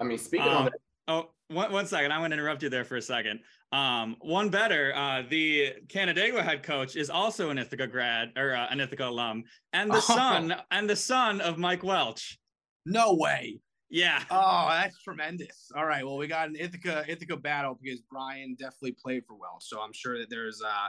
I 0.00 0.04
mean, 0.04 0.18
speaking 0.18 0.48
um, 0.48 0.56
on 0.56 0.64
that. 0.66 0.72
Oh, 1.08 1.30
one, 1.48 1.72
one 1.72 1.86
second. 1.86 2.12
I'm 2.12 2.20
going 2.20 2.30
to 2.30 2.36
interrupt 2.36 2.62
you 2.62 2.68
there 2.68 2.84
for 2.84 2.96
a 2.96 3.02
second. 3.02 3.40
Um, 3.72 4.16
one 4.20 4.50
better, 4.50 4.92
uh, 4.94 5.22
the 5.28 5.72
Canandaigua 5.88 6.42
head 6.42 6.62
coach 6.62 6.94
is 6.94 7.08
also 7.08 7.48
an 7.48 7.56
Ithaca 7.56 7.86
grad 7.86 8.32
or 8.36 8.54
uh, 8.54 8.66
an 8.70 8.80
Ithaca 8.80 9.08
alum, 9.08 9.44
and 9.72 9.90
the 9.90 9.96
oh. 9.96 10.00
son 10.00 10.54
and 10.70 10.88
the 10.88 10.96
son 10.96 11.40
of 11.40 11.56
Mike 11.56 11.82
Welch. 11.82 12.38
No 12.84 13.14
way. 13.14 13.60
Yeah. 13.88 14.22
Oh, 14.30 14.68
that's 14.70 15.02
tremendous. 15.02 15.70
All 15.76 15.86
right. 15.86 16.04
Well, 16.04 16.16
we 16.16 16.26
got 16.26 16.48
an 16.48 16.56
Ithaca 16.56 17.04
Ithaca 17.08 17.36
battle 17.36 17.78
because 17.80 18.02
Brian 18.10 18.56
definitely 18.58 18.96
played 19.02 19.24
for 19.26 19.36
Welch, 19.36 19.64
so 19.64 19.80
I'm 19.80 19.92
sure 19.92 20.18
that 20.18 20.28
there's 20.28 20.60
uh 20.62 20.88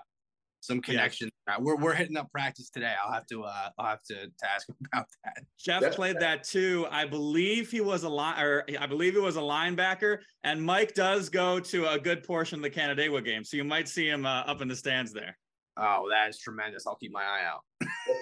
some 0.63 0.81
connection. 0.81 1.29
Yeah. 1.47 1.57
We're 1.59 1.75
we're 1.75 1.93
hitting 1.93 2.15
up 2.15 2.31
practice 2.31 2.69
today. 2.69 2.93
I'll 3.03 3.11
have 3.11 3.25
to 3.27 3.43
uh 3.43 3.69
I'll 3.77 3.85
have 3.85 4.01
to, 4.03 4.15
to 4.15 4.49
ask 4.49 4.69
him 4.69 4.75
about 4.93 5.07
that. 5.25 5.43
Jeff 5.59 5.81
That's 5.81 5.95
played 5.95 6.19
that 6.21 6.43
too. 6.45 6.87
I 6.89 7.05
believe 7.05 7.69
he 7.69 7.81
was 7.81 8.03
a 8.03 8.09
line 8.09 8.41
or 8.41 8.63
I 8.79 8.85
believe 8.85 9.13
he 9.13 9.19
was 9.19 9.35
a 9.35 9.41
linebacker. 9.41 10.19
And 10.45 10.63
Mike 10.63 10.93
does 10.93 11.27
go 11.27 11.59
to 11.59 11.91
a 11.91 11.99
good 11.99 12.23
portion 12.23 12.59
of 12.59 12.63
the 12.63 12.69
Canandaigua 12.69 13.21
game, 13.21 13.43
so 13.43 13.57
you 13.57 13.65
might 13.65 13.89
see 13.89 14.07
him 14.07 14.25
uh, 14.25 14.41
up 14.41 14.61
in 14.61 14.69
the 14.69 14.75
stands 14.75 15.11
there. 15.11 15.37
Oh, 15.75 16.07
that 16.09 16.29
is 16.29 16.39
tremendous. 16.39 16.87
I'll 16.87 16.95
keep 16.95 17.11
my 17.11 17.23
eye 17.23 17.43
out. 17.45 17.61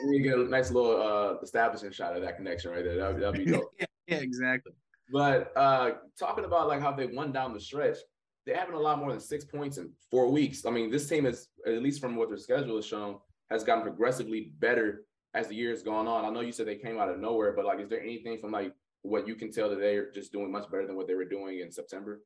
we 0.08 0.20
get 0.20 0.40
a 0.40 0.44
nice 0.44 0.72
little 0.72 1.00
uh 1.00 1.36
establishing 1.44 1.92
shot 1.92 2.16
of 2.16 2.24
that 2.24 2.38
connection 2.38 2.72
right 2.72 2.84
there. 2.84 2.98
That'd, 2.98 3.22
that'd 3.22 3.46
be 3.46 3.52
dope. 3.52 3.72
yeah, 3.80 3.86
yeah, 4.08 4.18
exactly. 4.18 4.74
But 5.14 5.56
uh 5.56 5.92
talking 6.18 6.46
about 6.46 6.68
like 6.68 6.82
how 6.82 6.92
they 6.92 7.06
won 7.06 7.32
down 7.32 7.54
the 7.54 7.60
stretch, 7.60 7.98
they 8.46 8.54
haven't 8.54 8.76
allowed 8.76 8.98
more 8.98 9.12
than 9.12 9.20
six 9.20 9.46
points 9.46 9.78
in 9.78 9.92
four 10.10 10.28
weeks. 10.30 10.66
I 10.66 10.72
mean, 10.72 10.90
this 10.90 11.08
team 11.08 11.26
is, 11.26 11.48
at 11.66 11.82
least 11.82 12.02
from 12.02 12.16
what 12.16 12.30
their 12.30 12.38
schedule 12.38 12.76
has 12.76 12.86
shown, 12.86 13.18
has 13.50 13.64
gotten 13.64 13.84
progressively 13.84 14.54
better 14.60 15.06
as 15.34 15.48
the 15.48 15.56
years 15.56 15.84
gone 15.84 16.08
on. 16.08 16.26
I 16.26 16.30
know 16.30 16.42
you 16.42 16.52
said 16.52 16.68
they 16.68 16.76
came 16.76 17.00
out 17.00 17.10
of 17.10 17.20
nowhere, 17.20 17.54
but 17.54 17.66
like, 17.66 17.80
is 17.80 17.90
there 17.90 18.02
anything 18.02 18.38
from 18.38 18.52
like 18.52 18.74
what 19.04 19.28
you 19.28 19.36
can 19.36 19.52
tell 19.52 19.70
that 19.70 19.80
they're 19.80 20.12
just 20.12 20.32
doing 20.32 20.52
much 20.52 20.70
better 20.72 20.88
than 20.88 20.96
what 20.96 21.08
they 21.08 21.16
were 21.16 21.26
doing 21.26 21.60
in 21.60 21.72
September? 21.72 22.22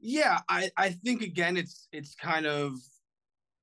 Yeah, 0.00 0.40
I 0.48 0.70
I 0.76 0.90
think 0.90 1.22
again, 1.22 1.56
it's 1.56 1.88
it's 1.92 2.14
kind 2.14 2.46
of 2.46 2.74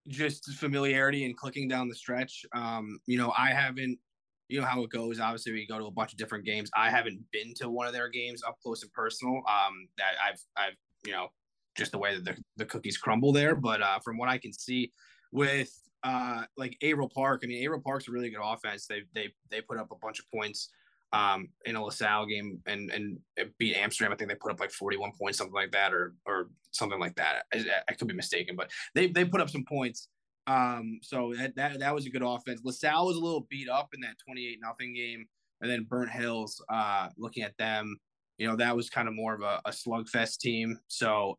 just 0.07 0.51
familiarity 0.55 1.25
and 1.25 1.37
clicking 1.37 1.67
down 1.67 1.87
the 1.87 1.95
stretch. 1.95 2.45
Um, 2.53 2.99
you 3.05 3.17
know, 3.17 3.31
I 3.37 3.51
haven't 3.51 3.99
you 4.47 4.59
know 4.59 4.65
how 4.65 4.83
it 4.83 4.89
goes. 4.89 5.19
Obviously, 5.19 5.53
we 5.53 5.65
go 5.67 5.77
to 5.77 5.85
a 5.85 5.91
bunch 5.91 6.11
of 6.11 6.17
different 6.17 6.45
games. 6.45 6.69
I 6.75 6.89
haven't 6.89 7.19
been 7.31 7.53
to 7.55 7.69
one 7.69 7.87
of 7.87 7.93
their 7.93 8.09
games 8.09 8.43
up 8.43 8.57
close 8.61 8.83
and 8.83 8.91
personal. 8.91 9.35
Um, 9.37 9.87
that 9.97 10.13
I've 10.25 10.41
I've 10.57 10.77
you 11.05 11.11
know, 11.11 11.27
just 11.75 11.91
the 11.91 11.97
way 11.97 12.15
that 12.15 12.25
the, 12.25 12.43
the 12.57 12.65
cookies 12.65 12.97
crumble 12.97 13.31
there. 13.31 13.55
But 13.55 13.81
uh, 13.81 13.99
from 13.99 14.17
what 14.17 14.29
I 14.29 14.37
can 14.37 14.53
see 14.53 14.91
with 15.31 15.71
uh, 16.03 16.43
like 16.57 16.77
Averill 16.81 17.09
Park, 17.09 17.41
I 17.43 17.47
mean, 17.47 17.63
Averill 17.63 17.81
Park's 17.81 18.07
a 18.07 18.11
really 18.11 18.29
good 18.29 18.43
offense. 18.43 18.87
They 18.87 19.03
they 19.13 19.29
they 19.49 19.61
put 19.61 19.77
up 19.77 19.91
a 19.91 19.95
bunch 19.95 20.19
of 20.19 20.29
points 20.31 20.69
um, 21.13 21.49
in 21.65 21.75
a 21.75 21.83
LaSalle 21.83 22.25
game 22.25 22.59
and 22.65 22.89
and 22.91 23.19
beat 23.57 23.75
Amsterdam. 23.75 24.13
I 24.13 24.15
think 24.15 24.29
they 24.29 24.35
put 24.35 24.51
up 24.51 24.59
like 24.59 24.71
41 24.71 25.11
points, 25.19 25.37
something 25.37 25.53
like 25.53 25.71
that, 25.71 25.93
or 25.93 26.13
or 26.25 26.49
something 26.71 26.99
like 26.99 27.15
that. 27.15 27.43
I, 27.53 27.65
I 27.89 27.93
could 27.93 28.07
be 28.07 28.13
mistaken, 28.13 28.55
but 28.55 28.71
they 28.95 29.07
they 29.07 29.25
put 29.25 29.41
up 29.41 29.49
some 29.49 29.65
points. 29.65 30.07
Um, 30.47 30.99
so 31.03 31.33
that, 31.37 31.55
that 31.55 31.79
that 31.79 31.93
was 31.93 32.05
a 32.05 32.09
good 32.09 32.23
offense. 32.23 32.61
LaSalle 32.63 33.07
was 33.07 33.17
a 33.17 33.21
little 33.21 33.47
beat 33.49 33.69
up 33.69 33.89
in 33.93 34.01
that 34.01 34.17
28 34.25 34.59
nothing 34.61 34.93
game, 34.93 35.25
and 35.61 35.69
then 35.69 35.83
Burnt 35.83 36.11
Hills. 36.11 36.63
Uh, 36.69 37.09
looking 37.17 37.43
at 37.43 37.57
them, 37.57 37.97
you 38.41 38.47
know, 38.47 38.55
that 38.55 38.75
was 38.75 38.89
kind 38.89 39.07
of 39.07 39.13
more 39.13 39.35
of 39.35 39.41
a, 39.41 39.61
a 39.65 39.69
slugfest 39.69 40.39
team. 40.39 40.79
So 40.87 41.37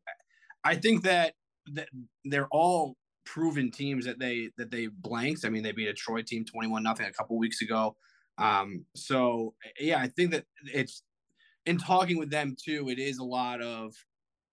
I 0.62 0.76
think 0.76 1.02
that, 1.02 1.34
that 1.72 1.88
they're 2.24 2.46
all 2.52 2.94
proven 3.24 3.72
teams 3.72 4.04
that 4.04 4.20
they 4.20 4.50
that 4.56 4.70
they 4.70 4.86
blanked. 4.86 5.44
I 5.44 5.48
mean, 5.48 5.64
they 5.64 5.72
beat 5.72 5.88
a 5.88 5.94
Troy 5.94 6.22
team 6.22 6.44
21 6.44 6.80
nothing 6.80 7.06
a 7.06 7.12
couple 7.12 7.36
weeks 7.38 7.60
ago. 7.60 7.96
Um, 8.38 8.84
so 8.94 9.54
yeah, 9.80 9.98
I 9.98 10.06
think 10.06 10.30
that 10.30 10.44
it's 10.72 11.02
in 11.66 11.76
talking 11.76 12.18
with 12.18 12.30
them 12.30 12.54
too, 12.56 12.88
it 12.88 13.00
is 13.00 13.18
a 13.18 13.24
lot 13.24 13.60
of, 13.60 13.92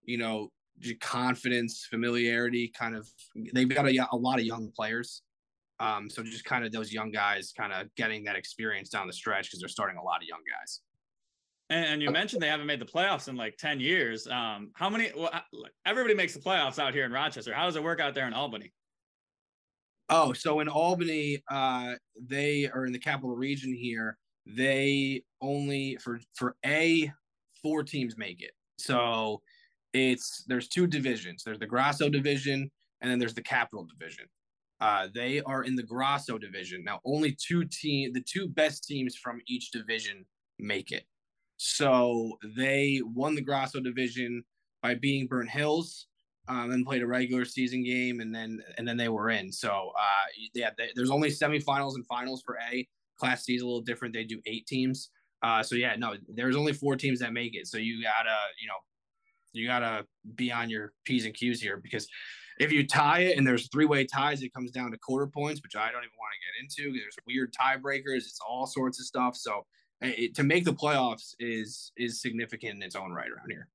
you 0.03 0.17
know, 0.17 0.49
confidence, 1.01 1.85
familiarity, 1.87 2.71
kind 2.75 2.95
of 2.95 3.07
they've 3.53 3.69
got 3.69 3.87
a, 3.87 4.07
a 4.11 4.17
lot 4.17 4.39
of 4.39 4.45
young 4.45 4.71
players. 4.75 5.21
Um, 5.79 6.09
so 6.09 6.23
just 6.23 6.45
kind 6.45 6.65
of 6.65 6.71
those 6.71 6.91
young 6.91 7.11
guys 7.11 7.53
kind 7.55 7.73
of 7.73 7.93
getting 7.95 8.23
that 8.23 8.35
experience 8.35 8.89
down 8.89 9.05
the 9.05 9.13
stretch 9.13 9.45
because 9.45 9.59
they're 9.59 9.69
starting 9.69 9.97
a 9.97 10.03
lot 10.03 10.23
of 10.23 10.27
young 10.27 10.41
guys. 10.59 10.81
And, 11.69 11.85
and, 11.85 12.01
you 12.01 12.09
mentioned 12.09 12.41
they 12.41 12.47
haven't 12.47 12.65
made 12.65 12.81
the 12.81 12.85
playoffs 12.85 13.27
in 13.27 13.35
like 13.35 13.57
10 13.57 13.79
years. 13.79 14.27
Um, 14.27 14.71
how 14.73 14.89
many, 14.89 15.11
well, 15.15 15.31
everybody 15.85 16.15
makes 16.15 16.33
the 16.33 16.39
playoffs 16.39 16.79
out 16.79 16.93
here 16.93 17.05
in 17.05 17.11
Rochester. 17.11 17.53
How 17.53 17.65
does 17.65 17.75
it 17.75 17.83
work 17.83 17.99
out 17.99 18.15
there 18.15 18.27
in 18.27 18.33
Albany? 18.33 18.73
Oh, 20.09 20.33
so 20.33 20.59
in 20.59 20.67
Albany, 20.67 21.43
uh, 21.51 21.93
they 22.19 22.67
are 22.67 22.85
in 22.85 22.91
the 22.91 22.99
capital 22.99 23.35
region 23.35 23.73
here. 23.73 24.17
They 24.47 25.21
only 25.41 25.97
for 26.01 26.19
for 26.33 26.55
a 26.65 27.11
four 27.61 27.83
teams 27.83 28.17
make 28.17 28.41
it. 28.41 28.51
So 28.79 29.41
it's 29.93 30.43
there's 30.47 30.67
two 30.67 30.87
divisions. 30.87 31.43
There's 31.43 31.59
the 31.59 31.67
Grasso 31.67 32.09
division, 32.09 32.71
and 33.01 33.11
then 33.11 33.19
there's 33.19 33.35
the 33.35 33.43
Capital 33.43 33.85
division. 33.85 34.25
Uh, 34.81 35.07
they 35.13 35.41
are 35.41 35.63
in 35.63 35.75
the 35.75 35.83
Grasso 35.83 36.39
division 36.39 36.83
now. 36.83 36.99
Only 37.05 37.37
two 37.39 37.65
team, 37.65 38.13
the 38.13 38.21
two 38.21 38.47
best 38.47 38.85
teams 38.85 39.15
from 39.15 39.41
each 39.47 39.71
division 39.71 40.25
make 40.57 40.91
it. 40.91 41.03
So 41.61 42.37
they 42.55 43.01
won 43.03 43.35
the 43.35 43.41
Grasso 43.41 43.81
division 43.81 44.45
by 44.81 44.95
beating 44.95 45.27
Burnt 45.27 45.49
Hills, 45.49 46.07
um, 46.47 46.69
then 46.69 46.85
played 46.85 47.01
a 47.01 47.07
regular 47.07 47.43
season 47.43 47.83
game, 47.83 48.21
and 48.21 48.33
then 48.33 48.61
and 48.77 48.87
then 48.87 48.95
they 48.95 49.09
were 49.09 49.29
in. 49.29 49.51
So 49.51 49.91
uh, 49.99 50.27
yeah, 50.53 50.69
they, 50.77 50.87
there's 50.95 51.11
only 51.11 51.29
semifinals 51.29 51.95
and 51.95 52.07
finals 52.07 52.41
for 52.45 52.57
A. 52.71 52.87
Class 53.17 53.43
C 53.43 53.55
is 53.55 53.61
a 53.61 53.65
little 53.65 53.81
different; 53.81 54.13
they 54.13 54.23
do 54.23 54.39
eight 54.45 54.67
teams. 54.67 55.09
Uh, 55.43 55.61
so 55.61 55.75
yeah, 55.75 55.97
no, 55.97 56.15
there's 56.29 56.55
only 56.55 56.71
four 56.71 56.95
teams 56.95 57.19
that 57.19 57.33
make 57.33 57.53
it. 57.55 57.67
So 57.67 57.77
you 57.77 58.01
gotta, 58.01 58.37
you 58.61 58.67
know, 58.69 58.79
you 59.51 59.67
gotta 59.67 60.05
be 60.35 60.53
on 60.53 60.69
your 60.69 60.93
p's 61.03 61.25
and 61.25 61.33
q's 61.33 61.61
here 61.61 61.75
because 61.83 62.07
if 62.57 62.71
you 62.71 62.87
tie 62.87 63.19
it 63.19 63.37
and 63.37 63.45
there's 63.45 63.67
three 63.67 63.85
way 63.85 64.05
ties, 64.05 64.41
it 64.43 64.53
comes 64.53 64.71
down 64.71 64.91
to 64.91 64.97
quarter 64.97 65.27
points, 65.27 65.61
which 65.61 65.75
I 65.75 65.91
don't 65.91 66.03
even 66.03 66.17
want 66.17 66.31
to 66.33 66.77
get 66.79 66.87
into. 66.87 66.97
There's 66.97 67.17
weird 67.27 67.53
tiebreakers. 67.53 68.19
It's 68.19 68.39
all 68.47 68.65
sorts 68.65 68.97
of 69.01 69.05
stuff. 69.05 69.35
So 69.35 69.65
it, 70.01 70.35
to 70.35 70.43
make 70.43 70.65
the 70.65 70.73
playoffs 70.73 71.35
is 71.39 71.91
is 71.97 72.21
significant 72.21 72.75
in 72.75 72.83
its 72.83 72.95
own 72.95 73.11
right 73.11 73.29
around 73.29 73.49
here. 73.49 73.67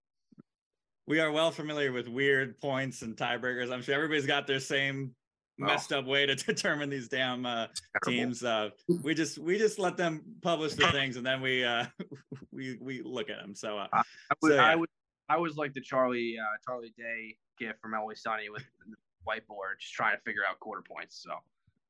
We 1.07 1.21
are 1.21 1.31
well 1.31 1.51
familiar 1.51 1.93
with 1.93 2.09
weird 2.09 2.59
points 2.59 3.03
and 3.03 3.17
tiebreakers. 3.17 3.71
I'm 3.71 3.83
sure 3.83 3.95
everybody's 3.95 4.27
got 4.27 4.47
their 4.47 4.61
same 4.61 5.15
messed 5.59 5.93
up 5.93 6.07
way 6.07 6.27
to 6.27 6.35
determine 6.35 6.91
these 6.91 7.09
damn 7.09 7.47
uh, 7.47 7.67
teams. 8.05 8.43
Uh, 8.43 8.71
we 9.03 9.15
just 9.15 9.39
we 9.39 9.59
just 9.59 9.79
let 9.79 9.97
them 9.97 10.23
publish 10.43 10.75
the 10.75 10.91
things 10.93 11.17
and 11.17 11.27
then 11.27 11.41
we 11.41 11.65
uh, 11.65 11.87
we 12.53 12.79
we 12.81 13.03
look 13.03 13.31
at 13.31 13.39
them. 13.39 13.55
So 13.55 13.79
uh, 13.79 13.89
I, 13.93 14.03
was, 14.41 14.51
so, 14.51 14.55
yeah. 14.55 14.67
I 14.67 14.77
was 14.77 14.89
I 15.29 15.37
was 15.37 15.57
like 15.57 15.73
the 15.75 15.81
Charlie 15.81 16.37
uh, 16.41 16.57
Charlie 16.67 16.95
Day 16.97 17.37
gift 17.59 17.81
from 17.81 17.95
Always 17.95 18.23
Sunny 18.23 18.49
with 18.49 18.63
the 18.87 18.95
whiteboard, 19.27 19.79
just 19.81 19.95
trying 19.95 20.17
to 20.17 20.23
figure 20.23 20.43
out 20.49 20.59
quarter 20.61 20.83
points. 20.83 21.23
So 21.23 21.33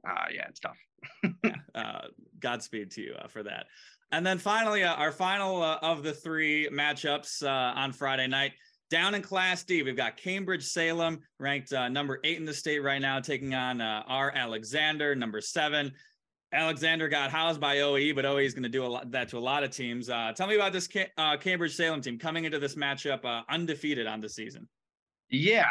uh, 0.08 0.26
yeah, 0.32 0.46
it's 0.48 0.60
tough. 0.60 0.78
uh, 1.74 2.00
Godspeed 2.40 2.90
to 2.92 3.02
you 3.02 3.14
uh, 3.14 3.28
for 3.28 3.42
that. 3.42 3.66
And 4.14 4.24
then 4.24 4.38
finally, 4.38 4.84
uh, 4.84 4.94
our 4.94 5.10
final 5.10 5.60
uh, 5.60 5.78
of 5.82 6.04
the 6.04 6.12
three 6.12 6.68
matchups 6.70 7.42
uh, 7.42 7.78
on 7.78 7.92
Friday 7.92 8.28
night. 8.28 8.52
Down 8.90 9.14
in 9.14 9.22
Class 9.22 9.64
D, 9.64 9.82
we've 9.82 9.96
got 9.96 10.16
Cambridge 10.16 10.62
Salem, 10.62 11.20
ranked 11.40 11.72
uh, 11.72 11.88
number 11.88 12.20
eight 12.22 12.36
in 12.36 12.44
the 12.44 12.54
state 12.54 12.78
right 12.78 13.00
now, 13.00 13.18
taking 13.18 13.54
on 13.54 13.80
uh, 13.80 14.04
our 14.06 14.30
Alexander, 14.30 15.16
number 15.16 15.40
seven. 15.40 15.90
Alexander 16.52 17.08
got 17.08 17.32
housed 17.32 17.60
by 17.60 17.80
OE, 17.80 18.12
but 18.14 18.24
OE 18.24 18.36
is 18.36 18.54
going 18.54 18.62
to 18.62 18.68
do 18.68 18.84
a 18.84 18.86
lot, 18.86 19.10
that 19.10 19.28
to 19.30 19.38
a 19.38 19.40
lot 19.40 19.64
of 19.64 19.70
teams. 19.70 20.08
Uh, 20.08 20.32
tell 20.36 20.46
me 20.46 20.54
about 20.54 20.72
this 20.72 20.86
Cambridge 21.40 21.74
Salem 21.74 22.00
team 22.00 22.16
coming 22.16 22.44
into 22.44 22.60
this 22.60 22.76
matchup 22.76 23.24
undefeated 23.48 24.06
on 24.06 24.20
the 24.20 24.28
season. 24.28 24.68
Yeah, 25.28 25.70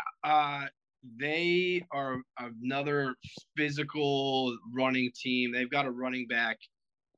they 1.20 1.86
are 1.92 2.22
another 2.40 3.16
physical 3.58 4.58
running 4.74 5.12
team. 5.16 5.52
They've 5.52 5.70
got 5.70 5.86
a 5.86 5.92
running 5.92 6.28
back 6.28 6.58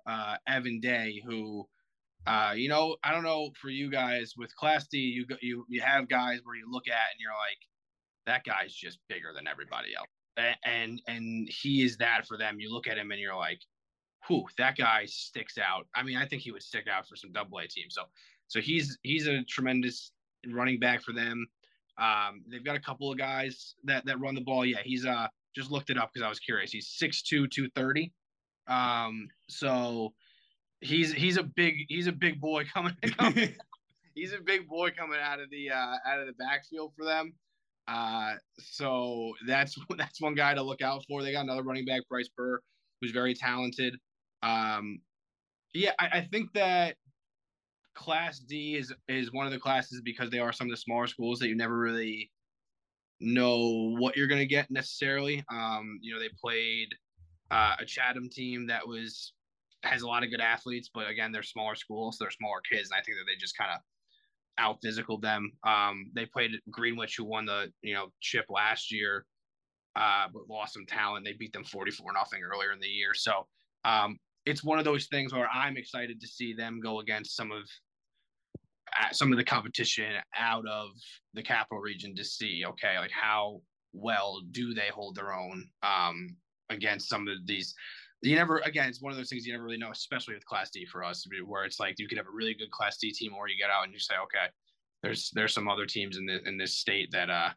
uh, 0.07 0.35
Evan 0.47 0.79
Day, 0.79 1.21
who, 1.25 1.67
uh, 2.27 2.53
you 2.55 2.69
know, 2.69 2.95
I 3.03 3.11
don't 3.11 3.23
know 3.23 3.51
for 3.61 3.69
you 3.69 3.89
guys 3.89 4.33
with 4.37 4.55
Class 4.55 4.87
D, 4.87 4.97
you 4.97 5.25
you 5.41 5.65
you 5.69 5.81
have 5.81 6.09
guys 6.09 6.39
where 6.43 6.55
you 6.55 6.65
look 6.69 6.87
at 6.87 7.11
and 7.11 7.19
you're 7.19 7.31
like, 7.31 7.57
that 8.25 8.43
guy's 8.43 8.73
just 8.73 8.99
bigger 9.07 9.31
than 9.35 9.47
everybody 9.47 9.89
else, 9.95 10.55
and 10.65 11.01
and, 11.07 11.47
he 11.49 11.83
is 11.83 11.97
that 11.97 12.25
for 12.27 12.37
them. 12.37 12.59
You 12.59 12.73
look 12.73 12.87
at 12.87 12.97
him 12.97 13.11
and 13.11 13.19
you're 13.19 13.35
like, 13.35 13.59
whew, 14.27 14.45
that 14.57 14.77
guy 14.77 15.05
sticks 15.05 15.57
out. 15.57 15.87
I 15.95 16.03
mean, 16.03 16.17
I 16.17 16.25
think 16.25 16.41
he 16.41 16.51
would 16.51 16.63
stick 16.63 16.87
out 16.87 17.07
for 17.07 17.15
some 17.15 17.31
Double 17.31 17.59
A 17.59 17.67
teams. 17.67 17.93
So 17.95 18.03
so 18.47 18.61
he's 18.61 18.97
he's 19.03 19.27
a 19.27 19.43
tremendous 19.43 20.11
running 20.47 20.79
back 20.79 21.01
for 21.03 21.13
them. 21.13 21.47
Um, 21.97 22.43
they've 22.49 22.63
got 22.63 22.75
a 22.75 22.79
couple 22.79 23.11
of 23.11 23.17
guys 23.17 23.75
that 23.85 24.05
that 24.05 24.19
run 24.19 24.35
the 24.35 24.41
ball. 24.41 24.65
Yeah, 24.65 24.81
he's 24.83 25.05
uh 25.05 25.27
just 25.55 25.71
looked 25.71 25.89
it 25.89 25.97
up 25.97 26.11
because 26.13 26.25
I 26.25 26.29
was 26.29 26.39
curious. 26.39 26.71
He's 26.71 26.87
6'2", 27.01 27.49
230. 27.49 28.11
Um, 28.67 29.29
so 29.47 30.13
he's 30.81 31.13
he's 31.13 31.37
a 31.37 31.43
big 31.43 31.85
he's 31.87 32.07
a 32.07 32.11
big 32.11 32.41
boy 32.41 32.65
coming. 32.73 32.95
coming 33.17 33.55
he's 34.15 34.33
a 34.33 34.39
big 34.39 34.67
boy 34.67 34.89
coming 34.97 35.19
out 35.21 35.39
of 35.39 35.49
the 35.49 35.69
uh, 35.69 35.97
out 36.07 36.19
of 36.19 36.27
the 36.27 36.33
backfield 36.33 36.93
for 36.97 37.05
them. 37.05 37.33
Uh, 37.87 38.33
so 38.59 39.33
that's 39.45 39.77
that's 39.97 40.21
one 40.21 40.33
guy 40.33 40.53
to 40.53 40.63
look 40.63 40.81
out 40.81 41.03
for. 41.07 41.21
They 41.21 41.31
got 41.31 41.43
another 41.43 41.63
running 41.63 41.85
back, 41.85 42.01
Bryce 42.09 42.29
Burr, 42.35 42.59
who's 43.01 43.11
very 43.11 43.35
talented. 43.35 43.95
Um, 44.41 44.99
yeah, 45.73 45.91
I, 45.99 46.07
I 46.13 46.27
think 46.31 46.53
that 46.53 46.95
Class 47.95 48.39
D 48.39 48.75
is 48.75 48.93
is 49.07 49.31
one 49.31 49.45
of 49.45 49.51
the 49.51 49.59
classes 49.59 50.01
because 50.03 50.29
they 50.29 50.39
are 50.39 50.51
some 50.53 50.67
of 50.67 50.71
the 50.71 50.77
smaller 50.77 51.07
schools 51.07 51.39
that 51.39 51.47
you 51.47 51.55
never 51.55 51.77
really 51.77 52.31
know 53.19 53.95
what 53.97 54.15
you're 54.15 54.27
going 54.27 54.41
to 54.41 54.45
get 54.45 54.69
necessarily. 54.69 55.43
Um, 55.51 55.99
you 56.01 56.13
know, 56.13 56.19
they 56.19 56.29
played 56.41 56.89
uh, 57.51 57.75
a 57.79 57.85
Chatham 57.85 58.29
team 58.29 58.67
that 58.67 58.87
was 58.87 59.33
has 59.83 60.01
a 60.01 60.07
lot 60.07 60.23
of 60.23 60.31
good 60.31 60.41
athletes, 60.41 60.89
but 60.93 61.07
again, 61.09 61.31
they're 61.31 61.43
smaller 61.43 61.75
schools, 61.75 62.17
so 62.17 62.23
they're 62.23 62.31
smaller 62.31 62.61
kids, 62.69 62.89
and 62.89 62.99
I 62.99 63.03
think 63.03 63.17
that 63.17 63.25
they 63.27 63.37
just 63.39 63.57
kind 63.57 63.71
of 63.71 63.79
out 64.57 64.77
physical 64.81 65.19
them. 65.19 65.51
Um, 65.65 66.11
they 66.13 66.25
played 66.25 66.51
Greenwich, 66.71 67.15
who 67.17 67.25
won 67.25 67.45
the 67.45 67.71
you 67.81 67.93
know 67.93 68.07
chip 68.21 68.45
last 68.49 68.91
year, 68.91 69.25
uh, 69.95 70.27
but 70.33 70.49
lost 70.49 70.73
some 70.73 70.85
talent. 70.85 71.25
They 71.25 71.33
beat 71.33 71.53
them 71.53 71.63
forty 71.63 71.91
four 71.91 72.11
nothing 72.13 72.41
earlier 72.43 72.71
in 72.71 72.79
the 72.79 72.87
year, 72.87 73.13
so 73.13 73.47
um, 73.85 74.19
it's 74.45 74.63
one 74.63 74.79
of 74.79 74.85
those 74.85 75.07
things 75.07 75.33
where 75.33 75.49
I'm 75.49 75.77
excited 75.77 76.19
to 76.21 76.27
see 76.27 76.53
them 76.53 76.79
go 76.81 76.99
against 76.99 77.35
some 77.35 77.51
of 77.51 77.63
some 79.11 79.31
of 79.31 79.37
the 79.37 79.43
competition 79.43 80.13
out 80.37 80.65
of 80.67 80.89
the 81.33 81.43
capital 81.43 81.79
region 81.79 82.15
to 82.15 82.23
see 82.23 82.63
okay 82.65 82.97
like 82.99 83.11
how 83.11 83.61
well 83.93 84.41
do 84.51 84.73
they 84.73 84.87
hold 84.93 85.15
their 85.15 85.33
own 85.33 85.67
um, 85.83 86.27
against 86.69 87.09
some 87.09 87.27
of 87.27 87.35
these 87.45 87.73
you 88.21 88.35
never 88.35 88.59
again 88.59 88.89
it's 88.89 89.01
one 89.01 89.11
of 89.11 89.17
those 89.17 89.29
things 89.29 89.45
you 89.45 89.53
never 89.53 89.65
really 89.65 89.77
know 89.77 89.91
especially 89.91 90.33
with 90.33 90.45
class 90.45 90.69
d 90.71 90.85
for 90.85 91.03
us 91.03 91.25
where 91.45 91.65
it's 91.65 91.79
like 91.79 91.95
you 91.99 92.07
could 92.07 92.17
have 92.17 92.27
a 92.27 92.35
really 92.35 92.53
good 92.53 92.71
class 92.71 92.97
d 92.97 93.11
team 93.11 93.33
or 93.33 93.47
you 93.47 93.55
get 93.57 93.69
out 93.69 93.83
and 93.83 93.93
you 93.93 93.99
say 93.99 94.15
okay 94.21 94.47
there's 95.03 95.29
there's 95.35 95.53
some 95.53 95.67
other 95.67 95.85
teams 95.85 96.17
in 96.17 96.25
this 96.25 96.41
in 96.45 96.57
this 96.57 96.77
state 96.77 97.09
that 97.11 97.29
uh 97.29 97.49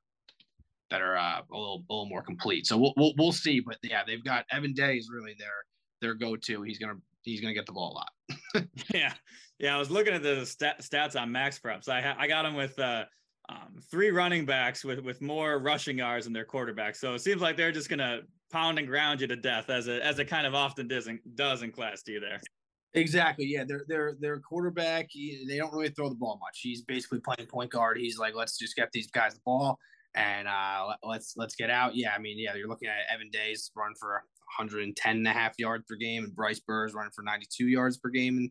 that 0.91 1.03
are 1.03 1.17
uh, 1.17 1.41
a 1.41 1.57
little 1.57 1.85
a 1.91 1.93
little 1.93 2.09
more 2.09 2.23
complete. 2.23 2.67
So 2.67 2.79
we'll, 2.79 2.95
we'll 2.97 3.13
we'll 3.19 3.33
see 3.33 3.61
but 3.61 3.77
yeah 3.83 4.03
they've 4.07 4.25
got 4.25 4.47
evan 4.51 4.73
day 4.73 4.97
is 4.97 5.11
really 5.13 5.35
their 5.39 5.65
their 6.01 6.15
go-to. 6.15 6.63
He's 6.63 6.79
gonna 6.79 6.97
he's 7.23 7.41
gonna 7.41 7.55
get 7.55 7.67
the 7.67 7.73
ball 7.73 7.93
a 7.93 7.95
lot. 7.95 8.69
Yeah 8.95 9.13
yeah 9.59 9.75
i 9.75 9.79
was 9.79 9.91
looking 9.91 10.15
at 10.15 10.23
the 10.23 10.45
stat, 10.45 10.81
stats 10.81 11.21
on 11.21 11.31
MaxPreps 11.31 11.89
i 11.89 12.01
ha- 12.01 12.17
i 12.19 12.27
got 12.27 12.45
him 12.45 12.55
with 12.55 12.79
uh 12.79 13.05
um, 13.49 13.77
three 13.91 14.11
running 14.11 14.45
backs 14.45 14.85
with 14.85 15.01
with 15.01 15.23
more 15.23 15.59
rushing 15.59 15.99
yards 15.99 16.27
than 16.27 16.35
their 16.35 16.45
quarterback. 16.45 16.95
So 16.95 17.15
it 17.15 17.21
seems 17.21 17.41
like 17.41 17.57
they're 17.57 17.73
just 17.73 17.89
gonna 17.89 18.21
pound 18.53 18.79
and 18.79 18.87
ground 18.87 19.21
you 19.21 19.27
to 19.27 19.37
death 19.37 19.71
as 19.71 19.89
it 19.89 20.03
as 20.03 20.19
it 20.19 20.27
kind 20.27 20.47
of 20.47 20.55
often 20.55 20.87
does 20.87 21.07
in, 21.07 21.19
does 21.35 21.63
in 21.63 21.73
Class 21.73 22.03
D 22.03 22.19
there. 22.19 22.41
Exactly. 22.95 23.47
Yeah, 23.47 23.65
they're 23.67 23.85
they're 23.89 24.17
they're 24.21 24.41
quarterback. 24.41 25.09
They 25.15 25.57
don't 25.57 25.73
really 25.73 25.89
throw 25.89 26.09
the 26.09 26.15
ball 26.15 26.39
much. 26.41 26.61
He's 26.63 26.83
basically 26.83 27.21
playing 27.21 27.49
point 27.49 27.71
guard. 27.71 27.97
He's 27.99 28.19
like, 28.19 28.35
let's 28.35 28.59
just 28.59 28.77
get 28.77 28.91
these 28.93 29.11
guys 29.11 29.35
the 29.35 29.41
ball 29.45 29.79
and 30.15 30.49
uh, 30.49 30.95
let's 31.03 31.35
let's 31.37 31.55
get 31.55 31.71
out. 31.71 31.95
Yeah, 31.95 32.13
I 32.15 32.19
mean, 32.19 32.39
yeah, 32.39 32.55
you're 32.55 32.69
looking 32.69 32.89
at 32.89 33.13
Evan 33.13 33.31
Days 33.31 33.71
run 33.77 33.93
for 33.99 34.23
110 34.59 35.17
and 35.17 35.27
a 35.27 35.33
half 35.33 35.55
yards 35.59 35.85
per 35.89 35.97
game, 35.97 36.25
and 36.25 36.35
Bryce 36.35 36.61
Burr's 36.61 36.95
running 36.95 37.13
for 37.15 37.23
92 37.23 37.69
yards 37.69 37.99
per 37.99 38.09
game 38.09 38.37
and 38.37 38.51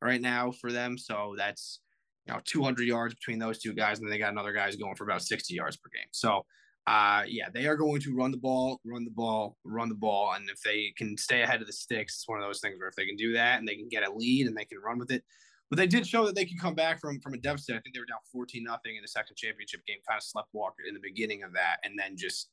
right 0.00 0.20
now 0.20 0.52
for 0.52 0.72
them. 0.72 0.98
So 0.98 1.34
that's 1.36 1.80
you 2.26 2.34
know 2.34 2.40
200 2.44 2.86
yards 2.86 3.14
between 3.14 3.38
those 3.38 3.58
two 3.58 3.72
guys, 3.72 3.98
and 3.98 4.06
then 4.06 4.10
they 4.10 4.18
got 4.18 4.32
another 4.32 4.52
guys 4.52 4.76
going 4.76 4.96
for 4.96 5.04
about 5.04 5.22
60 5.22 5.54
yards 5.54 5.76
per 5.76 5.90
game. 5.92 6.08
So 6.12 6.44
uh, 6.86 7.24
yeah, 7.26 7.48
they 7.52 7.66
are 7.66 7.76
going 7.76 8.00
to 8.00 8.14
run 8.14 8.30
the 8.30 8.36
ball, 8.36 8.80
run 8.84 9.04
the 9.04 9.10
ball, 9.10 9.56
run 9.64 9.88
the 9.88 9.94
ball. 9.94 10.34
And 10.34 10.48
if 10.48 10.60
they 10.60 10.92
can 10.96 11.16
stay 11.16 11.42
ahead 11.42 11.60
of 11.60 11.66
the 11.66 11.72
sticks, 11.72 12.16
it's 12.16 12.28
one 12.28 12.38
of 12.40 12.46
those 12.46 12.60
things 12.60 12.78
where 12.78 12.88
if 12.88 12.94
they 12.94 13.06
can 13.06 13.16
do 13.16 13.32
that 13.32 13.58
and 13.58 13.66
they 13.66 13.74
can 13.74 13.88
get 13.88 14.06
a 14.06 14.12
lead 14.12 14.46
and 14.46 14.56
they 14.56 14.64
can 14.64 14.78
run 14.78 14.98
with 14.98 15.10
it. 15.10 15.24
But 15.68 15.78
they 15.78 15.88
did 15.88 16.06
show 16.06 16.24
that 16.26 16.36
they 16.36 16.44
can 16.44 16.58
come 16.58 16.76
back 16.76 17.00
from 17.00 17.18
from 17.20 17.34
a 17.34 17.38
deficit. 17.38 17.74
I 17.74 17.80
think 17.80 17.94
they 17.94 18.00
were 18.00 18.06
down 18.06 18.20
14 18.32 18.62
nothing 18.62 18.94
in 18.94 19.02
the 19.02 19.08
second 19.08 19.34
championship 19.36 19.84
game, 19.84 19.96
kind 20.08 20.16
of 20.16 20.22
slept 20.22 20.48
walk 20.52 20.74
in 20.86 20.94
the 20.94 21.00
beginning 21.02 21.42
of 21.42 21.52
that, 21.54 21.78
and 21.82 21.98
then 21.98 22.16
just 22.16 22.50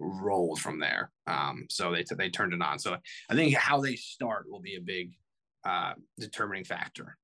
rolled 0.00 0.60
from 0.60 0.80
there. 0.80 1.12
Um, 1.28 1.66
so 1.70 1.92
they 1.92 2.04
they 2.18 2.28
turned 2.28 2.54
it 2.54 2.62
on. 2.62 2.80
So 2.80 2.96
I 3.30 3.34
think 3.36 3.54
how 3.54 3.80
they 3.80 3.94
start 3.94 4.50
will 4.50 4.60
be 4.60 4.74
a 4.74 4.80
big 4.80 5.12
uh, 5.64 5.94
determining 6.18 6.64
factor. 6.64 7.16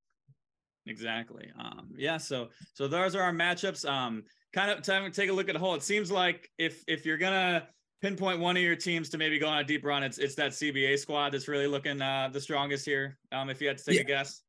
Exactly. 0.86 1.50
Um, 1.58 1.90
yeah. 1.96 2.16
So 2.16 2.48
so 2.74 2.88
those 2.88 3.14
are 3.14 3.22
our 3.22 3.32
matchups. 3.32 3.88
Um, 3.88 4.24
kind 4.52 4.70
of 4.70 4.82
time 4.82 5.04
to 5.04 5.10
take 5.10 5.30
a 5.30 5.32
look 5.32 5.48
at 5.48 5.54
the 5.54 5.58
whole. 5.58 5.74
It 5.74 5.82
seems 5.82 6.10
like 6.10 6.50
if 6.58 6.82
if 6.88 7.06
you're 7.06 7.18
gonna 7.18 7.68
pinpoint 8.00 8.40
one 8.40 8.56
of 8.56 8.62
your 8.62 8.76
teams 8.76 9.08
to 9.10 9.18
maybe 9.18 9.38
go 9.38 9.46
on 9.46 9.58
a 9.58 9.64
deep 9.64 9.84
run, 9.84 10.02
it's 10.02 10.18
it's 10.18 10.34
that 10.36 10.52
CBA 10.52 10.98
squad 10.98 11.30
that's 11.30 11.48
really 11.48 11.66
looking 11.66 12.02
uh, 12.02 12.28
the 12.32 12.40
strongest 12.40 12.84
here. 12.84 13.18
Um, 13.30 13.48
if 13.48 13.60
you 13.60 13.68
had 13.68 13.78
to 13.78 13.84
take 13.84 13.96
yeah. 13.96 14.02
a 14.02 14.04
guess. 14.04 14.42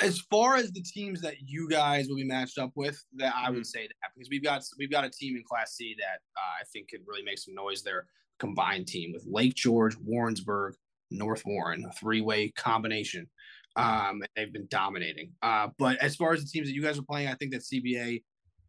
As 0.00 0.18
far 0.30 0.56
as 0.56 0.70
the 0.70 0.80
teams 0.80 1.20
that 1.20 1.34
you 1.44 1.68
guys 1.68 2.08
will 2.08 2.16
be 2.16 2.24
matched 2.24 2.56
up 2.56 2.70
with, 2.74 2.98
that 3.16 3.34
I 3.36 3.50
would 3.50 3.58
mm-hmm. 3.58 3.64
say 3.64 3.82
that 3.86 4.10
because 4.14 4.30
we've 4.30 4.42
got 4.42 4.62
we've 4.78 4.90
got 4.90 5.04
a 5.04 5.10
team 5.10 5.36
in 5.36 5.42
Class 5.42 5.74
C 5.74 5.94
that 5.98 6.20
uh, 6.38 6.60
I 6.60 6.64
think 6.72 6.88
could 6.88 7.00
really 7.06 7.22
make 7.22 7.38
some 7.38 7.54
noise. 7.54 7.82
Their 7.82 8.06
combined 8.38 8.86
team 8.86 9.12
with 9.12 9.26
Lake 9.28 9.54
George, 9.54 9.96
Warrensburg, 9.98 10.74
North 11.10 11.44
Warren, 11.44 11.84
a 11.88 11.92
three 11.92 12.20
way 12.20 12.50
combination. 12.50 13.28
Um, 13.76 14.22
they've 14.34 14.52
been 14.52 14.66
dominating. 14.68 15.32
Uh, 15.42 15.68
but 15.78 15.96
as 15.98 16.16
far 16.16 16.32
as 16.32 16.42
the 16.42 16.50
teams 16.50 16.68
that 16.68 16.74
you 16.74 16.82
guys 16.82 16.98
are 16.98 17.02
playing, 17.02 17.28
I 17.28 17.34
think 17.34 17.52
that 17.52 17.62
CBA 17.62 18.22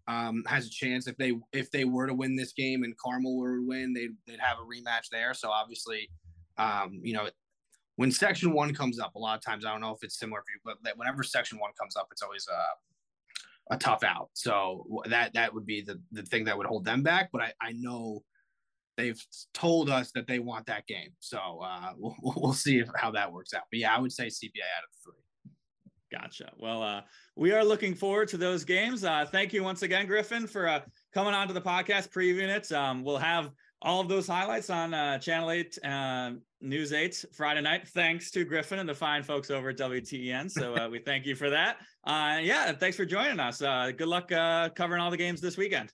um, 0.07 0.43
has 0.47 0.67
a 0.67 0.69
chance 0.69 1.07
if 1.07 1.17
they 1.17 1.33
if 1.53 1.71
they 1.71 1.85
were 1.85 2.07
to 2.07 2.13
win 2.13 2.35
this 2.35 2.53
game 2.53 2.83
and 2.83 2.97
Carmel 2.97 3.37
were 3.37 3.57
to 3.57 3.67
win, 3.67 3.93
they'd 3.93 4.15
they'd 4.27 4.39
have 4.39 4.57
a 4.57 4.61
rematch 4.61 5.09
there. 5.11 5.33
So 5.33 5.49
obviously, 5.49 6.09
um, 6.57 6.99
you 7.03 7.13
know, 7.13 7.29
when 7.95 8.11
Section 8.11 8.53
One 8.53 8.73
comes 8.73 8.99
up, 8.99 9.15
a 9.15 9.19
lot 9.19 9.37
of 9.37 9.43
times 9.43 9.65
I 9.65 9.71
don't 9.71 9.81
know 9.81 9.91
if 9.91 10.03
it's 10.03 10.19
similar 10.19 10.41
for 10.41 10.51
you, 10.53 10.75
but 10.83 10.97
whenever 10.97 11.23
Section 11.23 11.59
One 11.59 11.71
comes 11.79 11.95
up, 11.95 12.07
it's 12.11 12.21
always 12.21 12.47
a 12.47 13.75
a 13.75 13.77
tough 13.77 14.03
out. 14.03 14.29
So 14.33 15.01
that 15.05 15.33
that 15.33 15.53
would 15.53 15.65
be 15.65 15.81
the 15.81 15.99
the 16.11 16.23
thing 16.23 16.45
that 16.45 16.57
would 16.57 16.67
hold 16.67 16.85
them 16.85 17.03
back. 17.03 17.29
But 17.31 17.41
I 17.41 17.53
I 17.61 17.71
know 17.73 18.23
they've 19.01 19.25
told 19.53 19.89
us 19.89 20.11
that 20.11 20.27
they 20.27 20.39
want 20.39 20.65
that 20.67 20.85
game. 20.87 21.09
So 21.19 21.39
uh, 21.63 21.93
we'll 21.97 22.15
we'll 22.21 22.53
see 22.53 22.79
if, 22.79 22.89
how 22.95 23.11
that 23.11 23.31
works 23.31 23.53
out. 23.53 23.63
But 23.71 23.79
yeah, 23.79 23.95
I 23.95 23.99
would 23.99 24.11
say 24.11 24.27
CBA 24.27 24.61
out 24.77 24.83
of 24.83 25.03
three. 25.03 25.13
Gotcha. 26.11 26.51
Well, 26.57 26.83
uh, 26.83 27.01
we 27.37 27.53
are 27.53 27.63
looking 27.63 27.95
forward 27.95 28.27
to 28.29 28.37
those 28.37 28.65
games. 28.65 29.05
Uh, 29.05 29.25
thank 29.25 29.53
you 29.53 29.63
once 29.63 29.81
again, 29.81 30.07
Griffin, 30.07 30.45
for 30.45 30.67
uh, 30.67 30.81
coming 31.13 31.33
on 31.33 31.47
to 31.47 31.53
the 31.53 31.61
podcast, 31.61 32.09
previewing 32.09 32.49
it. 32.49 32.69
Um, 32.73 33.03
we'll 33.03 33.17
have 33.17 33.49
all 33.81 34.01
of 34.01 34.09
those 34.09 34.27
highlights 34.27 34.69
on 34.69 34.93
uh, 34.93 35.17
Channel 35.17 35.51
8 35.51 35.79
uh, 35.83 36.31
News 36.59 36.93
8 36.93 37.25
Friday 37.33 37.61
night, 37.61 37.87
thanks 37.87 38.29
to 38.31 38.43
Griffin 38.43 38.79
and 38.79 38.87
the 38.87 38.93
fine 38.93 39.23
folks 39.23 39.49
over 39.49 39.69
at 39.69 39.77
WTEN. 39.77 40.51
So 40.51 40.75
uh, 40.75 40.89
we 40.89 40.99
thank 40.99 41.25
you 41.25 41.35
for 41.35 41.49
that. 41.49 41.77
Uh, 42.03 42.39
yeah, 42.41 42.71
thanks 42.73 42.97
for 42.97 43.05
joining 43.05 43.39
us. 43.39 43.61
Uh, 43.61 43.91
good 43.95 44.07
luck 44.07 44.31
uh, 44.31 44.69
covering 44.69 45.01
all 45.01 45.11
the 45.11 45.17
games 45.17 45.41
this 45.41 45.57
weekend. 45.57 45.91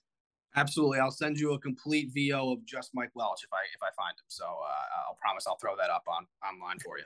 Absolutely, 0.56 0.98
I'll 0.98 1.10
send 1.10 1.38
you 1.38 1.52
a 1.52 1.58
complete 1.58 2.10
VO 2.12 2.52
of 2.52 2.64
just 2.64 2.90
Mike 2.94 3.10
Welch 3.14 3.44
if 3.44 3.52
I 3.52 3.62
if 3.74 3.82
I 3.82 3.90
find 3.94 4.12
him. 4.12 4.24
So 4.28 4.44
uh, 4.44 5.08
I'll 5.08 5.18
promise 5.20 5.46
I'll 5.46 5.58
throw 5.58 5.76
that 5.76 5.90
up 5.90 6.04
on 6.08 6.26
online 6.42 6.78
for 6.78 6.98
you 6.98 7.04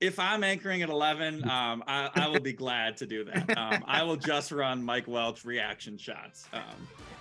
if 0.00 0.18
I'm 0.18 0.44
anchoring 0.44 0.82
at 0.82 0.90
11, 0.90 1.48
um, 1.48 1.82
I, 1.86 2.10
I, 2.14 2.28
will 2.28 2.40
be 2.40 2.52
glad 2.52 2.96
to 2.98 3.06
do 3.06 3.24
that. 3.24 3.56
Um, 3.56 3.84
I 3.86 4.02
will 4.02 4.16
just 4.16 4.52
run 4.52 4.82
Mike 4.82 5.06
Welch 5.06 5.44
reaction 5.44 5.96
shots. 5.96 6.46
Um, 6.52 6.62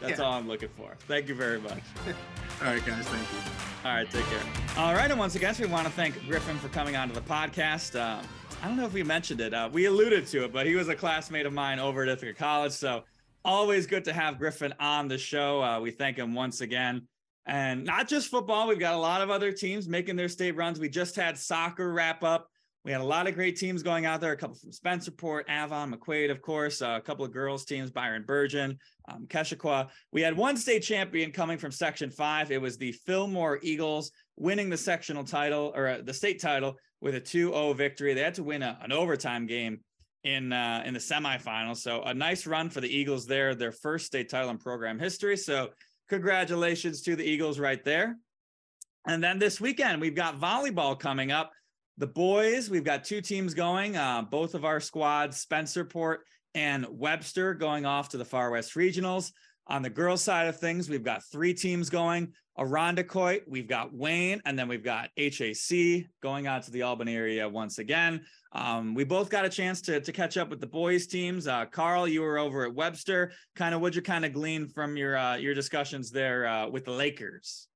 that's 0.01 0.19
yeah. 0.19 0.25
all 0.25 0.33
I'm 0.33 0.47
looking 0.47 0.69
for. 0.75 0.95
Thank 1.07 1.29
you 1.29 1.35
very 1.35 1.61
much. 1.61 1.79
all 2.61 2.67
right, 2.67 2.85
guys. 2.85 3.07
Thank 3.07 3.31
you. 3.31 3.39
All 3.85 3.93
right, 3.93 4.09
take 4.09 4.25
care. 4.25 4.41
All 4.77 4.93
right, 4.93 5.09
and 5.09 5.19
once 5.19 5.35
again, 5.35 5.55
we 5.59 5.65
want 5.67 5.85
to 5.85 5.93
thank 5.93 6.25
Griffin 6.27 6.57
for 6.57 6.67
coming 6.69 6.95
onto 6.95 7.13
the 7.13 7.21
podcast. 7.21 7.97
Uh, 7.97 8.21
I 8.61 8.67
don't 8.67 8.75
know 8.75 8.85
if 8.85 8.93
we 8.93 9.03
mentioned 9.03 9.39
it. 9.39 9.53
Uh, 9.53 9.69
we 9.71 9.85
alluded 9.85 10.25
to 10.27 10.45
it, 10.45 10.53
but 10.53 10.65
he 10.65 10.75
was 10.75 10.89
a 10.89 10.95
classmate 10.95 11.45
of 11.45 11.53
mine 11.53 11.79
over 11.79 12.03
at 12.03 12.09
Ithaca 12.09 12.33
College. 12.33 12.73
So 12.73 13.03
always 13.45 13.87
good 13.87 14.05
to 14.05 14.13
have 14.13 14.39
Griffin 14.39 14.73
on 14.79 15.07
the 15.07 15.17
show. 15.17 15.61
Uh, 15.61 15.79
we 15.79 15.91
thank 15.91 16.17
him 16.17 16.33
once 16.33 16.61
again. 16.61 17.07
And 17.45 17.83
not 17.83 18.07
just 18.07 18.29
football, 18.29 18.67
we've 18.67 18.79
got 18.79 18.93
a 18.93 18.97
lot 18.97 19.21
of 19.21 19.29
other 19.29 19.51
teams 19.51 19.87
making 19.87 20.15
their 20.15 20.29
state 20.29 20.55
runs. 20.55 20.79
We 20.79 20.89
just 20.89 21.15
had 21.15 21.37
soccer 21.37 21.91
wrap 21.91 22.23
up. 22.23 22.47
We 22.85 22.91
had 22.91 23.01
a 23.01 23.05
lot 23.05 23.27
of 23.27 23.35
great 23.35 23.55
teams 23.55 23.81
going 23.81 24.05
out 24.05 24.19
there. 24.19 24.33
A 24.33 24.37
couple 24.37 24.55
from 24.55 24.71
Spencerport, 24.71 25.43
Avon, 25.49 25.93
McQuaid, 25.93 26.29
of 26.29 26.41
course. 26.41 26.81
Uh, 26.81 26.95
a 26.97 27.01
couple 27.01 27.23
of 27.23 27.31
girls 27.31 27.63
teams, 27.63 27.91
Byron-Bergen, 27.91 28.77
um, 29.09 29.25
Keshequa. 29.27 29.89
We 30.11 30.21
had 30.21 30.35
one 30.35 30.57
state 30.57 30.83
champion 30.83 31.31
coming 31.31 31.57
from 31.57 31.71
Section 31.71 32.09
Five. 32.09 32.51
It 32.51 32.61
was 32.61 32.77
the 32.77 32.91
Fillmore 32.91 33.59
Eagles 33.61 34.11
winning 34.35 34.69
the 34.69 34.77
sectional 34.77 35.23
title 35.23 35.71
or 35.75 35.87
uh, 35.87 36.01
the 36.03 36.13
state 36.13 36.41
title 36.41 36.75
with 36.99 37.15
a 37.15 37.21
2-0 37.21 37.75
victory. 37.75 38.13
They 38.13 38.21
had 38.21 38.35
to 38.35 38.43
win 38.43 38.61
a, 38.61 38.77
an 38.81 38.91
overtime 38.91 39.47
game 39.47 39.79
in 40.23 40.53
uh, 40.53 40.83
in 40.85 40.93
the 40.93 40.99
semifinals. 40.99 41.77
So 41.77 42.01
a 42.03 42.13
nice 42.13 42.47
run 42.47 42.69
for 42.69 42.81
the 42.81 42.89
Eagles 42.89 43.25
there, 43.25 43.55
their 43.55 43.71
first 43.71 44.05
state 44.05 44.29
title 44.29 44.49
in 44.49 44.57
program 44.57 44.99
history. 44.99 45.37
So 45.37 45.69
congratulations 46.09 47.01
to 47.03 47.15
the 47.15 47.23
Eagles 47.23 47.59
right 47.59 47.83
there. 47.83 48.17
And 49.07 49.23
then 49.23 49.37
this 49.39 49.59
weekend 49.59 50.01
we've 50.01 50.15
got 50.15 50.39
volleyball 50.39 50.97
coming 50.97 51.31
up 51.31 51.51
the 51.97 52.07
boys, 52.07 52.69
we've 52.69 52.83
got 52.83 53.03
two 53.03 53.21
teams 53.21 53.53
going. 53.53 53.97
Uh, 53.97 54.23
both 54.23 54.55
of 54.55 54.65
our 54.65 54.79
squads, 54.79 55.45
Spencerport 55.45 56.17
and 56.55 56.87
Webster, 56.89 57.53
going 57.53 57.85
off 57.85 58.09
to 58.09 58.17
the 58.17 58.25
Far 58.25 58.49
West 58.51 58.73
Regionals. 58.73 59.31
On 59.67 59.81
the 59.81 59.89
girls' 59.89 60.21
side 60.21 60.47
of 60.47 60.59
things, 60.59 60.89
we've 60.89 61.03
got 61.03 61.23
three 61.31 61.53
teams 61.53 61.89
going. 61.89 62.33
Irondequoit, 62.59 63.43
we've 63.47 63.67
got 63.67 63.93
Wayne, 63.93 64.41
and 64.45 64.59
then 64.59 64.67
we've 64.67 64.83
got 64.83 65.09
HAC 65.17 66.05
going 66.21 66.45
out 66.45 66.63
to 66.63 66.71
the 66.71 66.83
Albany 66.83 67.15
area 67.15 67.49
once 67.49 67.79
again. 67.79 68.23
Um, 68.51 68.93
we 68.93 69.03
both 69.03 69.29
got 69.29 69.45
a 69.45 69.49
chance 69.49 69.81
to, 69.83 69.99
to 70.01 70.11
catch 70.11 70.37
up 70.37 70.49
with 70.49 70.59
the 70.59 70.67
boys 70.67 71.07
teams. 71.07 71.47
Uh, 71.47 71.65
Carl, 71.65 72.07
you 72.07 72.21
were 72.21 72.37
over 72.37 72.65
at 72.65 72.75
Webster. 72.75 73.31
Kind 73.55 73.73
of 73.73 73.81
what'd 73.81 73.95
you 73.95 74.03
kind 74.03 74.25
of 74.25 74.33
glean 74.33 74.67
from 74.67 74.95
your 74.95 75.17
uh, 75.17 75.35
your 75.35 75.55
discussions 75.55 76.11
there 76.11 76.45
uh, 76.45 76.67
with 76.67 76.85
the 76.85 76.91
Lakers? 76.91 77.67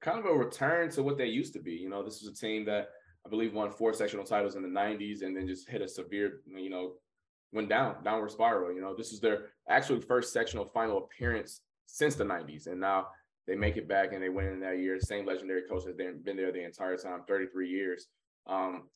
Kind 0.00 0.18
of 0.18 0.24
a 0.24 0.32
return 0.32 0.90
to 0.92 1.02
what 1.02 1.18
they 1.18 1.26
used 1.26 1.52
to 1.52 1.60
be. 1.60 1.72
You 1.72 1.90
know, 1.90 2.02
this 2.02 2.22
was 2.22 2.30
a 2.30 2.34
team 2.34 2.64
that 2.66 2.88
I 3.26 3.28
believe 3.28 3.52
won 3.52 3.70
four 3.70 3.92
sectional 3.92 4.24
titles 4.24 4.54
in 4.54 4.62
the 4.62 4.68
90s 4.68 5.22
and 5.22 5.36
then 5.36 5.46
just 5.46 5.68
hit 5.68 5.82
a 5.82 5.88
severe, 5.88 6.40
you 6.46 6.70
know, 6.70 6.92
went 7.52 7.68
down, 7.68 8.02
downward 8.04 8.30
spiral. 8.30 8.72
You 8.72 8.80
know, 8.80 8.94
this 8.94 9.12
is 9.12 9.20
their 9.20 9.46
actual 9.68 10.00
first 10.00 10.32
sectional 10.32 10.64
final 10.64 10.98
appearance 10.98 11.62
since 11.86 12.14
the 12.14 12.24
90s. 12.24 12.66
And 12.66 12.80
now 12.80 13.08
they 13.46 13.54
make 13.54 13.76
it 13.76 13.88
back 13.88 14.12
and 14.12 14.22
they 14.22 14.28
win 14.28 14.46
in 14.46 14.60
that 14.60 14.78
year. 14.78 14.98
Same 15.00 15.26
legendary 15.26 15.62
coach 15.68 15.84
has 15.86 15.94
been 15.94 16.36
there 16.36 16.52
the 16.52 16.64
entire 16.64 16.96
time, 16.96 17.22
33 17.26 17.68
years. 17.68 18.06
Um, 18.46 18.88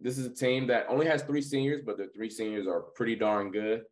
this 0.00 0.18
is 0.18 0.26
a 0.26 0.34
team 0.34 0.66
that 0.66 0.86
only 0.88 1.06
has 1.06 1.22
three 1.22 1.42
seniors, 1.42 1.82
but 1.84 1.96
the 1.96 2.08
three 2.14 2.30
seniors 2.30 2.66
are 2.66 2.80
pretty 2.80 3.14
darn 3.14 3.50
good. 3.50 3.82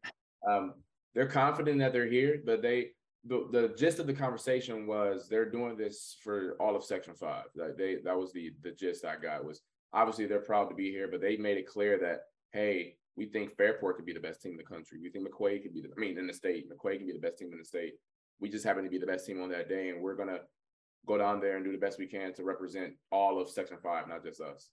Um, 0.49 0.75
they're 1.15 1.27
confident 1.27 1.79
that 1.81 1.93
they're 1.93 2.09
here, 2.09 2.41
but 2.45 2.63
they 2.63 2.91
the, 3.27 3.47
the 3.53 3.75
gist 3.77 3.99
of 3.99 4.07
the 4.07 4.15
conversation 4.15 4.87
was 4.87 5.29
they're 5.29 5.51
doing 5.51 5.77
this 5.77 6.17
for 6.23 6.57
all 6.59 6.75
of 6.75 6.85
section 6.85 7.15
five. 7.15 7.45
That 7.55 7.77
they 7.77 7.97
that 8.05 8.17
was 8.17 8.33
the 8.33 8.53
the 8.63 8.73
gist 8.73 9.05
I 9.05 9.17
got 9.17 9.45
was 9.45 9.61
obviously 9.93 10.27
they're 10.27 10.41
proud 10.41 10.69
to 10.71 10.75
be 10.75 10.91
here, 10.91 11.09
but 11.11 11.21
they 11.21 11.37
made 11.37 11.59
it 11.59 11.67
clear 11.67 11.99
that 11.99 12.23
hey, 12.53 12.97
we 13.17 13.27
think 13.27 13.57
Fairport 13.57 13.97
could 13.97 14.07
be 14.07 14.13
the 14.13 14.21
best 14.21 14.41
team 14.41 14.53
in 14.53 14.59
the 14.59 14.65
country. 14.65 14.99
We 15.03 15.11
think 15.11 15.29
McQuaid 15.29 15.63
could 15.63 15.75
be 15.75 15.83
the 15.83 15.89
I 15.97 16.01
mean 16.01 16.19
in 16.19 16.27
the 16.27 16.33
state. 16.33 16.67
McQuaid 16.71 16.99
can 16.99 17.07
be 17.07 17.13
the 17.13 17.19
best 17.19 17.39
team 17.39 17.51
in 17.53 17.59
the 17.59 17.65
state. 17.65 17.95
We 18.41 18.49
just 18.49 18.65
happen 18.65 18.85
to 18.85 18.91
be 18.91 18.99
the 18.99 19.07
best 19.07 19.27
team 19.27 19.43
on 19.43 19.51
that 19.51 19.69
day, 19.69 19.91
and 19.91 20.03
we're 20.03 20.17
gonna 20.17 20.41
go 21.07 21.19
down 21.19 21.41
there 21.41 21.57
and 21.57 21.65
do 21.65 21.73
the 21.73 21.79
best 21.79 21.99
we 21.99 22.07
can 22.07 22.33
to 22.35 22.45
represent 22.45 22.95
all 23.11 23.41
of 23.41 23.51
section 23.51 23.77
five, 23.83 24.09
not 24.09 24.25
just 24.25 24.41
us. 24.41 24.71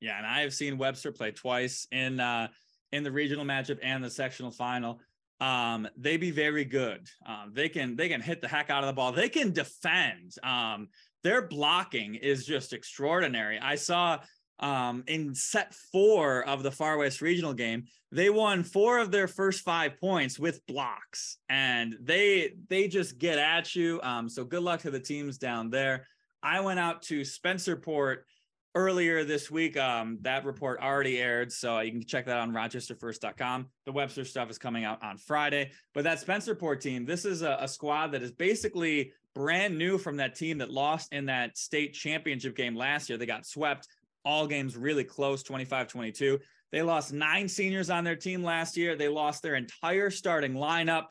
Yeah, 0.00 0.16
and 0.16 0.26
I 0.26 0.40
have 0.40 0.54
seen 0.54 0.78
Webster 0.78 1.12
play 1.12 1.32
twice 1.32 1.86
in 1.90 2.20
uh 2.20 2.48
in 2.92 3.02
the 3.02 3.12
regional 3.12 3.44
matchup 3.44 3.78
and 3.82 4.02
the 4.02 4.10
sectional 4.10 4.50
final. 4.50 5.00
Um, 5.40 5.88
they 5.96 6.16
be 6.16 6.30
very 6.30 6.64
good. 6.64 7.06
Um, 7.24 7.52
they 7.52 7.68
can 7.68 7.96
they 7.96 8.08
can 8.08 8.20
hit 8.20 8.40
the 8.40 8.48
heck 8.48 8.70
out 8.70 8.82
of 8.82 8.88
the 8.88 8.92
ball. 8.92 9.12
They 9.12 9.28
can 9.28 9.52
defend. 9.52 10.34
Um, 10.42 10.88
their 11.22 11.42
blocking 11.42 12.14
is 12.16 12.46
just 12.46 12.72
extraordinary. 12.72 13.58
I 13.58 13.76
saw 13.76 14.18
um, 14.60 15.04
in 15.06 15.34
set 15.34 15.74
four 15.74 16.46
of 16.46 16.62
the 16.62 16.70
Far 16.70 16.98
West 16.98 17.22
Regional 17.22 17.54
game, 17.54 17.84
they 18.10 18.30
won 18.30 18.62
four 18.62 18.98
of 18.98 19.10
their 19.10 19.28
first 19.28 19.60
five 19.60 19.98
points 20.00 20.38
with 20.38 20.64
blocks, 20.66 21.38
and 21.48 21.96
they 22.00 22.54
they 22.68 22.88
just 22.88 23.18
get 23.18 23.38
at 23.38 23.74
you. 23.74 24.00
Um, 24.02 24.28
so 24.28 24.44
good 24.44 24.62
luck 24.62 24.80
to 24.80 24.90
the 24.90 25.00
teams 25.00 25.38
down 25.38 25.70
there. 25.70 26.06
I 26.42 26.60
went 26.60 26.78
out 26.78 27.02
to 27.02 27.22
Spencerport 27.22 28.18
earlier 28.74 29.24
this 29.24 29.50
week. 29.50 29.76
Um, 29.76 30.18
that 30.22 30.44
report 30.44 30.80
already 30.80 31.18
aired, 31.18 31.52
so 31.52 31.80
you 31.80 31.90
can 31.92 32.04
check 32.04 32.26
that 32.26 32.38
on 32.38 32.52
rochesterfirst.com. 32.52 33.66
The 33.86 33.92
Webster 33.92 34.24
stuff 34.24 34.50
is 34.50 34.58
coming 34.58 34.84
out 34.84 35.02
on 35.02 35.18
Friday. 35.18 35.72
But 35.94 36.04
that 36.04 36.24
Spencerport 36.24 36.80
team, 36.80 37.04
this 37.04 37.24
is 37.24 37.42
a, 37.42 37.58
a 37.60 37.68
squad 37.68 38.12
that 38.12 38.22
is 38.22 38.32
basically 38.32 39.12
brand 39.34 39.76
new 39.76 39.98
from 39.98 40.16
that 40.16 40.34
team 40.34 40.58
that 40.58 40.70
lost 40.70 41.12
in 41.12 41.26
that 41.26 41.56
state 41.56 41.94
championship 41.94 42.56
game 42.56 42.74
last 42.74 43.08
year. 43.08 43.18
They 43.18 43.26
got 43.26 43.46
swept 43.46 43.88
all 44.28 44.46
games 44.46 44.76
really 44.76 45.04
close 45.04 45.42
25 45.42 45.88
22. 45.88 46.38
They 46.70 46.82
lost 46.82 47.14
nine 47.14 47.48
seniors 47.48 47.88
on 47.88 48.04
their 48.04 48.14
team 48.14 48.44
last 48.44 48.76
year. 48.76 48.94
They 48.94 49.08
lost 49.08 49.42
their 49.42 49.54
entire 49.54 50.10
starting 50.10 50.52
lineup, 50.52 51.06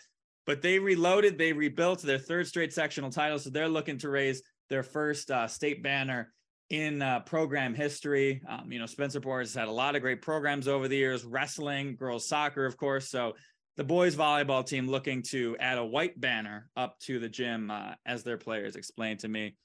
but 0.45 0.61
they 0.61 0.77
reloaded, 0.77 1.35
they 1.35 1.51
rebuilt 1.51 2.03
their 2.03 2.19
third 2.19 2.45
straight 2.45 2.71
sectional 2.71 3.09
title. 3.09 3.39
So 3.39 3.49
they're 3.49 3.67
looking 3.67 3.97
to 3.99 4.09
raise 4.09 4.43
their 4.69 4.83
first 4.83 5.31
uh, 5.31 5.47
state 5.47 5.81
banner 5.81 6.31
in 6.69 7.01
uh, 7.01 7.21
program 7.21 7.73
history. 7.73 8.43
Um, 8.47 8.71
you 8.71 8.77
know, 8.77 8.85
Spencerport 8.85 9.39
has 9.39 9.55
had 9.55 9.67
a 9.67 9.71
lot 9.71 9.95
of 9.95 10.03
great 10.03 10.21
programs 10.21 10.67
over 10.67 10.87
the 10.87 10.97
years, 10.97 11.25
wrestling, 11.25 11.95
girls 11.95 12.27
soccer, 12.27 12.67
of 12.67 12.77
course. 12.77 13.09
So 13.09 13.33
the 13.77 13.83
boys 13.83 14.15
volleyball 14.15 14.63
team 14.63 14.87
looking 14.87 15.23
to 15.29 15.57
add 15.59 15.79
a 15.79 15.85
white 15.85 16.21
banner 16.21 16.69
up 16.77 16.99
to 17.05 17.17
the 17.17 17.29
gym 17.29 17.71
uh, 17.71 17.93
as 18.05 18.23
their 18.23 18.37
players 18.37 18.75
explained 18.75 19.21
to 19.21 19.27
me. 19.27 19.55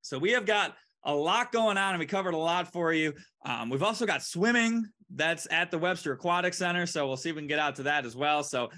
So 0.00 0.18
we 0.18 0.32
have 0.32 0.46
got 0.46 0.74
a 1.04 1.14
lot 1.14 1.52
going 1.52 1.78
on 1.78 1.94
and 1.94 1.98
we 1.98 2.06
covered 2.06 2.34
a 2.34 2.38
lot 2.38 2.72
for 2.72 2.92
you. 2.92 3.12
Um, 3.44 3.70
we've 3.70 3.82
also 3.82 4.06
got 4.06 4.22
swimming 4.22 4.84
that's 5.14 5.46
at 5.50 5.70
the 5.70 5.78
Webster 5.78 6.12
Aquatic 6.12 6.54
Center. 6.54 6.86
So 6.86 7.06
we'll 7.06 7.16
see 7.16 7.30
if 7.30 7.36
we 7.36 7.42
can 7.42 7.48
get 7.48 7.58
out 7.58 7.76
to 7.76 7.82
that 7.84 8.06
as 8.06 8.16
well. 8.16 8.42
So 8.42 8.70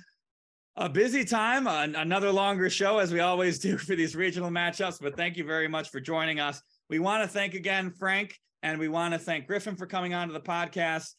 a 0.77 0.89
busy 0.89 1.25
time, 1.25 1.67
uh, 1.67 1.87
another 1.97 2.33
longer 2.33 2.69
show 2.69 2.99
as 2.99 3.13
we 3.13 3.21
always 3.21 3.59
do 3.59 3.79
for 3.79 3.95
these 3.95 4.17
regional 4.17 4.51
matchups. 4.51 4.99
But 5.01 5.17
thank 5.17 5.37
you 5.37 5.45
very 5.45 5.69
much 5.69 5.91
for 5.91 6.01
joining 6.01 6.41
us. 6.41 6.61
We 6.91 6.99
want 6.99 7.23
to 7.23 7.29
thank 7.29 7.55
again 7.55 7.91
Frank 7.91 8.39
and 8.63 8.79
we 8.79 8.89
want 8.89 9.15
to 9.15 9.19
thank 9.19 9.47
Griffin 9.47 9.77
for 9.77 9.87
coming 9.87 10.15
on 10.15 10.29
to 10.29 10.33
the 10.33 10.41
podcast. 10.41 11.11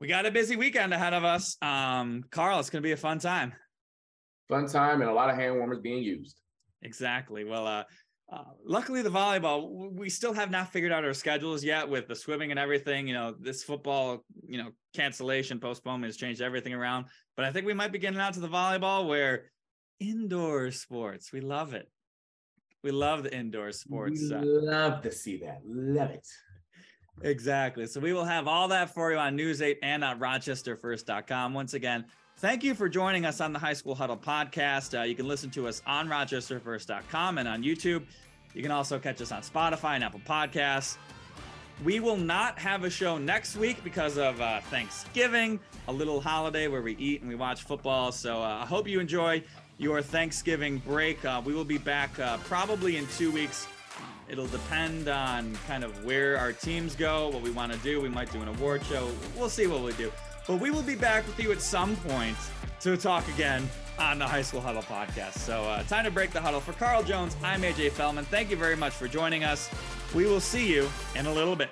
We 0.00 0.08
got 0.08 0.26
a 0.26 0.30
busy 0.30 0.56
weekend 0.56 0.92
ahead 0.92 1.14
of 1.14 1.24
us. 1.24 1.56
Um, 1.62 2.24
Carl, 2.30 2.58
it's 2.60 2.68
going 2.68 2.82
to 2.82 2.86
be 2.86 2.92
a 2.92 2.96
fun 2.96 3.18
time. 3.18 3.52
Fun 4.48 4.66
time 4.66 5.00
and 5.00 5.08
a 5.08 5.14
lot 5.14 5.30
of 5.30 5.36
hand 5.36 5.56
warmers 5.56 5.78
being 5.80 6.02
used. 6.02 6.36
Exactly. 6.82 7.44
Well, 7.44 7.66
uh, 7.66 7.84
uh, 8.32 8.42
luckily, 8.64 9.02
the 9.02 9.10
volleyball, 9.10 9.92
we 9.92 10.08
still 10.08 10.32
have 10.32 10.50
not 10.50 10.72
figured 10.72 10.92
out 10.92 11.04
our 11.04 11.12
schedules 11.12 11.62
yet 11.62 11.88
with 11.88 12.08
the 12.08 12.16
swimming 12.16 12.50
and 12.50 12.58
everything. 12.58 13.06
You 13.06 13.14
know, 13.14 13.34
this 13.38 13.62
football, 13.62 14.24
you 14.46 14.58
know, 14.58 14.70
cancellation, 14.94 15.60
postponement 15.60 16.08
has 16.08 16.16
changed 16.16 16.40
everything 16.40 16.72
around. 16.72 17.06
But 17.36 17.44
I 17.44 17.52
think 17.52 17.66
we 17.66 17.74
might 17.74 17.92
be 17.92 17.98
getting 17.98 18.18
out 18.18 18.34
to 18.34 18.40
the 18.40 18.48
volleyball 18.48 19.06
where 19.06 19.50
indoor 20.00 20.70
sports, 20.70 21.32
we 21.32 21.40
love 21.40 21.74
it. 21.74 21.90
We 22.82 22.90
love 22.90 23.22
the 23.22 23.34
indoor 23.34 23.72
sports. 23.72 24.20
We 24.20 24.28
love 24.28 25.02
to 25.02 25.12
see 25.12 25.38
that. 25.38 25.60
Love 25.64 26.10
it. 26.10 26.26
Exactly. 27.22 27.86
So 27.86 28.00
we 28.00 28.12
will 28.12 28.24
have 28.24 28.48
all 28.48 28.68
that 28.68 28.92
for 28.92 29.12
you 29.12 29.18
on 29.18 29.36
News 29.36 29.62
8 29.62 29.78
and 29.82 30.02
on 30.02 30.18
RochesterFirst.com. 30.18 31.54
Once 31.54 31.74
again, 31.74 32.06
thank 32.44 32.62
you 32.62 32.74
for 32.74 32.90
joining 32.90 33.24
us 33.24 33.40
on 33.40 33.54
the 33.54 33.58
High 33.58 33.72
School 33.72 33.94
Huddle 33.94 34.18
podcast. 34.18 35.00
Uh, 35.00 35.02
you 35.04 35.14
can 35.14 35.26
listen 35.26 35.48
to 35.52 35.66
us 35.66 35.80
on 35.86 36.10
RochesterFirst.com 36.10 37.38
and 37.38 37.48
on 37.48 37.62
YouTube. 37.62 38.02
You 38.52 38.60
can 38.60 38.70
also 38.70 38.98
catch 38.98 39.22
us 39.22 39.32
on 39.32 39.40
Spotify 39.40 39.94
and 39.94 40.04
Apple 40.04 40.20
Podcasts. 40.28 40.98
We 41.82 42.00
will 42.00 42.18
not 42.18 42.58
have 42.58 42.84
a 42.84 42.90
show 42.90 43.16
next 43.16 43.56
week 43.56 43.82
because 43.82 44.18
of 44.18 44.38
uh, 44.42 44.60
Thanksgiving, 44.60 45.58
a 45.88 45.92
little 45.94 46.20
holiday 46.20 46.68
where 46.68 46.82
we 46.82 46.94
eat 46.96 47.22
and 47.22 47.30
we 47.30 47.34
watch 47.34 47.62
football. 47.62 48.12
So 48.12 48.42
uh, 48.42 48.60
I 48.62 48.66
hope 48.66 48.86
you 48.86 49.00
enjoy 49.00 49.42
your 49.78 50.02
Thanksgiving 50.02 50.82
break. 50.86 51.24
Uh, 51.24 51.40
we 51.42 51.54
will 51.54 51.64
be 51.64 51.78
back 51.78 52.18
uh, 52.18 52.36
probably 52.44 52.98
in 52.98 53.06
two 53.16 53.30
weeks. 53.30 53.66
It'll 54.28 54.48
depend 54.48 55.08
on 55.08 55.56
kind 55.66 55.82
of 55.82 56.04
where 56.04 56.36
our 56.36 56.52
teams 56.52 56.94
go, 56.94 57.30
what 57.30 57.40
we 57.40 57.52
want 57.52 57.72
to 57.72 57.78
do. 57.78 58.02
We 58.02 58.10
might 58.10 58.30
do 58.30 58.42
an 58.42 58.48
award 58.48 58.84
show. 58.84 59.08
We'll 59.34 59.48
see 59.48 59.66
what 59.66 59.82
we 59.82 59.94
do. 59.94 60.12
But 60.46 60.60
we 60.60 60.70
will 60.70 60.82
be 60.82 60.94
back 60.94 61.26
with 61.26 61.40
you 61.40 61.52
at 61.52 61.60
some 61.62 61.96
point 61.96 62.36
to 62.80 62.96
talk 62.96 63.26
again 63.28 63.68
on 63.98 64.18
the 64.18 64.26
High 64.26 64.42
School 64.42 64.60
Huddle 64.60 64.82
podcast. 64.82 65.34
So, 65.38 65.62
uh, 65.64 65.82
time 65.84 66.04
to 66.04 66.10
break 66.10 66.32
the 66.32 66.40
huddle. 66.40 66.60
For 66.60 66.72
Carl 66.72 67.02
Jones, 67.02 67.36
I'm 67.42 67.62
AJ 67.62 67.92
Fellman. 67.92 68.26
Thank 68.26 68.50
you 68.50 68.56
very 68.56 68.76
much 68.76 68.92
for 68.92 69.08
joining 69.08 69.44
us. 69.44 69.70
We 70.14 70.26
will 70.26 70.40
see 70.40 70.70
you 70.72 70.88
in 71.16 71.26
a 71.26 71.32
little 71.32 71.56
bit. 71.56 71.70